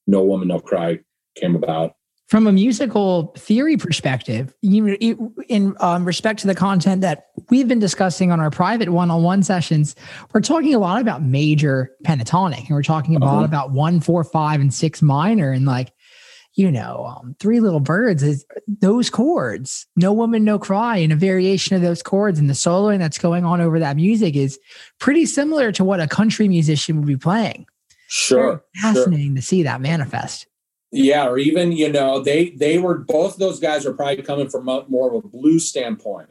No 0.07 0.23
Woman 0.23 0.47
No 0.49 0.59
Cry 0.59 0.99
came 1.35 1.55
about. 1.55 1.95
From 2.27 2.47
a 2.47 2.51
musical 2.53 3.33
theory 3.37 3.75
perspective, 3.75 4.53
you, 4.61 5.33
in 5.49 5.75
um, 5.81 6.05
respect 6.05 6.39
to 6.41 6.47
the 6.47 6.55
content 6.55 7.01
that 7.01 7.25
we've 7.49 7.67
been 7.67 7.79
discussing 7.79 8.31
on 8.31 8.39
our 8.39 8.49
private 8.49 8.87
one-on-one 8.89 9.43
sessions, 9.43 9.95
we're 10.33 10.39
talking 10.39 10.73
a 10.73 10.79
lot 10.79 11.01
about 11.01 11.21
major 11.23 11.91
pentatonic, 12.05 12.59
and 12.59 12.69
we're 12.69 12.83
talking 12.83 13.17
a 13.17 13.19
lot 13.19 13.35
Uh-huh. 13.37 13.43
about 13.45 13.71
one, 13.71 13.99
four, 13.99 14.23
five, 14.23 14.61
and 14.61 14.73
six 14.73 15.01
minor, 15.01 15.51
and 15.51 15.65
like, 15.65 15.91
you 16.53 16.71
know, 16.71 17.05
um, 17.05 17.35
three 17.39 17.59
little 17.59 17.79
birds 17.79 18.23
is 18.23 18.45
those 18.67 19.09
chords. 19.09 19.87
No 19.95 20.11
woman, 20.11 20.43
no 20.43 20.59
cry, 20.59 20.97
and 20.97 21.13
a 21.13 21.15
variation 21.15 21.75
of 21.75 21.81
those 21.81 22.03
chords, 22.03 22.39
and 22.39 22.49
the 22.49 22.53
soloing 22.53 22.99
that's 22.99 23.17
going 23.17 23.45
on 23.45 23.61
over 23.61 23.79
that 23.79 23.95
music 23.95 24.35
is 24.35 24.59
pretty 24.99 25.25
similar 25.25 25.71
to 25.71 25.83
what 25.83 26.01
a 26.01 26.07
country 26.07 26.47
musician 26.47 26.97
would 26.97 27.07
be 27.07 27.17
playing. 27.17 27.65
Sure, 28.07 28.63
sure. 28.75 28.93
Fascinating 28.93 29.35
to 29.35 29.41
see 29.41 29.63
that 29.63 29.79
manifest. 29.79 30.47
Yeah, 30.91 31.27
or 31.27 31.37
even 31.37 31.71
you 31.71 31.89
know 31.89 32.19
they 32.19 32.49
they 32.49 32.77
were 32.77 32.97
both 32.97 33.37
those 33.37 33.59
guys 33.59 33.85
were 33.85 33.93
probably 33.93 34.21
coming 34.21 34.49
from 34.49 34.67
a, 34.67 34.85
more 34.89 35.09
of 35.09 35.23
a 35.23 35.27
blues 35.27 35.67
standpoint. 35.67 36.29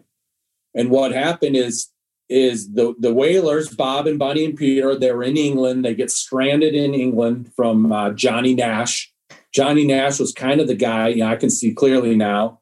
And 0.75 0.91
what 0.91 1.13
happened 1.13 1.57
is 1.57 1.89
is 2.29 2.75
the 2.75 2.95
the 2.99 3.15
Wailers, 3.15 3.75
Bob 3.75 4.07
and 4.07 4.19
Bunny 4.19 4.45
and 4.45 4.57
Peter, 4.57 4.95
they're 4.95 5.23
in 5.23 5.39
England. 5.39 5.87
They 5.87 5.95
get 5.95 6.11
stranded 6.11 6.75
in 6.75 6.93
England 6.93 7.51
from 7.57 7.91
uh, 7.91 8.11
Johnny 8.11 8.55
Nash. 8.55 9.11
Johnny 9.53 9.87
Nash 9.87 10.19
was 10.19 10.33
kind 10.33 10.61
of 10.61 10.69
the 10.69 10.75
guy. 10.75 11.09
You 11.09 11.17
know, 11.17 11.27
I 11.27 11.37
can 11.37 11.51
see 11.51 11.73
clearly 11.73 12.17
now. 12.17 12.61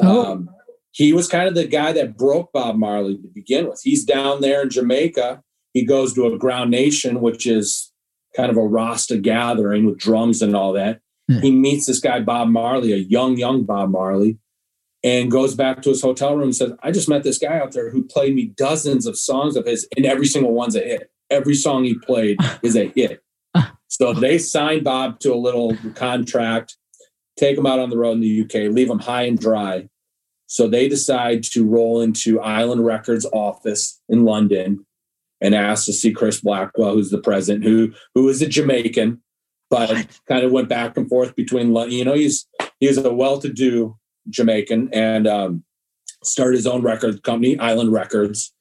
Oh. 0.00 0.32
Um, 0.32 0.50
he 0.92 1.12
was 1.12 1.28
kind 1.28 1.48
of 1.48 1.54
the 1.54 1.66
guy 1.66 1.92
that 1.92 2.16
broke 2.16 2.52
Bob 2.52 2.76
Marley 2.76 3.16
to 3.16 3.28
begin 3.28 3.68
with. 3.68 3.80
He's 3.82 4.04
down 4.04 4.40
there 4.40 4.62
in 4.62 4.70
Jamaica. 4.70 5.42
He 5.72 5.84
goes 5.84 6.14
to 6.14 6.26
a 6.26 6.38
Ground 6.38 6.70
Nation, 6.70 7.20
which 7.20 7.46
is 7.46 7.92
kind 8.36 8.50
of 8.50 8.56
a 8.56 8.66
Rasta 8.66 9.18
gathering 9.18 9.86
with 9.86 9.98
drums 9.98 10.42
and 10.42 10.56
all 10.56 10.72
that. 10.72 11.00
Hmm. 11.28 11.38
He 11.38 11.52
meets 11.52 11.86
this 11.86 12.00
guy, 12.00 12.20
Bob 12.20 12.48
Marley, 12.48 12.92
a 12.92 12.96
young, 12.96 13.36
young 13.36 13.64
Bob 13.64 13.90
Marley, 13.90 14.38
and 15.04 15.30
goes 15.30 15.54
back 15.54 15.82
to 15.82 15.90
his 15.90 16.02
hotel 16.02 16.34
room 16.34 16.44
and 16.44 16.56
says, 16.56 16.72
I 16.82 16.90
just 16.90 17.08
met 17.08 17.22
this 17.22 17.38
guy 17.38 17.58
out 17.58 17.72
there 17.72 17.90
who 17.90 18.02
played 18.02 18.34
me 18.34 18.46
dozens 18.56 19.06
of 19.06 19.16
songs 19.16 19.56
of 19.56 19.66
his, 19.66 19.86
and 19.96 20.04
every 20.04 20.26
single 20.26 20.52
one's 20.52 20.76
a 20.76 20.80
hit. 20.80 21.10
Every 21.30 21.54
song 21.54 21.84
he 21.84 21.94
played 21.94 22.38
is 22.62 22.76
a 22.76 22.88
hit. 22.88 23.22
So 24.00 24.14
they 24.14 24.38
signed 24.38 24.84
Bob 24.84 25.20
to 25.20 25.34
a 25.34 25.36
little 25.36 25.76
contract, 25.94 26.78
take 27.36 27.58
him 27.58 27.66
out 27.66 27.78
on 27.78 27.90
the 27.90 27.98
road 27.98 28.12
in 28.12 28.20
the 28.20 28.42
UK, 28.42 28.72
leave 28.72 28.88
him 28.88 28.98
high 28.98 29.24
and 29.24 29.38
dry. 29.38 29.90
So 30.46 30.68
they 30.68 30.88
decide 30.88 31.42
to 31.52 31.66
roll 31.66 32.00
into 32.00 32.40
Island 32.40 32.86
Records 32.86 33.26
office 33.26 34.00
in 34.08 34.24
London 34.24 34.86
and 35.42 35.54
ask 35.54 35.84
to 35.84 35.92
see 35.92 36.12
Chris 36.12 36.40
Blackwell, 36.40 36.94
who's 36.94 37.10
the 37.10 37.20
president, 37.20 37.64
who 37.64 37.92
who 38.14 38.26
is 38.30 38.40
a 38.40 38.46
Jamaican, 38.46 39.20
but 39.68 39.90
kind 40.26 40.44
of 40.44 40.50
went 40.50 40.70
back 40.70 40.96
and 40.96 41.06
forth 41.06 41.36
between 41.36 41.74
London. 41.74 41.98
You 41.98 42.06
know, 42.06 42.14
he's 42.14 42.48
he's 42.80 42.96
a 42.96 43.12
well-to-do 43.12 43.98
Jamaican 44.30 44.88
and 44.94 45.26
um, 45.26 45.64
started 46.24 46.56
his 46.56 46.66
own 46.66 46.80
record 46.80 47.22
company, 47.22 47.58
Island 47.58 47.92
Records. 47.92 48.54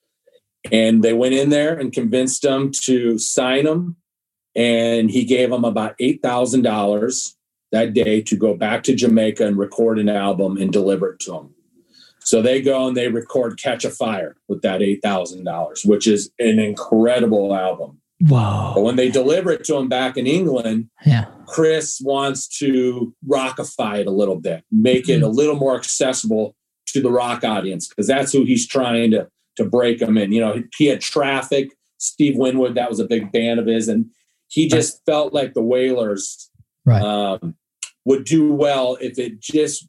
And 0.69 1.01
they 1.01 1.13
went 1.13 1.33
in 1.33 1.49
there 1.49 1.79
and 1.79 1.93
convinced 1.93 2.43
him 2.43 2.71
to 2.81 3.17
sign 3.17 3.65
him. 3.65 3.95
And 4.59 5.09
he 5.09 5.23
gave 5.23 5.51
him 5.51 5.63
about 5.63 5.95
eight 5.99 6.21
thousand 6.21 6.63
dollars 6.63 7.37
that 7.71 7.93
day 7.93 8.21
to 8.21 8.35
go 8.35 8.55
back 8.55 8.83
to 8.83 8.95
Jamaica 8.95 9.45
and 9.45 9.57
record 9.57 9.99
an 9.99 10.09
album 10.09 10.57
and 10.57 10.71
deliver 10.71 11.11
it 11.11 11.19
to 11.21 11.35
him. 11.35 11.53
So 12.19 12.41
they 12.41 12.61
go 12.61 12.87
and 12.87 12.97
they 12.97 13.07
record 13.07 13.59
Catch 13.59 13.85
a 13.85 13.89
Fire 13.89 14.35
with 14.47 14.61
that 14.61 14.81
$8,000, 14.81 15.85
which 15.85 16.05
is 16.07 16.31
an 16.39 16.59
incredible 16.59 17.55
album. 17.55 18.01
Wow. 18.21 18.73
But 18.75 18.83
when 18.83 18.97
they 18.97 19.09
deliver 19.09 19.51
it 19.51 19.63
to 19.65 19.77
him 19.77 19.87
back 19.87 20.17
in 20.17 20.27
England, 20.27 20.89
Yeah. 21.05 21.25
Chris 21.47 22.01
wants 22.03 22.47
to 22.59 23.13
rockify 23.27 23.99
it 23.99 24.07
a 24.07 24.11
little 24.11 24.39
bit, 24.39 24.63
make 24.71 25.07
it 25.09 25.23
a 25.23 25.27
mm. 25.27 25.33
little 25.33 25.55
more 25.55 25.75
accessible 25.75 26.55
to 26.87 27.01
the 27.01 27.11
rock 27.11 27.43
audience 27.43 27.87
because 27.87 28.07
that's 28.07 28.33
who 28.33 28.43
he's 28.43 28.67
trying 28.67 29.11
to 29.11 29.27
to 29.55 29.65
break 29.65 29.99
them 29.99 30.17
in. 30.17 30.31
You 30.31 30.39
know, 30.41 30.63
he 30.77 30.85
had 30.85 31.01
Traffic, 31.01 31.71
Steve 31.97 32.37
Winwood, 32.37 32.75
that 32.75 32.89
was 32.89 32.99
a 32.99 33.05
big 33.05 33.31
band 33.31 33.59
of 33.59 33.65
his, 33.65 33.89
and 33.89 34.05
he 34.49 34.67
just 34.67 35.05
felt 35.05 35.33
like 35.33 35.53
the 35.53 35.63
Wailers 35.63 36.49
Right. 36.85 37.01
um, 37.01 37.55
would 38.05 38.25
do 38.25 38.51
well 38.51 38.97
if 38.99 39.19
it 39.19 39.39
just 39.39 39.87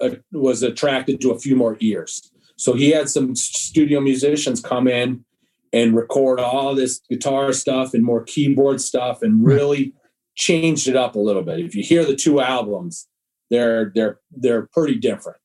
uh, 0.00 0.10
was 0.32 0.62
attracted 0.62 1.20
to 1.22 1.32
a 1.32 1.38
few 1.38 1.56
more 1.56 1.76
ears. 1.80 2.30
So 2.56 2.74
he 2.74 2.90
had 2.90 3.08
some 3.08 3.34
studio 3.34 4.00
musicians 4.00 4.60
come 4.60 4.86
in 4.86 5.24
and 5.72 5.96
record 5.96 6.38
all 6.38 6.74
this 6.74 7.00
guitar 7.10 7.52
stuff 7.52 7.94
and 7.94 8.04
more 8.04 8.22
keyboard 8.22 8.80
stuff 8.80 9.22
and 9.22 9.44
really 9.44 9.92
changed 10.36 10.86
it 10.86 10.96
up 10.96 11.16
a 11.16 11.18
little 11.18 11.42
bit. 11.42 11.60
If 11.60 11.74
you 11.74 11.82
hear 11.82 12.04
the 12.04 12.14
two 12.16 12.40
albums, 12.40 13.08
they're 13.50 13.90
they're 13.94 14.20
they're 14.30 14.68
pretty 14.72 14.96
different. 14.96 15.38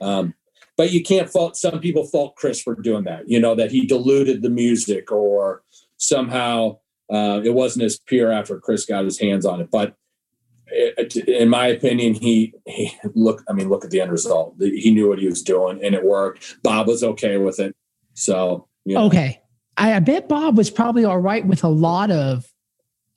Um, 0.00 0.34
but 0.76 0.92
you 0.92 1.02
can't 1.02 1.28
fault 1.28 1.56
some 1.56 1.80
people 1.80 2.04
fault 2.04 2.36
Chris 2.36 2.62
for 2.62 2.74
doing 2.74 3.04
that. 3.04 3.28
You 3.28 3.40
know 3.40 3.54
that 3.56 3.72
he 3.72 3.86
diluted 3.86 4.42
the 4.42 4.50
music 4.50 5.10
or 5.10 5.62
somehow 5.96 6.78
uh, 7.12 7.40
it 7.44 7.54
wasn't 7.54 7.84
as 7.84 7.98
pure 8.06 8.32
after 8.32 8.58
Chris 8.58 8.86
got 8.86 9.04
his 9.04 9.18
hands 9.18 9.44
on 9.44 9.60
it. 9.60 9.70
But 9.70 9.94
it, 10.68 11.16
in 11.28 11.48
my 11.48 11.66
opinion, 11.66 12.14
he 12.14 12.54
he 12.66 12.92
look. 13.14 13.42
I 13.48 13.52
mean, 13.52 13.68
look 13.68 13.84
at 13.84 13.90
the 13.90 14.00
end 14.00 14.10
result. 14.10 14.54
He 14.58 14.90
knew 14.90 15.08
what 15.08 15.18
he 15.18 15.26
was 15.26 15.42
doing, 15.42 15.82
and 15.84 15.94
it 15.94 16.04
worked. 16.04 16.56
Bob 16.62 16.88
was 16.88 17.04
okay 17.04 17.36
with 17.36 17.60
it. 17.60 17.76
So 18.14 18.66
you 18.84 18.94
know, 18.94 19.04
Okay. 19.04 19.40
I, 19.76 19.94
I 19.94 19.98
bet 20.00 20.28
Bob 20.28 20.56
was 20.56 20.70
probably 20.70 21.04
all 21.04 21.18
right 21.18 21.46
with 21.46 21.64
a 21.64 21.68
lot 21.68 22.10
of 22.10 22.50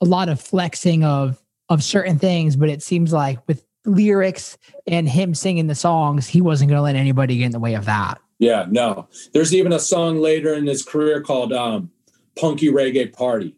a 0.00 0.04
lot 0.04 0.28
of 0.28 0.40
flexing 0.40 1.04
of 1.04 1.42
of 1.68 1.82
certain 1.82 2.18
things, 2.18 2.56
but 2.56 2.68
it 2.68 2.82
seems 2.82 3.12
like 3.12 3.38
with 3.48 3.64
lyrics 3.84 4.58
and 4.86 5.08
him 5.08 5.34
singing 5.34 5.66
the 5.66 5.74
songs, 5.74 6.26
he 6.26 6.40
wasn't 6.40 6.68
going 6.68 6.78
to 6.78 6.82
let 6.82 6.96
anybody 6.96 7.38
get 7.38 7.46
in 7.46 7.52
the 7.52 7.58
way 7.58 7.74
of 7.74 7.84
that. 7.86 8.20
Yeah, 8.38 8.66
no. 8.68 9.08
There's 9.32 9.54
even 9.54 9.72
a 9.72 9.78
song 9.78 10.18
later 10.18 10.54
in 10.54 10.66
his 10.66 10.82
career 10.82 11.22
called 11.22 11.52
um, 11.52 11.90
"Punky 12.38 12.68
Reggae 12.68 13.12
Party," 13.12 13.55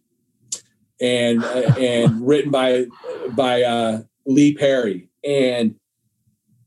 and 1.01 1.44
and 1.44 2.26
written 2.26 2.51
by 2.51 2.86
by 3.30 3.62
uh, 3.62 4.03
Lee 4.26 4.55
Perry. 4.55 5.09
And 5.24 5.76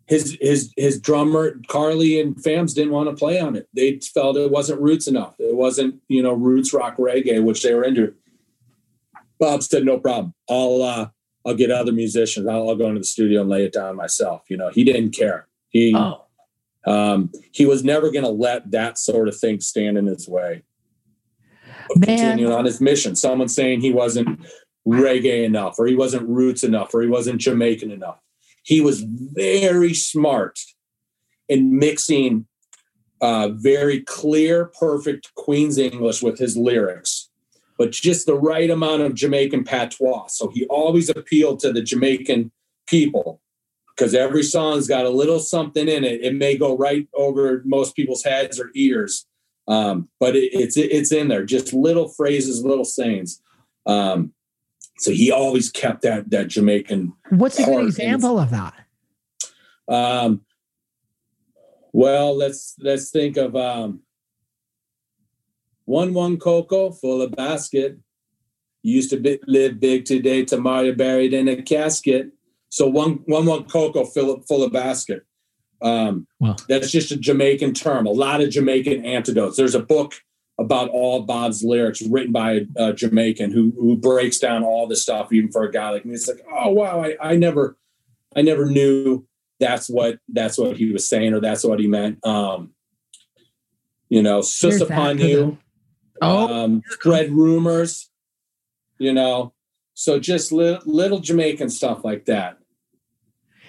his 0.07 0.37
his 0.41 0.73
his 0.75 0.99
drummer 0.99 1.59
Carly 1.67 2.19
and 2.19 2.35
Fams 2.35 2.75
didn't 2.75 2.91
want 2.91 3.09
to 3.09 3.15
play 3.15 3.39
on 3.39 3.55
it. 3.55 3.69
They 3.73 3.99
felt 3.99 4.37
it 4.37 4.51
wasn't 4.51 4.81
roots 4.81 5.07
enough. 5.07 5.35
It 5.39 5.55
wasn't 5.55 6.01
you 6.07 6.21
know 6.21 6.33
roots 6.33 6.73
rock 6.73 6.97
reggae, 6.97 7.43
which 7.43 7.63
they 7.63 7.73
were 7.73 7.83
into. 7.83 8.13
Bob 9.39 9.63
said, 9.63 9.85
"No 9.85 9.99
problem. 9.99 10.33
I'll 10.49 10.81
uh, 10.83 11.09
I'll 11.45 11.55
get 11.55 11.71
other 11.71 11.93
musicians. 11.93 12.47
I'll, 12.47 12.69
I'll 12.69 12.75
go 12.75 12.87
into 12.87 12.99
the 12.99 13.05
studio 13.05 13.41
and 13.41 13.49
lay 13.49 13.63
it 13.63 13.73
down 13.73 13.95
myself." 13.95 14.43
You 14.49 14.57
know, 14.57 14.69
he 14.69 14.83
didn't 14.83 15.11
care. 15.11 15.47
He 15.69 15.95
Oh, 15.95 16.25
um, 16.85 17.31
he 17.51 17.65
was 17.65 17.83
never 17.83 18.11
going 18.11 18.25
to 18.25 18.29
let 18.29 18.71
that 18.71 18.97
sort 18.97 19.27
of 19.27 19.37
thing 19.37 19.59
stand 19.59 19.97
in 19.97 20.07
his 20.07 20.27
way. 20.27 20.63
Continuing 21.93 22.53
on 22.53 22.65
his 22.65 22.81
mission, 22.81 23.15
someone 23.15 23.47
saying 23.47 23.81
he 23.81 23.91
wasn't 23.91 24.39
reggae 24.87 25.43
enough, 25.43 25.75
or 25.77 25.87
he 25.87 25.95
wasn't 25.95 26.27
roots 26.27 26.63
enough, 26.63 26.93
or 26.93 27.01
he 27.01 27.07
wasn't 27.07 27.41
Jamaican 27.41 27.91
enough. 27.91 28.19
He 28.63 28.81
was 28.81 29.03
very 29.03 29.93
smart 29.93 30.59
in 31.49 31.77
mixing 31.77 32.45
uh, 33.21 33.49
very 33.49 34.01
clear, 34.01 34.65
perfect 34.79 35.33
Queen's 35.35 35.77
English 35.77 36.23
with 36.23 36.39
his 36.39 36.57
lyrics, 36.57 37.29
but 37.77 37.91
just 37.91 38.25
the 38.25 38.35
right 38.35 38.69
amount 38.69 39.03
of 39.03 39.13
Jamaican 39.13 39.63
patois. 39.63 40.27
So 40.27 40.49
he 40.49 40.65
always 40.67 41.09
appealed 41.09 41.59
to 41.59 41.71
the 41.71 41.83
Jamaican 41.83 42.51
people 42.87 43.41
because 43.95 44.15
every 44.15 44.43
song's 44.43 44.87
got 44.87 45.05
a 45.05 45.09
little 45.09 45.39
something 45.39 45.87
in 45.87 46.03
it. 46.03 46.21
It 46.21 46.33
may 46.33 46.57
go 46.57 46.75
right 46.75 47.07
over 47.13 47.61
most 47.65 47.95
people's 47.95 48.23
heads 48.23 48.59
or 48.59 48.71
ears, 48.73 49.27
um, 49.67 50.09
but 50.19 50.35
it, 50.35 50.49
it's 50.53 50.77
it's 50.77 51.11
in 51.11 51.27
there. 51.27 51.45
Just 51.45 51.73
little 51.73 52.07
phrases, 52.07 52.63
little 52.63 52.85
sayings. 52.85 53.41
Um, 53.85 54.33
so 54.99 55.11
he 55.11 55.31
always 55.31 55.69
kept 55.69 56.01
that 56.03 56.29
that 56.31 56.47
Jamaican. 56.47 57.13
what's 57.29 57.59
a 57.59 57.65
good 57.65 57.85
example 57.85 58.39
of 58.39 58.49
that? 58.51 58.73
Um, 59.87 60.41
well, 61.93 62.35
let's 62.35 62.75
let's 62.79 63.09
think 63.09 63.37
of 63.37 63.55
um, 63.55 64.01
one 65.85 66.13
one 66.13 66.37
cocoa 66.37 66.91
full 66.91 67.21
of 67.21 67.31
basket. 67.31 67.99
Used 68.83 69.11
to 69.11 69.17
be, 69.17 69.39
live 69.45 69.79
big 69.79 70.05
today, 70.05 70.43
tomorrow 70.43 70.93
buried 70.93 71.33
in 71.33 71.47
a 71.47 71.61
casket. 71.61 72.31
So 72.69 72.87
one 72.87 73.23
one 73.25 73.45
one 73.45 73.65
cocoa 73.65 74.05
full 74.05 74.41
full 74.41 74.63
of 74.63 74.71
basket. 74.71 75.25
Um, 75.81 76.27
Wow. 76.39 76.55
That's 76.67 76.91
just 76.91 77.11
a 77.11 77.17
Jamaican 77.17 77.73
term. 77.73 78.05
A 78.07 78.11
lot 78.11 78.41
of 78.41 78.49
Jamaican 78.49 79.05
antidotes. 79.05 79.57
There's 79.57 79.75
a 79.75 79.79
book 79.83 80.15
about 80.59 80.89
all 80.89 81.21
Bob's 81.23 81.63
lyrics 81.63 82.01
written 82.01 82.31
by 82.31 82.67
a 82.75 82.93
Jamaican 82.93 83.51
who 83.51 83.71
who 83.79 83.95
breaks 83.97 84.37
down 84.39 84.63
all 84.63 84.87
this 84.87 85.01
stuff, 85.01 85.31
even 85.33 85.51
for 85.51 85.63
a 85.63 85.71
guy 85.71 85.89
like 85.91 86.05
me. 86.05 86.13
It's 86.13 86.27
like, 86.27 86.43
oh 86.51 86.69
wow, 86.69 87.03
I, 87.03 87.15
I 87.21 87.35
never 87.35 87.77
I 88.35 88.41
never 88.41 88.65
knew 88.65 89.25
that's 89.59 89.87
what 89.89 90.19
that's 90.29 90.57
what 90.57 90.77
he 90.77 90.91
was 90.91 91.07
saying 91.07 91.33
or 91.33 91.39
that's 91.39 91.63
what 91.63 91.79
he 91.79 91.87
meant. 91.87 92.23
Um, 92.25 92.71
you 94.09 94.21
know, 94.21 94.41
sus 94.41 94.81
upon 94.81 95.17
you, 95.19 95.57
Oh, 96.21 96.63
um, 96.63 96.83
spread 96.89 97.31
rumors, 97.31 98.09
you 98.99 99.13
know. 99.13 99.53
So 99.93 100.19
just 100.19 100.51
li- 100.51 100.79
little 100.85 101.19
Jamaican 101.19 101.69
stuff 101.69 102.03
like 102.03 102.25
that. 102.25 102.57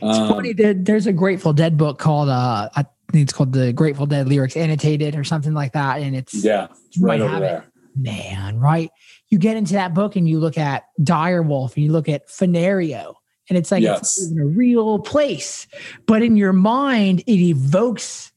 It's 0.03 0.18
Um, 0.18 0.28
funny. 0.28 0.53
that 0.55 0.84
there's 0.84 1.07
a 1.07 1.12
Grateful 1.12 1.53
Dead 1.53 1.76
book 1.76 1.98
called 1.98 2.28
uh, 2.28 2.68
I 2.74 2.82
think 3.12 3.24
it's 3.24 3.32
called 3.32 3.53
the 3.53 3.72
Grateful 3.72 4.07
Dead 4.07 4.28
lyrics 4.28 4.57
annotated 4.57 5.14
or 5.16 5.24
something 5.24 5.55
like 5.55 5.72
that, 5.72 6.00
and 6.00 6.16
it's 6.16 6.34
yeah, 6.44 6.68
it's 6.86 6.98
right 6.98 7.20
over 7.20 7.32
have 7.32 7.42
it. 7.42 7.46
there. 7.46 7.64
man, 7.96 8.59
right? 8.59 8.90
You 9.28 9.38
get 9.38 9.57
into 9.57 9.74
that 9.74 9.94
book 9.94 10.16
and 10.16 10.28
you 10.28 10.40
look 10.40 10.59
at 10.59 10.84
Direwolf 11.00 11.74
and 11.76 11.84
you 11.84 11.92
look 11.92 12.09
at 12.09 12.28
Fennario, 12.28 13.14
and 13.48 13.57
it's 13.57 13.70
like 13.70 13.82
Yes. 13.82 14.18
it's 14.18 14.30
in 14.30 14.38
a 14.38 14.46
real 14.46 14.98
place, 14.98 15.66
but 16.07 16.22
in 16.22 16.36
your 16.36 16.53
mind, 16.53 17.20
it 17.20 17.32
evokes 17.40 18.32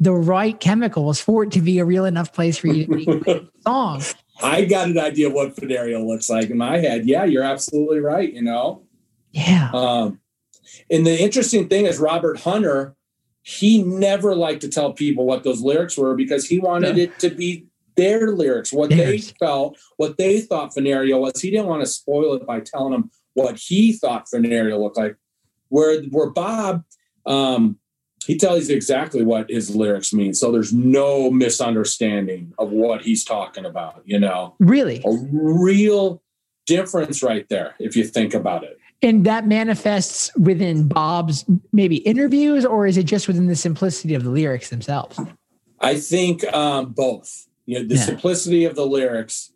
the 0.00 0.12
right 0.12 0.58
chemicals 0.58 1.20
for 1.20 1.44
it 1.44 1.52
to 1.52 1.60
be 1.60 1.78
a 1.78 1.84
real 1.84 2.04
enough 2.04 2.32
place 2.32 2.58
for 2.58 2.66
you 2.66 2.86
to 2.86 2.90
make 2.96 3.26
a 3.28 3.46
song. 3.66 4.02
I 4.42 4.64
got 4.64 4.88
an 4.88 4.98
idea 4.98 5.28
of 5.28 5.32
what 5.32 5.54
Fidelio 5.54 6.04
looks 6.04 6.28
like 6.28 6.50
in 6.50 6.58
my 6.58 6.78
head. 6.78 7.06
Yeah, 7.06 7.24
you're 7.24 7.44
absolutely 7.44 8.00
right. 8.00 8.32
You 8.32 8.42
know, 8.42 8.82
Yeah. 9.30 9.70
Um, 9.72 10.18
and 10.90 11.06
the 11.06 11.20
interesting 11.20 11.68
thing 11.68 11.86
is 11.86 11.98
Robert 11.98 12.40
Hunter, 12.40 12.94
he 13.42 13.82
never 13.82 14.34
liked 14.34 14.62
to 14.62 14.68
tell 14.68 14.92
people 14.92 15.26
what 15.26 15.44
those 15.44 15.60
lyrics 15.60 15.96
were 15.98 16.14
because 16.14 16.46
he 16.46 16.58
wanted 16.58 16.96
Yeah. 16.96 17.04
it 17.04 17.18
to 17.20 17.30
be 17.30 17.66
their 17.96 18.32
lyrics, 18.32 18.72
what 18.72 18.90
they 18.90 19.18
felt, 19.18 19.78
what 19.98 20.16
they 20.16 20.40
thought 20.40 20.74
Fennario 20.74 21.20
was. 21.20 21.40
He 21.40 21.50
didn't 21.50 21.66
want 21.66 21.82
to 21.82 21.86
spoil 21.86 22.34
it 22.34 22.46
by 22.46 22.60
telling 22.60 22.92
them 22.92 23.10
what 23.34 23.56
he 23.58 23.92
thought 23.92 24.28
Fennario 24.28 24.78
looked 24.78 24.96
like. 24.96 25.16
Where 25.68 26.02
where 26.04 26.30
Bob, 26.30 26.84
um, 27.26 27.78
he 28.26 28.36
tells 28.36 28.68
you 28.70 28.76
exactly 28.76 29.22
what 29.22 29.50
his 29.50 29.76
lyrics 29.76 30.12
mean. 30.12 30.32
So 30.34 30.50
there's 30.50 30.72
no 30.72 31.30
misunderstanding 31.30 32.52
of 32.58 32.70
what 32.70 33.02
he's 33.02 33.24
talking 33.24 33.64
about, 33.66 34.02
you 34.06 34.18
know. 34.18 34.54
Really? 34.58 35.02
A 35.04 35.12
real 35.32 36.22
difference 36.66 37.22
right 37.22 37.46
there, 37.50 37.74
if 37.78 37.96
you 37.96 38.04
think 38.04 38.32
about 38.34 38.64
it. 38.64 38.78
And 39.04 39.26
that 39.26 39.46
manifests 39.46 40.34
within 40.34 40.88
Bob's 40.88 41.44
maybe 41.72 41.96
interviews, 41.96 42.64
or 42.64 42.86
is 42.86 42.96
it 42.96 43.02
just 43.04 43.28
within 43.28 43.46
the 43.48 43.54
simplicity 43.54 44.14
of 44.14 44.24
the 44.24 44.30
lyrics 44.30 44.70
themselves? 44.70 45.20
I 45.80 45.96
think 45.96 46.42
um, 46.54 46.92
both. 46.92 47.46
You 47.66 47.80
know, 47.80 47.86
the 47.86 47.96
Yeah. 47.96 48.00
simplicity 48.00 48.64
of 48.64 48.74
the 48.76 48.86
lyrics 48.86 49.52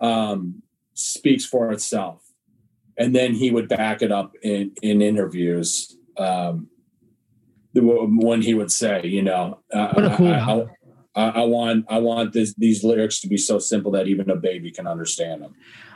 um, 0.00 0.62
speaks 0.94 1.44
for 1.44 1.72
itself, 1.72 2.22
and 2.96 3.14
then 3.14 3.34
he 3.34 3.50
would 3.50 3.68
back 3.68 4.00
it 4.00 4.10
up 4.10 4.32
in 4.42 4.72
in 4.82 5.02
interviews. 5.02 5.94
Um, 6.16 6.68
the- 7.74 7.82
when 7.82 8.40
he 8.40 8.54
would 8.54 8.72
say, 8.72 9.02
you 9.04 9.20
know, 9.20 9.60
uh, 9.72 10.16
cool 10.16 10.28
I. 10.28 10.66
I, 11.14 11.22
I, 11.22 11.28
I 11.42 11.44
want 11.44 11.84
I 11.90 11.98
want 11.98 12.32
this, 12.32 12.54
these 12.56 12.82
lyrics 12.82 13.20
to 13.20 13.28
be 13.28 13.36
so 13.36 13.58
simple 13.58 13.90
that 13.92 14.06
even 14.08 14.30
a 14.30 14.36
baby 14.36 14.70
can 14.70 14.86
understand 14.86 15.42
them. 15.42 15.54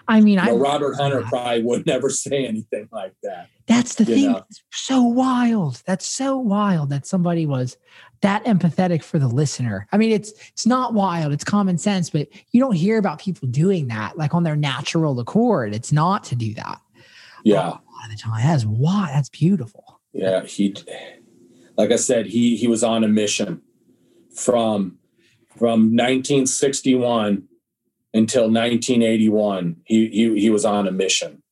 I 0.09 0.21
mean, 0.21 0.39
You 0.39 0.41
I 0.41 0.53
Robert 0.53 0.95
Hunter 0.95 1.23
probably 1.23 1.63
would 1.63 1.87
never 1.87 2.11
say 2.11 2.47
anything 2.47 2.89
like 2.93 3.15
that. 3.23 3.49
That's 3.67 3.95
the 3.95 4.05
thing. 4.05 4.33
know. 4.33 4.45
So 4.73 5.03
wild. 5.03 5.83
That's 5.87 6.07
so 6.07 6.37
wild 6.37 6.91
that 6.91 7.07
somebody 7.07 7.47
was 7.47 7.77
that 8.23 8.45
empathetic 8.45 9.03
for 9.03 9.19
the 9.19 9.29
listener. 9.29 9.87
I 9.93 9.97
mean, 9.97 10.11
it's 10.11 10.33
it's 10.49 10.67
not 10.67 10.95
wild. 10.95 11.33
It's 11.33 11.45
common 11.45 11.79
sense, 11.79 12.11
but 12.11 12.29
you 12.53 12.61
don't 12.61 12.75
hear 12.75 12.99
about 12.99 13.21
people 13.21 13.49
doing 13.49 13.89
that 13.89 14.19
like 14.19 14.35
on 14.35 14.43
their 14.43 14.57
natural 14.57 15.19
accord. 15.21 15.75
It's 15.75 15.93
not 15.93 16.25
to 16.25 16.35
do 16.35 16.55
that. 16.55 16.81
Yeah. 17.45 17.59
A 17.61 17.69
lot 17.69 17.81
of 18.05 18.11
the 18.11 18.17
time. 18.17 18.43
That's 18.43 18.65
why. 18.65 19.11
That's 19.13 19.29
beautiful. 19.29 20.01
Yeah, 20.13 20.45
he. 20.45 20.75
like 21.77 21.93
I 21.93 21.97
said, 21.97 22.27
he 22.27 22.57
he 22.57 22.67
was 22.67 22.83
on 22.83 23.05
a 23.05 23.09
mission 23.09 23.63
from 24.35 24.99
from 25.57 25.95
1961 25.97 27.49
until 28.15 28.43
1981. 28.43 29.77
He 29.85 30.09
he 30.09 30.41
he 30.41 30.51
was 30.51 30.65
on 30.65 30.87
a 30.87 30.93
mission 30.93 31.43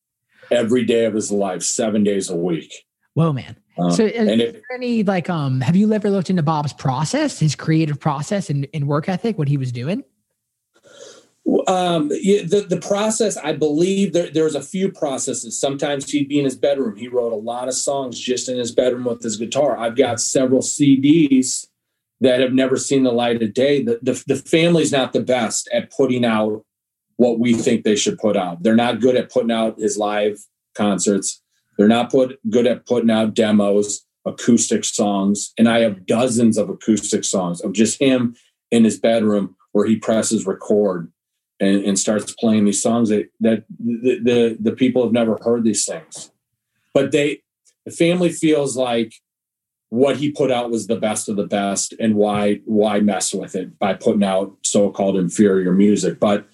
every 0.50 0.84
day 0.84 1.04
of 1.04 1.14
his 1.14 1.30
life, 1.30 1.62
seven 1.62 2.04
days 2.04 2.30
a 2.30 2.36
week. 2.36 2.72
Whoa, 3.14 3.32
man. 3.32 3.56
Uh, 3.78 3.90
so, 3.90 4.04
is, 4.04 4.28
and 4.28 4.40
there 4.40 4.60
any 4.74 5.02
like, 5.04 5.30
um, 5.30 5.60
have 5.60 5.76
you 5.76 5.92
ever 5.92 6.10
looked 6.10 6.30
into 6.30 6.42
Bob's 6.42 6.72
process, 6.72 7.38
his 7.38 7.54
creative 7.54 8.00
process 8.00 8.50
and, 8.50 8.66
and 8.74 8.88
work 8.88 9.08
ethic, 9.08 9.38
what 9.38 9.48
he 9.48 9.56
was 9.56 9.70
doing? 9.70 10.02
Um, 11.66 12.10
yeah, 12.12 12.42
the 12.42 12.66
the 12.68 12.80
process, 12.80 13.36
I 13.38 13.54
believe 13.54 14.12
there 14.12 14.30
there's 14.30 14.54
a 14.54 14.62
few 14.62 14.92
processes. 14.92 15.58
Sometimes 15.58 16.10
he'd 16.10 16.28
be 16.28 16.38
in 16.38 16.44
his 16.44 16.56
bedroom. 16.56 16.96
He 16.96 17.08
wrote 17.08 17.32
a 17.32 17.36
lot 17.36 17.68
of 17.68 17.74
songs 17.74 18.20
just 18.20 18.48
in 18.48 18.58
his 18.58 18.70
bedroom 18.72 19.04
with 19.04 19.22
his 19.22 19.36
guitar. 19.36 19.78
I've 19.78 19.96
got 19.96 20.20
several 20.20 20.60
CDs 20.60 21.68
that 22.20 22.40
have 22.40 22.52
never 22.52 22.76
seen 22.76 23.04
the 23.04 23.12
light 23.12 23.42
of 23.42 23.54
day. 23.54 23.82
The, 23.82 23.98
the 24.02 24.22
the 24.26 24.36
family's 24.36 24.92
not 24.92 25.12
the 25.12 25.22
best 25.22 25.68
at 25.72 25.90
putting 25.90 26.24
out 26.24 26.64
what 27.16 27.38
we 27.38 27.54
think 27.54 27.84
they 27.84 27.96
should 27.96 28.18
put 28.18 28.36
out. 28.36 28.62
They're 28.62 28.76
not 28.76 29.00
good 29.00 29.16
at 29.16 29.30
putting 29.30 29.50
out 29.50 29.78
his 29.78 29.98
live 29.98 30.38
concerts. 30.74 31.42
They're 31.76 31.88
not 31.88 32.10
put 32.10 32.38
good 32.50 32.66
at 32.66 32.86
putting 32.86 33.10
out 33.10 33.34
demos, 33.34 34.04
acoustic 34.24 34.84
songs, 34.84 35.52
and 35.58 35.68
I 35.68 35.80
have 35.80 36.06
dozens 36.06 36.58
of 36.58 36.68
acoustic 36.68 37.24
songs 37.24 37.60
of 37.60 37.72
just 37.72 38.00
him 38.00 38.34
in 38.70 38.84
his 38.84 38.98
bedroom 38.98 39.56
where 39.72 39.86
he 39.86 39.96
presses 39.96 40.46
record 40.46 41.12
and, 41.60 41.84
and 41.84 41.98
starts 41.98 42.34
playing 42.38 42.64
these 42.64 42.82
songs 42.82 43.08
that 43.10 43.28
that 43.40 43.64
the, 43.78 44.20
the 44.22 44.56
the 44.60 44.72
people 44.72 45.02
have 45.04 45.12
never 45.12 45.38
heard 45.42 45.64
these 45.64 45.84
things, 45.84 46.30
but 46.94 47.12
they 47.12 47.42
the 47.84 47.92
family 47.92 48.30
feels 48.30 48.76
like 48.76 49.14
what 49.90 50.16
he 50.16 50.30
put 50.30 50.50
out 50.50 50.70
was 50.70 50.86
the 50.86 50.96
best 50.96 51.28
of 51.28 51.36
the 51.36 51.46
best, 51.46 51.94
and 51.98 52.14
why 52.14 52.60
why 52.64 53.00
mess 53.00 53.32
with 53.32 53.54
it 53.54 53.78
by 53.78 53.94
putting 53.94 54.24
out 54.24 54.56
so-called 54.64 55.16
inferior 55.16 55.72
music, 55.72 56.20
but 56.20 56.48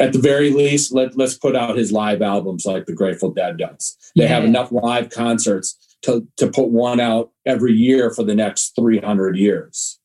at 0.00 0.12
the 0.12 0.18
very 0.18 0.50
least, 0.50 0.92
let, 0.92 1.16
let's 1.16 1.34
put 1.34 1.56
out 1.56 1.76
his 1.76 1.92
live 1.92 2.22
albums 2.22 2.66
like 2.66 2.86
the 2.86 2.92
Grateful 2.92 3.30
Dead 3.30 3.58
does. 3.58 3.96
They 4.16 4.26
have 4.26 4.44
enough 4.44 4.72
live 4.72 5.10
concerts 5.10 5.96
to, 6.02 6.26
to 6.36 6.48
put 6.48 6.70
one 6.70 7.00
out 7.00 7.30
every 7.46 7.72
year 7.72 8.10
for 8.10 8.22
the 8.22 8.34
next 8.34 8.74
300 8.76 9.36
years. 9.36 9.98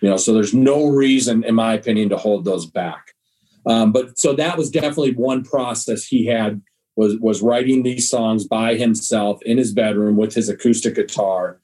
You 0.00 0.10
know, 0.10 0.16
so 0.16 0.32
there's 0.32 0.54
no 0.54 0.88
reason, 0.88 1.44
in 1.44 1.54
my 1.54 1.74
opinion, 1.74 2.08
to 2.10 2.16
hold 2.16 2.44
those 2.44 2.66
back. 2.66 3.14
Um, 3.66 3.92
but 3.92 4.18
so 4.18 4.32
that 4.34 4.56
was 4.56 4.70
definitely 4.70 5.14
one 5.14 5.44
process 5.44 6.04
he 6.04 6.26
had 6.26 6.62
was 6.98 7.16
was 7.20 7.40
writing 7.42 7.84
these 7.84 8.10
songs 8.10 8.44
by 8.44 8.74
himself 8.74 9.40
in 9.42 9.56
his 9.56 9.72
bedroom 9.72 10.16
with 10.16 10.34
his 10.34 10.48
acoustic 10.48 10.96
guitar. 10.96 11.60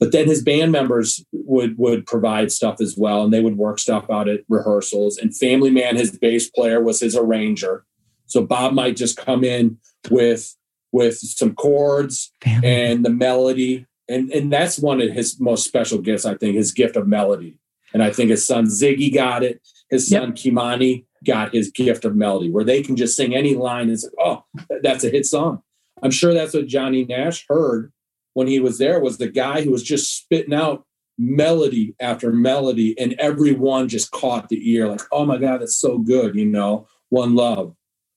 But 0.00 0.10
then 0.10 0.26
his 0.26 0.42
band 0.42 0.72
members 0.72 1.22
would 1.32 1.76
would 1.76 2.06
provide 2.06 2.50
stuff 2.50 2.80
as 2.80 2.96
well, 2.96 3.22
and 3.24 3.32
they 3.32 3.42
would 3.42 3.58
work 3.58 3.78
stuff 3.78 4.06
out 4.10 4.26
at 4.26 4.40
rehearsals. 4.48 5.18
And 5.18 5.36
Family 5.36 5.70
Man, 5.70 5.96
his 5.96 6.18
bass 6.18 6.48
player, 6.48 6.82
was 6.82 6.98
his 7.00 7.14
arranger. 7.14 7.84
So 8.26 8.42
Bob 8.42 8.72
might 8.72 8.96
just 8.96 9.18
come 9.18 9.44
in 9.44 9.76
with 10.10 10.56
with 10.92 11.18
some 11.18 11.54
chords 11.54 12.32
Family. 12.42 12.66
and 12.68 13.04
the 13.04 13.10
melody, 13.10 13.84
and 14.08 14.30
and 14.32 14.50
that's 14.50 14.78
one 14.78 15.02
of 15.02 15.10
his 15.12 15.38
most 15.38 15.64
special 15.66 15.98
gifts, 15.98 16.24
I 16.24 16.36
think, 16.36 16.56
his 16.56 16.72
gift 16.72 16.96
of 16.96 17.06
melody. 17.06 17.58
And 17.92 18.02
I 18.02 18.10
think 18.10 18.30
his 18.30 18.46
son 18.46 18.64
Ziggy 18.64 19.12
got 19.12 19.42
it. 19.44 19.60
His 19.90 20.10
Yep. 20.10 20.22
son 20.22 20.32
Kimani 20.32 21.04
got 21.24 21.54
his 21.54 21.70
gift 21.70 22.04
of 22.04 22.14
melody, 22.16 22.50
where 22.50 22.64
they 22.64 22.82
can 22.82 22.96
just 22.96 23.16
sing 23.16 23.34
any 23.34 23.54
line 23.54 23.88
and 23.88 23.98
say, 24.00 24.08
oh, 24.18 24.44
that's 24.82 25.04
a 25.04 25.08
hit 25.10 25.26
song. 25.26 25.62
I'm 26.02 26.10
sure 26.10 26.34
that's 26.34 26.54
what 26.54 26.66
Johnny 26.66 27.04
Nash 27.04 27.44
heard 27.48 27.92
when 28.34 28.46
he 28.46 28.60
was 28.60 28.78
there 28.78 29.00
was 29.00 29.18
the 29.18 29.28
guy 29.28 29.62
who 29.62 29.70
was 29.70 29.82
just 29.82 30.16
spitting 30.16 30.54
out 30.54 30.84
melody 31.16 31.94
after 32.00 32.32
melody, 32.32 32.98
and 32.98 33.14
everyone 33.20 33.88
just 33.88 34.10
caught 34.10 34.48
the 34.48 34.70
ear, 34.72 34.88
like, 34.88 35.00
oh 35.12 35.24
my 35.24 35.38
God, 35.38 35.60
that's 35.60 35.76
so 35.76 35.98
good, 35.98 36.34
you 36.34 36.44
know, 36.44 36.88
one 37.10 37.34
love, 37.36 37.74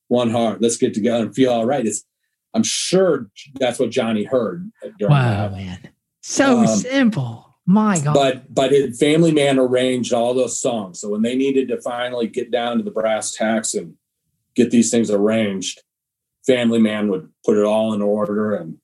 one 0.08 0.30
heart, 0.30 0.60
let's 0.60 0.76
get 0.76 0.94
together 0.94 1.26
and 1.26 1.34
feel 1.34 1.52
all 1.52 1.64
right. 1.66 1.86
It's 1.86 2.04
I'm 2.54 2.64
sure 2.64 3.30
that's 3.60 3.78
what 3.78 3.90
Johnny 3.90 4.24
heard 4.24 4.70
during 4.98 5.12
Wow, 5.12 5.48
that. 5.48 5.52
man. 5.56 5.78
So 6.22 6.58
Um, 6.58 6.66
simple. 6.66 7.47
My 7.70 8.00
God. 8.00 8.14
But 8.14 8.54
but 8.54 8.72
his 8.72 8.98
family 8.98 9.30
man 9.30 9.58
arranged 9.58 10.14
all 10.14 10.32
those 10.32 10.58
songs. 10.58 11.00
So 11.00 11.10
when 11.10 11.20
they 11.20 11.36
needed 11.36 11.68
to 11.68 11.78
finally 11.82 12.26
get 12.26 12.50
down 12.50 12.78
to 12.78 12.82
the 12.82 12.90
brass 12.90 13.30
tacks 13.30 13.74
and 13.74 13.94
get 14.54 14.70
these 14.70 14.90
things 14.90 15.10
arranged, 15.10 15.82
family 16.46 16.78
man 16.78 17.10
would 17.10 17.28
put 17.44 17.58
it 17.58 17.66
all 17.66 17.92
in 17.92 18.00
order 18.00 18.54
and 18.54 18.78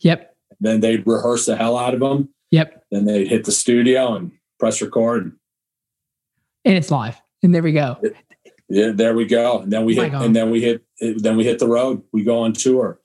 yep. 0.00 0.36
then 0.60 0.80
they'd 0.80 1.06
rehearse 1.06 1.46
the 1.46 1.56
hell 1.56 1.78
out 1.78 1.94
of 1.94 2.00
them. 2.00 2.28
Yep. 2.50 2.84
Then 2.90 3.06
they'd 3.06 3.26
hit 3.26 3.44
the 3.44 3.52
studio 3.52 4.14
and 4.14 4.32
press 4.60 4.82
record. 4.82 5.32
And 6.66 6.76
it's 6.76 6.90
live. 6.90 7.18
And 7.42 7.54
there 7.54 7.62
we 7.62 7.72
go. 7.72 7.96
Yeah, 8.68 8.90
there 8.92 9.14
we 9.14 9.24
go. 9.24 9.60
And 9.60 9.72
then 9.72 9.86
we 9.86 9.94
hit 9.94 10.12
and 10.12 10.36
then 10.36 10.50
we 10.50 10.60
hit 10.60 10.84
then 11.00 11.38
we 11.38 11.44
hit 11.44 11.58
the 11.58 11.68
road. 11.68 12.02
We 12.12 12.22
go 12.22 12.40
on 12.40 12.52
tour. 12.52 13.00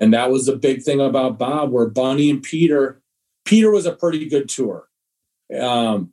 And 0.00 0.12
that 0.14 0.32
was 0.32 0.46
the 0.46 0.56
big 0.56 0.82
thing 0.82 1.00
about 1.00 1.38
Bob, 1.38 1.70
where 1.70 1.86
Bunny 1.86 2.28
and 2.28 2.42
Peter, 2.42 3.00
Peter 3.44 3.70
was 3.70 3.86
a 3.86 3.92
pretty 3.92 4.28
good 4.28 4.48
tour. 4.48 4.88
Um, 5.58 6.12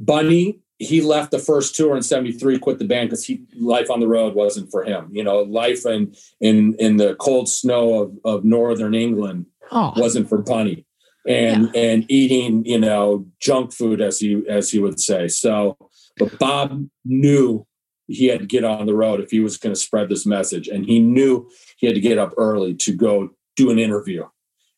Bunny, 0.00 0.60
he 0.78 1.00
left 1.00 1.32
the 1.32 1.38
first 1.38 1.74
tour 1.74 1.96
in 1.96 2.02
73, 2.02 2.58
quit 2.58 2.78
the 2.78 2.84
band 2.84 3.10
because 3.10 3.24
he 3.24 3.44
life 3.56 3.90
on 3.90 4.00
the 4.00 4.06
road 4.06 4.34
wasn't 4.34 4.70
for 4.70 4.84
him. 4.84 5.08
You 5.12 5.24
know, 5.24 5.40
life 5.40 5.84
in 5.84 6.14
in 6.40 6.74
in 6.78 6.96
the 6.96 7.16
cold 7.16 7.48
snow 7.48 8.02
of, 8.02 8.18
of 8.24 8.44
northern 8.44 8.94
England 8.94 9.46
Oh, 9.70 9.92
wasn't 9.96 10.28
for 10.28 10.38
Bunny. 10.38 10.86
And 11.26 11.74
and 11.76 12.06
eating, 12.08 12.64
you 12.64 12.78
know, 12.78 13.26
junk 13.40 13.72
food 13.72 14.00
as 14.00 14.18
he 14.18 14.42
as 14.48 14.70
he 14.70 14.78
would 14.78 15.00
say. 15.00 15.28
So 15.28 15.76
but 16.16 16.38
Bob 16.38 16.88
knew 17.04 17.66
he 18.06 18.26
had 18.26 18.40
to 18.40 18.46
get 18.46 18.64
on 18.64 18.86
the 18.86 18.94
road 18.94 19.20
if 19.20 19.30
he 19.30 19.40
was 19.40 19.56
going 19.56 19.74
to 19.74 19.80
spread 19.80 20.08
this 20.08 20.24
message. 20.24 20.68
And 20.68 20.86
he 20.86 20.98
knew 20.98 21.48
he 21.76 21.86
had 21.86 21.94
to 21.94 22.00
get 22.00 22.18
up 22.18 22.32
early 22.36 22.74
to 22.76 22.92
go 22.92 23.30
do 23.56 23.70
an 23.70 23.78
interview. 23.78 24.26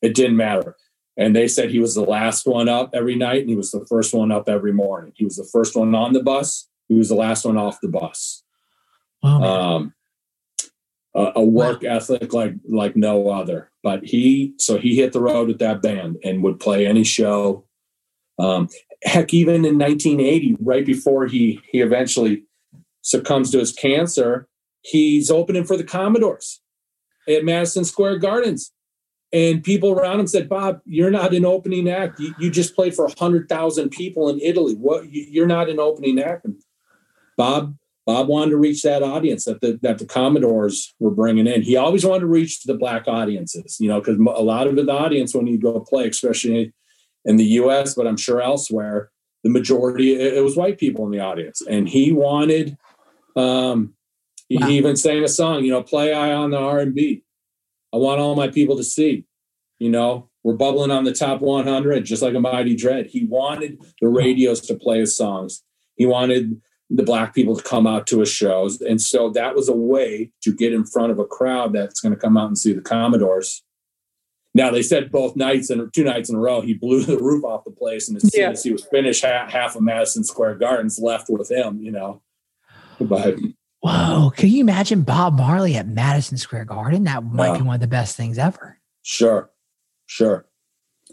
It 0.03 0.15
didn't 0.15 0.37
matter. 0.37 0.77
And 1.17 1.35
they 1.35 1.49
said 1.49 1.71
he 1.71 1.81
was 1.81 1.95
the 1.95 2.05
last 2.05 2.47
one 2.47 2.69
up 2.69 2.91
every 2.95 3.17
night 3.17 3.41
and 3.41 3.51
he 3.51 3.57
was 3.57 3.71
the 3.71 3.85
first 3.89 4.15
one 4.15 4.31
up 4.33 4.49
every 4.49 4.73
morning. 4.73 5.13
He 5.15 5.25
was 5.25 5.37
the 5.37 5.49
first 5.53 5.77
one 5.77 5.95
on 5.95 6.13
the 6.13 6.23
bus. 6.23 6.69
He 6.89 6.95
was 6.95 7.09
the 7.09 7.15
last 7.15 7.45
one 7.45 7.57
off 7.57 7.81
the 7.81 7.89
bus. 7.89 8.43
wow. 9.23 9.43
Um, 9.43 9.95
a, 11.15 11.33
a 11.37 11.45
work 11.45 11.85
ethic 11.85 12.33
like 12.33 12.55
like 12.69 12.97
no 12.97 13.29
other. 13.29 13.71
But 13.83 14.05
he 14.05 14.55
so 14.59 14.79
he 14.79 14.97
hit 14.97 15.13
the 15.13 15.21
road 15.21 15.49
with 15.49 15.59
that 15.59 15.83
band 15.83 16.19
and 16.25 16.43
would 16.43 16.61
play 16.61 16.87
any 16.87 17.05
show. 17.05 17.67
Um, 18.39 18.69
heck, 19.03 19.35
even 19.35 19.65
in 19.65 19.79
1980, 19.79 20.57
right 20.61 20.87
before 20.87 21.27
he 21.27 21.61
he 21.71 21.81
eventually 21.81 22.45
succumbs 23.03 23.51
to 23.51 23.59
his 23.59 23.73
cancer, 23.73 24.49
he's 24.83 25.31
opening 25.31 25.65
for 25.65 25.77
the 25.77 25.85
Commodores 25.85 26.61
at 27.29 27.45
Madison 27.45 27.85
Square 27.85 28.19
Gardens. 28.19 28.73
And 29.33 29.63
people 29.63 29.93
around 29.93 30.19
him 30.21 30.27
said, 30.27 30.49
"Bob, 30.49 30.81
you're 30.85 31.11
not 31.11 31.33
an 31.35 31.45
opening 31.45 31.89
act. 31.89 32.19
You, 32.19 32.35
you 32.39 32.51
just 32.51 32.75
played 32.75 32.95
for 32.95 33.09
hundred 33.19 33.49
thousand 33.49 33.91
people 33.91 34.29
in 34.29 34.41
Italy. 34.41 34.75
What? 34.75 35.11
You, 35.13 35.25
you're 35.29 35.47
not 35.47 35.69
an 35.69 35.79
opening 35.79 36.19
act." 36.21 36.45
And 36.45 36.57
Bob 37.37 37.77
Bob 38.07 38.27
wanted 38.27 38.51
to 38.51 38.57
reach 38.57 38.83
that 38.83 39.03
audience 39.05 39.45
that 39.45 39.61
the 39.61 39.79
that 39.83 39.99
the 39.99 40.05
Commodores 40.07 40.95
were 40.99 41.13
bringing 41.13 41.47
in. 41.47 41.63
He 41.63 41.77
always 41.77 42.05
wanted 42.05 42.21
to 42.21 42.27
reach 42.27 42.65
the 42.65 42.75
black 42.75 43.07
audiences, 43.07 43.77
you 43.79 43.89
know, 43.89 44.01
because 44.01 44.19
a 44.19 44.43
lot 44.43 44.67
of 44.67 44.75
the 44.75 44.91
audience 44.91 45.33
when 45.33 45.47
you 45.47 45.59
go 45.59 45.79
play, 45.79 46.09
especially 46.09 46.73
in 47.25 47.37
the 47.37 47.45
U.S., 47.45 47.95
but 47.95 48.09
I'm 48.09 48.17
sure 48.17 48.41
elsewhere, 48.41 49.11
the 49.45 49.51
majority 49.51 50.15
it, 50.15 50.43
was 50.43 50.57
white 50.57 50.79
people 50.79 51.05
in 51.05 51.13
the 51.13 51.21
audience, 51.21 51.63
and 51.63 51.89
he 51.89 52.13
wanted. 52.13 52.77
Um, 53.37 53.95
he, 54.49 54.57
Wow. 54.59 54.67
he 54.67 54.77
even 54.79 54.97
sang 54.97 55.23
a 55.23 55.29
song, 55.29 55.65
you 55.65 55.71
know, 55.71 55.83
"Play 55.85 56.13
Eye 56.13 56.33
on 56.33 56.51
the 56.51 56.59
R 56.59 56.81
and 56.81 56.93
B." 56.93 57.23
I 57.93 57.97
want 57.97 58.21
all 58.21 58.35
my 58.35 58.49
people 58.49 58.77
to 58.77 58.85
see, 58.85 59.25
you 59.79 59.91
know, 59.91 60.29
we're 60.43 60.55
bubbling 60.55 60.91
on 60.91 61.05
the 61.05 61.13
top 61.13 61.41
100, 61.41 62.05
just 62.05 62.23
like 62.23 62.35
a 62.35 62.41
mighty 62.41 62.75
dread. 62.77 63.07
He 63.07 63.25
wanted 63.27 63.79
the 64.01 64.09
radios 64.09 64.61
to 64.63 64.75
play 64.75 65.01
his 65.01 65.17
songs. 65.17 65.63
He 65.97 66.07
wanted 66.07 66.61
the 66.89 67.03
black 67.03 67.35
people 67.35 67.55
to 67.57 67.63
come 67.63 67.87
out 67.87 68.07
to 68.09 68.21
his 68.21 68.31
shows. 68.31 68.81
And 68.81 69.01
so 69.01 69.31
that 69.31 69.55
was 69.55 69.69
a 69.69 69.77
way 69.77 70.33
to 70.43 70.53
get 70.55 70.73
in 70.73 70.85
front 70.85 71.13
of 71.13 71.19
a 71.19 71.25
crowd 71.25 71.73
that's 71.73 72.01
going 72.01 72.15
to 72.15 72.21
come 72.21 72.37
out 72.37 72.49
and 72.49 72.59
see 72.59 72.73
the 72.73 72.81
Commodores. 72.81 73.63
Now 74.55 74.71
they 74.71 74.83
said 74.83 75.13
both 75.13 75.37
nights 75.37 75.71
and 75.71 75.93
two 75.95 76.03
nights 76.03 76.29
in 76.31 76.35
a 76.37 76.41
row, 76.41 76.61
he 76.61 76.75
blew 76.75 77.05
the 77.05 77.19
roof 77.19 77.45
off 77.45 77.65
the 77.65 77.71
place, 77.71 78.09
and 78.09 78.17
as 78.17 78.33
soon 78.33 78.41
Yeah. 78.43 78.51
as 78.51 78.65
he 78.65 78.73
was 78.73 78.85
finished, 78.87 79.25
half, 79.25 79.51
half 79.53 79.77
of 79.77 79.83
Madison 79.83 80.25
Square 80.25 80.57
Gardens 80.57 80.99
left 80.99 81.29
with 81.29 81.49
him. 81.51 81.81
You 81.81 81.93
know, 81.93 82.23
but 83.01 83.37
Whoa. 83.81 84.31
Can 84.37 84.51
you 84.51 84.61
imagine 84.61 85.03
Bob 85.03 85.37
Marley 85.39 85.77
at 85.77 85.89
Madison 85.89 86.37
Square 86.37 86.67
Garden? 86.67 87.05
That 87.05 87.25
might 87.25 87.57
be 87.57 87.63
one 87.63 87.77
of 87.77 87.81
the 87.81 87.87
best 87.87 88.17
things 88.17 88.39
ever. 88.39 88.79
sure, 89.03 89.51
sure, 90.07 90.47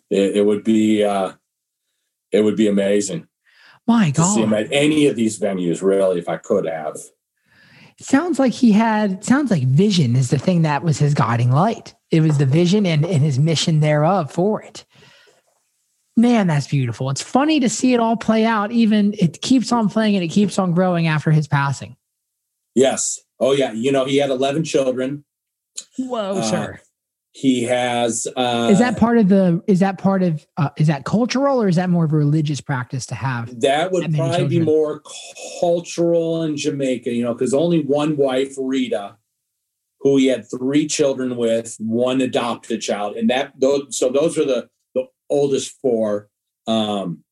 it, 0.09 0.37
it 0.37 0.45
would 0.45 0.63
be 0.63 1.03
uh, 1.03 1.31
it 2.31 2.41
would 2.41 2.57
be 2.57 2.67
amazing 2.67 3.27
My 3.87 4.11
to 4.11 4.21
see 4.23 4.41
him 4.41 4.49
God. 4.49 4.63
at 4.63 4.71
any 4.73 5.07
of 5.07 5.15
these 5.15 5.39
venues. 5.39 5.81
Really, 5.81 6.19
if 6.19 6.27
I 6.27 6.35
could 6.37 6.65
have, 6.65 6.97
It 7.97 8.05
sounds 8.05 8.37
like 8.37 8.51
he 8.51 8.73
had 8.73 9.23
sounds 9.23 9.49
like 9.49 9.63
vision 9.63 10.17
is 10.17 10.29
the 10.29 10.37
thing 10.39 10.63
that 10.63 10.83
was 10.83 10.97
his 10.99 11.13
guiding 11.13 11.51
light. 11.51 11.95
It 12.11 12.19
was 12.21 12.37
the 12.37 12.45
vision 12.45 12.85
and, 12.85 13.05
and 13.05 13.21
his 13.23 13.39
mission 13.39 13.79
thereof 13.79 14.29
for 14.31 14.61
it. 14.61 14.85
Man, 16.17 16.47
that's 16.47 16.67
beautiful. 16.67 17.09
It's 17.11 17.21
funny 17.21 17.59
to 17.61 17.69
see 17.69 17.93
it 17.93 17.99
all 17.99 18.17
play 18.17 18.43
out. 18.43 18.71
Even 18.71 19.13
it 19.19 19.41
keeps 19.41 19.71
on 19.71 19.87
playing 19.87 20.15
and 20.15 20.23
it 20.23 20.29
keeps 20.29 20.57
on 20.59 20.73
growing 20.73 21.07
after 21.07 21.31
his 21.31 21.47
passing. 21.47 21.95
Yes. 22.77 23.19
Oh 23.39 23.53
yeah. 23.53 23.71
You 23.73 23.91
know, 23.91 24.05
he 24.05 24.17
had 24.17 24.29
11 24.29 24.63
children. 24.63 25.25
Whoa, 25.97 26.37
Uh, 26.37 26.41
sir. 26.43 26.79
He 27.31 27.63
has 27.63 28.27
uh 28.35 28.69
Is 28.71 28.79
that 28.79 28.97
part 28.97 29.17
of 29.17 29.29
the? 29.29 29.61
Is 29.67 29.79
that 29.79 29.97
part 29.99 30.23
of? 30.23 30.45
Uh, 30.57 30.69
is 30.77 30.87
that 30.87 31.05
cultural 31.05 31.61
or 31.61 31.67
is 31.67 31.75
that 31.75 31.89
more 31.89 32.05
of 32.05 32.13
a 32.13 32.15
religious 32.15 32.61
practice 32.61 33.05
to 33.07 33.15
have? 33.15 33.59
that 33.61 33.91
would 33.91 34.03
that 34.03 34.11
many 34.11 34.29
probably 34.29 34.59
be 34.59 34.59
more 34.59 35.03
cultural 35.59 36.43
in 36.43 36.57
Jamaica, 36.57 37.11
you 37.11 37.23
know, 37.23 37.33
because 37.33 37.53
only 37.53 37.83
one 37.83 38.15
wife, 38.17 38.53
Rita, 38.57 39.17
who 40.01 40.17
he 40.17 40.27
had 40.27 40.49
three 40.49 40.87
children 40.87 41.35
with, 41.35 41.75
one 41.79 42.21
adopted 42.21 42.81
child, 42.81 43.17
and 43.17 43.29
that 43.29 43.53
those 43.59 43.97
so 43.97 44.09
those 44.09 44.37
are 44.37 44.45
the 44.45 44.69
the 44.95 45.05
oldest 45.29 45.75
four, 45.79 46.29
um, 46.65 47.23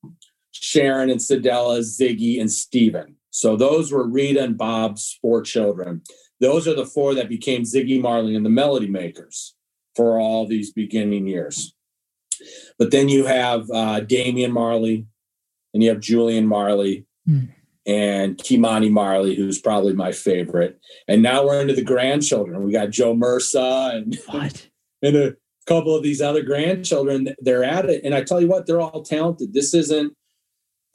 Sharon 0.51 1.09
and 1.09 1.19
Cedella, 1.19 1.79
Ziggy 1.79 2.39
and 2.39 2.51
Stephen. 2.51 3.15
So 3.35 3.57
those 3.57 3.91
were 3.91 4.07
Rita 4.07 4.41
and 4.41 4.57
Bob's 4.57 5.19
four 5.21 5.41
children. 5.41 6.03
Those 6.39 6.69
are 6.69 6.73
the 6.73 6.85
four 6.85 7.13
that 7.15 7.27
became 7.27 7.63
Ziggy 7.63 8.01
Marley 8.01 8.33
and 8.33 8.45
the 8.45 8.49
Melody 8.49 8.87
Makers 8.87 9.55
for 9.93 10.17
all 10.17 10.47
these 10.47 10.71
beginning 10.71 11.27
years. 11.27 11.75
But 12.79 12.91
then 12.91 13.09
you 13.09 13.25
have 13.25 13.69
uh, 13.71 13.99
Damian 13.99 14.53
Marley, 14.53 15.05
and 15.73 15.83
you 15.83 15.89
have 15.89 15.99
Julian 15.99 16.47
Marley 16.47 17.05
Hmm. 17.25 17.45
and 17.85 18.37
Kimani 18.37 18.89
Marley, 18.89 19.35
who's 19.35 19.59
probably 19.59 19.93
my 19.93 20.13
favorite. 20.13 20.79
And 21.09 21.21
now 21.21 21.43
we're 21.45 21.59
into 21.59 21.73
the 21.73 21.83
grandchildren. 21.83 22.63
We 22.63 22.71
got 22.71 22.91
Jo 22.91 23.13
Mersa 23.15 23.95
and, 23.95 24.17
What? 24.27 24.69
and 25.01 25.17
a 25.17 25.35
couple 25.65 25.93
of 25.93 26.03
these 26.03 26.21
other 26.21 26.41
grandchildren. 26.43 27.35
They're 27.39 27.65
at 27.65 27.89
it. 27.89 28.05
And 28.05 28.15
I 28.15 28.23
tell 28.23 28.39
you 28.39 28.47
what, 28.47 28.65
they're 28.65 28.79
all 28.79 29.01
talented. 29.03 29.53
This 29.53 29.73
isn't 29.73 30.13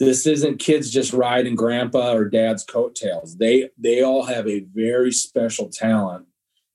this 0.01 0.27
isn't 0.27 0.59
kids 0.59 0.91
just 0.91 1.13
riding 1.13 1.55
grandpa 1.55 2.15
or 2.15 2.25
dad's 2.25 2.65
coattails. 2.65 3.37
They 3.37 3.69
they 3.79 4.03
all 4.03 4.25
have 4.25 4.49
a 4.49 4.61
very 4.75 5.13
special 5.13 5.69
talent. 5.69 6.27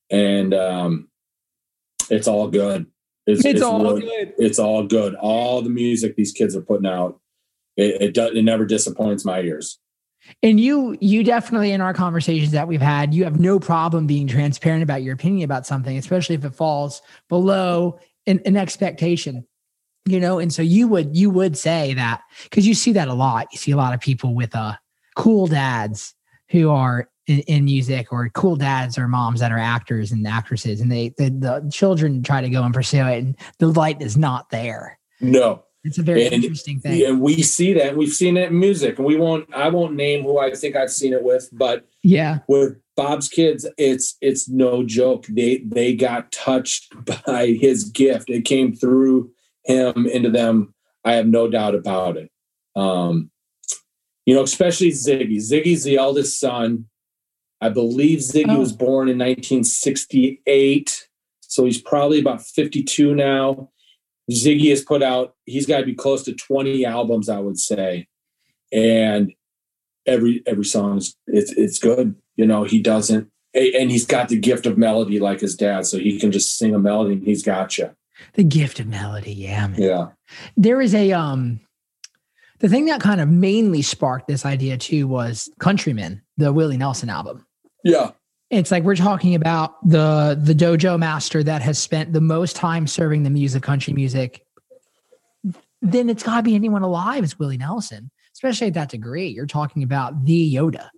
And 0.10 0.54
um 0.54 1.10
it's 2.10 2.28
all 2.28 2.48
good. 2.48 2.86
It's, 3.26 3.62
all 3.64 3.84
really- 3.84 4.02
good. 4.02 4.34
it's 4.38 4.60
all 4.60 4.86
good. 4.86 5.16
All 5.16 5.64
the 5.64 5.72
music 5.72 6.16
these 6.16 6.32
kids 6.32 6.56
are 6.56 6.62
putting 6.62 6.86
out, 6.86 7.20
it 7.76 8.02
it, 8.02 8.14
does, 8.14 8.36
it 8.36 8.44
never 8.44 8.66
disappoints 8.66 9.26
my 9.26 9.42
ears. 9.42 9.80
And 10.44 10.60
you, 10.60 10.96
you 11.02 11.24
definitely 11.24 11.72
in 11.72 11.82
our 11.82 11.94
conversations 11.94 12.52
that 12.52 12.68
we've 12.68 12.82
had, 12.82 13.14
you 13.14 13.24
have 13.24 13.40
no 13.40 13.60
problem 13.60 14.08
being 14.08 14.28
transparent 14.28 14.84
about 14.84 15.04
your 15.04 15.14
opinion 15.14 15.46
about 15.46 15.68
something, 15.68 15.98
especially 15.98 16.36
if 16.36 16.46
it 16.46 16.56
falls 16.56 17.02
below 17.30 18.00
an, 18.28 18.40
an 18.46 18.56
expectation. 18.56 19.46
You 20.08 20.20
know, 20.20 20.38
and 20.40 20.54
so 20.54 20.62
you 20.62 20.88
would 20.88 21.16
you 21.18 21.30
would 21.32 21.58
say 21.58 21.94
that 21.96 22.22
because 22.44 22.68
you 22.68 22.76
see 22.76 22.92
that 22.94 23.08
a 23.08 23.14
lot. 23.14 23.48
You 23.52 23.58
see 23.58 23.72
a 23.72 23.78
lot 23.78 23.94
of 23.94 24.00
people 24.00 24.36
with 24.36 24.56
uh 24.56 24.74
cool 25.16 25.48
dads 25.48 26.14
who 26.52 26.70
are 26.70 27.10
in, 27.26 27.40
in 27.48 27.66
music 27.66 28.12
or 28.12 28.30
cool 28.30 28.56
dads 28.56 29.00
or 29.00 29.08
moms 29.08 29.40
that 29.40 29.52
are 29.52 29.58
actors 29.58 30.12
and 30.12 30.28
actresses, 30.28 30.80
and 30.80 30.92
they 30.92 31.10
the, 31.18 31.30
the 31.32 31.70
children 31.74 32.22
try 32.22 32.40
to 32.42 32.50
go 32.50 32.62
and 32.64 32.72
pursue 32.74 33.00
it, 33.08 33.18
and 33.24 33.36
the 33.58 33.68
light 33.68 34.00
is 34.02 34.16
not 34.16 34.52
there. 34.52 35.00
No, 35.22 35.64
It's 35.84 35.98
a 35.98 36.04
very 36.04 36.26
And- 36.26 36.34
interesting 36.36 36.80
thing. 36.80 37.04
and 37.04 37.20
we 37.20 37.42
see 37.42 37.74
that. 37.74 37.98
We've 37.98 38.14
seen 38.14 38.38
it 38.38 38.52
in 38.52 38.60
music, 38.60 39.00
and 39.00 39.08
we 39.08 39.16
won't. 39.16 39.52
I 39.56 39.70
won't 39.70 39.96
name 39.96 40.22
who 40.24 40.38
I 40.38 40.54
think 40.54 40.76
I've 40.76 40.92
seen 40.92 41.14
it 41.14 41.24
with, 41.24 41.50
but 41.52 41.88
yeah. 42.04 42.40
with 42.48 42.76
Bob's 42.96 43.28
kids, 43.28 43.66
it's 43.80 44.18
it's 44.22 44.48
no 44.48 44.84
joke. 44.84 45.26
They 45.28 45.64
they 45.66 45.96
got 45.96 46.32
touched 46.32 46.94
by 47.26 47.48
his 47.60 47.86
gift. 47.86 48.30
It 48.30 48.46
came 48.46 48.76
through 48.76 49.32
him 49.66 50.06
into 50.08 50.30
them. 50.30 50.74
I 51.04 51.14
have 51.14 51.28
no 51.28 51.48
doubt 51.50 51.76
about 51.76 52.18
it. 52.18 52.32
Um, 52.76 53.32
you 54.26 54.34
know, 54.34 54.44
especially 54.44 54.90
Ziggy. 54.92 55.38
Ziggy's 55.38 55.84
the 55.84 55.98
eldest 55.98 56.40
son. 56.40 56.86
I 57.62 57.70
believe 57.70 58.20
Ziggy 58.20 58.50
Oh. 58.50 58.60
was 58.60 58.74
born 58.74 59.08
in 59.08 59.18
1968, 59.20 61.08
so 61.42 61.66
he's 61.66 61.82
probably 61.82 62.20
about 62.20 62.42
52 62.46 63.16
now. 63.16 63.70
Ziggy 64.32 64.70
has 64.72 64.82
put 64.84 65.04
out. 65.04 65.36
He's 65.46 65.66
got 65.68 65.80
to 65.80 65.86
be 65.86 65.94
close 65.94 66.24
to 66.24 66.34
20 66.34 66.86
albums, 66.86 67.30
I 67.30 67.40
would 67.40 67.60
say, 67.60 68.08
and 68.72 69.32
every 70.08 70.42
every 70.48 70.66
song 70.66 70.98
is 70.98 71.16
it's 71.28 71.52
it's 71.52 71.80
good. 71.80 72.16
You 72.36 72.46
know, 72.48 72.64
he 72.64 72.82
doesn't, 72.82 73.30
and 73.54 73.92
he's 73.92 74.06
got 74.06 74.30
the 74.30 74.40
gift 74.40 74.66
of 74.66 74.78
melody 74.78 75.20
like 75.20 75.40
his 75.42 75.56
dad, 75.56 75.86
so 75.86 76.00
he 76.00 76.20
can 76.20 76.32
just 76.32 76.58
sing 76.58 76.74
a 76.74 76.80
melody 76.80 77.14
and 77.14 77.24
he's 77.24 77.44
got 77.44 77.78
you. 77.78 77.92
The 78.34 78.44
gift 78.44 78.80
of 78.80 78.88
melody, 78.88 79.34
yeah, 79.34 79.68
man. 79.68 79.82
Yeah, 79.82 80.08
there 80.58 80.82
is 80.82 80.94
a 80.94 81.12
um 81.12 81.60
the 82.60 82.70
thing 82.70 82.86
that 82.86 83.02
kind 83.02 83.22
of 83.22 83.30
mainly 83.30 83.82
sparked 83.82 84.28
this 84.28 84.46
idea 84.46 84.78
too 84.78 85.08
was 85.08 85.50
countryman 85.60 86.22
the 86.38 86.54
willie 86.54 86.78
nelson 86.78 87.10
album. 87.10 87.46
Yeah, 87.84 88.12
it's 88.50 88.72
like 88.72 88.84
we're 88.84 88.96
talking 88.96 89.36
about 89.36 89.76
the 89.88 90.40
the 90.42 90.56
dojo 90.56 90.98
master 90.98 91.44
that 91.44 91.62
has 91.62 91.78
spent 91.78 92.14
the 92.14 92.22
most 92.22 92.56
time 92.56 92.88
serving 92.88 93.24
the 93.24 93.30
music 93.30 93.64
country 93.64 93.94
music. 93.94 94.46
Then 95.82 96.10
it's 96.10 96.24
got 96.24 96.38
to 96.38 96.44
be 96.44 96.56
anyone 96.56 96.82
alive 96.82 97.24
is 97.24 97.38
willie 97.38 97.58
nelson 97.58 98.12
especially 98.36 98.68
at 98.68 98.74
that 98.74 98.90
degree. 98.90 99.28
You're 99.28 99.46
talking 99.46 99.82
about 99.82 100.26
the 100.26 100.54
yoda 100.54 100.90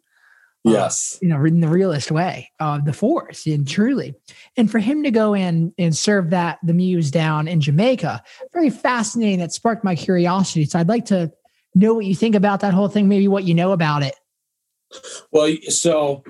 Uh, 0.67 0.71
yes, 0.71 1.17
you 1.21 1.27
know, 1.27 1.43
in 1.43 1.61
the 1.61 1.67
realest 1.67 2.11
way 2.11 2.51
of 2.59 2.85
the 2.85 2.93
force 2.93 3.45
and 3.45 3.67
truly. 3.67 4.13
And 4.55 4.69
for 4.69 4.79
him 4.79 5.03
to 5.03 5.11
go 5.11 5.33
in 5.33 5.73
and 5.77 5.95
serve 5.95 6.29
that 6.31 6.59
the 6.63 6.73
muse 6.73 7.11
down 7.11 7.47
in 7.47 7.61
Jamaica, 7.61 8.23
very 8.53 8.69
fascinating. 8.69 9.39
That 9.39 9.53
sparked 9.53 9.83
my 9.83 9.95
curiosity. 9.95 10.65
So 10.65 10.79
I'd 10.79 10.89
like 10.89 11.05
to 11.05 11.31
know 11.75 11.93
what 11.93 12.05
you 12.05 12.15
think 12.15 12.35
about 12.35 12.59
that 12.61 12.73
whole 12.73 12.87
thing, 12.87 13.07
maybe 13.07 13.27
what 13.27 13.43
you 13.43 13.53
know 13.53 13.71
about 13.71 14.03
it. 14.03 14.15
Well, 15.31 15.53
so 15.67 16.23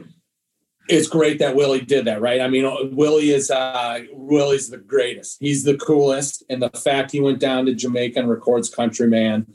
it's 0.89 1.07
great 1.07 1.39
that 1.39 1.55
Willie 1.55 1.81
did 1.81 2.05
that, 2.05 2.21
right? 2.21 2.41
I 2.41 2.47
mean, 2.47 2.95
Willie 2.95 3.31
is 3.31 3.51
uh 3.51 4.01
Willie's 4.11 4.69
the 4.69 4.77
greatest. 4.77 5.38
He's 5.39 5.63
the 5.63 5.77
coolest, 5.77 6.43
and 6.49 6.61
the 6.61 6.69
fact 6.69 7.11
he 7.11 7.19
went 7.19 7.39
down 7.39 7.65
to 7.65 7.73
Jamaica 7.73 8.19
and 8.19 8.29
records 8.29 8.69
Countryman 8.69 9.47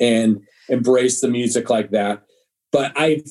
and 0.00 0.42
embraced 0.68 1.20
the 1.20 1.28
music 1.28 1.70
like 1.70 1.90
that. 1.90 2.22
But 2.70 2.92
I 2.96 3.22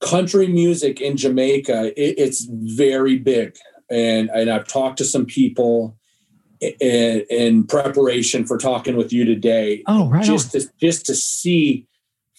country 0.00 0.46
music 0.46 1.00
in 1.00 1.16
Jamaica, 1.16 1.92
it, 2.00 2.14
it's 2.18 2.46
very 2.50 3.18
big, 3.18 3.56
and 3.90 4.30
and 4.30 4.50
I've 4.50 4.66
talked 4.68 4.98
to 4.98 5.04
some 5.04 5.26
people 5.26 5.96
in, 6.60 7.24
in 7.28 7.66
preparation 7.66 8.46
for 8.46 8.56
talking 8.56 8.96
with 8.96 9.12
you 9.12 9.24
today 9.24 9.82
Oh, 9.88 10.08
right. 10.08 10.24
just 10.24 10.54
on. 10.54 10.60
to 10.60 10.68
just 10.80 11.06
to 11.06 11.14
see 11.14 11.86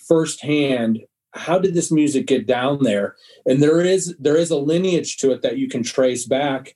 firsthand 0.08 1.00
how 1.34 1.58
did 1.58 1.74
this 1.74 1.92
music 1.92 2.28
get 2.28 2.46
down 2.46 2.84
there 2.84 3.16
and 3.46 3.62
there 3.62 3.82
is 3.82 4.16
there 4.20 4.38
is 4.38 4.52
a 4.52 4.58
lineage 4.58 5.18
to 5.18 5.32
it 5.32 5.42
that 5.42 5.58
you 5.58 5.68
can 5.68 5.84
trace 5.84 6.26
back 6.26 6.76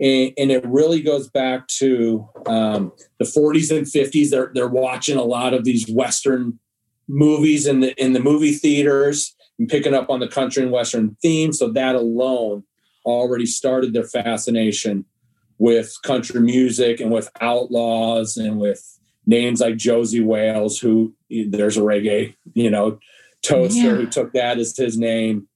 and, 0.00 0.32
and 0.38 0.50
it 0.50 0.64
really 0.66 1.02
goes 1.02 1.28
back 1.30 1.68
to 1.68 2.26
um, 2.46 2.90
the 3.18 3.24
40s 3.24 3.76
and 3.76 3.86
50s 3.86 4.30
they're 4.30 4.50
they're 4.54 4.68
watching 4.68 5.16
a 5.18 5.24
lot 5.24 5.54
of 5.54 5.64
these 5.64 5.88
western 5.88 6.58
movies 7.08 7.66
in 7.66 7.80
the 7.80 7.94
in 8.02 8.12
the 8.12 8.20
movie 8.20 8.52
theaters 8.54 9.36
and 9.62 9.68
picking 9.68 9.94
up 9.94 10.10
on 10.10 10.18
the 10.18 10.26
country 10.26 10.64
and 10.64 10.72
western 10.72 11.16
theme 11.22 11.52
so 11.52 11.70
that 11.70 11.94
alone 11.94 12.64
already 13.06 13.46
started 13.46 13.92
their 13.92 14.02
fascination 14.02 15.04
with 15.58 15.94
country 16.02 16.40
music 16.40 16.98
and 16.98 17.12
with 17.12 17.30
outlaws 17.40 18.36
and 18.36 18.58
with 18.58 18.98
names 19.24 19.60
like 19.60 19.76
Josey 19.76 20.20
Wales, 20.20 20.80
who 20.80 21.14
there's 21.30 21.76
a 21.76 21.80
reggae, 21.80 22.34
you 22.54 22.68
know, 22.70 22.98
toaster 23.42 23.78
Yeah. 23.80 23.94
who 23.94 24.06
took 24.06 24.32
that 24.32 24.58
as 24.58 24.76
his 24.76 24.98
name. 24.98 25.46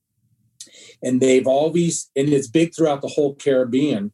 And 1.02 1.20
they've 1.20 1.46
always, 1.46 2.08
and 2.14 2.28
it's 2.28 2.46
big 2.46 2.76
throughout 2.76 3.02
the 3.02 3.08
whole 3.08 3.34
Caribbean. 3.34 4.12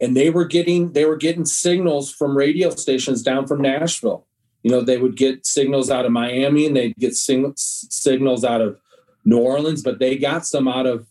And 0.00 0.16
they 0.16 0.30
were 0.30 0.44
getting, 0.44 0.92
they 0.92 1.04
were 1.04 1.16
getting 1.16 1.44
signals 1.46 2.12
from 2.12 2.36
radio 2.36 2.70
stations 2.70 3.22
down 3.24 3.48
from 3.48 3.60
Nashville. 3.60 4.24
You 4.62 4.70
know, 4.70 4.82
they 4.82 4.98
would 4.98 5.16
get 5.16 5.44
signals 5.46 5.90
out 5.90 6.06
of 6.06 6.12
Miami 6.12 6.66
and 6.66 6.76
they'd 6.76 6.94
get 6.96 7.16
sing, 7.16 7.54
signals 7.56 8.44
out 8.44 8.60
of 8.60 8.78
New 9.26 9.38
Orleans, 9.38 9.82
but 9.82 9.98
they 9.98 10.16
got 10.16 10.46
some 10.46 10.66
out 10.66 10.86
of 10.86 11.06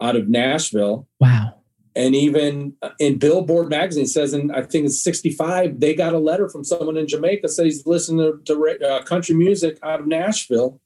out 0.00 0.14
of 0.14 0.28
Nashville. 0.28 1.08
Wow. 1.18 1.54
and 1.96 2.14
even 2.14 2.74
in 3.00 3.18
Billboard 3.18 3.70
magazine 3.70 4.06
says 4.06 4.34
in 4.34 4.50
I 4.50 4.62
think 4.62 4.84
it's 4.84 5.02
65 5.02 5.80
they 5.80 5.94
got 5.94 6.12
a 6.12 6.18
letter 6.18 6.48
from 6.48 6.62
someone 6.62 6.98
in 6.98 7.08
Jamaica 7.08 7.48
said 7.48 7.64
he's 7.64 7.86
listening 7.86 8.40
to, 8.44 8.54
to 8.54 8.86
uh, 8.86 9.02
country 9.02 9.34
music 9.34 9.78
out 9.82 10.00
of 10.00 10.06
Nashville. 10.06 10.80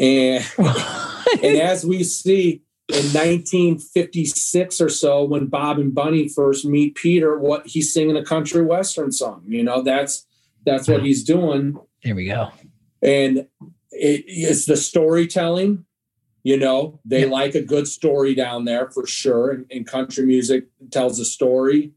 And 0.00 0.44
and 0.58 1.58
as 1.58 1.84
we 1.84 2.02
see 2.02 2.62
in 2.88 3.04
1956 3.12 4.80
or 4.80 4.88
so 4.88 5.22
when 5.22 5.46
Bob 5.46 5.78
and 5.78 5.94
Bunny 5.94 6.28
first 6.28 6.64
meet 6.64 6.94
Peter 6.94 7.38
what 7.38 7.66
he's 7.66 7.92
singing 7.92 8.16
a 8.16 8.24
country 8.24 8.62
western 8.62 9.12
song 9.12 9.42
you 9.46 9.62
know 9.62 9.82
that's 9.82 10.24
that's 10.64 10.88
what 10.88 11.02
he's 11.02 11.24
doing. 11.24 11.78
There 12.02 12.14
we 12.14 12.26
go. 12.26 12.50
and 13.02 13.46
it, 13.98 14.24
it's 14.26 14.66
the 14.66 14.76
storytelling 14.76 15.84
You 16.44 16.56
know, 16.56 17.00
they 17.04 17.26
like 17.26 17.54
a 17.54 17.62
good 17.62 17.86
story 17.86 18.34
down 18.34 18.64
there 18.64 18.90
for 18.90 19.06
sure. 19.06 19.50
And, 19.50 19.66
and 19.70 19.86
country 19.86 20.24
music 20.24 20.66
tells 20.90 21.18
a 21.18 21.24
story. 21.24 21.92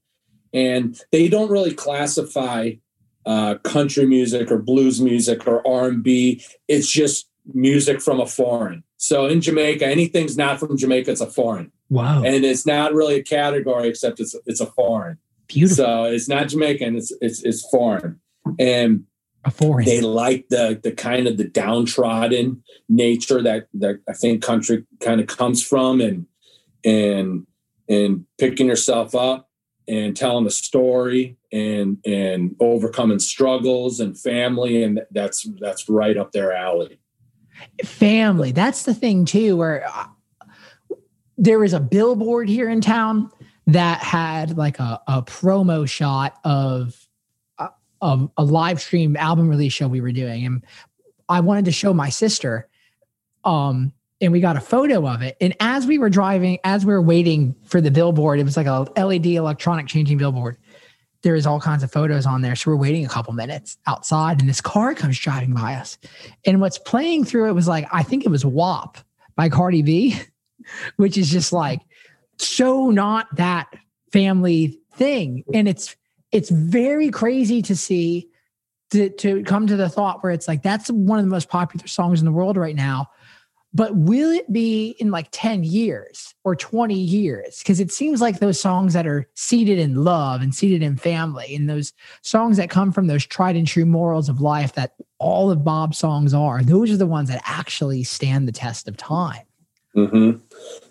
And 0.54 1.00
they 1.12 1.30
don't 1.30 1.50
really 1.50 1.74
classify 1.74 2.74
uh, 3.26 3.56
country 3.64 4.06
music 4.06 4.52
or 4.52 4.58
blues 4.58 5.00
music 5.00 5.48
or 5.48 5.66
R&B. 5.66 6.44
It's 6.68 6.92
just 6.92 7.30
music 7.54 8.02
from 8.02 8.20
a 8.20 8.26
foreign. 8.26 8.84
So 8.98 9.26
in 9.26 9.42
Jamaica, 9.42 9.86
anything's 9.86 10.38
not 10.38 10.60
from 10.60 10.78
Jamaica, 10.78 11.12
it's 11.12 11.22
a 11.22 11.28
foreign. 11.28 11.72
Wow. 11.90 12.24
And 12.24 12.46
it's 12.46 12.66
not 12.66 12.94
really 12.94 13.16
a 13.16 13.24
category 13.24 13.88
except 13.88 14.20
it's 14.20 14.36
it's 14.46 14.62
a 14.62 14.66
foreign. 14.66 15.18
Beautiful. 15.48 15.76
So 15.76 16.04
it's 16.06 16.30
not 16.30 16.50
Jamaican, 16.50 16.96
it's 16.96 17.12
it's 17.22 17.42
it's 17.44 17.68
foreign. 17.70 18.20
And 18.60 19.06
a 19.44 19.84
they 19.84 20.02
like 20.02 20.48
the 20.50 20.80
the 20.84 20.92
kind 20.92 21.28
of 21.28 21.38
the 21.38 21.46
downtrodden 21.46 22.64
nature 22.88 23.42
that 23.42 23.68
that 23.74 24.00
I 24.08 24.14
think 24.14 24.44
country 24.44 24.86
kind 25.00 25.20
of 25.20 25.28
comes 25.28 25.66
from 25.66 26.00
and 26.00 26.28
and 26.86 27.48
and 27.90 28.26
picking 28.38 28.68
yourself 28.68 29.16
up 29.16 29.50
and 29.88 30.16
telling 30.16 30.46
a 30.46 30.52
story 30.52 31.38
and 31.52 31.98
and 32.06 32.56
overcoming 32.60 33.20
struggles 33.20 34.00
and 34.00 34.18
family 34.18 34.84
and 34.84 35.02
that's 35.12 35.48
that's 35.60 35.90
right 35.90 36.18
up 36.18 36.32
their 36.32 36.54
alley. 36.54 37.00
family 37.84 38.52
that's 38.52 38.84
the 38.84 38.94
thing 38.94 39.26
too 39.26 39.58
where 39.58 39.88
uh, 39.88 40.06
there 41.38 41.58
was 41.58 41.74
a 41.74 41.80
billboard 41.80 42.48
here 42.48 42.70
in 42.70 42.80
town 42.80 43.32
that 43.68 44.04
had 44.04 44.58
like 44.58 44.80
a, 44.80 45.02
a 45.08 45.24
promo 45.24 45.88
shot 45.88 46.40
of 46.44 47.01
of 48.02 48.30
a 48.38 48.44
live 48.44 48.82
stream 48.82 49.16
album 49.18 49.48
release 49.48 49.74
show 49.74 49.88
we 49.88 50.02
were 50.02 50.12
doing 50.12 50.46
and 50.46 50.64
i 51.30 51.40
wanted 51.40 51.66
to 51.66 51.72
show 51.72 51.94
my 51.94 52.10
sister 52.10 52.68
um 53.44 53.92
and 54.20 54.32
we 54.32 54.40
got 54.40 54.56
a 54.56 54.62
photo 54.62 55.08
of 55.08 55.22
it 55.22 55.36
and 55.42 55.56
as 55.60 55.88
we 55.88 55.98
were 55.98 56.10
driving 56.10 56.60
as 56.64 56.86
we 56.86 56.94
were 56.94 57.02
waiting 57.02 57.56
for 57.64 57.82
the 57.82 57.92
billboard 57.92 58.40
it 58.40 58.44
was 58.44 58.58
like 58.58 58.68
a 58.68 58.86
led 58.98 59.26
electronic 59.26 59.88
changing 59.88 60.18
billboard 60.18 60.58
There 61.24 61.36
is 61.36 61.46
all 61.46 61.60
kinds 61.60 61.84
of 61.84 61.92
photos 61.92 62.26
on 62.26 62.42
there. 62.42 62.56
So 62.56 62.72
we're 62.72 62.78
waiting 62.78 63.06
a 63.06 63.10
couple 63.10 63.34
minutes 63.34 63.78
outside, 63.86 64.40
and 64.40 64.50
this 64.50 64.62
car 64.62 64.96
comes 64.96 65.20
driving 65.20 65.54
by 65.54 65.76
us. 65.76 66.00
And 66.46 66.60
what's 66.60 66.80
playing 66.80 67.26
through 67.26 67.48
it 67.48 67.54
was 67.54 67.68
like, 67.68 67.88
I 67.92 68.02
think 68.02 68.26
it 68.26 68.30
was 68.30 68.44
WAP 68.44 68.98
by 69.36 69.48
Cardi 69.50 69.84
B, 69.84 70.20
which 70.96 71.18
is 71.18 71.30
just 71.30 71.54
like 71.54 71.82
so 72.38 72.90
not 72.90 73.28
that 73.36 73.72
family 74.12 74.80
thing. 74.96 75.44
And 75.54 75.68
it's 75.68 75.96
it's 76.32 76.50
very 76.50 77.10
crazy 77.10 77.62
to 77.64 77.76
see 77.76 78.30
to, 78.92 79.10
to 79.10 79.44
come 79.44 79.68
to 79.68 79.76
the 79.76 79.90
thought 79.90 80.22
where 80.22 80.32
it's 80.32 80.48
like 80.48 80.64
that's 80.64 80.90
one 80.90 81.18
of 81.18 81.26
the 81.26 81.32
most 81.32 81.50
popular 81.50 81.88
songs 81.88 82.20
in 82.20 82.26
the 82.26 82.32
world 82.32 82.58
right 82.58 82.76
now. 82.76 83.10
But 83.74 83.96
will 83.96 84.32
it 84.32 84.52
be 84.52 84.98
in 85.00 85.12
like 85.12 85.30
10 85.32 85.64
years 85.64 86.36
or 86.44 86.58
20 86.58 86.94
years? 86.94 87.60
Because 87.60 87.80
it 87.80 87.90
seems 87.90 88.20
like 88.20 88.40
those 88.40 88.60
songs 88.60 88.92
that 88.94 89.08
are 89.08 89.30
seated 89.36 89.80
in 89.80 90.04
love 90.04 90.42
and 90.42 90.54
seated 90.54 90.84
in 90.84 90.98
family 90.98 91.56
and 91.56 91.70
those 91.70 91.94
songs 92.22 92.58
that 92.58 92.70
come 92.70 92.92
from 92.92 93.08
those 93.08 93.26
tried 93.26 93.56
and 93.56 93.66
true 93.66 93.86
morals 93.86 94.28
of 94.28 94.42
life 94.42 94.74
that 94.74 94.96
all 95.20 95.50
of 95.50 95.64
Bob's 95.64 95.98
songs 95.98 96.34
are, 96.34 96.62
those 96.62 96.92
are 96.92 96.98
the 96.98 97.08
ones 97.08 97.30
that 97.30 97.42
actually 97.46 98.04
stand 98.04 98.46
the 98.46 98.52
test 98.52 98.90
of 98.90 98.98
time. 98.98 99.46
hmm 99.94 100.32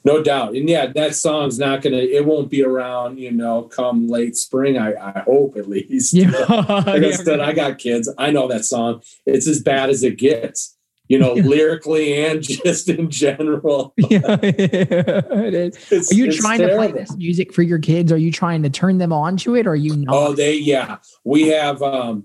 No 0.05 0.23
doubt. 0.23 0.55
And 0.55 0.68
yeah, 0.68 0.87
that 0.87 1.14
song's 1.14 1.59
not 1.59 1.83
gonna 1.83 1.99
it 1.99 2.25
won't 2.25 2.49
be 2.51 2.64
around, 2.64 3.18
you 3.18 3.31
know, 3.33 3.62
come 3.64 4.09
late 4.09 4.37
spring. 4.37 4.79
I, 4.79 4.95
I 4.95 5.21
hope 5.21 5.57
at 5.57 5.68
least. 5.68 6.14
like 6.16 7.03
I 7.03 7.11
said, 7.12 7.41
I 7.41 7.53
got 7.53 7.79
kids. 7.79 8.12
I 8.16 8.31
know 8.31 8.49
that 8.49 8.64
song. 8.64 9.03
It's 9.27 9.47
as 9.47 9.62
bad 9.62 9.91
as 9.91 10.03
it 10.03 10.16
gets, 10.18 10.77
you 11.09 11.18
know, 11.18 11.35
Yeah. 11.37 11.43
lyrically 11.43 12.25
and 12.25 12.43
just 12.64 12.89
in 12.89 13.11
general. 13.11 13.93
yeah, 13.99 14.39
it 14.43 15.55
is. 15.55 15.77
It's- 15.93 16.11
Are 16.11 16.14
you 16.14 16.33
trying 16.33 16.61
to 16.61 16.75
play 16.75 16.93
this 16.93 17.14
music 17.16 17.53
for 17.53 17.62
your 17.62 17.79
kids? 17.79 18.11
Are 18.11 18.16
you 18.18 18.33
trying 18.33 18.62
to 18.62 18.71
turn 18.71 18.97
them 18.99 19.12
on 19.12 19.37
to 19.39 19.55
it? 19.55 19.66
Or 19.66 19.73
are 19.73 19.77
you 19.77 19.97
not? 19.97 20.14
Oh, 20.14 20.33
they 20.35 20.57
yeah. 20.57 20.97
We 21.25 21.49
have 21.49 21.83
um 21.83 22.25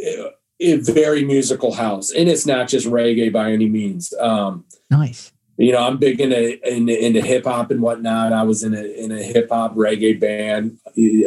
a 0.00 0.30
a 0.60 0.76
very 0.76 1.24
musical 1.24 1.72
house. 1.74 2.12
And 2.12 2.28
it's 2.28 2.46
not 2.46 2.68
just 2.68 2.86
reggae 2.86 3.32
by 3.32 3.50
any 3.50 3.68
means. 3.68 4.14
Um 4.20 4.64
nice. 4.90 5.32
You 5.56 5.72
know, 5.72 5.86
I'm 5.86 5.98
big 5.98 6.20
into 6.20 6.68
into, 6.68 7.06
into 7.06 7.20
hip 7.20 7.44
hop 7.44 7.70
and 7.70 7.80
whatnot. 7.80 8.32
I 8.32 8.42
was 8.42 8.64
in 8.64 8.74
a 8.74 8.82
in 8.82 9.12
a 9.12 9.22
hip 9.22 9.48
hop 9.50 9.74
reggae 9.76 10.18
band 10.18 10.78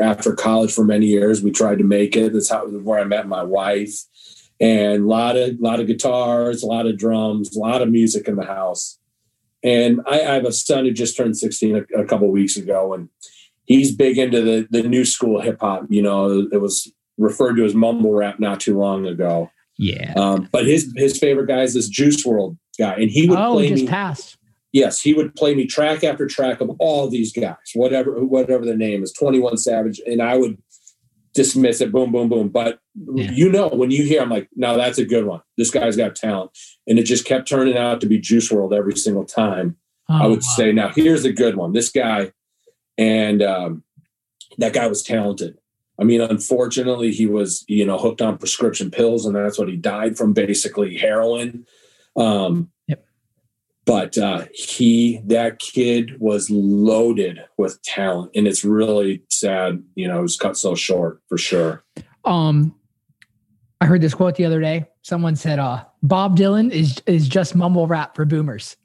after 0.01 0.33
college 0.33 0.73
for 0.73 0.83
many 0.83 1.05
years. 1.05 1.41
We 1.41 1.51
tried 1.51 1.77
to 1.77 1.85
make 1.85 2.15
it. 2.15 2.33
That's 2.33 2.49
how 2.49 2.67
where 2.67 2.99
I 2.99 3.05
met 3.05 3.27
my 3.27 3.43
wife, 3.43 3.93
and 4.59 5.03
a 5.03 5.07
lot 5.07 5.37
of 5.37 5.59
lot 5.59 5.79
of 5.79 5.87
guitars, 5.87 6.61
a 6.61 6.65
lot 6.65 6.87
of 6.87 6.97
drums, 6.97 7.55
a 7.55 7.59
lot 7.59 7.81
of 7.81 7.89
music 7.89 8.27
in 8.27 8.35
the 8.35 8.45
house. 8.45 8.99
And 9.63 10.01
I, 10.05 10.19
I 10.19 10.33
have 10.33 10.45
a 10.45 10.51
son 10.51 10.85
who 10.85 10.91
just 10.91 11.17
turned 11.17 11.37
16 11.37 11.75
a, 11.75 12.01
a 12.01 12.05
couple 12.05 12.29
weeks 12.29 12.57
ago, 12.57 12.93
and 12.93 13.09
he's 13.65 13.95
big 13.95 14.17
into 14.17 14.41
the 14.41 14.67
the 14.69 14.83
new 14.83 15.05
school 15.05 15.39
hip 15.39 15.59
hop. 15.61 15.85
You 15.89 16.01
know, 16.01 16.49
it 16.51 16.59
was 16.59 16.91
referred 17.17 17.55
to 17.55 17.65
as 17.65 17.73
mumble 17.73 18.13
rap 18.13 18.41
not 18.41 18.59
too 18.59 18.77
long 18.77 19.07
ago. 19.07 19.49
Yeah. 19.77 20.13
Um, 20.15 20.49
but 20.51 20.65
his 20.65 20.91
his 20.95 21.17
favorite 21.17 21.47
guy 21.47 21.61
is 21.61 21.75
this 21.75 21.87
Juice 21.87 22.25
WRLD 22.25 22.57
guy, 22.77 22.95
and 22.95 23.09
he 23.09 23.27
would 23.29 23.37
Oh, 23.39 23.53
play 23.53 23.69
just 23.69 23.83
me 23.83 23.87
passed. 23.89 24.37
yes, 24.71 25.01
he 25.01 25.13
would 25.13 25.35
play 25.35 25.55
me 25.55 25.65
track 25.65 26.03
after 26.03 26.25
track 26.27 26.61
of 26.61 26.69
all 26.79 27.09
these 27.09 27.31
guys, 27.33 27.55
whatever 27.73 28.23
whatever 28.23 28.65
their 28.65 28.77
name 28.77 29.03
is, 29.03 29.11
21 29.13 29.57
Savage, 29.57 29.99
and 30.05 30.21
I 30.21 30.37
would 30.37 30.57
dismiss 31.33 31.81
it, 31.81 31.91
boom, 31.91 32.11
boom, 32.11 32.29
boom. 32.29 32.49
But 32.49 32.79
Yeah. 33.13 33.31
you 33.31 33.51
know, 33.51 33.67
when 33.67 33.91
you 33.91 34.03
hear, 34.03 34.21
I'm 34.21 34.29
like, 34.29 34.49
no, 34.55 34.75
that's 34.75 34.97
a 34.97 35.05
good 35.05 35.25
one. 35.25 35.41
This 35.55 35.69
guy's 35.69 35.95
got 35.95 36.15
talent. 36.15 36.49
And 36.87 36.97
it 36.97 37.03
just 37.03 37.25
kept 37.25 37.47
turning 37.47 37.77
out 37.77 38.01
to 38.01 38.07
be 38.07 38.17
Juice 38.17 38.49
WRLD 38.49 38.73
every 38.75 38.95
single 38.95 39.23
time. 39.25 39.77
I 40.09 40.25
Oh, 40.25 40.29
would 40.31 40.37
wow. 40.39 40.53
say, 40.55 40.71
now 40.71 40.89
here's 40.89 41.25
a 41.25 41.31
good 41.31 41.55
one. 41.55 41.73
This 41.73 41.89
guy, 41.91 42.31
and 42.97 43.43
um, 43.43 43.83
that 44.57 44.73
guy 44.73 44.87
was 44.87 45.03
talented. 45.03 45.59
I 45.99 46.05
mean, 46.05 46.21
unfortunately, 46.21 47.11
he 47.11 47.27
was, 47.27 47.63
you 47.67 47.85
know, 47.85 47.99
hooked 47.99 48.21
on 48.21 48.37
prescription 48.39 48.89
pills, 48.89 49.25
and 49.25 49.35
that's 49.35 49.59
what 49.59 49.67
he 49.69 49.75
died 49.75 50.17
from, 50.17 50.33
basically 50.33 50.97
heroin. 50.97 51.67
Um, 52.17 52.71
Yep. 52.87 53.05
But 53.85 54.17
uh, 54.17 54.45
he, 54.53 55.21
that 55.25 55.59
kid, 55.59 56.19
was 56.19 56.49
loaded 56.49 57.39
with 57.57 57.81
talent, 57.83 58.31
and 58.35 58.47
it's 58.47 58.65
really 58.65 59.23
sad. 59.29 59.81
You 59.95 60.07
know, 60.07 60.19
it 60.19 60.23
was 60.23 60.35
cut 60.35 60.57
so 60.57 60.75
short 60.75 61.21
for 61.29 61.37
sure. 61.37 61.83
Um, 62.25 62.75
I 63.79 63.85
heard 63.85 64.01
this 64.01 64.13
quote 64.13 64.35
the 64.35 64.45
other 64.45 64.59
day. 64.59 64.85
Someone 65.03 65.35
said, 65.37 65.59
"Uh, 65.59 65.85
Bob 66.03 66.37
Dylan 66.37 66.71
is 66.71 67.01
is 67.05 67.29
just 67.29 67.55
mumble 67.55 67.87
rap 67.87 68.15
for 68.15 68.25
boomers." 68.25 68.75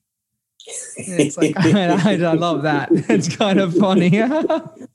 It's 0.97 1.37
like 1.37 1.55
I, 1.59 2.13
I 2.25 2.33
love 2.35 2.63
that. 2.63 2.91
It's 3.09 3.35
kind 3.35 3.61
of 3.61 3.75
funny. 3.75 4.11
well, 4.21 4.41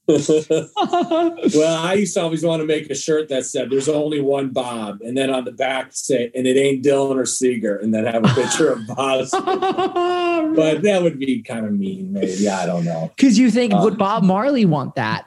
I 0.08 1.94
used 2.00 2.14
to 2.14 2.22
always 2.22 2.44
want 2.44 2.62
to 2.62 2.66
make 2.66 2.90
a 2.90 2.96
shirt 2.96 3.30
that 3.30 3.46
said 3.46 3.70
"There's 3.70 3.90
only 3.90 4.22
one 4.22 4.50
Bob," 4.50 5.00
and 5.02 5.18
then 5.18 5.30
on 5.30 5.44
the 5.46 5.52
back 5.52 5.90
say, 5.92 6.32
"And 6.34 6.48
it 6.48 6.58
ain't 6.58 6.84
Dylan 6.84 7.16
or 7.16 7.26
Seeger," 7.26 7.78
and 7.78 7.94
then 7.94 8.06
have 8.06 8.24
a 8.24 8.34
picture 8.34 8.72
of 8.72 8.88
Bob. 8.88 9.28
But 9.32 10.82
that 10.84 11.02
would 11.04 11.20
be 11.20 11.42
kind 11.42 11.66
of 11.66 11.74
mean, 11.74 12.14
maybe. 12.14 12.48
I 12.48 12.66
don't 12.66 12.86
know. 12.86 13.12
Because 13.16 13.38
you 13.38 13.52
think 13.52 13.74
Uh, 13.74 13.82
would 13.84 13.98
Bob 13.98 14.24
Marley 14.24 14.66
want 14.66 14.96
that 14.96 15.26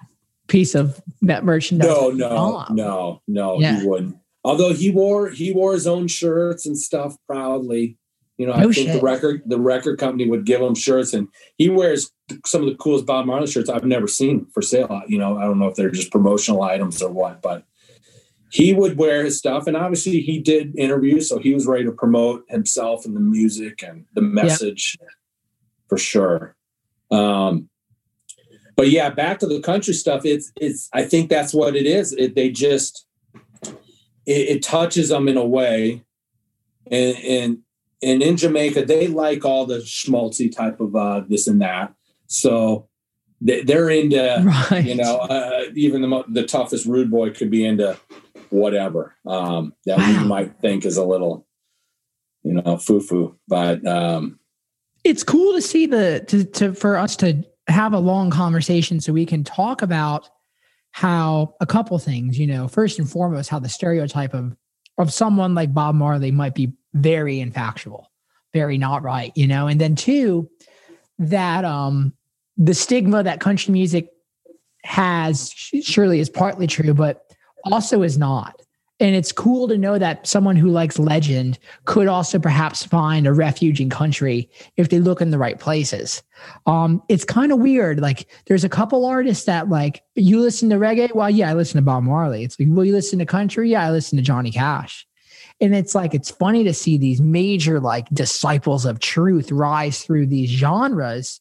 piece 0.48 0.74
of 0.74 1.00
that 1.22 1.44
merchandise? 1.44 1.88
No, 1.88 2.10
no, 2.10 2.28
Bob? 2.28 2.70
no, 2.70 3.22
no. 3.28 3.60
Yeah. 3.60 3.80
He 3.80 3.86
wouldn't. 3.86 4.16
Although 4.42 4.72
he 4.72 4.90
wore 4.90 5.28
he 5.28 5.52
wore 5.52 5.74
his 5.74 5.86
own 5.86 6.08
shirts 6.08 6.66
and 6.66 6.78
stuff 6.78 7.16
proudly. 7.26 7.98
You 8.40 8.46
know, 8.46 8.54
I 8.54 8.62
think 8.62 8.74
shit. 8.74 8.94
the 8.94 9.02
record 9.02 9.42
the 9.44 9.60
record 9.60 9.98
company 9.98 10.26
would 10.26 10.46
give 10.46 10.62
him 10.62 10.74
shirts, 10.74 11.12
and 11.12 11.28
he 11.58 11.68
wears 11.68 12.10
some 12.46 12.62
of 12.62 12.68
the 12.70 12.74
coolest 12.74 13.04
Bob 13.04 13.26
Marley 13.26 13.46
shirts 13.46 13.68
I've 13.68 13.84
never 13.84 14.06
seen 14.06 14.46
for 14.54 14.62
sale. 14.62 15.02
You 15.06 15.18
know, 15.18 15.36
I 15.36 15.42
don't 15.42 15.58
know 15.58 15.68
if 15.68 15.74
they're 15.74 15.90
just 15.90 16.10
promotional 16.10 16.62
items 16.62 17.02
or 17.02 17.10
what, 17.10 17.42
but 17.42 17.64
he 18.50 18.72
would 18.72 18.96
wear 18.96 19.26
his 19.26 19.36
stuff, 19.36 19.66
and 19.66 19.76
obviously 19.76 20.22
he 20.22 20.38
did 20.38 20.74
interviews, 20.78 21.28
so 21.28 21.38
he 21.38 21.52
was 21.52 21.66
ready 21.66 21.84
to 21.84 21.92
promote 21.92 22.46
himself 22.48 23.04
and 23.04 23.14
the 23.14 23.20
music 23.20 23.82
and 23.82 24.06
the 24.14 24.22
message 24.22 24.96
for 25.90 25.98
sure. 25.98 26.56
Um, 27.10 27.68
but 28.74 28.88
yeah, 28.88 29.10
back 29.10 29.40
to 29.40 29.46
the 29.46 29.60
country 29.60 29.92
stuff. 29.92 30.24
It's 30.24 30.50
it's. 30.58 30.88
I 30.94 31.02
think 31.02 31.28
that's 31.28 31.52
what 31.52 31.76
it 31.76 31.84
is. 31.84 32.14
It, 32.14 32.36
they 32.36 32.50
just 32.50 33.04
it, 34.24 34.48
it 34.48 34.62
touches 34.62 35.10
them 35.10 35.28
in 35.28 35.36
a 35.36 35.44
way, 35.44 36.04
and 36.90 37.18
and 37.18 37.58
and 38.02 38.22
in 38.22 38.36
Jamaica 38.36 38.84
they 38.84 39.06
like 39.08 39.44
all 39.44 39.66
the 39.66 39.78
schmaltzy 39.78 40.54
type 40.54 40.80
of 40.80 40.94
uh, 40.96 41.22
this 41.28 41.46
and 41.46 41.60
that. 41.62 41.94
So 42.26 42.88
they, 43.40 43.62
they're 43.62 43.90
into 43.90 44.42
right. 44.70 44.84
you 44.84 44.94
know 44.94 45.18
uh, 45.18 45.64
even 45.74 46.02
the 46.02 46.08
mo- 46.08 46.24
the 46.28 46.44
toughest 46.44 46.86
rude 46.86 47.10
boy 47.10 47.30
could 47.30 47.50
be 47.50 47.64
into 47.64 47.96
whatever 48.50 49.14
um, 49.26 49.72
that 49.86 49.98
Wow. 49.98 50.22
we 50.22 50.28
might 50.28 50.60
think 50.60 50.84
is 50.84 50.96
a 50.96 51.04
little 51.04 51.46
you 52.42 52.54
know 52.54 52.76
foo 52.78 53.00
foo, 53.00 53.36
but 53.48 53.86
um, 53.86 54.38
it's 55.04 55.22
cool 55.22 55.54
to 55.54 55.62
see 55.62 55.86
the 55.86 56.24
to, 56.28 56.44
to 56.44 56.74
for 56.74 56.96
us 56.96 57.16
to 57.16 57.42
have 57.68 57.92
a 57.92 57.98
long 57.98 58.30
conversation 58.30 59.00
so 59.00 59.12
we 59.12 59.24
can 59.26 59.44
talk 59.44 59.82
about 59.82 60.28
how 60.92 61.54
a 61.60 61.66
couple 61.66 61.96
things 61.98 62.36
you 62.38 62.46
know 62.46 62.66
first 62.66 62.98
and 62.98 63.08
foremost 63.08 63.48
how 63.48 63.60
the 63.60 63.68
stereotype 63.68 64.34
of 64.34 64.56
of 64.98 65.12
someone 65.12 65.54
like 65.54 65.72
bob 65.72 65.94
marley 65.94 66.32
might 66.32 66.52
be 66.54 66.72
very 66.94 67.36
infactual 67.36 68.06
very 68.52 68.78
not 68.78 69.02
right, 69.02 69.32
you 69.34 69.46
know. 69.46 69.66
And 69.66 69.80
then 69.80 69.94
two, 69.94 70.50
that 71.18 71.64
um 71.64 72.12
the 72.56 72.74
stigma 72.74 73.22
that 73.22 73.40
country 73.40 73.72
music 73.72 74.10
has 74.84 75.50
surely 75.50 76.20
is 76.20 76.30
partly 76.30 76.66
true, 76.66 76.94
but 76.94 77.24
also 77.64 78.02
is 78.02 78.18
not. 78.18 78.60
And 79.02 79.16
it's 79.16 79.32
cool 79.32 79.66
to 79.68 79.78
know 79.78 79.98
that 79.98 80.26
someone 80.26 80.56
who 80.56 80.68
likes 80.68 80.98
legend 80.98 81.58
could 81.86 82.06
also 82.06 82.38
perhaps 82.38 82.84
find 82.84 83.26
a 83.26 83.32
refuge 83.32 83.80
in 83.80 83.88
country 83.88 84.50
if 84.76 84.90
they 84.90 84.98
look 85.00 85.22
in 85.22 85.30
the 85.30 85.38
right 85.38 85.58
places. 85.58 86.22
Um, 86.66 87.02
it's 87.08 87.24
kind 87.24 87.50
of 87.50 87.60
weird. 87.60 88.00
Like 88.00 88.28
there's 88.44 88.64
a 88.64 88.68
couple 88.68 89.06
artists 89.06 89.44
that 89.44 89.70
like 89.70 90.02
you 90.16 90.38
listen 90.38 90.68
to 90.68 90.76
reggae. 90.76 91.14
Well, 91.14 91.30
yeah, 91.30 91.48
I 91.48 91.54
listen 91.54 91.78
to 91.78 91.82
Bob 91.82 92.02
Marley. 92.02 92.44
It's 92.44 92.60
like, 92.60 92.68
well, 92.70 92.84
you 92.84 92.92
listen 92.92 93.18
to 93.20 93.26
country? 93.26 93.70
Yeah, 93.70 93.86
I 93.86 93.90
listen 93.90 94.18
to 94.18 94.22
Johnny 94.22 94.50
Cash. 94.50 95.06
And 95.60 95.74
it's 95.74 95.94
like 95.94 96.14
it's 96.14 96.30
funny 96.30 96.64
to 96.64 96.72
see 96.74 96.96
these 96.98 97.20
major 97.20 97.80
like 97.80 98.08
disciples 98.10 98.84
of 98.86 98.98
truth 99.00 99.52
rise 99.52 100.02
through 100.02 100.26
these 100.26 100.48
genres 100.50 101.40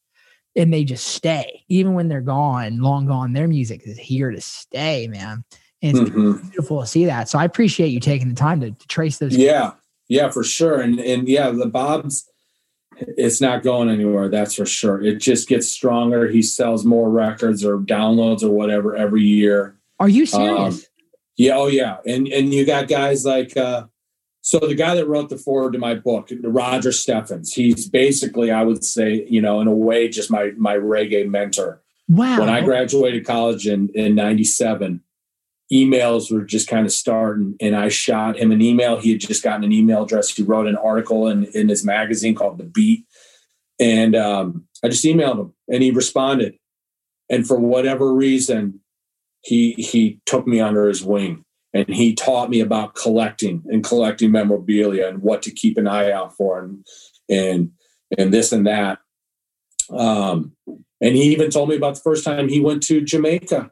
and 0.56 0.74
they 0.74 0.84
just 0.84 1.08
stay 1.08 1.64
even 1.70 1.94
when 1.94 2.08
they're 2.10 2.22
gone 2.22 2.80
long 2.80 3.06
gone 3.06 3.34
their 3.34 3.48
music 3.48 3.82
is 3.86 3.98
here 4.00 4.32
to 4.32 4.42
stay 4.42 5.08
man 5.08 5.44
and 5.84 5.98
it's 5.98 6.10
Mhm. 6.10 6.42
beautiful 6.52 6.82
to 6.82 6.88
see 6.88 7.06
that 7.06 7.30
so 7.30 7.38
i 7.38 7.46
appreciate 7.46 7.90
you 7.90 8.00
taking 8.00 8.28
the 8.30 8.36
time 8.36 8.60
to, 8.62 8.72
to 8.72 8.88
trace 8.88 9.20
those 9.20 9.38
Yeah, 9.38 9.74
yeah, 10.08 10.30
for 10.32 10.44
sure. 10.44 10.82
And 10.82 11.00
and 11.00 11.30
yeah, 11.30 11.52
the 11.52 11.68
Bob's 11.68 12.28
it's 12.98 13.40
not 13.40 13.62
going 13.64 13.90
anywhere, 13.90 14.28
that's 14.28 14.56
for 14.56 14.66
sure. 14.66 15.02
It 15.02 15.20
just 15.20 15.48
gets 15.48 15.68
stronger. 15.70 16.28
He 16.28 16.42
sells 16.42 16.84
more 16.84 17.10
records 17.10 17.64
or 17.64 17.78
downloads 17.78 18.44
or 18.44 18.50
whatever 18.50 18.96
every 18.98 19.22
year. 19.24 19.78
are 20.00 20.10
you 20.10 20.26
serious 20.26 20.76
Um, 20.80 20.82
Yeah, 21.38 21.58
oh 21.58 21.68
yeah. 21.68 21.98
And 22.08 22.28
and 22.28 22.52
you 22.54 22.66
got 22.66 22.88
guys 22.88 23.24
like 23.24 23.56
uh 23.56 23.86
so 24.42 24.60
the 24.60 24.76
guy 24.76 24.96
that 24.96 25.08
wrote 25.08 25.30
the 25.30 25.38
forward 25.38 25.74
to 25.74 25.80
my 25.80 25.96
book, 25.96 26.30
Roger 26.44 26.92
Steffens, 26.92 27.54
he's 27.54 27.90
basically, 27.90 28.52
I 28.52 28.64
would 28.64 28.84
say, 28.84 29.26
you 29.30 29.42
know, 29.42 29.60
in 29.60 29.68
a 29.68 29.76
way, 29.76 30.08
just 30.08 30.32
my 30.32 30.52
my 30.58 30.76
reggae 30.76 31.28
mentor. 31.28 31.82
wow 32.08 32.40
When 32.40 32.50
I 32.50 32.62
graduated 32.62 33.26
college 33.26 33.68
in 33.68 33.90
in 33.94 34.16
'97, 34.16 35.02
emails 35.74 36.32
were 36.32 36.46
just 36.46 36.70
kind 36.70 36.86
of 36.86 36.92
starting, 36.94 37.56
and 37.60 37.76
I 37.76 37.90
shot 37.90 38.38
him 38.38 38.52
an 38.52 38.62
email. 38.62 38.98
He 38.98 39.12
had 39.12 39.20
just 39.20 39.44
gotten 39.44 39.64
an 39.64 39.74
email 39.74 40.04
address. 40.04 40.30
He 40.30 40.44
wrote 40.44 40.68
an 40.68 40.78
article 40.78 41.28
in 41.28 41.46
in 41.54 41.68
his 41.68 41.84
magazine 41.84 42.36
called 42.36 42.58
The 42.58 42.64
Beat, 42.64 43.06
and 43.78 44.16
um, 44.16 44.68
I 44.84 44.88
just 44.88 45.04
emailed 45.04 45.40
him, 45.40 45.54
and 45.68 45.84
he 45.84 45.92
responded. 45.92 46.56
And 47.30 47.46
for 47.46 47.60
whatever 47.60 48.14
reason, 48.14 48.80
he 49.42 49.74
he 49.74 50.22
took 50.26 50.48
me 50.48 50.62
under 50.62 50.88
his 50.88 51.04
wing 51.04 51.44
and 51.74 51.88
he 51.88 52.14
taught 52.14 52.50
me 52.50 52.60
about 52.62 52.96
collecting 52.96 53.64
and 53.68 53.84
collecting 53.84 54.32
memorabilia 54.32 55.08
and 55.08 55.22
what 55.22 55.42
to 55.44 55.52
keep 55.52 55.78
an 55.78 55.88
eye 55.88 56.12
out 56.12 56.36
for 56.36 56.60
and 56.60 56.86
and 57.30 57.72
and 58.18 58.34
this 58.34 58.52
and 58.52 58.66
that. 58.68 59.00
Um 59.92 60.54
and 61.02 61.16
he 61.16 61.32
even 61.32 61.50
told 61.50 61.70
me 61.70 61.76
about 61.76 61.96
the 61.96 62.02
first 62.02 62.24
time 62.26 62.50
he 62.50 62.60
went 62.60 62.84
to 62.84 63.02
jamaica 63.02 63.72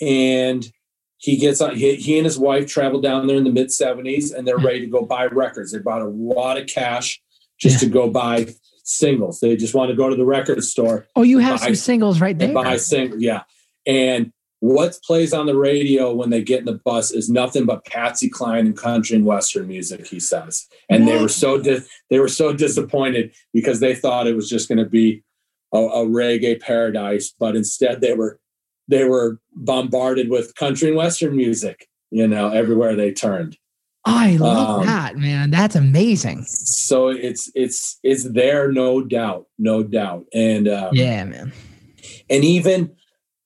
and 0.00 0.70
he 1.18 1.36
gets 1.36 1.60
on 1.60 1.74
he, 1.76 1.96
he 1.96 2.16
and 2.18 2.24
his 2.24 2.38
wife 2.38 2.66
traveled 2.66 3.02
down 3.02 3.26
there 3.26 3.36
in 3.36 3.44
the 3.44 3.50
mid 3.52 3.68
70s 3.68 4.34
and 4.34 4.46
they're 4.46 4.58
ready 4.58 4.80
to 4.80 4.86
go 4.86 5.02
buy 5.04 5.26
records. 5.26 5.72
They 5.72 5.78
bought 5.78 6.02
a 6.02 6.06
lot 6.08 6.58
of 6.58 6.66
cash 6.66 7.20
just 7.58 7.82
Yeah. 7.82 7.88
to 7.88 7.92
go 7.92 8.10
buy 8.10 8.46
singles. 8.84 9.40
They 9.40 9.56
just 9.56 9.74
want 9.74 9.90
to 9.90 9.96
go 9.96 10.08
to 10.08 10.16
the 10.16 10.24
record 10.24 10.62
store 10.64 11.06
oh 11.16 11.22
you 11.22 11.38
have 11.38 11.60
some 11.60 11.74
singles 11.74 12.20
right 12.20 12.38
there. 12.38 12.52
buy 12.54 12.76
sing 12.76 13.14
yeah. 13.18 13.42
And 13.86 14.32
what 14.60 14.98
plays 15.04 15.32
on 15.32 15.46
the 15.46 15.56
radio 15.56 16.12
when 16.14 16.30
they 16.30 16.42
get 16.42 16.60
in 16.60 16.66
the 16.66 16.80
bus 16.84 17.10
is 17.10 17.28
nothing 17.30 17.64
but 17.66 17.84
Patsy 17.86 18.28
Cline 18.28 18.66
and 18.66 18.76
country 18.76 19.16
and 19.16 19.24
western 19.24 19.66
music. 19.66 20.06
He 20.06 20.20
says, 20.20 20.68
and 20.90 21.08
they 21.08 21.20
were 21.20 21.28
so 21.28 21.58
di- 21.60 21.80
they 22.10 22.18
were 22.18 22.28
so 22.28 22.52
disappointed 22.52 23.32
because 23.54 23.80
they 23.80 23.94
thought 23.94 24.26
it 24.26 24.36
was 24.36 24.48
just 24.50 24.68
going 24.68 24.78
to 24.78 24.84
be 24.88 25.22
a, 25.72 25.78
a 25.78 26.06
reggae 26.06 26.60
paradise, 26.60 27.34
but 27.38 27.56
instead 27.56 28.00
they 28.00 28.12
were 28.14 28.38
they 28.88 29.04
were 29.04 29.38
bombarded 29.54 30.28
with 30.28 30.54
country 30.56 30.88
and 30.88 30.96
western 30.96 31.34
music. 31.36 31.88
You 32.10 32.26
know, 32.26 32.50
everywhere 32.50 32.96
they 32.96 33.12
turned. 33.12 33.56
i 34.04 34.36
love 34.36 34.80
Um, 34.80 34.86
that 34.86 35.16
man 35.16 35.50
that's 35.50 35.76
amazing 35.76 36.42
So 36.44 37.08
it's 37.08 37.50
it's 37.54 37.98
it's 38.02 38.24
there, 38.24 38.70
no 38.72 39.00
doubt, 39.00 39.46
no 39.58 39.82
doubt, 39.82 40.26
and 40.34 40.68
um, 40.68 40.90
yeah 40.92 41.24
man 41.24 41.52
and 42.28 42.44
even 42.44 42.90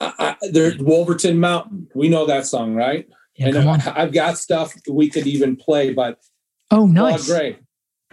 I, 0.05 0.13
I, 0.19 0.37
there, 0.51 0.73
Wolverton 0.81 1.39
Mountain. 1.39 1.89
We 1.95 2.09
know 2.09 2.27
that 2.27 2.47
song, 2.47 2.75
right? 2.75 3.09
yeah, 3.37 3.49
and. 3.49 3.57
I- 3.83 4.03
I've 4.03 4.13
got 4.13 4.39
stuff 4.39 4.75
we 4.91 5.09
could 5.11 5.27
even 5.27 5.57
play, 5.57 5.93
but 5.93 6.19
oh 6.71 6.87
Claude 6.87 6.91
nice 6.95 7.27
Gray, 7.27 7.59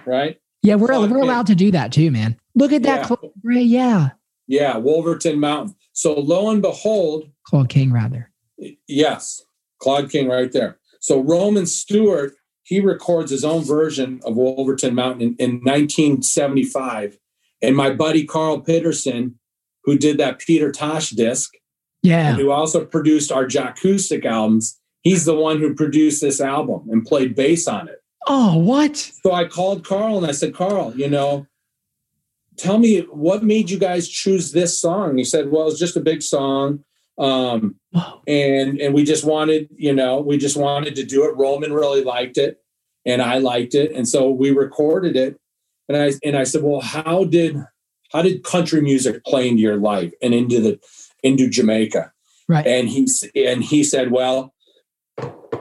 right? 0.05 0.37
yeah 0.63 0.75
we're, 0.75 0.87
Claude 0.87 1.09
we're 1.11 1.17
Gray. 1.19 1.27
allowed 1.27 1.47
to 1.47 1.55
do 1.55 1.71
that 1.71 1.91
too 1.91 2.11
man 2.11 2.37
look 2.55 2.71
at 2.73 2.83
that 2.83 3.01
Yeah. 3.01 3.07
Claude 3.07 3.31
Gray, 3.43 3.61
yeah 3.61 4.09
Yeah, 4.47 4.77
Wolverton 4.77 5.39
Mountain. 5.39 5.75
So 5.93 6.13
lo 6.19 6.49
and 6.49 6.61
behold, 6.61 7.29
claude 7.45 7.69
king 7.69 7.91
rather 7.91 8.31
yes, 8.87 9.41
Claude 9.79 10.09
King 10.11 10.27
right 10.27 10.51
there. 10.51 10.77
So 10.99 11.19
Roman 11.21 11.65
Stewart, 11.65 12.33
he 12.63 12.79
records 12.79 13.31
his 13.31 13.43
own 13.43 13.63
version 13.63 14.19
of 14.23 14.35
Wolverton 14.35 14.93
Mountain 14.93 15.21
in, 15.21 15.35
in 15.39 15.51
1975. 15.63 17.17
And 17.63 17.75
my 17.75 17.91
buddy 17.91 18.23
Karl 18.25 18.61
Pitterson, 18.61 19.35
who 19.83 19.97
did 19.97 20.17
that 20.19 20.39
Peter 20.39 20.71
Tosh 20.71 21.09
disc, 21.11 21.53
yeah 22.03 22.35
who 22.35 22.51
also 22.51 22.85
produced 22.85 23.31
our 23.31 23.43
acoustic 23.45 24.25
albums, 24.25 24.79
he's 25.01 25.25
the 25.25 25.35
one 25.35 25.59
who 25.59 25.73
produced 25.73 26.21
this 26.21 26.41
album 26.41 26.87
and 26.89 27.05
played 27.05 27.35
bass 27.35 27.67
on 27.67 27.87
it. 27.87 28.01
oh 28.27 28.57
what 28.57 28.97
So 28.97 29.31
I 29.31 29.45
called 29.45 29.85
Karl 29.85 30.17
and 30.17 30.27
I 30.27 30.31
said, 30.31 30.53
Karl, 30.53 30.93
you 30.95 31.09
know, 31.09 31.47
tell 32.57 32.77
me 32.77 32.99
what 33.11 33.43
made 33.43 33.69
you 33.69 33.79
guys 33.79 34.07
choose 34.07 34.51
this 34.51 34.79
song? 34.79 35.17
He 35.17 35.23
said, 35.23 35.51
Well, 35.51 35.67
it's 35.67 35.79
just 35.79 35.97
a 35.97 36.01
big 36.01 36.21
song. 36.21 36.83
Um, 37.17 37.75
and 38.27 38.79
and 38.79 38.93
we 38.93 39.03
just 39.03 39.25
wanted, 39.25 39.69
you 39.75 39.93
know, 39.93 40.21
we 40.21 40.37
just 40.37 40.57
wanted 40.57 40.95
to 40.95 41.03
do 41.03 41.25
it. 41.25 41.35
Roman 41.35 41.73
really 41.73 42.03
liked 42.03 42.37
it, 42.37 42.63
and 43.05 43.21
I 43.21 43.37
liked 43.37 43.75
it, 43.75 43.91
and 43.91 44.07
so 44.07 44.29
we 44.29 44.51
recorded 44.51 45.15
it. 45.15 45.39
And 45.87 45.97
I 45.97 46.13
and 46.23 46.37
I 46.37 46.45
said, 46.45 46.63
Well, 46.63 46.81
how 46.81 47.25
did 47.25 47.57
how 48.11 48.21
did 48.21 48.43
country 48.43 48.81
music 48.81 49.23
play 49.25 49.47
into 49.49 49.61
your 49.61 49.77
life 49.77 50.13
and 50.21 50.33
into 50.33 50.61
the 50.61 50.79
into 51.23 51.49
Jamaica? 51.49 52.11
Right. 52.47 52.65
And 52.67 52.89
he 52.89 53.07
and 53.35 53.63
he 53.63 53.83
said, 53.83 54.11
Well, 54.11 54.53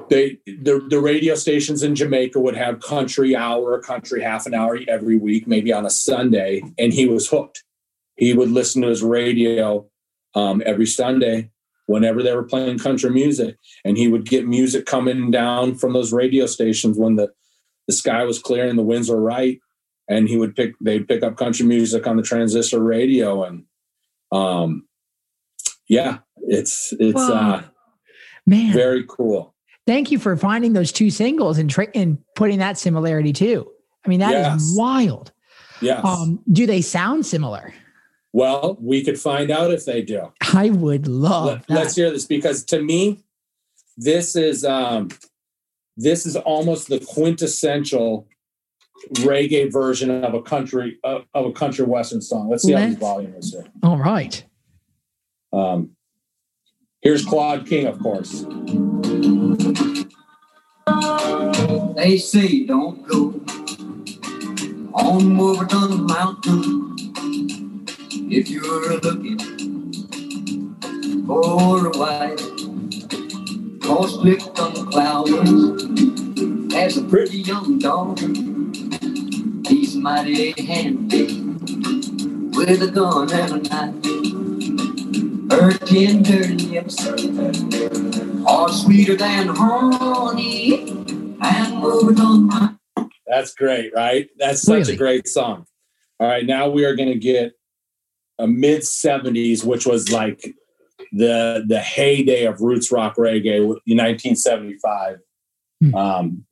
they 0.09 0.39
the, 0.47 0.85
the 0.89 1.01
radio 1.01 1.35
stations 1.35 1.83
in 1.83 1.95
Jamaica 1.95 2.41
would 2.41 2.57
have 2.57 2.81
country 2.81 3.35
hour, 3.37 3.81
country 3.81 4.23
half 4.23 4.47
an 4.47 4.55
hour 4.55 4.79
every 4.89 5.17
week, 5.17 5.47
maybe 5.47 5.73
on 5.73 5.87
a 5.87 5.91
Sunday, 5.91 6.63
and 6.79 6.93
he 6.93 7.07
was 7.07 7.29
hooked. 7.29 7.65
He 8.17 8.35
would 8.35 8.51
listen 8.51 8.83
to 8.83 8.89
his 8.89 9.03
radio 9.03 9.89
um, 10.35 10.63
every 10.67 10.87
Sunday 10.87 11.51
whenever 11.87 12.23
they 12.23 12.35
were 12.35 12.45
playing 12.45 12.79
country 12.79 13.11
music, 13.11 13.57
and 13.85 13.97
he 13.97 14.07
would 14.07 14.25
get 14.25 14.47
music 14.47 14.87
coming 14.87 15.31
down 15.31 15.75
from 15.75 15.93
those 15.93 16.13
radio 16.13 16.47
stations 16.47 16.97
when 16.97 17.17
the 17.17 17.29
the 17.87 17.93
sky 17.93 18.23
was 18.25 18.39
clear 18.39 18.69
and 18.69 18.79
the 18.79 18.83
winds 18.83 19.09
were 19.09 19.21
right, 19.21 19.59
and 20.09 20.29
he 20.29 20.37
would 20.37 20.55
pick 20.55 20.75
they'd 20.81 21.09
pick 21.09 21.23
up 21.23 21.37
country 21.37 21.67
music 21.67 22.07
on 22.07 22.17
the 22.17 22.23
transistor 22.23 22.81
radio, 22.81 23.45
and 23.45 23.65
um, 24.33 24.87
yeah, 25.91 26.19
it's 26.49 26.95
it's 26.99 27.21
uh, 27.21 27.63
man 28.47 28.73
very 28.73 29.05
cool. 29.09 29.55
thank 29.87 30.11
you 30.11 30.19
for 30.19 30.37
finding 30.37 30.73
those 30.73 30.91
two 30.93 31.11
singles 31.11 31.59
and 31.59 31.69
tra- 31.69 31.89
and 31.95 32.17
putting 32.37 32.59
that 32.61 32.79
similarity 32.79 33.33
too. 33.35 33.71
I 34.07 34.09
mean, 34.09 34.21
that 34.21 34.33
is 34.33 34.63
Yes. 34.65 34.75
wild. 34.77 35.33
Yes. 35.83 36.03
Um, 36.05 36.41
do 36.51 36.67
they 36.67 36.81
sound 36.81 37.27
similar? 37.27 37.75
well, 38.33 38.79
we 38.81 39.03
could 39.03 39.19
find 39.19 39.51
out 39.51 39.73
if 39.73 39.85
they 39.85 40.03
do. 40.03 40.33
I 40.55 40.71
would 40.71 41.09
love 41.09 41.65
Let, 41.69 41.87
us 41.89 41.97
hear 41.97 42.11
this 42.13 42.25
because 42.27 42.63
to 42.67 42.81
me, 42.81 43.25
this 43.97 44.37
is 44.37 44.65
um, 44.65 45.09
this 45.97 46.25
is 46.27 46.37
almost 46.37 46.89
the 46.89 47.01
quintessential 47.01 48.29
reggae 49.15 49.71
version 49.73 50.11
of 50.25 50.35
a 50.35 50.43
country 50.43 50.99
of, 51.05 51.25
of 51.35 51.47
a 51.47 51.53
country 51.53 51.85
western 51.85 52.21
song. 52.23 52.49
Let's 52.49 52.63
see 52.63 52.73
how 52.73 52.79
Let's- 52.81 52.95
the 52.95 53.01
volume 53.01 53.35
is 53.35 53.53
here. 53.53 53.65
All 53.83 53.99
right. 53.99 54.45
Um, 55.53 55.97
here's 57.01 57.25
Claude 57.25 57.67
King, 57.67 57.87
of 57.87 57.99
course. 57.99 58.45
They 61.97 62.19
say 62.19 62.65
don't 62.65 63.07
go 63.07 63.41
on 64.95 65.37
Wolverton 65.37 66.07
Mountain 66.07 66.97
if 68.31 68.49
you're 68.49 69.01
looking 69.01 69.39
for 71.27 71.87
a 71.87 71.99
wife. 71.99 72.41
Cause 73.81 74.19
Clifton 74.19 74.73
Clowers 74.91 76.73
has 76.73 76.97
a 76.97 77.03
pretty 77.03 77.39
young 77.39 77.79
daughter. 77.79 78.29
He's 79.69 79.97
mighty 79.97 80.53
handy 80.63 81.43
with 82.57 82.83
a 82.83 82.91
gun 82.93 83.33
and 83.33 83.67
a 83.67 83.69
knife. 83.69 84.20
Her 85.51 85.73
tender 85.73 86.47
lips 86.47 87.07
are 88.47 88.69
sweeter 88.69 89.17
than 89.17 89.49
honey 89.49 90.91
and 91.43 91.83
Wolverton 91.83 92.47
Mountain. 92.47 92.79
That's 92.97 93.09
That's 93.27 93.55
great, 93.55 93.93
right? 93.95 94.29
That's 94.39 94.63
such 94.63 94.81
Really? 94.81 94.95
a 94.95 94.97
great 94.97 95.29
song. 95.29 95.67
All 96.19 96.29
right, 96.29 96.45
now 96.47 96.69
we 96.69 96.85
are 96.85 96.95
going 96.95 97.09
to 97.09 97.19
get 97.19 97.53
a 98.39 98.47
mid 98.47 98.83
70s, 98.83 99.65
which 99.65 99.87
was 99.87 100.11
like 100.13 100.55
the 101.13 101.65
the 101.67 101.81
heyday 101.81 102.45
of 102.45 102.61
roots 102.61 102.93
rock 102.93 103.17
reggae, 103.17 103.57
in 103.87 103.97
1975. 103.97 105.19
Hmm. 105.81 105.95
Um, 105.95 106.45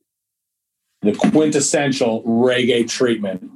the 1.01 1.13
quintessential 1.13 2.23
reggae 2.23 2.87
treatment. 2.87 3.49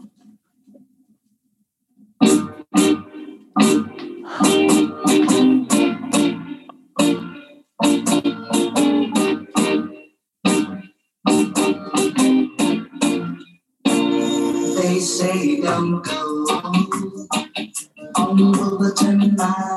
Don't 15.64 16.04
go 16.04 16.46
on 18.16 18.52
Wolverton 18.52 19.36
Mountain 19.38 19.73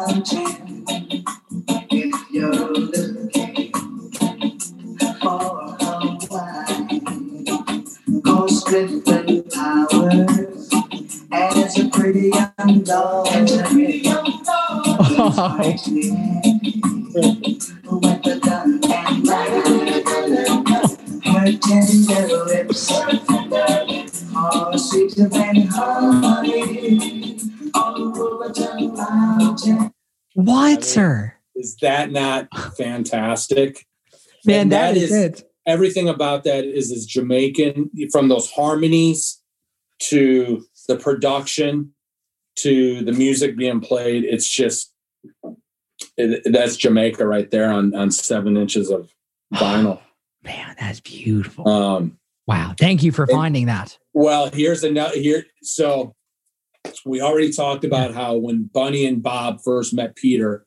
What, 30.75 30.85
sir? 30.85 31.35
Is 31.55 31.77
that 31.83 32.11
not 32.13 32.49
fantastic? 32.77 33.87
Man, 34.45 34.63
And 34.63 34.73
that 34.73 34.97
is, 34.97 35.13
it. 35.13 35.51
everything 35.67 36.09
about 36.09 36.45
that 36.45 36.65
is 36.65 36.91
is 36.91 37.07
Jamaican 37.07 37.91
from 38.13 38.29
those 38.29 38.51
harmonies 38.51 39.41
to 40.01 40.65
the 40.89 40.97
production 40.97 41.93
to 42.57 43.03
the 43.05 43.13
music 43.13 43.57
being 43.57 43.81
played. 43.81 44.25
It's 44.25 44.49
just 44.49 44.93
it, 46.17 46.43
that's 46.53 46.77
Jamaica 46.77 47.27
right 47.27 47.51
there 47.51 47.71
on 47.71 47.95
on 47.95 48.11
seven 48.11 48.57
inches 48.57 48.91
of 48.91 49.11
vinyl. 49.55 50.01
Man, 50.45 50.77
that's 50.79 51.01
beautiful. 51.01 51.67
Um, 51.69 52.19
wow. 52.47 52.75
Thank 52.79 53.03
you 53.03 53.11
for 53.13 53.27
finding 53.27 53.67
that. 53.67 53.99
well, 54.15 54.51
here's 54.51 54.85
another 54.85 55.19
here. 55.19 55.47
So 55.63 56.15
we 57.05 57.21
already 57.21 57.53
talked 57.53 57.85
about 57.85 58.15
how 58.15 58.37
when 58.37 58.71
Bunny 58.73 59.07
and 59.07 59.23
Bob 59.23 59.61
first 59.63 59.95
met 59.95 60.17
Peter, 60.17 60.67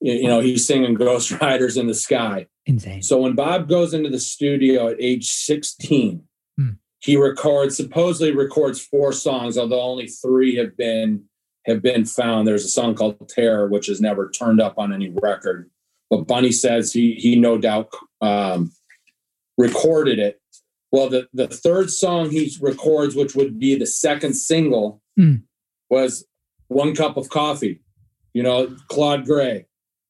you 0.00 0.28
know, 0.28 0.40
he's 0.40 0.66
singing 0.66 0.94
Ghost 0.94 1.30
Riders 1.40 1.76
in 1.76 1.86
the 1.86 1.94
Sky. 1.94 2.46
Insane. 2.66 3.02
So 3.02 3.20
when 3.20 3.34
Bob 3.34 3.68
goes 3.68 3.92
into 3.94 4.08
the 4.08 4.20
studio 4.20 4.88
at 4.88 4.96
age 5.00 5.30
16, 5.30 6.22
Hmm. 6.56 6.70
he 7.00 7.16
records 7.16 7.76
supposedly 7.76 8.32
records 8.32 8.80
four 8.80 9.12
songs, 9.12 9.58
although 9.58 9.80
only 9.82 10.06
three 10.06 10.56
have 10.56 10.76
been 10.76 11.24
have 11.66 11.82
been 11.82 12.04
found. 12.04 12.46
There's 12.46 12.64
a 12.64 12.68
song 12.68 12.94
called 12.94 13.28
Terror, 13.28 13.68
which 13.68 13.86
has 13.86 14.00
never 14.00 14.30
turned 14.30 14.60
up 14.60 14.74
on 14.78 14.92
any 14.92 15.08
record. 15.22 15.70
But 16.10 16.26
Bunny 16.28 16.52
says 16.52 16.92
he 16.92 17.14
he 17.14 17.36
no 17.36 17.58
doubt 17.58 17.88
um, 18.20 18.70
recorded 19.58 20.18
it. 20.18 20.40
Well, 20.92 21.08
the, 21.08 21.26
the 21.32 21.48
third 21.48 21.90
song 21.90 22.30
he 22.30 22.54
records, 22.60 23.16
which 23.16 23.34
would 23.34 23.58
be 23.58 23.74
the 23.74 23.86
second 23.86 24.34
single, 24.34 25.02
Hmm. 25.16 25.36
was 25.90 26.24
One 26.68 26.94
Cup 26.94 27.16
of 27.16 27.28
Coffee, 27.28 27.82
you 28.32 28.42
know, 28.42 28.76
Claude 28.88 29.24
Gray. 29.24 29.66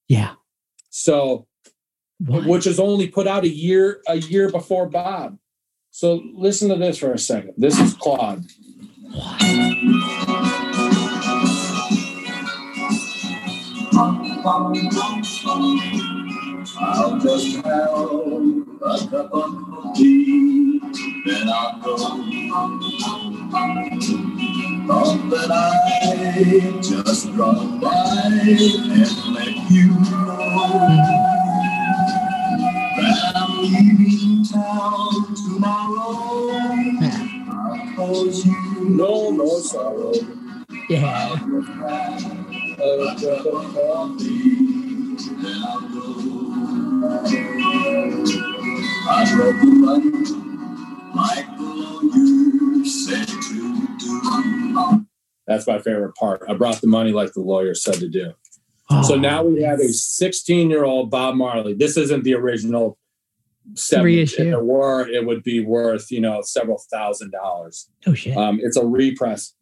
Yeah. 0.08 0.34
So 0.90 1.46
What? 2.18 2.46
which 2.46 2.66
is 2.66 2.78
only 2.78 3.08
put 3.08 3.26
out 3.26 3.44
a 3.44 3.48
year 3.48 4.00
a 4.08 4.16
year 4.16 4.50
before 4.50 4.88
Bob. 4.88 5.38
So 5.90 6.22
listen 6.34 6.68
to 6.70 6.76
this 6.76 6.98
for 6.98 7.12
a 7.12 7.18
second. 7.18 7.54
This 7.56 7.78
is 7.78 7.94
Claude. 7.94 8.44
I'll 16.86 17.18
just 17.18 17.56
have 17.56 17.64
a 17.64 19.08
cup 19.10 19.32
of 19.32 19.96
tea, 19.96 20.78
then 21.24 21.48
I'll 21.48 21.80
go. 21.80 21.96
Thought 24.86 25.30
that 25.30 25.50
I 25.50 26.80
just 26.82 27.32
drop 27.32 27.80
by 27.80 27.94
and 28.24 29.34
let 29.34 29.70
you 29.70 29.88
know 29.88 30.84
that 32.98 33.32
I'm 33.34 33.52
leaving 33.62 34.44
town 34.44 35.34
tomorrow. 35.34 36.50
I'll 37.48 37.96
cause 37.96 38.44
you 38.44 38.74
no, 38.90 39.30
no 39.30 39.48
sorrow. 39.58 40.12
Yeah. 40.90 41.32
A 41.32 43.16
cup 43.18 43.46
of 43.46 43.74
coffee, 43.74 45.16
then 45.40 45.62
I'll 45.66 45.80
go. 45.88 46.03
I 49.06 49.32
broke 49.36 49.60
the 49.60 49.66
button 49.84 50.24
like 51.14 51.46
the 51.56 51.62
lawyer 51.62 52.84
said 52.84 53.28
to 53.28 53.98
do. 53.98 55.06
That's 55.46 55.66
my 55.66 55.78
favorite 55.78 56.14
part. 56.14 56.42
I 56.48 56.54
brought 56.54 56.80
the 56.80 56.86
money 56.86 57.12
like 57.12 57.34
the 57.34 57.42
lawyer 57.42 57.74
said 57.74 57.94
to 57.94 58.08
do. 58.08 58.32
So 59.02 59.14
Oh, 59.14 59.16
now 59.16 59.42
we 59.44 59.62
have 59.62 59.80
a 59.80 59.88
16 59.88 60.70
year 60.70 60.84
old 60.84 61.10
Bob 61.10 61.34
Marley. 61.34 61.74
This 61.74 61.96
isn't 61.96 62.24
the 62.24 62.34
original 62.34 62.98
seven. 63.74 64.04
Reissue. 64.06 64.42
If 64.42 64.48
it 64.48 64.64
were, 64.64 65.06
it 65.08 65.26
would 65.26 65.42
be 65.42 65.60
worth, 65.60 66.10
you 66.10 66.20
know, 66.20 66.40
several 66.42 66.82
thousand 66.90 67.32
dollars. 67.32 67.88
Oh 68.06 68.14
shit. 68.14 68.36
Um, 68.36 68.60
it's 68.62 68.76
a 68.76 68.84
repress. 68.86 69.54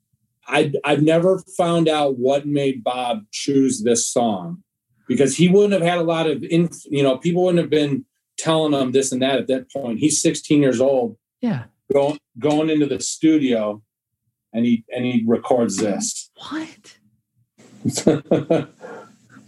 I, 0.47 0.73
I've 0.85 1.03
never 1.03 1.39
found 1.57 1.89
out 1.89 2.19
what 2.19 2.47
made 2.47 2.83
Bob 2.83 3.25
choose 3.31 3.83
this 3.83 4.09
song 4.09 4.63
because 5.09 5.37
he 5.37 5.49
wouldn't 5.49 5.73
have 5.73 5.83
had 5.83 5.99
a 5.99 6.03
lot 6.03 6.27
of, 6.27 6.43
inf- 6.45 6.85
you 6.91 7.03
know, 7.03 7.17
people 7.19 7.45
wouldn't 7.45 7.61
have 7.61 7.71
been 7.71 8.05
telling 8.39 8.73
him 8.73 8.93
this 8.93 9.13
and 9.13 9.23
that 9.23 9.39
at 9.39 9.47
that 9.49 9.71
point. 9.71 9.99
He's 9.99 10.21
16 10.21 10.61
years 10.61 10.81
old, 10.81 11.17
yeah. 11.41 11.65
going 11.93 12.19
going 12.39 12.71
into 12.71 12.87
the 12.87 13.01
studio, 13.01 13.83
and 14.53 14.65
he 14.65 14.85
and 14.95 15.05
he 15.05 15.25
records 15.27 15.77
this. 15.77 16.31
What? 16.37 16.97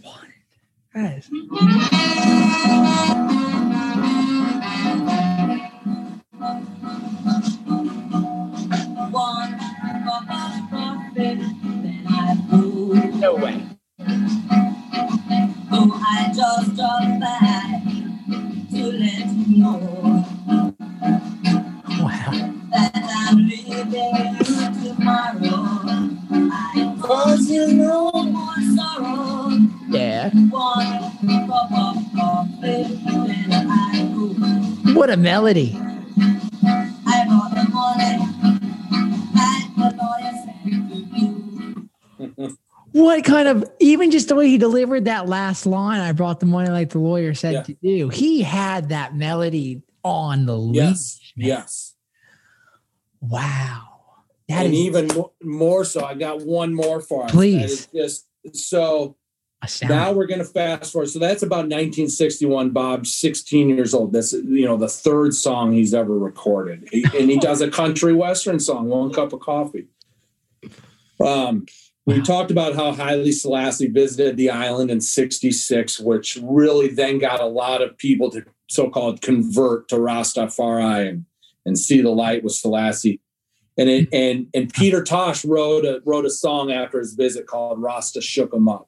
What? 0.01 0.25
Guys. 0.93 1.29
one 9.11 9.57
cup 9.57 10.23
of 10.23 10.69
coffee, 10.69 11.11
then 11.15 12.05
I 12.07 12.35
go. 12.51 12.57
No 13.17 13.35
way. 13.35 13.64
I 15.93 16.31
just 16.35 16.75
dropped 16.75 17.19
by 17.19 17.81
to 18.71 18.85
let 18.91 19.27
you 19.27 19.57
know 19.57 20.25
Wow. 21.99 22.31
that 22.71 23.25
I'm 23.29 23.37
leaving 23.47 23.85
you 23.85 24.95
tomorrow. 24.95 26.09
I 26.51 26.95
cause 27.01 27.49
you 27.49 27.67
no 27.73 28.11
more 28.11 28.55
sorrow. 28.75 29.49
Yeah. 29.89 30.29
One 30.31 31.47
cup 31.47 31.71
of 31.71 31.97
coffee, 32.15 32.83
then 33.05 33.67
I 33.69 34.11
go. 34.13 34.93
What 34.93 35.09
a 35.09 35.17
melody. 35.17 35.77
What 42.95 43.25
kind 43.25 43.49
of 43.49 43.69
even 43.81 44.09
just 44.09 44.29
the 44.29 44.35
way 44.35 44.47
he 44.47 44.57
delivered 44.57 45.03
that 45.03 45.27
last 45.27 45.65
line, 45.65 45.99
I 45.99 46.13
brought 46.13 46.39
the 46.39 46.45
money 46.45 46.69
like 46.69 46.91
the 46.91 46.99
lawyer 46.99 47.33
said 47.33 47.53
Yeah. 47.53 47.61
to 47.63 47.73
do. 47.83 48.07
He 48.07 48.41
had 48.41 48.87
that 48.87 49.13
melody 49.17 49.81
on 50.01 50.45
the 50.45 50.57
yes, 50.71 51.19
leash, 51.19 51.33
yes. 51.35 51.93
Wow. 53.19 53.81
That 54.47 54.65
and 54.67 54.73
is 54.73 54.79
even 54.79 55.07
mo- 55.07 55.33
more 55.43 55.83
so, 55.83 56.05
I 56.05 56.13
got 56.13 56.45
one 56.45 56.73
more 56.73 57.01
for 57.01 57.25
us. 57.25 57.31
Please. 57.31 57.87
Just 57.93 58.27
so 58.53 59.17
now 59.89 60.13
we're 60.13 60.27
going 60.27 60.39
to 60.39 60.45
fast 60.45 60.93
forward. 60.93 61.09
So 61.09 61.19
that's 61.19 61.43
about 61.43 61.67
1961. 61.67 62.69
bob 62.69 63.05
16 63.07 63.67
years 63.67 63.93
old. 63.93 64.13
That's 64.13 64.31
you 64.31 64.63
know 64.65 64.77
the 64.77 64.87
third 64.87 65.33
song 65.33 65.73
he's 65.73 65.93
ever 65.93 66.17
recorded, 66.17 66.87
He- 66.93 67.03
and 67.19 67.29
he 67.29 67.39
does 67.39 67.59
a 67.59 67.69
country 67.69 68.13
western 68.13 68.61
song, 68.61 68.87
"One 68.87 69.11
Cup 69.11 69.33
of 69.33 69.41
Coffee." 69.41 69.87
Um, 71.19 71.65
we 72.05 72.21
talked 72.21 72.51
about 72.51 72.75
how 72.75 72.91
Haile 72.91 73.31
Selassie 73.31 73.87
visited 73.87 74.37
the 74.37 74.51
island 74.51 74.91
in 74.91 75.01
'66, 75.01 75.99
which 75.99 76.37
really 76.41 76.89
then 76.89 77.17
got 77.17 77.41
a 77.41 77.47
lot 77.47 77.81
of 77.81 77.97
people 77.97 78.29
to 78.31 78.43
so-called 78.67 79.21
convert 79.21 79.87
to 79.89 79.95
Rastafari 79.95 81.09
and 81.09 81.25
and 81.65 81.79
See 81.79 82.01
the 82.01 82.11
Light 82.11 82.43
with 82.43 82.53
Selassie. 82.53 83.21
And 83.77 83.89
it, 83.89 84.09
and 84.13 84.47
and 84.53 84.71
Peter 84.73 85.03
Tosh 85.03 85.43
wrote 85.43 85.83
a 85.83 86.01
wrote 86.05 86.25
a 86.25 86.29
song 86.29 86.71
after 86.71 86.99
his 86.99 87.15
visit 87.15 87.47
called 87.47 87.81
Rasta 87.81 88.21
Shook 88.21 88.53
'em 88.53 88.69
Up. 88.69 88.87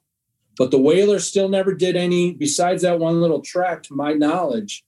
But 0.56 0.70
the 0.70 0.78
Wailers 0.78 1.24
still 1.24 1.48
never 1.48 1.74
did 1.74 1.96
any 1.96 2.32
besides 2.32 2.82
that 2.82 2.98
one 2.98 3.20
little 3.20 3.40
track, 3.40 3.82
to 3.84 3.94
my 3.94 4.12
knowledge. 4.12 4.84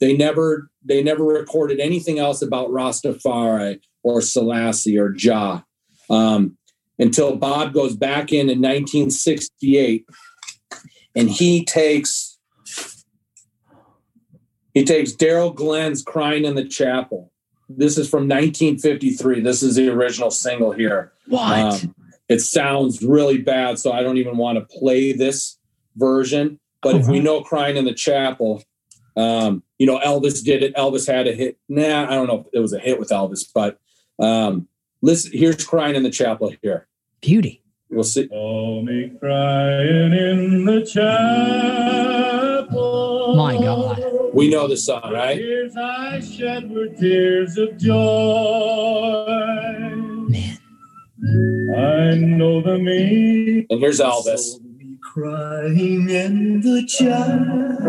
They 0.00 0.16
never 0.16 0.70
they 0.84 1.02
never 1.02 1.24
recorded 1.24 1.80
anything 1.80 2.18
else 2.18 2.42
about 2.42 2.70
Rastafari 2.70 3.80
or 4.02 4.20
Selassie 4.20 4.98
or 4.98 5.10
Jah 5.10 5.64
um, 6.10 6.56
until 7.02 7.36
Bob 7.36 7.72
goes 7.74 7.94
back 7.96 8.32
in 8.32 8.48
in 8.48 8.60
1968 8.60 10.06
and 11.14 11.28
he 11.28 11.64
takes 11.64 12.38
he 14.74 14.84
takes 14.84 15.12
Darrell 15.12 15.50
Glenn's 15.50 16.02
"Crying 16.02 16.44
in 16.44 16.54
the 16.54 16.64
Chapel." 16.64 17.30
This 17.68 17.98
is 17.98 18.08
from 18.08 18.28
1953. 18.28 19.40
This 19.40 19.62
is 19.62 19.76
the 19.76 19.88
original 19.88 20.30
single 20.30 20.72
here. 20.72 21.12
What? 21.28 21.58
Um, 21.84 21.94
it 22.28 22.40
sounds 22.40 23.02
really 23.02 23.38
bad, 23.38 23.78
so 23.78 23.92
I 23.92 24.02
don't 24.02 24.16
even 24.16 24.36
want 24.36 24.56
to 24.58 24.78
play 24.78 25.12
this 25.12 25.58
version. 25.96 26.58
But 26.82 26.96
if 26.96 27.06
we 27.06 27.18
Uh-huh. 27.18 27.24
know 27.24 27.40
"Crying 27.42 27.76
in 27.76 27.84
the 27.84 27.92
Chapel," 27.94 28.62
um, 29.16 29.62
you 29.78 29.86
know 29.86 29.98
Elvis 29.98 30.42
did 30.42 30.62
it. 30.62 30.74
Elvis 30.74 31.06
had 31.06 31.26
a 31.26 31.32
hit. 31.32 31.58
Nah, 31.68 32.10
I 32.10 32.14
don't 32.14 32.26
know 32.26 32.40
if 32.40 32.46
it 32.54 32.60
was 32.60 32.72
a 32.72 32.78
hit 32.78 32.98
with 32.98 33.10
Elvis, 33.10 33.44
but 33.54 33.78
um, 34.18 34.68
listen. 35.02 35.32
Here's 35.34 35.62
"Crying 35.66 35.96
in 35.96 36.02
the 36.02 36.10
Chapel." 36.10 36.52
Here, 36.62 36.88
Beauty. 37.22 37.62
we'll 37.88 38.02
see. 38.02 38.26
Saw 38.26 38.82
me 38.82 39.12
crying 39.20 40.12
in 40.12 40.64
the 40.64 40.84
chapel. 40.84 41.06
My 43.36 43.54
God. 43.54 44.04
We 44.34 44.50
know 44.50 44.66
the 44.66 44.76
song, 44.76 45.12
right? 45.12 45.38
Oh, 45.38 45.40
tears 45.40 45.76
I 45.76 46.18
shed 46.18 46.68
were 46.68 46.88
tears 46.88 47.56
of 47.58 47.78
joy. 47.78 47.94
Man. 50.26 50.58
I 51.76 52.16
know 52.16 52.60
the 52.60 52.76
meaning. 52.78 53.66
And 53.70 53.80
here's 53.80 54.00
Elvis. 54.00 54.38
Saw 54.38 54.58
me 54.58 54.98
crying 55.00 56.10
in 56.10 56.60
the 56.60 56.84
chapel. 56.88 57.86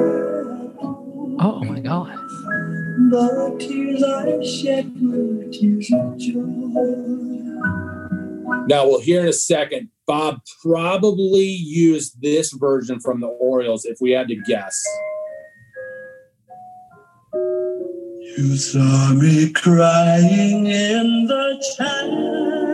Oh 1.40 1.64
my 1.64 1.80
God. 1.80 2.16
The 3.10 3.56
tears 3.60 4.04
I 4.04 4.44
shed 4.46 4.94
were 5.02 5.46
tears 5.52 5.92
of 5.92 6.20
joy. 6.20 7.33
Now 8.68 8.86
we'll 8.86 9.02
hear 9.02 9.22
in 9.22 9.28
a 9.28 9.34
second. 9.34 9.90
Bob 10.08 10.40
probably 10.62 11.46
used 11.46 12.22
this 12.22 12.52
version 12.54 13.00
from 13.00 13.20
the 13.20 13.28
Orioles, 13.28 13.86
if 13.86 13.98
we 14.02 14.12
had 14.12 14.28
to 14.30 14.36
guess. 14.48 14.82
You 18.38 18.58
saw 18.58 19.14
me 19.14 19.52
crying 19.52 20.66
in 20.66 21.28
the 21.28 21.64
chapel. 21.78 22.74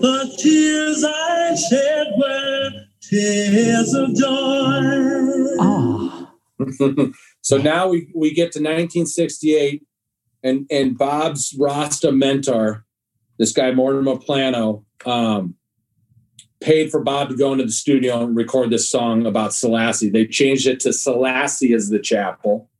The 0.00 0.34
tears 0.38 1.04
I 1.04 1.54
shed 1.56 2.06
were 2.16 2.70
tears 3.02 3.94
of 3.94 4.14
joy. 4.14 5.56
Oh. 5.58 6.30
so 7.42 7.56
now 7.58 7.88
we, 7.88 8.10
we 8.14 8.32
get 8.32 8.52
to 8.52 8.60
1968, 8.60 9.82
and 10.44 10.66
and 10.70 10.96
Bob's 10.96 11.56
Rasta 11.58 12.12
mentor, 12.12 12.84
this 13.38 13.52
guy 13.52 13.72
Mortimer 13.72 14.16
Planno, 14.16 14.84
um, 15.06 15.54
paid 16.60 16.90
for 16.90 17.02
Bob 17.02 17.30
to 17.30 17.36
go 17.36 17.52
into 17.52 17.64
the 17.64 17.72
studio 17.72 18.22
and 18.22 18.36
record 18.36 18.70
this 18.70 18.88
song 18.88 19.26
about 19.26 19.54
Selassie. 19.54 20.10
They 20.10 20.26
changed 20.26 20.66
it 20.66 20.80
to 20.80 20.92
Selassie 20.92 21.72
as 21.72 21.88
the 21.88 21.98
chapel. 21.98 22.70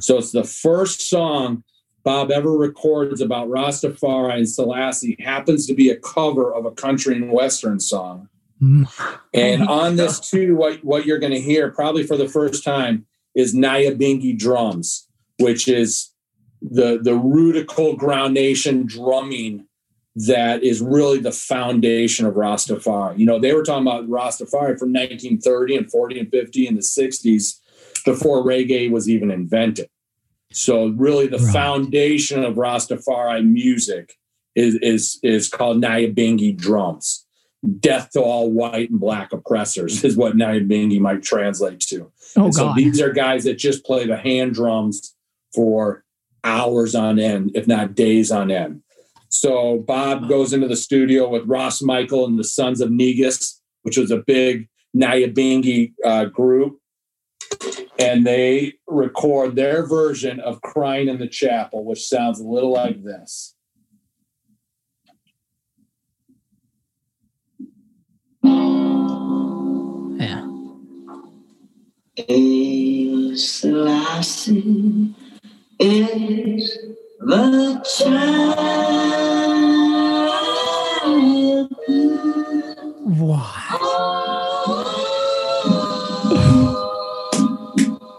So 0.00 0.18
it's 0.18 0.32
the 0.32 0.44
first 0.44 1.08
song 1.08 1.64
Bob 2.04 2.30
ever 2.30 2.56
records 2.56 3.20
about 3.20 3.48
Rastafari 3.48 4.36
and 4.36 4.48
Selassie. 4.48 5.16
Happens 5.18 5.66
to 5.66 5.74
be 5.74 5.90
a 5.90 5.96
cover 5.96 6.54
of 6.54 6.64
a 6.64 6.70
country 6.70 7.16
and 7.16 7.32
western 7.32 7.80
song. 7.80 8.28
Mm. 8.60 8.88
And 9.32 9.62
on 9.68 9.96
this 9.96 10.20
too, 10.20 10.54
what, 10.56 10.84
what 10.84 11.06
you're 11.06 11.18
going 11.18 11.32
to 11.32 11.40
hear 11.40 11.70
probably 11.70 12.04
for 12.04 12.16
the 12.16 12.28
first 12.28 12.62
time 12.62 13.06
is 13.34 13.54
Nyabingi 13.54 14.38
drums, 14.38 15.08
which 15.38 15.66
is 15.66 16.13
the 16.70 16.98
the 17.02 17.12
Rudical 17.12 17.96
Ground 17.96 18.34
Nation 18.34 18.86
drumming 18.86 19.66
that 20.16 20.62
is 20.62 20.80
really 20.80 21.18
the 21.18 21.32
foundation 21.32 22.24
of 22.24 22.34
Rastafari. 22.34 23.18
You 23.18 23.26
know, 23.26 23.38
they 23.40 23.52
were 23.52 23.64
talking 23.64 23.86
about 23.86 24.08
Rastafari 24.08 24.78
from 24.78 24.92
1930 24.92 25.76
and 25.76 25.90
40 25.90 26.20
and 26.20 26.30
50 26.30 26.66
and 26.68 26.76
the 26.76 26.82
60s 26.82 27.58
before 28.04 28.44
reggae 28.44 28.88
was 28.90 29.08
even 29.08 29.30
invented. 29.32 29.88
So 30.52 30.86
really 30.88 31.26
the 31.26 31.38
Right. 31.38 31.52
foundation 31.52 32.44
of 32.44 32.54
Rastafari 32.54 33.44
music 33.44 34.14
is 34.54 34.76
is 34.76 35.18
is 35.22 35.48
called 35.48 35.82
Nyabingi 35.82 36.56
drums. 36.56 37.26
Death 37.80 38.10
to 38.12 38.20
all 38.20 38.52
white 38.52 38.90
and 38.90 39.00
black 39.00 39.32
oppressors 39.32 40.04
is 40.04 40.16
what 40.16 40.36
Nyabingi 40.36 41.00
might 41.00 41.22
translate 41.22 41.80
to. 41.80 42.12
Oh 42.36 42.44
And 42.44 42.54
so 42.54 42.72
these 42.76 43.00
are 43.00 43.10
guys 43.12 43.44
that 43.44 43.54
just 43.58 43.84
play 43.84 44.06
the 44.06 44.16
hand 44.16 44.54
drums 44.54 45.14
for 45.52 46.03
hours 46.44 46.94
on 46.94 47.18
end, 47.18 47.50
if 47.54 47.66
not 47.66 47.94
days 47.94 48.30
on 48.30 48.50
end. 48.50 48.82
So 49.28 49.78
Bob 49.78 50.28
goes 50.28 50.52
into 50.52 50.68
the 50.68 50.76
studio 50.76 51.28
with 51.28 51.46
Ras 51.46 51.82
Michael 51.82 52.24
and 52.26 52.38
the 52.38 52.44
Sons 52.44 52.80
of 52.80 52.92
Negus, 52.92 53.60
which 53.82 53.96
was 53.96 54.12
a 54.12 54.18
big 54.18 54.68
Nyabingi 54.96 55.94
uh, 56.04 56.26
group. 56.26 56.78
And 57.98 58.26
they 58.26 58.74
record 58.86 59.56
their 59.56 59.86
version 59.86 60.38
of 60.40 60.60
Crying 60.62 61.08
in 61.08 61.18
the 61.18 61.26
Chapel, 61.26 61.84
which 61.84 62.06
sounds 62.06 62.38
a 62.40 62.44
little 62.44 62.72
like 62.72 63.02
this. 63.02 63.54
Yeah. 70.20 70.46
Selassie 73.36 75.14
is 75.80 76.78
the 77.20 77.82
child. 77.98 78.58
What? 83.18 83.54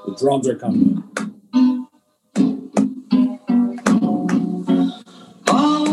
The 0.06 0.16
drums 0.20 0.48
are 0.48 0.56
coming. 0.56 1.04
Of 5.48 5.88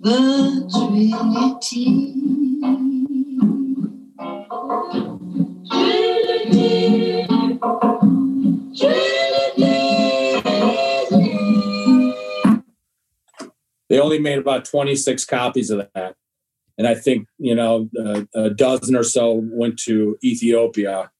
the. 0.00 0.68
Trinity. 0.72 2.09
They 13.90 13.98
only 14.00 14.20
made 14.20 14.38
about 14.38 14.64
26 14.64 15.26
copies 15.26 15.68
of 15.68 15.86
that. 15.94 16.14
And 16.78 16.86
I 16.86 16.94
think, 16.94 17.26
you 17.36 17.54
know, 17.54 17.90
a, 17.98 18.26
a 18.34 18.50
dozen 18.50 18.96
or 18.96 19.02
so 19.02 19.42
went 19.52 19.78
to 19.80 20.16
Ethiopia 20.24 21.10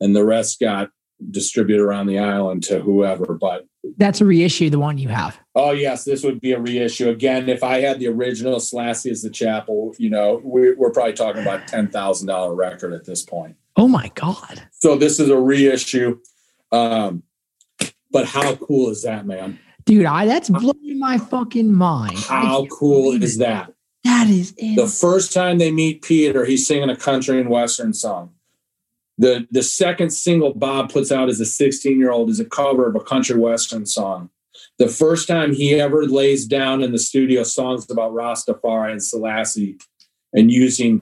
and 0.00 0.16
the 0.16 0.24
rest 0.24 0.60
got 0.60 0.90
distributed 1.30 1.82
around 1.82 2.06
the 2.06 2.18
island 2.18 2.62
to 2.64 2.78
whoever. 2.78 3.34
But 3.34 3.66
That's 3.96 4.20
a 4.20 4.24
reissue, 4.24 4.70
the 4.70 4.78
one 4.78 4.98
you 4.98 5.08
have. 5.08 5.38
oh, 5.54 5.72
yes, 5.72 6.04
this 6.04 6.22
would 6.22 6.40
be 6.40 6.52
a 6.52 6.60
reissue. 6.60 7.08
Again, 7.08 7.48
if 7.48 7.64
I 7.64 7.80
had 7.80 7.98
the 7.98 8.08
original 8.08 8.60
Selassie 8.60 9.10
as 9.10 9.22
the 9.22 9.30
chapel, 9.30 9.94
you 9.98 10.08
know, 10.08 10.40
we, 10.44 10.74
we're 10.74 10.92
probably 10.92 11.14
talking 11.14 11.42
about 11.42 11.66
$10,000 11.66 12.56
record 12.56 12.92
at 12.92 13.04
this 13.04 13.22
point. 13.22 13.56
Oh 13.76 13.88
my 13.88 14.10
God. 14.14 14.62
So 14.70 14.96
this 14.96 15.18
is 15.18 15.28
a 15.28 15.38
reissue. 15.38 16.20
Um, 16.70 17.24
but 18.12 18.26
how 18.26 18.54
cool 18.56 18.90
is 18.90 19.02
that, 19.02 19.26
man? 19.26 19.58
Dude, 19.86 20.04
I 20.04 20.26
that's 20.26 20.50
blowing 20.50 20.98
my 20.98 21.16
fucking 21.16 21.72
mind. 21.72 22.18
How 22.18 22.66
cool 22.66 23.22
is 23.22 23.38
that? 23.38 23.72
That 24.02 24.28
is 24.28 24.52
The 24.52 24.86
first 24.88 25.32
time 25.32 25.58
they 25.58 25.70
meet 25.70 26.02
Peter, 26.02 26.44
he's 26.44 26.66
singing 26.66 26.90
a 26.90 26.96
country 26.96 27.40
and 27.40 27.48
western 27.48 27.92
song. 27.92 28.30
The 29.18 29.46
the 29.50 29.62
second 29.62 30.10
single 30.10 30.52
Bob 30.54 30.92
puts 30.92 31.10
out 31.10 31.28
as 31.28 31.40
a 31.40 31.46
16 31.46 31.98
year 31.98 32.10
old 32.10 32.30
is 32.30 32.40
a 32.40 32.44
cover 32.44 32.88
of 32.88 32.96
a 32.96 33.00
country 33.00 33.38
western 33.38 33.86
song. 33.86 34.30
The 34.78 34.88
first 34.88 35.28
time 35.28 35.54
he 35.54 35.80
ever 35.80 36.04
lays 36.04 36.46
down 36.46 36.82
in 36.82 36.92
the 36.92 36.98
studio 36.98 37.44
songs 37.44 37.90
about 37.90 38.12
Rastafari 38.12 38.92
and 38.92 39.02
Selassie 39.02 39.78
and 40.32 40.50
using 40.50 41.00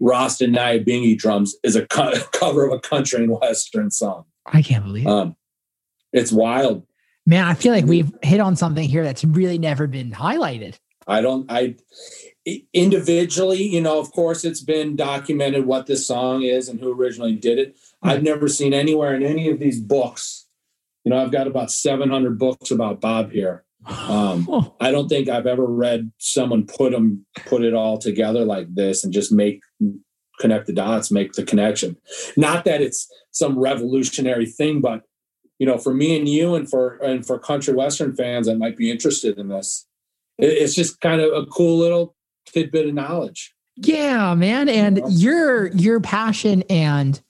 Rasta 0.00 0.44
Nyabingi 0.44 1.16
drums 1.16 1.56
is 1.62 1.74
a 1.74 1.86
co- 1.86 2.12
cover 2.32 2.66
of 2.66 2.72
a 2.72 2.80
country 2.80 3.24
and 3.24 3.30
western 3.30 3.90
song. 3.90 4.24
I 4.44 4.62
can't 4.62 4.84
believe 4.84 5.06
it. 5.06 5.10
Um, 5.10 5.36
it's 6.12 6.32
wild. 6.32 6.86
Man, 7.26 7.44
I 7.44 7.54
feel 7.54 7.72
like 7.72 7.84
we've 7.84 8.12
hit 8.22 8.40
on 8.40 8.54
something 8.54 8.88
here 8.88 9.02
that's 9.02 9.24
really 9.24 9.58
never 9.58 9.88
been 9.88 10.12
highlighted. 10.12 10.76
I 11.08 11.20
don't 11.20 11.50
I 11.50 11.76
individually, 12.72 13.62
you 13.62 13.80
know, 13.80 13.98
of 13.98 14.12
course, 14.12 14.44
it's 14.44 14.62
been 14.62 14.94
documented 14.94 15.66
what 15.66 15.86
this 15.86 16.06
song 16.06 16.42
is 16.42 16.68
and 16.68 16.80
who 16.80 16.92
originally 16.92 17.34
did 17.34 17.58
it. 17.58 17.76
I've 18.02 18.22
never 18.22 18.48
seen 18.48 18.72
anywhere 18.72 19.14
in 19.14 19.24
any 19.24 19.50
of 19.50 19.58
these 19.58 19.80
books. 19.80 20.46
You 21.04 21.10
know, 21.10 21.22
I've 21.22 21.32
got 21.32 21.46
about 21.46 21.70
700 21.70 22.38
books 22.38 22.70
about 22.70 23.00
Bob 23.00 23.32
here. 23.32 23.64
Um, 23.86 24.46
Oh, 24.50 24.74
I 24.80 24.90
don't 24.90 25.08
think 25.08 25.28
I've 25.28 25.46
ever 25.46 25.66
read 25.66 26.12
someone 26.18 26.66
put 26.66 26.92
them 26.92 27.26
put 27.46 27.62
it 27.62 27.74
all 27.74 27.98
together 27.98 28.44
like 28.44 28.72
this 28.74 29.04
and 29.04 29.12
just 29.12 29.32
make 29.32 29.60
connect 30.40 30.66
the 30.66 30.72
dots, 30.72 31.10
make 31.10 31.32
the 31.32 31.44
connection. 31.44 31.96
Not 32.36 32.64
that 32.64 32.82
it's 32.82 33.08
some 33.30 33.58
revolutionary 33.58 34.46
thing, 34.46 34.80
but 34.80 35.02
you 35.58 35.66
know, 35.66 35.78
for 35.78 35.94
me 35.94 36.16
and 36.16 36.28
you, 36.28 36.54
and 36.54 36.68
for 36.68 36.94
and 36.96 37.26
for 37.26 37.38
country 37.38 37.74
western 37.74 38.14
fans 38.14 38.46
that 38.46 38.58
might 38.58 38.76
be 38.76 38.90
interested 38.90 39.38
in 39.38 39.48
this, 39.48 39.86
it's 40.38 40.74
just 40.74 41.00
kind 41.00 41.20
of 41.20 41.32
a 41.32 41.46
cool 41.46 41.78
little 41.78 42.14
tidbit 42.46 42.88
of 42.88 42.94
knowledge. 42.94 43.54
yeah, 43.76 44.34
man. 44.34 44.68
And 44.68 45.00
your 45.08 45.68
your 45.68 46.00
passion 46.00 46.62
and 46.68 47.20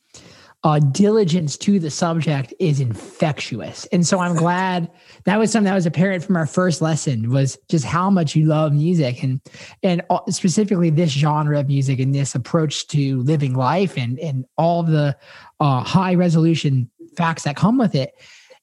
uh, 0.67 0.81
diligence 0.81 1.57
to 1.57 1.79
the 1.79 1.91
subject 1.91 2.53
is 2.59 2.81
infectious. 2.81 3.87
And 3.93 4.05
so 4.05 4.19
I'm 4.19 4.35
glad 4.35 4.91
that 5.25 5.39
was 5.39 5.53
something 5.53 5.71
that 5.71 5.77
was 5.77 5.87
apparent 5.87 6.25
from 6.25 6.35
our 6.37 6.47
first 6.47 6.83
lesson 6.83 7.31
was 7.31 7.57
just 7.69 7.85
how 7.85 8.11
much 8.11 8.35
you 8.35 8.47
love 8.47 8.73
music 8.73 9.23
and 9.23 9.41
and 9.85 10.03
uh, 10.11 10.19
specifically 10.29 10.91
this 10.91 11.13
genre 11.13 11.61
of 11.61 11.69
music 11.69 12.01
and 12.01 12.13
this 12.13 12.35
approach 12.35 12.89
to 12.89 13.21
living 13.23 13.55
life 13.55 13.97
and 13.97 14.19
and 14.19 14.45
all 14.59 14.83
the 14.83 15.17
uh, 15.61 15.85
high 15.85 16.15
resolution 16.15 16.91
facts 17.17 17.45
that 17.45 17.57
come 17.57 17.79
with 17.79 17.95
it. 17.95 18.15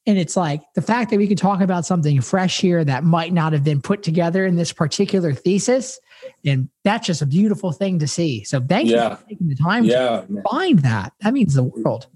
And 0.06 0.18
it's 0.18 0.36
like 0.36 0.60
the 0.74 0.82
fact 0.82 1.10
that 1.10 1.16
we 1.16 1.26
could 1.26 1.38
talk 1.38 1.62
about 1.62 1.86
something 1.86 2.20
fresh 2.20 2.60
here 2.60 2.84
that 2.84 3.04
might 3.04 3.32
not 3.32 3.54
have 3.54 3.64
been 3.64 3.80
put 3.80 4.02
together 4.02 4.44
in 4.44 4.54
this 4.56 4.70
particular 4.70 5.32
thesis. 5.32 5.98
And 6.44 6.68
that's 6.84 7.06
just 7.06 7.22
a 7.22 7.26
beautiful 7.26 7.72
thing 7.72 7.98
to 8.00 8.06
see. 8.06 8.44
So 8.44 8.60
thank 8.60 8.88
you 8.90 8.98
for 8.98 9.18
taking 9.28 9.48
the 9.48 9.54
time 9.54 9.84
Yeah, 9.84 10.22
to 10.28 10.42
find 10.50 10.80
that. 10.80 11.14
That 11.22 11.32
means 11.32 11.54
the 11.54 11.62
world. 11.64 12.06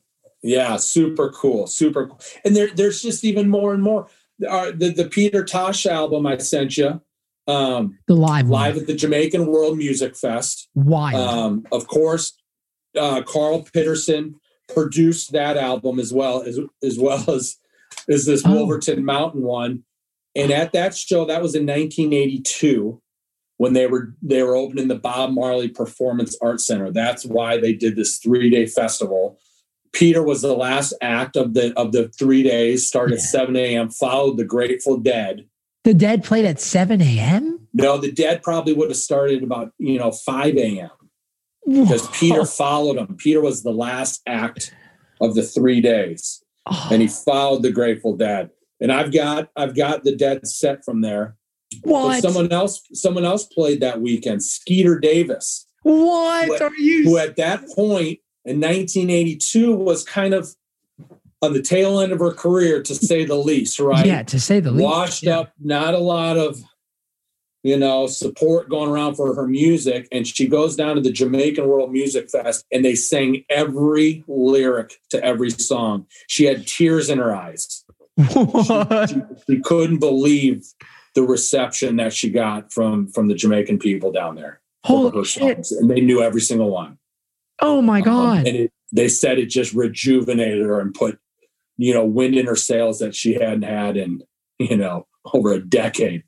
yeah, 0.42 0.76
super 0.76 1.30
cool, 1.30 1.66
super 1.66 2.08
cool. 2.08 2.20
And 2.44 2.54
there, 2.54 2.68
there's 2.74 3.00
just 3.00 3.24
even 3.24 3.48
more 3.48 3.72
and 3.72 3.82
more. 3.82 4.06
Uh, 4.46 4.70
the 4.74 4.90
the 4.90 5.08
Peter 5.08 5.42
Tosh 5.44 5.84
album 5.86 6.26
I 6.26 6.36
sent 6.38 6.76
you, 6.76 7.00
um, 7.48 7.98
The 8.06 8.14
live 8.14 8.48
live 8.48 8.74
one. 8.74 8.82
at 8.82 8.86
the 8.86 8.94
Jamaican 8.94 9.46
World 9.46 9.76
Music 9.78 10.14
Fest. 10.14 10.68
Why? 10.74 11.14
Um, 11.14 11.66
of 11.72 11.88
course, 11.88 12.34
uh, 12.96 13.22
Karl 13.22 13.62
Pitterson 13.64 14.34
produced 14.68 15.32
that 15.32 15.56
album 15.56 15.98
as 15.98 16.12
well 16.12 16.42
as 16.42 16.58
as 16.82 16.98
well 16.98 17.28
as 17.30 17.56
as 18.08 18.26
this 18.26 18.42
Oh. 18.44 18.52
Wolverton 18.54 19.04
Mountain 19.04 19.42
one. 19.42 19.84
And 20.36 20.52
at 20.52 20.72
that 20.72 20.94
show, 20.96 21.24
that 21.24 21.42
was 21.42 21.54
in 21.54 21.66
1982 21.66 23.00
when 23.56 23.72
they 23.72 23.86
were 23.86 24.14
they 24.22 24.42
were 24.42 24.54
opening 24.56 24.88
the 24.88 24.94
Bob 24.94 25.32
Marley 25.32 25.68
Performance 25.68 26.36
Art 26.40 26.60
Center. 26.60 26.90
That's 26.90 27.24
why 27.24 27.58
they 27.58 27.72
did 27.72 27.96
this 27.96 28.18
three 28.18 28.50
day 28.50 28.66
festival. 28.66 29.38
Peter 29.92 30.22
was 30.22 30.42
the 30.42 30.54
last 30.54 30.92
act 31.00 31.34
of 31.36 31.54
the 31.54 31.72
of 31.76 31.92
the 31.92 32.08
three 32.08 32.42
days. 32.42 32.86
Started 32.86 33.14
at 33.14 33.20
7 33.22 33.56
a.m. 33.56 33.88
Followed 33.88 34.36
the 34.36 34.44
Grateful 34.44 34.98
Dead. 34.98 35.46
the 35.84 35.94
Dead 35.94 36.22
played 36.22 36.44
at 36.44 36.60
7 36.60 37.00
a.m. 37.00 37.66
No, 37.72 37.96
the 37.96 38.12
Dead 38.12 38.42
probably 38.42 38.74
would 38.74 38.90
have 38.90 38.96
started 38.98 39.42
about 39.42 39.72
you 39.78 39.98
know 39.98 40.12
5 40.12 40.56
a.m. 40.56 40.90
because 41.68 42.08
Peter 42.08 42.44
followed 42.44 42.96
him. 42.96 43.16
Peter 43.16 43.40
was 43.40 43.62
the 43.62 43.72
last 43.72 44.22
act 44.26 44.74
of 45.20 45.34
the 45.34 45.42
three 45.42 45.80
days, 45.80 46.42
Oh, 46.66 46.88
and 46.92 47.00
he 47.02 47.08
followed 47.08 47.62
the 47.62 47.72
Grateful 47.72 48.16
Dead. 48.16 48.50
And 48.80 48.92
I've 48.92 49.12
got 49.12 49.48
I've 49.56 49.74
got 49.76 50.04
the 50.04 50.14
Dead 50.16 50.46
set 50.46 50.84
from 50.84 51.00
there. 51.00 51.36
But 51.84 51.90
what? 51.90 52.22
someone 52.22 52.50
else 52.52 52.80
someone 52.92 53.24
else 53.24 53.44
played 53.44 53.80
that 53.80 54.00
weekend. 54.00 54.42
Skeeter 54.42 54.98
Davis, 54.98 55.66
what 55.82 56.48
What- 56.48 56.62
are 56.62 56.72
you? 56.78 57.04
who 57.04 57.18
at 57.18 57.36
that 57.36 57.66
point 57.74 58.20
in 58.44 58.60
1982 58.60 59.74
was 59.74 60.04
kind 60.04 60.32
of 60.34 60.48
on 61.42 61.52
the 61.52 61.62
tail 61.62 62.00
end 62.00 62.10
of 62.12 62.18
her 62.18 62.32
career, 62.32 62.82
to 62.82 62.94
say 62.94 63.24
the 63.24 63.36
least. 63.36 63.78
Right? 63.78 64.06
Yeah, 64.06 64.22
to 64.24 64.40
say 64.40 64.60
the 64.60 64.70
least. 64.72 64.84
washed 64.84 65.22
Yeah. 65.24 65.40
up, 65.40 65.52
not 65.62 65.94
a 65.94 65.98
lot 65.98 66.36
of, 66.36 66.60
you 67.68 67.76
know, 67.76 68.06
support 68.06 68.70
going 68.70 68.88
around 68.88 69.14
for 69.14 69.34
her 69.34 69.46
music. 69.46 70.08
And 70.10 70.26
she 70.26 70.48
goes 70.48 70.74
down 70.74 70.96
to 70.96 71.02
the 71.02 71.12
Jamaican 71.12 71.68
World 71.68 71.92
Music 71.92 72.30
Fest 72.30 72.64
and 72.72 72.82
they 72.82 72.94
sang 72.94 73.44
every 73.50 74.24
lyric 74.26 74.94
to 75.10 75.22
every 75.22 75.50
song. 75.50 76.06
She 76.28 76.46
had 76.46 76.66
tears 76.66 77.10
in 77.10 77.18
her 77.18 77.36
eyes. 77.36 77.84
What? 78.32 79.10
She, 79.10 79.16
she 79.46 79.60
couldn't 79.60 79.98
believe 79.98 80.64
the 81.14 81.22
reception 81.22 81.96
that 81.96 82.14
she 82.14 82.30
got 82.30 82.72
from 82.72 83.06
from 83.08 83.28
the 83.28 83.34
Jamaican 83.34 83.78
people 83.80 84.12
down 84.12 84.34
there. 84.34 84.60
Holy 84.84 85.14
her 85.16 85.24
shit! 85.24 85.66
songs. 85.66 85.72
And 85.72 85.90
they 85.90 86.00
knew 86.00 86.22
every 86.22 86.40
single 86.40 86.70
one. 86.70 86.96
Oh 87.60 87.82
my 87.82 87.98
Um, 87.98 88.04
god! 88.04 88.46
and 88.46 88.56
it, 88.56 88.72
they 88.92 89.08
said 89.08 89.38
it 89.38 89.46
just 89.46 89.74
rejuvenated 89.74 90.64
her 90.64 90.80
and 90.80 90.94
put, 90.94 91.18
you 91.76 91.92
know, 91.92 92.04
wind 92.04 92.34
in 92.34 92.46
her 92.46 92.56
sails 92.56 92.98
that 93.00 93.14
she 93.14 93.34
hadn't 93.34 93.62
had 93.62 93.96
in, 93.98 94.22
you 94.58 94.76
know, 94.76 95.06
over 95.34 95.52
a 95.52 95.60
decade. 95.60 96.24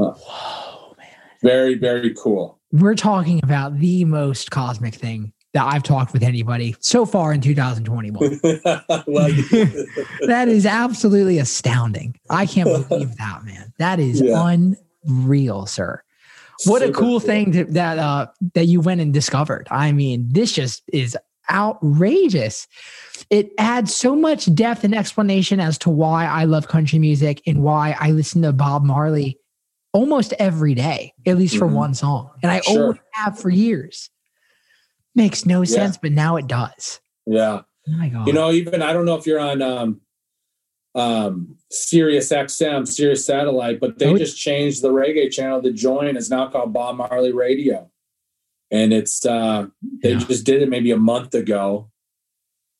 Whoa, 0.00 0.94
man! 0.98 1.08
Very, 1.42 1.74
very 1.74 2.14
cool. 2.14 2.58
We're 2.72 2.94
talking 2.94 3.40
about 3.42 3.78
the 3.78 4.04
most 4.04 4.50
cosmic 4.50 4.94
thing 4.94 5.32
that 5.52 5.64
I've 5.64 5.82
talked 5.82 6.12
with 6.12 6.22
anybody 6.22 6.76
so 6.80 7.04
far 7.04 7.32
in 7.32 7.40
2021. 7.40 8.20
that 8.42 10.44
is 10.46 10.64
absolutely 10.64 11.38
astounding. 11.38 12.16
I 12.30 12.46
can't 12.46 12.68
believe 12.88 13.16
that, 13.16 13.44
man. 13.44 13.72
That 13.78 13.98
is 13.98 14.20
Yeah. 14.20 14.56
unreal, 15.08 15.66
sir. 15.66 16.02
What 16.66 16.82
a 16.82 16.86
super 16.86 16.98
cool 16.98 17.20
thing 17.20 17.52
to, 17.52 17.64
that 17.64 17.98
uh, 17.98 18.26
that 18.54 18.66
you 18.66 18.80
went 18.80 19.00
and 19.00 19.14
discovered. 19.14 19.66
I 19.70 19.92
mean, 19.92 20.28
this 20.30 20.52
just 20.52 20.82
is 20.92 21.16
outrageous. 21.50 22.68
It 23.30 23.50
adds 23.58 23.94
so 23.94 24.14
much 24.14 24.52
depth 24.54 24.84
and 24.84 24.94
explanation 24.94 25.58
as 25.58 25.78
to 25.78 25.90
why 25.90 26.26
I 26.26 26.44
love 26.44 26.68
country 26.68 26.98
music 26.98 27.42
and 27.46 27.62
why 27.62 27.96
I 27.98 28.10
listen 28.12 28.42
to 28.42 28.52
Bob 28.52 28.84
Marley 28.84 29.39
almost 29.92 30.32
every 30.38 30.74
day, 30.74 31.12
at 31.26 31.36
least 31.36 31.56
for 31.56 31.66
Mhm. 31.68 31.72
one 31.74 31.94
song. 31.94 32.30
And 32.42 32.50
I 32.52 32.60
Sure. 32.60 32.82
always 32.82 32.98
have 33.12 33.38
for 33.38 33.50
years. 33.50 34.10
Makes 35.14 35.44
no 35.44 35.64
sense, 35.64 35.98
but 35.98 36.12
now 36.12 36.36
it 36.36 36.46
does. 36.46 37.00
Yeah. 37.26 37.62
Oh 37.88 37.92
my 37.92 38.08
god. 38.08 38.26
You 38.26 38.32
know, 38.32 38.52
even 38.52 38.82
I 38.82 38.92
don't 38.92 39.04
know 39.04 39.16
if 39.16 39.26
you're 39.26 39.40
on 39.40 39.60
um 39.62 40.00
um 40.94 41.56
Sirius 41.70 42.30
XM, 42.32 42.84
Sirius 42.86 43.24
Satellite, 43.24 43.78
but 43.80 43.98
they 43.98 44.06
Oh, 44.12 44.18
just 44.18 44.38
changed 44.38 44.82
the 44.82 44.90
reggae 44.90 45.30
channel. 45.30 45.60
The 45.60 45.72
join 45.72 46.16
is 46.16 46.30
now 46.30 46.48
called 46.48 46.72
Bob 46.72 46.96
Marley 46.96 47.32
Radio. 47.32 47.90
And 48.70 48.92
it's 48.92 49.24
uh 49.26 49.66
they 50.02 50.12
Yeah. 50.12 50.18
just 50.18 50.44
did 50.46 50.62
it 50.62 50.68
maybe 50.68 50.90
a 50.92 50.96
month 50.96 51.34
ago. 51.34 51.90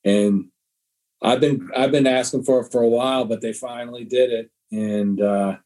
And 0.05 0.47
I've 1.23 1.41
been 1.41 1.69
I've 1.77 1.91
been 1.93 2.07
asking 2.07 2.45
for 2.45 2.61
it 2.61 2.71
for 2.73 2.83
a 2.83 2.89
while, 2.89 3.25
but 3.25 3.41
they 3.41 3.53
finally 3.53 4.05
did 4.05 4.31
it. 4.33 4.51
And 4.73 5.21
uh 5.21 5.59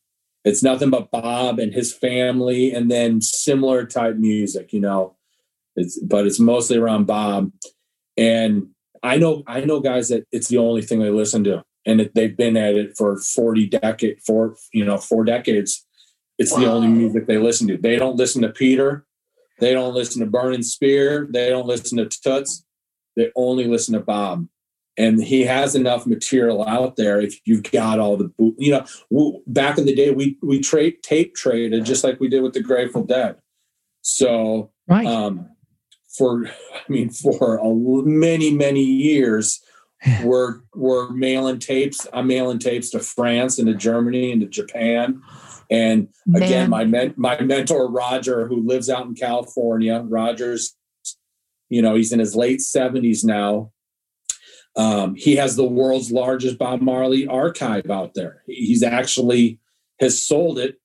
it's 0.45 0.63
nothing 0.63 0.91
but 0.91 1.11
Bob 1.11 1.59
and 1.59 1.73
his 1.73 1.93
family 1.93 2.73
and 2.73 2.91
then 2.91 3.21
similar 3.21 3.87
type 3.87 4.17
music, 4.17 4.73
you 4.73 4.81
know. 4.81 5.17
It's 5.77 5.99
but 5.99 6.27
it's 6.27 6.39
mostly 6.39 6.77
around 6.77 7.07
Bob. 7.07 7.51
And 8.17 8.69
I 9.03 9.17
know 9.17 9.43
I 9.47 9.61
know 9.61 9.81
guys 9.81 10.09
that 10.11 10.25
it's 10.31 10.49
the 10.49 10.59
only 10.59 10.83
thing 10.83 11.01
they 11.01 11.11
listen 11.11 11.43
to, 11.45 11.65
and 11.85 11.99
that 11.99 12.15
they've 12.15 12.37
been 12.37 12.57
at 12.57 12.77
it 12.77 12.97
for 12.97 13.19
forty 13.19 13.67
decade, 13.67 14.21
for 14.25 14.57
you 14.73 14.85
know 14.85 14.99
four 14.99 15.25
decades. 15.25 15.87
It's 16.39 16.55
the 16.55 16.67
only 16.67 16.89
music 16.89 17.27
they 17.27 17.39
listen 17.39 17.69
to. 17.69 17.77
They 17.77 17.97
don't 17.97 18.17
listen 18.17 18.43
to 18.43 18.49
Peter. 18.49 19.07
They 19.61 19.73
don't 19.73 19.95
listen 19.95 20.21
to 20.21 20.27
Burning 20.27 20.63
Spear. 20.63 21.29
They 21.31 21.49
don't 21.49 21.67
listen 21.67 21.99
to 21.99 22.07
Toots. 22.07 22.65
They 23.17 23.31
only 23.37 23.67
listen 23.67 23.95
to 23.95 24.01
Bob. 24.01 24.49
And 24.97 25.23
he 25.23 25.43
has 25.43 25.75
enough 25.75 26.07
material 26.07 26.67
out 26.67 26.97
there. 26.97 27.21
If 27.21 27.41
you've 27.45 27.65
got 27.65 27.99
all 27.99 28.17
the, 28.17 28.29
boot- 28.29 28.55
you 28.59 28.71
know, 28.71 29.43
back 29.47 29.77
in 29.77 29.87
the 29.87 29.95
day, 29.95 30.11
we 30.13 30.39
we 30.43 30.61
trade 30.61 31.03
tape 31.03 31.35
traded 31.35 31.85
just 31.85 32.05
like 32.05 32.21
we 32.21 32.29
did 32.29 32.43
with 32.43 32.53
the 32.53 32.63
Grateful 32.63 33.05
Dead. 33.05 33.37
So 34.03 34.71
right. 34.87 35.07
um, 35.07 35.49
for 36.17 36.47
I 36.47 36.83
mean 36.89 37.11
for 37.11 37.57
a, 37.57 37.75
many 38.05 38.53
many 38.53 38.85
years 38.85 39.61
we're 40.23 40.61
we're 40.75 41.11
mailing 41.11 41.59
tapes. 41.59 42.07
I'm 42.13 42.27
mailing 42.27 42.59
tapes 42.59 42.91
to 42.91 43.01
France 43.01 43.59
and 43.59 43.67
to 43.69 43.75
Germany 43.75 44.33
and 44.33 44.41
to 44.41 44.47
Japan. 44.47 45.23
And 45.71 46.09
again, 46.35 46.69
Man. 46.69 46.71
my 46.71 46.85
men, 46.85 47.15
my 47.17 47.41
mentor 47.41 47.91
Roger, 47.91 48.47
who 48.47 48.67
lives 48.67 48.91
out 48.91 49.07
in 49.07 49.15
California, 49.15 50.05
Rogers, 50.07 50.77
you 51.71 51.81
know, 51.81 51.95
he's 51.95 52.13
in 52.13 52.19
his 52.19 52.37
late 52.37 52.61
70s 52.61 53.25
now. 53.25 53.73
Um, 54.77 55.15
he 55.15 55.37
has 55.37 55.57
the 55.57 55.65
world's 55.65 56.11
largest 56.11 56.59
Bob 56.59 56.81
Marley 56.81 57.27
archive 57.27 57.91
out 57.91 58.15
there. 58.15 58.43
He's 58.47 58.83
actually 58.83 59.61
has 60.01 60.21
sold 60.21 60.59
it 60.59 60.81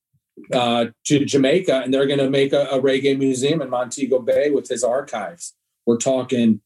uh, 0.52 0.86
to 1.06 1.24
Jamaica, 1.24 1.80
and 1.84 1.92
they're 1.92 2.06
going 2.06 2.20
to 2.20 2.30
make 2.30 2.52
a, 2.52 2.62
a 2.70 2.80
reggae 2.80 3.18
museum 3.18 3.60
in 3.60 3.68
Montego 3.70 4.20
Bay 4.20 4.50
with 4.50 4.68
his 4.68 4.84
archives. 4.84 5.54
We're 5.86 5.96
talking 5.96 6.60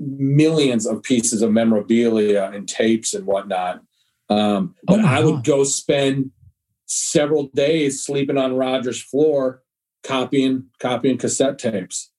millions 0.00 0.86
of 0.86 1.02
pieces 1.02 1.42
of 1.42 1.52
memorabilia 1.52 2.50
and 2.52 2.68
tapes 2.68 3.14
and 3.14 3.26
whatnot. 3.26 3.80
Um, 4.28 4.74
Oh 4.88 4.96
but 4.96 5.00
my 5.00 5.18
I 5.18 5.24
would 5.24 5.36
God. 5.36 5.44
go 5.44 5.64
spend 5.64 6.32
several 6.86 7.48
days 7.54 8.04
sleeping 8.04 8.38
on 8.38 8.56
Roger's 8.56 9.02
floor 9.02 9.62
copying 10.02 10.66
copying 10.78 11.18
cassette 11.18 11.58
tapes. 11.58 12.10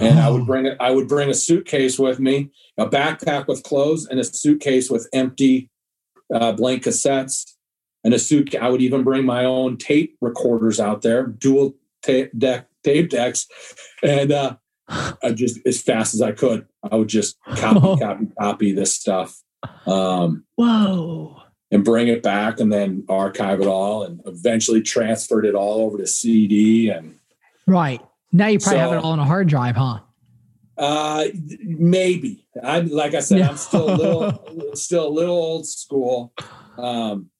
And 0.00 0.18
I 0.18 0.28
Oh. 0.28 0.34
would 0.34 0.46
bring 0.46 0.66
it. 0.66 0.76
I 0.80 0.90
would 0.90 1.08
bring 1.08 1.30
a 1.30 1.34
suitcase 1.34 1.98
with 1.98 2.18
me, 2.18 2.50
a 2.78 2.86
backpack 2.86 3.46
with 3.46 3.62
clothes, 3.62 4.06
and 4.06 4.18
a 4.18 4.24
suitcase 4.24 4.90
with 4.90 5.08
empty 5.12 5.70
uh, 6.32 6.52
blank 6.52 6.84
cassettes. 6.84 7.52
And 8.02 8.12
a 8.12 8.18
suit. 8.18 8.54
I 8.54 8.68
would 8.68 8.82
even 8.82 9.02
bring 9.02 9.24
my 9.24 9.46
own 9.46 9.78
tape 9.78 10.18
recorders 10.20 10.78
out 10.78 11.00
there, 11.00 11.26
dual 11.26 11.74
tape 12.02 12.30
deck 12.36 12.68
tape 12.82 13.08
decks, 13.08 13.46
and 14.02 14.30
uh, 14.30 14.56
I 14.88 15.32
just 15.34 15.58
as 15.66 15.80
fast 15.80 16.12
as 16.12 16.20
I 16.20 16.32
could, 16.32 16.66
I 16.82 16.96
would 16.96 17.08
just 17.08 17.38
copy, 17.56 17.80
copy, 18.02 18.26
copy 18.38 18.72
this 18.72 18.94
stuff, 18.94 19.40
um, 19.86 20.44
Whoa. 20.56 21.40
and 21.70 21.82
bring 21.82 22.08
it 22.08 22.22
back, 22.22 22.60
and 22.60 22.70
then 22.70 23.06
archive 23.08 23.62
it 23.62 23.66
all, 23.66 24.02
and 24.02 24.20
eventually 24.26 24.82
transferred 24.82 25.46
it 25.46 25.54
all 25.54 25.86
over 25.86 25.96
to 25.96 26.06
CD 26.06 26.90
and. 26.90 27.14
Right. 27.66 28.02
Now 28.34 28.48
you 28.48 28.58
probably 28.58 28.80
have 28.80 28.92
it 28.92 28.96
all 28.96 29.12
on 29.12 29.20
a 29.20 29.24
hard 29.24 29.48
drive, 29.48 29.76
huh? 29.76 30.00
Uh, 30.76 31.26
maybe. 31.62 32.44
I'm 32.60 32.88
like 32.88 33.14
I 33.14 33.20
said, 33.20 33.40
I'm 33.42 33.56
still 33.68 33.88
a 33.88 33.94
little, 33.94 34.74
still 34.74 35.06
a 35.06 35.08
little 35.08 35.36
old 35.36 35.66
school. 35.66 36.32
Um, 36.76 37.30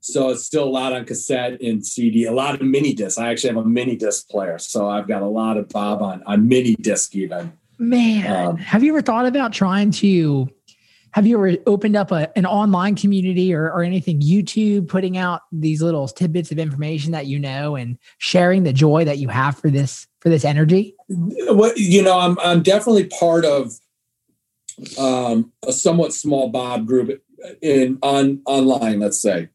so 0.00 0.30
it's 0.30 0.44
still 0.44 0.64
a 0.64 0.70
lot 0.70 0.94
on 0.94 1.04
cassette 1.04 1.60
and 1.60 1.86
CD, 1.86 2.24
a 2.24 2.32
lot 2.32 2.54
of 2.54 2.62
mini 2.62 2.94
discs. 2.94 3.18
I 3.18 3.30
actually 3.30 3.50
have 3.54 3.64
a 3.64 3.68
mini 3.68 3.94
disc 3.94 4.30
player, 4.30 4.58
so 4.58 4.88
I've 4.88 5.06
got 5.06 5.20
a 5.20 5.28
lot 5.28 5.58
of 5.58 5.68
Bob 5.68 6.00
on 6.00 6.22
on 6.24 6.48
mini 6.48 6.74
disc 6.74 7.14
even. 7.14 7.52
Man, 7.78 8.46
Um, 8.46 8.56
have 8.56 8.82
you 8.82 8.92
ever 8.92 9.02
thought 9.02 9.26
about 9.26 9.52
trying 9.52 9.90
to? 9.92 10.48
Have 11.12 11.26
you 11.26 11.36
ever 11.36 11.58
opened 11.66 11.94
up 11.94 12.10
a, 12.10 12.36
an 12.36 12.46
online 12.46 12.94
community 12.94 13.54
or, 13.54 13.70
or 13.70 13.82
anything? 13.82 14.20
YouTube 14.20 14.88
putting 14.88 15.16
out 15.18 15.42
these 15.52 15.82
little 15.82 16.08
tidbits 16.08 16.50
of 16.50 16.58
information 16.58 17.12
that 17.12 17.26
you 17.26 17.38
know 17.38 17.76
and 17.76 17.98
sharing 18.18 18.62
the 18.62 18.72
joy 18.72 19.04
that 19.04 19.18
you 19.18 19.28
have 19.28 19.58
for 19.58 19.70
this 19.70 20.06
for 20.20 20.30
this 20.30 20.44
energy. 20.44 20.94
What 21.08 21.76
you 21.76 22.02
know, 22.02 22.18
I'm 22.18 22.38
I'm 22.40 22.62
definitely 22.62 23.04
part 23.06 23.44
of 23.44 23.72
um, 24.98 25.52
a 25.66 25.72
somewhat 25.72 26.14
small 26.14 26.48
Bob 26.48 26.86
group 26.86 27.22
in 27.60 27.98
on 28.02 28.40
online. 28.46 29.00
Let's 29.00 29.20
say 29.20 29.50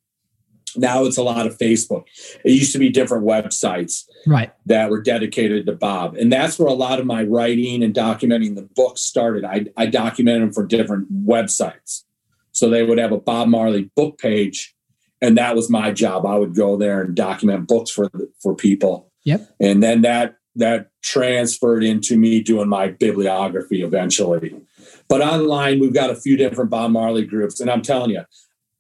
now 0.75 1.05
it's 1.05 1.17
a 1.17 1.23
lot 1.23 1.47
of 1.47 1.57
Facebook. 1.57 2.05
It 2.43 2.51
used 2.51 2.73
to 2.73 2.79
be 2.79 2.89
different 2.89 3.25
websites. 3.25 4.03
Right. 4.25 4.51
that 4.65 4.89
were 4.89 5.01
dedicated 5.01 5.67
to 5.67 5.71
Bob. 5.71 6.17
And 6.17 6.29
that's 6.29 6.59
where 6.59 6.67
a 6.67 6.73
lot 6.73 6.99
of 6.99 7.05
my 7.05 7.23
writing 7.23 7.81
and 7.81 7.93
documenting 7.93 8.55
the 8.55 8.67
books 8.75 8.99
started. 8.99 9.45
I, 9.45 9.67
I 9.77 9.85
documented 9.85 10.41
them 10.41 10.51
for 10.51 10.65
different 10.65 11.25
websites. 11.25 12.03
So 12.51 12.69
they 12.69 12.83
would 12.83 12.97
have 12.97 13.13
a 13.13 13.19
Bob 13.19 13.47
Marley 13.47 13.89
book 13.95 14.17
page, 14.17 14.75
and 15.21 15.37
that 15.37 15.55
was 15.55 15.69
my 15.69 15.91
job. 15.91 16.25
I 16.25 16.35
would 16.35 16.55
go 16.55 16.75
there 16.75 17.01
and 17.01 17.15
document 17.15 17.67
books 17.67 17.91
for 17.91 18.09
for 18.41 18.55
people. 18.55 19.11
Yep. 19.23 19.47
And 19.61 19.81
then 19.81 20.01
that 20.01 20.37
that 20.55 20.89
transferred 21.03 21.83
into 21.83 22.17
me 22.17 22.41
doing 22.41 22.67
my 22.67 22.87
bibliography 22.87 23.83
eventually. 23.83 24.59
But 25.07 25.21
online, 25.21 25.79
we've 25.79 25.93
got 25.93 26.09
a 26.09 26.15
few 26.15 26.35
different 26.35 26.71
Bob 26.71 26.91
Marley 26.91 27.25
groups, 27.25 27.59
and 27.59 27.69
I'm 27.69 27.83
telling 27.83 28.09
you, 28.09 28.23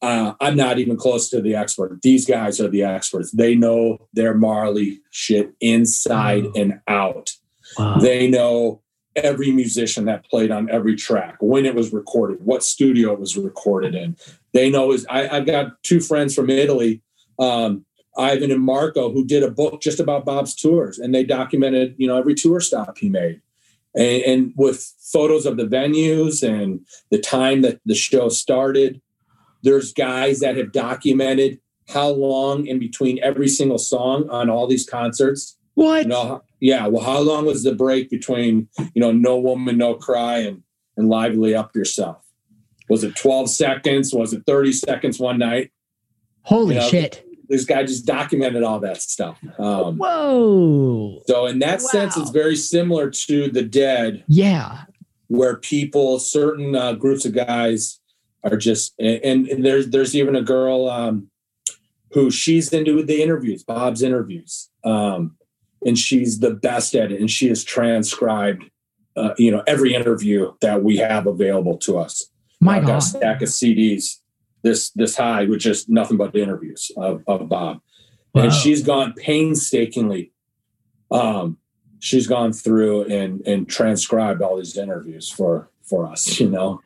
uh, 0.01 0.33
I'm 0.39 0.55
not 0.55 0.77
even 0.79 0.95
close 0.95 1.29
to 1.29 1.41
the 1.41 1.55
expert. 1.55 2.01
These 2.01 2.25
guys 2.25 2.59
are 2.61 2.67
the 2.69 2.83
experts. 2.83 3.31
They 3.31 3.55
know 3.55 4.07
their 4.13 4.33
Marley 4.33 5.01
shit 5.11 5.53
inside 5.59 6.45
Wow. 6.45 6.51
and 6.55 6.79
out. 6.87 7.31
Wow. 7.77 7.97
They 7.99 8.29
know 8.29 8.81
every 9.15 9.51
musician 9.51 10.05
that 10.05 10.23
played 10.29 10.51
on 10.51 10.69
every 10.69 10.95
track, 10.95 11.37
when 11.39 11.65
it 11.65 11.73
was 11.73 11.91
recorded, 11.91 12.37
what 12.45 12.63
studio 12.63 13.13
it 13.13 13.19
was 13.19 13.35
recorded 13.35 13.95
in. 13.95 14.15
They 14.53 14.69
know 14.69 14.91
is 14.91 15.05
I, 15.09 15.27
I've 15.27 15.47
got 15.47 15.81
two 15.81 15.99
friends 15.99 16.35
from 16.35 16.49
Italy, 16.51 17.01
um, 17.39 17.83
Ivan 18.15 18.51
and 18.51 18.61
Marco, 18.61 19.11
who 19.11 19.25
did 19.25 19.41
a 19.43 19.49
book 19.51 19.81
just 19.81 19.99
about 19.99 20.25
Bob's 20.25 20.55
tours, 20.55 20.99
and 20.99 21.13
they 21.13 21.23
documented, 21.23 21.95
you 21.97 22.07
know, 22.07 22.17
every 22.17 22.35
tour 22.35 22.59
stop 22.59 22.97
he 22.99 23.09
made. 23.09 23.41
And, 23.95 24.21
and 24.23 24.53
with 24.55 24.93
photos 25.11 25.47
of 25.47 25.57
the 25.57 25.65
venues 25.65 26.47
and 26.47 26.85
the 27.09 27.19
time 27.19 27.61
that 27.63 27.79
the 27.85 27.95
show 27.95 28.29
started, 28.29 29.01
there's 29.63 29.93
guys 29.93 30.39
that 30.39 30.57
have 30.57 30.71
documented 30.71 31.59
how 31.89 32.09
long 32.09 32.65
in 32.67 32.79
between 32.79 33.19
every 33.23 33.47
single 33.47 33.77
song 33.77 34.29
on 34.29 34.49
all 34.49 34.67
these 34.67 34.87
concerts. 34.87 35.57
What? 35.75 36.03
You 36.03 36.09
know, 36.09 36.43
yeah. 36.59 36.87
Well, 36.87 37.03
how 37.03 37.19
long 37.19 37.45
was 37.45 37.63
the 37.63 37.73
break 37.75 38.09
between 38.09 38.67
you 38.93 38.99
know 39.01 39.11
"No 39.11 39.37
Woman, 39.37 39.77
No 39.77 39.93
Cry" 39.95 40.39
and 40.39 40.63
and 40.97 41.07
"Lively 41.09 41.53
Up 41.55 41.75
Yourself"? 41.75 42.23
Was 42.89 43.03
it 43.03 43.15
12 43.15 43.49
seconds? 43.49 44.13
Was 44.13 44.33
it 44.33 44.43
30 44.47 44.71
seconds 44.73 45.19
one 45.19 45.37
night? 45.37 45.71
Holy 46.43 46.75
you 46.75 46.81
know, 46.81 46.87
shit. 46.87 47.23
This 47.49 47.65
guy 47.65 47.83
just 47.83 48.05
documented 48.05 48.63
all 48.63 48.79
that 48.79 49.01
stuff. 49.01 49.39
Um, 49.59 49.97
Whoa. 49.97 51.21
so 51.27 51.45
in 51.45 51.59
that 51.59 51.81
sense, 51.81 52.17
it's 52.17 52.29
very 52.31 52.55
similar 52.55 53.09
to 53.09 53.49
the 53.49 53.61
Dead, 53.61 54.23
Yeah. 54.27 54.83
where 55.27 55.57
people, 55.57 56.19
certain 56.19 56.75
uh, 56.75 56.93
groups 56.93 57.25
of 57.25 57.33
guys, 57.33 57.99
are 58.43 58.57
just 58.57 58.93
and, 58.99 59.47
and 59.47 59.65
there's 59.65 59.89
there's 59.89 60.15
even 60.15 60.35
a 60.35 60.41
girl 60.41 60.89
um, 60.89 61.29
who 62.11 62.31
she's 62.31 62.71
into 62.71 63.03
the 63.03 63.21
interviews, 63.21 63.63
Bob's 63.63 64.01
interviews, 64.01 64.69
um, 64.83 65.35
and 65.85 65.97
she's 65.97 66.39
the 66.39 66.51
best 66.51 66.95
at 66.95 67.11
it, 67.11 67.19
and 67.19 67.29
she 67.29 67.47
has 67.49 67.63
transcribed, 67.63 68.63
uh, 69.15 69.33
you 69.37 69.51
know, 69.51 69.63
every 69.67 69.93
interview 69.93 70.53
that 70.61 70.83
we 70.83 70.97
have 70.97 71.27
available 71.27 71.77
to 71.79 71.97
us. 71.97 72.25
My 72.59 72.77
I've 72.77 72.83
got 72.83 72.89
a 72.89 72.93
God. 72.93 72.99
stack 73.01 73.41
of 73.41 73.49
CDs 73.49 74.19
this 74.63 74.89
this 74.91 75.15
high 75.17 75.45
with 75.45 75.59
just 75.59 75.89
nothing 75.89 76.17
but 76.17 76.35
interviews 76.35 76.91
of, 76.97 77.23
of 77.27 77.47
Bob, 77.49 77.81
Wow. 78.33 78.43
and 78.43 78.53
she's 78.53 78.83
gone 78.83 79.13
painstakingly. 79.13 80.31
Um, 81.09 81.57
she's 81.99 82.27
gone 82.27 82.53
through 82.53 83.03
and 83.05 83.45
and 83.47 83.67
transcribed 83.69 84.41
all 84.41 84.57
these 84.57 84.77
interviews 84.77 85.29
for 85.29 85.69
for 85.83 86.05
us. 86.07 86.39
You 86.39 86.49
know, 86.49 86.81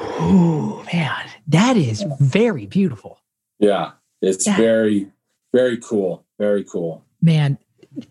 Ooh, 0.00 0.82
man, 0.92 1.26
that 1.48 1.76
is 1.76 2.04
very 2.20 2.66
beautiful. 2.66 3.20
yeah, 3.58 3.92
it's 4.22 4.46
Yeah. 4.46 4.56
very 4.56 5.10
very 5.52 5.78
cool, 5.78 6.24
very 6.38 6.62
cool. 6.64 7.04
Man, 7.22 7.56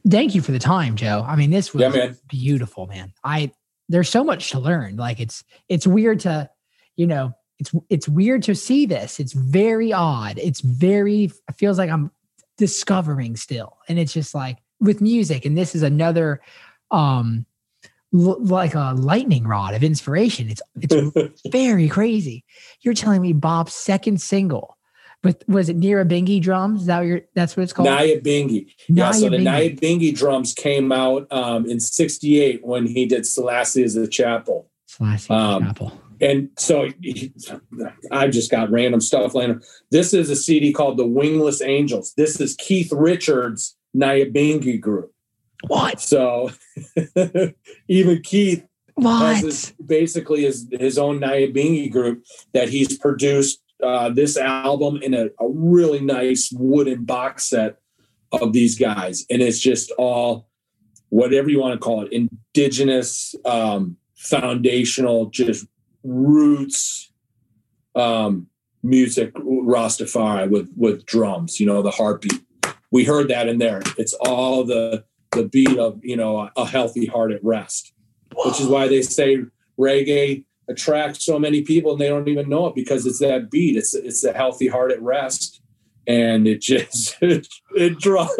thank 0.09 0.33
you 0.35 0.41
for 0.41 0.51
the 0.51 0.59
time, 0.59 0.95
Joe. 0.95 1.23
I 1.27 1.35
mean, 1.35 1.51
this 1.51 1.71
was 1.73 1.81
Yeah, 1.83 1.89
man. 1.89 2.17
beautiful, 2.27 2.87
man. 2.87 3.13
I 3.23 3.51
there's 3.89 4.09
so 4.09 4.23
much 4.23 4.49
to 4.51 4.59
learn. 4.59 4.97
Like 4.97 5.19
it's 5.19 5.43
it's 5.69 5.85
weird 5.87 6.19
to, 6.21 6.49
you 6.97 7.07
know, 7.07 7.33
it's 7.59 7.71
it's 7.89 8.07
weird 8.09 8.43
to 8.43 8.55
see 8.55 8.85
this. 8.85 9.19
It's 9.19 9.33
very 9.33 9.93
odd. 9.93 10.37
It's 10.39 10.61
very 10.61 11.25
it 11.25 11.55
feels 11.57 11.77
like 11.77 11.89
I'm 11.89 12.11
discovering 12.57 13.35
still. 13.37 13.77
And 13.87 13.97
it's 13.99 14.11
just 14.13 14.33
like 14.35 14.57
with 14.79 14.99
music 15.01 15.45
and 15.45 15.57
this 15.57 15.73
is 15.75 15.83
another 15.83 16.41
um 16.91 17.45
l- 18.13 18.43
like 18.43 18.75
a 18.75 18.93
lightning 18.97 19.45
rod 19.45 19.73
of 19.73 19.83
inspiration. 19.83 20.49
It's 20.49 20.61
it's 20.81 21.41
very 21.51 21.87
crazy. 21.89 22.43
You're 22.81 22.93
telling 22.93 23.21
me 23.21 23.33
Bob's 23.33 23.73
second 23.73 24.21
single 24.21 24.77
with 25.23 25.43
was 25.47 25.69
it 25.69 25.79
Nira 25.79 26.07
Bingy 26.07 26.41
drums? 26.41 26.81
Is 26.81 26.87
that 26.87 26.99
what 26.99 27.07
you're, 27.07 27.21
that's 27.33 27.57
what 27.57 27.63
it's 27.63 27.73
called? 27.73 27.89
Naya 27.89 28.19
Bingy. 28.21 28.67
Yeah, 28.87 29.11
so 29.11 29.29
the 29.29 29.37
Bingy. 29.37 29.79
Nyabingi 29.79 30.15
drums 30.15 30.53
came 30.53 30.91
out 30.91 31.27
um, 31.31 31.65
in 31.69 31.79
'68 31.79 32.65
when 32.65 32.85
he 32.87 33.05
did 33.05 33.25
Selassie 33.25 33.83
as 33.83 33.95
the 33.95 34.07
Chapel. 34.07 34.69
Slicey 34.89 35.31
Um, 35.31 35.63
Chapel. 35.65 36.01
And 36.19 36.49
so 36.57 36.89
I 38.11 38.27
just 38.27 38.49
got 38.49 38.71
random 38.71 39.01
stuff 39.01 39.35
laying. 39.35 39.61
This 39.91 40.13
is 40.13 40.29
a 40.29 40.35
CD 40.35 40.73
called 40.73 40.97
The 40.97 41.05
Wingless 41.05 41.61
Angels. 41.61 42.13
This 42.17 42.39
is 42.39 42.55
Keith 42.55 42.91
Richards' 42.91 43.75
Nyabingi 43.95 44.79
group. 44.79 45.13
What? 45.65 45.99
So 45.99 46.51
even 47.87 48.21
Keith 48.21 48.65
has 48.97 49.03
What? 49.03 49.43
his, 49.43 49.73
basically 49.83 50.43
his, 50.43 50.67
his 50.71 50.97
own 50.97 51.19
Nyabingi 51.19 51.91
group 51.91 52.23
that 52.53 52.69
he's 52.69 52.97
produced 52.97 53.61
uh, 53.83 54.09
this 54.09 54.37
album 54.37 54.97
in 55.01 55.13
a, 55.13 55.25
a 55.39 55.47
really 55.47 55.99
nice 55.99 56.51
wooden 56.51 57.05
box 57.05 57.45
set 57.45 57.77
of 58.31 58.53
these 58.53 58.77
guys. 58.77 59.25
And 59.29 59.41
it's 59.41 59.59
just 59.59 59.91
all, 59.97 60.47
whatever 61.09 61.49
you 61.49 61.59
want 61.59 61.73
to 61.73 61.79
call 61.79 62.03
it, 62.03 62.11
indigenous, 62.11 63.35
um, 63.45 63.97
foundational, 64.15 65.27
just 65.27 65.65
roots 66.03 67.11
um, 67.95 68.47
music, 68.83 69.33
Rastafari 69.35 70.49
with, 70.49 70.71
with 70.75 71.05
drums, 71.05 71.59
you 71.59 71.65
know, 71.65 71.81
the 71.81 71.91
heartbeat. 71.91 72.41
We 72.91 73.03
heard 73.03 73.27
that 73.29 73.47
in 73.47 73.57
there. 73.57 73.81
It's 73.97 74.13
all 74.13 74.63
the, 74.63 75.03
the 75.31 75.43
beat 75.43 75.77
of, 75.77 75.99
you 76.03 76.15
know, 76.15 76.49
a 76.55 76.65
healthy 76.65 77.05
heart 77.05 77.31
at 77.31 77.43
rest 77.43 77.93
which 78.45 78.59
is 78.59 78.67
why 78.67 78.87
they 78.87 79.01
say 79.01 79.43
reggae 79.79 80.43
attracts 80.69 81.25
so 81.25 81.39
many 81.39 81.61
people 81.61 81.93
and 81.93 82.01
they 82.01 82.09
don't 82.09 82.27
even 82.27 82.49
know 82.49 82.67
it 82.67 82.75
because 82.75 83.05
it's 83.05 83.19
that 83.19 83.49
beat. 83.49 83.77
It's 83.77 83.93
it's 83.95 84.23
a 84.23 84.33
healthy 84.33 84.67
heart 84.67 84.91
at 84.91 85.01
rest, 85.01 85.61
and 86.05 86.47
it 86.47 86.61
just 86.61 87.17
it, 87.21 87.47
it 87.75 87.99
draws 87.99 88.35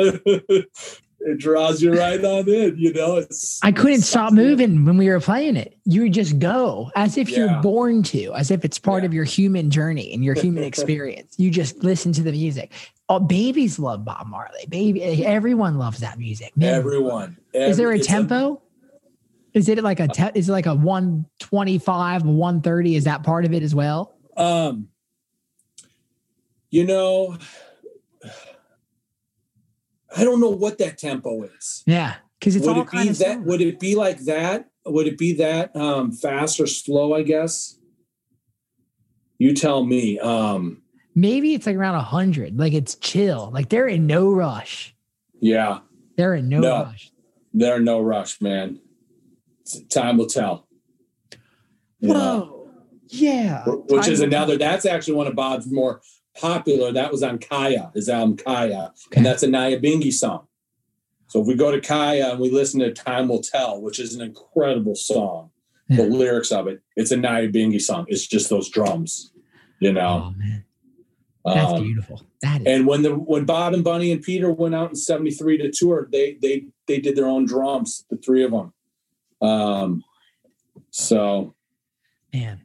it 1.19 1.39
draws 1.39 1.81
you 1.81 1.93
right 1.93 2.23
on 2.23 2.47
in. 2.47 2.77
You 2.77 2.93
know, 2.93 3.17
it's 3.17 3.59
I 3.63 3.71
couldn't 3.71 3.99
it's 3.99 4.07
stop 4.09 4.33
moving 4.33 4.85
when 4.85 4.97
we 4.97 5.09
were 5.09 5.19
playing 5.19 5.55
it. 5.57 5.77
You 5.85 6.03
would 6.03 6.13
just 6.13 6.39
go 6.39 6.91
as 6.95 7.17
if 7.17 7.29
you're 7.29 7.61
born 7.61 8.03
to, 8.03 8.33
as 8.33 8.51
if 8.51 8.63
it's 8.63 8.77
part 8.79 9.03
Yeah. 9.03 9.07
of 9.07 9.13
your 9.13 9.23
human 9.23 9.69
journey 9.71 10.13
and 10.13 10.23
your 10.23 10.35
human 10.35 10.63
experience. 10.71 11.35
You 11.37 11.49
just 11.51 11.83
listen 11.83 12.13
to 12.13 12.23
the 12.23 12.31
music. 12.31 12.71
Oh, 13.09 13.19
babies 13.19 13.79
love 13.79 14.03
Bob 14.05 14.27
Marley. 14.27 14.65
Baby, 14.69 15.25
everyone 15.25 15.77
loves 15.77 15.99
that 15.99 16.19
music. 16.19 16.55
Man, 16.57 16.73
Everyone. 16.75 17.37
is 17.53 17.77
there 17.77 17.89
a 17.91 17.95
Every- 17.95 18.03
tempo? 18.05 18.61
Is 19.53 19.69
it 19.69 19.81
like 19.83 19.99
a 19.99 20.07
te- 20.07 20.31
is 20.35 20.49
it 20.49 20.51
like 20.51 20.67
a 20.67 20.75
125, 20.75 22.23
130? 22.23 22.95
Is 22.95 23.05
that 23.05 23.23
part 23.23 23.43
of 23.45 23.53
it 23.53 23.63
as 23.63 23.73
well? 23.73 24.15
Um, 24.35 24.89
you 26.69 26.85
know, 26.85 27.37
I 30.15 30.23
don't 30.23 30.39
know 30.39 30.49
what 30.49 30.77
that 30.77 30.97
tempo 30.97 31.43
is. 31.43 31.83
Yeah. 31.85 32.15
Because 32.39 32.55
it's 32.55 32.65
would 32.67 32.77
all 32.77 32.83
it 32.83 32.91
be 32.91 33.07
that? 33.09 33.15
similar. 33.15 33.41
Would 33.47 33.61
it 33.61 33.79
be 33.79 33.95
like 33.95 34.19
that? 34.25 34.69
Would 34.85 35.07
it 35.07 35.17
be 35.17 35.33
that 35.33 35.75
um, 35.75 36.11
fast 36.11 36.59
or 36.59 36.67
slow? 36.67 37.13
I 37.13 37.23
guess. 37.23 37.77
You 39.39 39.53
tell 39.53 39.83
me. 39.85 40.19
Um, 40.19 40.81
maybe 41.15 41.53
it's 41.53 41.65
like 41.65 41.75
around 41.75 41.95
100. 41.95 42.57
Like 42.57 42.73
it's 42.73 42.95
chill. 42.95 43.51
Like 43.53 43.69
they're 43.69 43.87
in 43.87 44.07
no 44.07 44.31
rush. 44.31 44.95
yeah, 45.39 45.79
They're 46.15 46.35
in 46.35 46.47
no, 46.49 46.59
No. 46.59 46.83
rush. 46.83 47.11
they're 47.53 47.77
in 47.77 47.83
no 47.83 47.99
rush, 48.01 48.39
man. 48.41 48.79
Time 49.89 50.17
will 50.17 50.27
tell. 50.27 50.67
You 51.99 52.09
know? 52.09 52.39
Whoa. 52.39 52.69
Yeah. 53.09 53.63
which 53.65 54.03
Time 54.05 54.11
is 54.13 54.19
another 54.21 54.57
that's 54.57 54.85
actually 54.85 55.13
one 55.15 55.27
of 55.27 55.35
bob's 55.35 55.71
more 55.71 56.01
popular 56.39 56.91
that 56.91 57.11
was 57.11 57.23
on 57.23 57.37
kaya 57.39 57.91
his 57.93 58.07
album 58.09 58.37
kaya 58.37 58.93
Okay. 59.07 59.17
and 59.17 59.25
that's 59.25 59.43
a 59.43 59.47
nyabingi 59.47 60.11
song 60.13 60.47
so 61.27 61.41
if 61.41 61.47
we 61.47 61.55
go 61.55 61.71
to 61.71 61.81
kaya 61.81 62.31
and 62.31 62.39
we 62.39 62.49
listen 62.51 62.79
to 62.79 62.91
time 62.93 63.27
will 63.27 63.41
tell 63.41 63.81
which 63.81 63.99
is 63.99 64.15
an 64.15 64.21
incredible 64.21 64.95
song 64.95 65.49
Yeah. 65.89 65.97
the 65.97 66.03
lyrics 66.07 66.51
of 66.51 66.67
it 66.67 66.81
it's 66.95 67.11
a 67.11 67.17
nyabingi 67.17 67.81
song 67.81 68.05
it's 68.07 68.25
just 68.27 68.49
those 68.49 68.69
drums 68.69 69.31
you 69.79 69.91
know 69.93 70.31
Oh 70.33 70.33
man. 70.37 70.63
That's 71.45 71.71
Um, 71.73 71.83
beautiful. 71.83 72.21
That 72.41 72.61
is 72.61 72.67
and 72.67 72.85
when 72.85 73.01
the 73.03 73.11
when 73.15 73.45
bob 73.45 73.73
and 73.73 73.83
bunny 73.83 74.11
and 74.11 74.21
peter 74.21 74.51
went 74.51 74.75
out 74.75 74.89
in 74.89 74.95
73 74.95 75.57
to 75.59 75.71
tour 75.71 76.07
they 76.11 76.33
they 76.41 76.65
they 76.87 76.99
did 76.99 77.15
their 77.15 77.27
own 77.27 77.45
drums 77.45 78.05
the 78.09 78.17
three 78.17 78.43
of 78.43 78.51
them 78.51 78.73
um 79.41 80.03
so 80.91 81.53
man. 82.33 82.61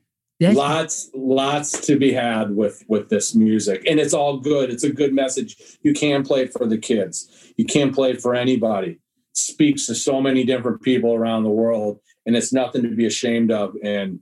Lots 0.50 1.10
lots 1.14 1.86
to 1.86 1.96
be 1.96 2.12
had 2.12 2.56
with 2.56 2.82
with 2.88 3.08
this 3.08 3.34
music. 3.34 3.84
And 3.88 4.00
it's 4.00 4.14
all 4.14 4.38
good. 4.38 4.70
It's 4.70 4.82
a 4.82 4.92
good 4.92 5.12
message. 5.12 5.56
You 5.82 5.92
can 5.92 6.24
play 6.24 6.42
it 6.42 6.52
for 6.52 6.66
the 6.66 6.78
kids. 6.78 7.52
You 7.56 7.64
can 7.64 7.92
play 7.94 8.10
it 8.10 8.20
for 8.20 8.34
anybody. 8.34 8.92
It 8.92 9.36
speaks 9.36 9.86
to 9.86 9.94
so 9.94 10.20
many 10.20 10.44
different 10.44 10.82
people 10.82 11.14
around 11.14 11.44
the 11.44 11.50
world 11.50 12.00
and 12.26 12.36
it's 12.36 12.52
nothing 12.52 12.82
to 12.82 12.88
be 12.88 13.06
ashamed 13.06 13.52
of. 13.52 13.74
And 13.84 14.20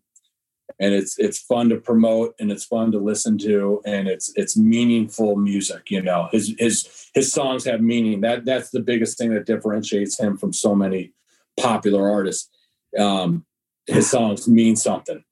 and 0.78 0.94
it's 0.94 1.18
it's 1.18 1.38
fun 1.38 1.70
to 1.70 1.76
promote 1.76 2.34
and 2.38 2.52
it's 2.52 2.64
fun 2.64 2.92
to 2.92 2.98
listen 2.98 3.38
to 3.38 3.80
and 3.86 4.06
it's 4.06 4.32
it's 4.36 4.56
meaningful 4.56 5.36
music 5.36 5.90
you 5.90 6.02
know. 6.02 6.28
His 6.32 6.54
his 6.58 7.08
his 7.14 7.32
songs 7.32 7.64
have 7.64 7.80
meaning. 7.80 8.20
That 8.20 8.44
that's 8.44 8.70
the 8.70 8.80
biggest 8.80 9.16
thing 9.16 9.32
that 9.34 9.46
differentiates 9.46 10.18
him 10.18 10.36
from 10.36 10.52
so 10.52 10.74
many 10.74 11.12
popular 11.58 12.10
artists. 12.10 12.50
Um 12.98 13.46
his 13.86 14.10
songs 14.10 14.46
mean 14.46 14.76
something 14.76 15.24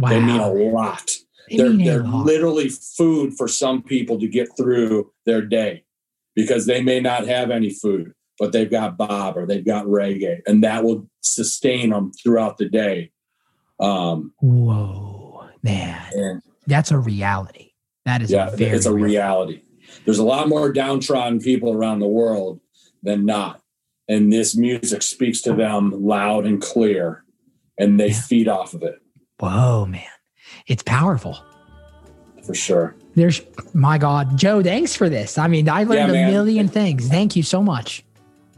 wow. 0.00 0.10
they 0.10 0.20
mean 0.20 0.40
a 0.40 0.50
lot. 0.52 1.10
They 1.48 1.56
They're, 1.56 1.72
they're 1.72 2.02
lot. 2.04 2.26
literally 2.26 2.68
food 2.68 3.34
for 3.34 3.48
some 3.48 3.82
people 3.82 4.18
to 4.20 4.28
get 4.28 4.48
through 4.56 5.12
their 5.26 5.42
day 5.42 5.84
because 6.36 6.66
they 6.66 6.80
may 6.82 7.00
not 7.00 7.26
have 7.26 7.50
any 7.50 7.70
food, 7.70 8.12
but 8.38 8.52
they've 8.52 8.70
got 8.70 8.96
Bob 8.96 9.36
or 9.36 9.46
they've 9.46 9.64
got 9.64 9.86
reggae, 9.86 10.40
and 10.46 10.62
that 10.64 10.84
will 10.84 11.08
sustain 11.22 11.90
them 11.90 12.12
throughout 12.12 12.56
the 12.58 12.68
day. 12.68 13.10
Um, 13.80 14.32
Whoa, 14.40 15.48
man. 15.62 16.00
and 16.12 16.42
That's 16.66 16.90
a 16.90 16.98
reality. 16.98 17.72
That 18.04 18.22
is 18.22 18.30
yeah, 18.30 18.50
a 18.50 18.56
it's 18.56 18.86
a 18.86 18.92
real- 18.94 19.04
reality. 19.04 19.62
There's 20.04 20.18
a 20.18 20.24
lot 20.24 20.48
more 20.48 20.72
downtrodden 20.72 21.40
people 21.40 21.72
around 21.72 21.98
the 21.98 22.06
world 22.08 22.60
than 23.02 23.24
not. 23.26 23.60
And 24.08 24.32
this 24.32 24.56
music 24.56 25.02
speaks 25.02 25.40
to 25.42 25.52
them 25.52 25.90
loud 26.04 26.46
and 26.46 26.60
clear, 26.62 27.24
and 27.78 27.98
they 27.98 28.08
Yeah. 28.08 28.20
feed 28.20 28.48
off 28.48 28.72
of 28.74 28.82
it 28.82 28.96
Whoa, 29.40 29.86
man. 29.86 30.02
It's 30.66 30.82
powerful. 30.82 31.38
for 32.46 32.54
sure. 32.54 32.94
There's 33.14 33.42
my 33.74 33.98
God. 33.98 34.36
Joe, 34.38 34.62
thanks 34.62 34.94
for 34.94 35.08
this. 35.08 35.36
I 35.38 35.46
mean, 35.48 35.68
I 35.68 35.82
learned 35.84 36.12
Yeah, 36.14 36.28
a 36.28 36.30
million 36.30 36.68
things. 36.68 37.08
Thank 37.08 37.36
you 37.36 37.42
so 37.42 37.62
much. 37.62 38.04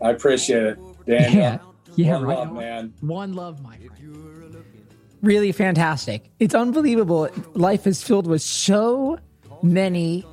I 0.01 0.11
appreciate 0.11 0.63
it, 0.63 0.79
Daniel. 1.07 1.33
Yeah. 1.35 1.59
Yeah, 1.95 2.13
One 2.15 2.25
right. 2.25 2.39
love, 2.39 2.49
on. 2.49 2.55
man. 2.57 2.95
One 3.01 3.33
love, 3.35 3.63
my 3.63 3.77
friend. 3.77 3.89
Really 5.21 5.53
fantastic. 5.53 6.31
It's 6.41 6.55
unbelievable. 6.55 7.29
Life 7.55 7.87
is 7.87 8.03
filled 8.03 8.27
with 8.27 8.43
so 8.43 9.19
many 9.63 10.25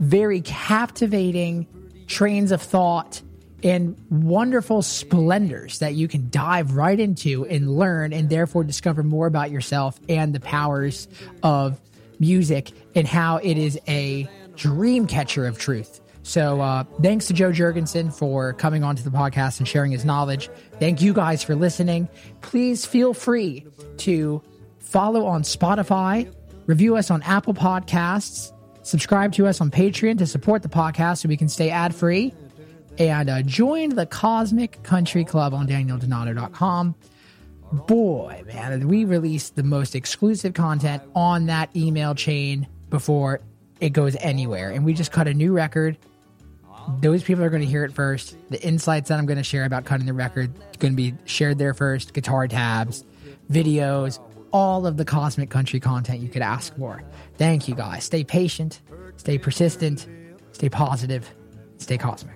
very 0.00 0.40
captivating 0.42 1.66
trains 2.06 2.52
of 2.52 2.62
thought 2.62 3.20
and 3.62 3.96
wonderful 4.10 4.82
splendors 4.82 5.78
that 5.78 5.94
you 5.94 6.08
can 6.08 6.28
dive 6.30 6.74
right 6.74 6.98
into 6.98 7.46
and 7.46 7.76
learn 7.76 8.12
and 8.12 8.28
therefore 8.28 8.64
discover 8.64 9.02
more 9.02 9.26
about 9.26 9.50
yourself 9.50 9.98
and 10.08 10.34
the 10.34 10.40
powers 10.40 11.08
of 11.42 11.80
music 12.18 12.72
and 12.94 13.06
how 13.06 13.38
it 13.38 13.56
is 13.58 13.78
a 13.88 14.28
dream 14.56 15.06
catcher 15.06 15.46
of 15.46 15.58
truth. 15.58 16.00
So, 16.22 16.60
uh, 16.60 16.84
thanks 17.02 17.26
to 17.26 17.34
Joe 17.34 17.52
Jurgensen 17.52 18.12
for 18.12 18.52
coming 18.52 18.82
onto 18.82 19.04
the 19.04 19.10
podcast 19.10 19.58
and 19.58 19.68
sharing 19.68 19.92
his 19.92 20.04
knowledge. 20.04 20.50
Thank 20.80 21.00
you 21.00 21.12
guys 21.12 21.44
for 21.44 21.54
listening. 21.54 22.08
Please 22.40 22.84
feel 22.84 23.14
free 23.14 23.64
to 23.98 24.42
follow 24.80 25.26
on 25.26 25.42
Spotify, 25.42 26.32
review 26.66 26.96
us 26.96 27.12
on 27.12 27.22
Apple 27.22 27.54
Podcasts, 27.54 28.52
subscribe 28.82 29.32
to 29.34 29.46
us 29.46 29.60
on 29.60 29.70
Patreon 29.70 30.18
to 30.18 30.26
support 30.26 30.62
the 30.62 30.68
podcast 30.68 31.18
so 31.18 31.28
we 31.28 31.36
can 31.36 31.48
stay 31.48 31.70
ad 31.70 31.94
free, 31.94 32.34
and 32.98 33.30
uh, 33.30 33.42
join 33.42 33.90
the 33.90 34.06
Cosmic 34.06 34.82
Country 34.82 35.24
Club 35.24 35.54
on 35.54 35.66
DanielDonato.com. 35.66 36.94
Boy, 37.72 38.42
man, 38.46 38.86
we 38.88 39.04
release 39.04 39.50
the 39.50 39.62
most 39.62 39.94
exclusive 39.94 40.54
content 40.54 41.02
on 41.14 41.46
that 41.46 41.74
email 41.76 42.14
chain 42.14 42.68
before 42.90 43.40
it 43.80 43.90
goes 43.90 44.16
anywhere. 44.16 44.70
And 44.70 44.84
we 44.84 44.94
just 44.94 45.12
cut 45.12 45.28
a 45.28 45.34
new 45.34 45.52
record. 45.52 45.96
Those 47.00 47.24
people 47.24 47.42
are 47.42 47.50
going 47.50 47.62
to 47.62 47.68
hear 47.68 47.84
it 47.84 47.92
first. 47.92 48.36
The 48.50 48.62
insights 48.62 49.08
that 49.08 49.18
I'm 49.18 49.26
going 49.26 49.38
to 49.38 49.44
share 49.44 49.64
about 49.64 49.84
cutting 49.84 50.06
the 50.06 50.12
record 50.12 50.52
going 50.78 50.92
to 50.92 50.96
be 50.96 51.14
shared 51.24 51.58
there 51.58 51.74
first. 51.74 52.14
Guitar 52.14 52.46
tabs, 52.46 53.04
videos, 53.50 54.20
all 54.52 54.86
of 54.86 54.96
the 54.96 55.04
Cosmic 55.04 55.50
Country 55.50 55.80
content 55.80 56.20
you 56.20 56.28
could 56.28 56.42
ask 56.42 56.76
for. 56.76 57.02
Thank 57.36 57.66
you 57.68 57.74
guys. 57.74 58.04
Stay 58.04 58.22
patient, 58.22 58.80
stay 59.16 59.36
persistent, 59.36 60.06
stay 60.52 60.68
positive, 60.68 61.28
stay 61.78 61.98
cosmic. 61.98 62.35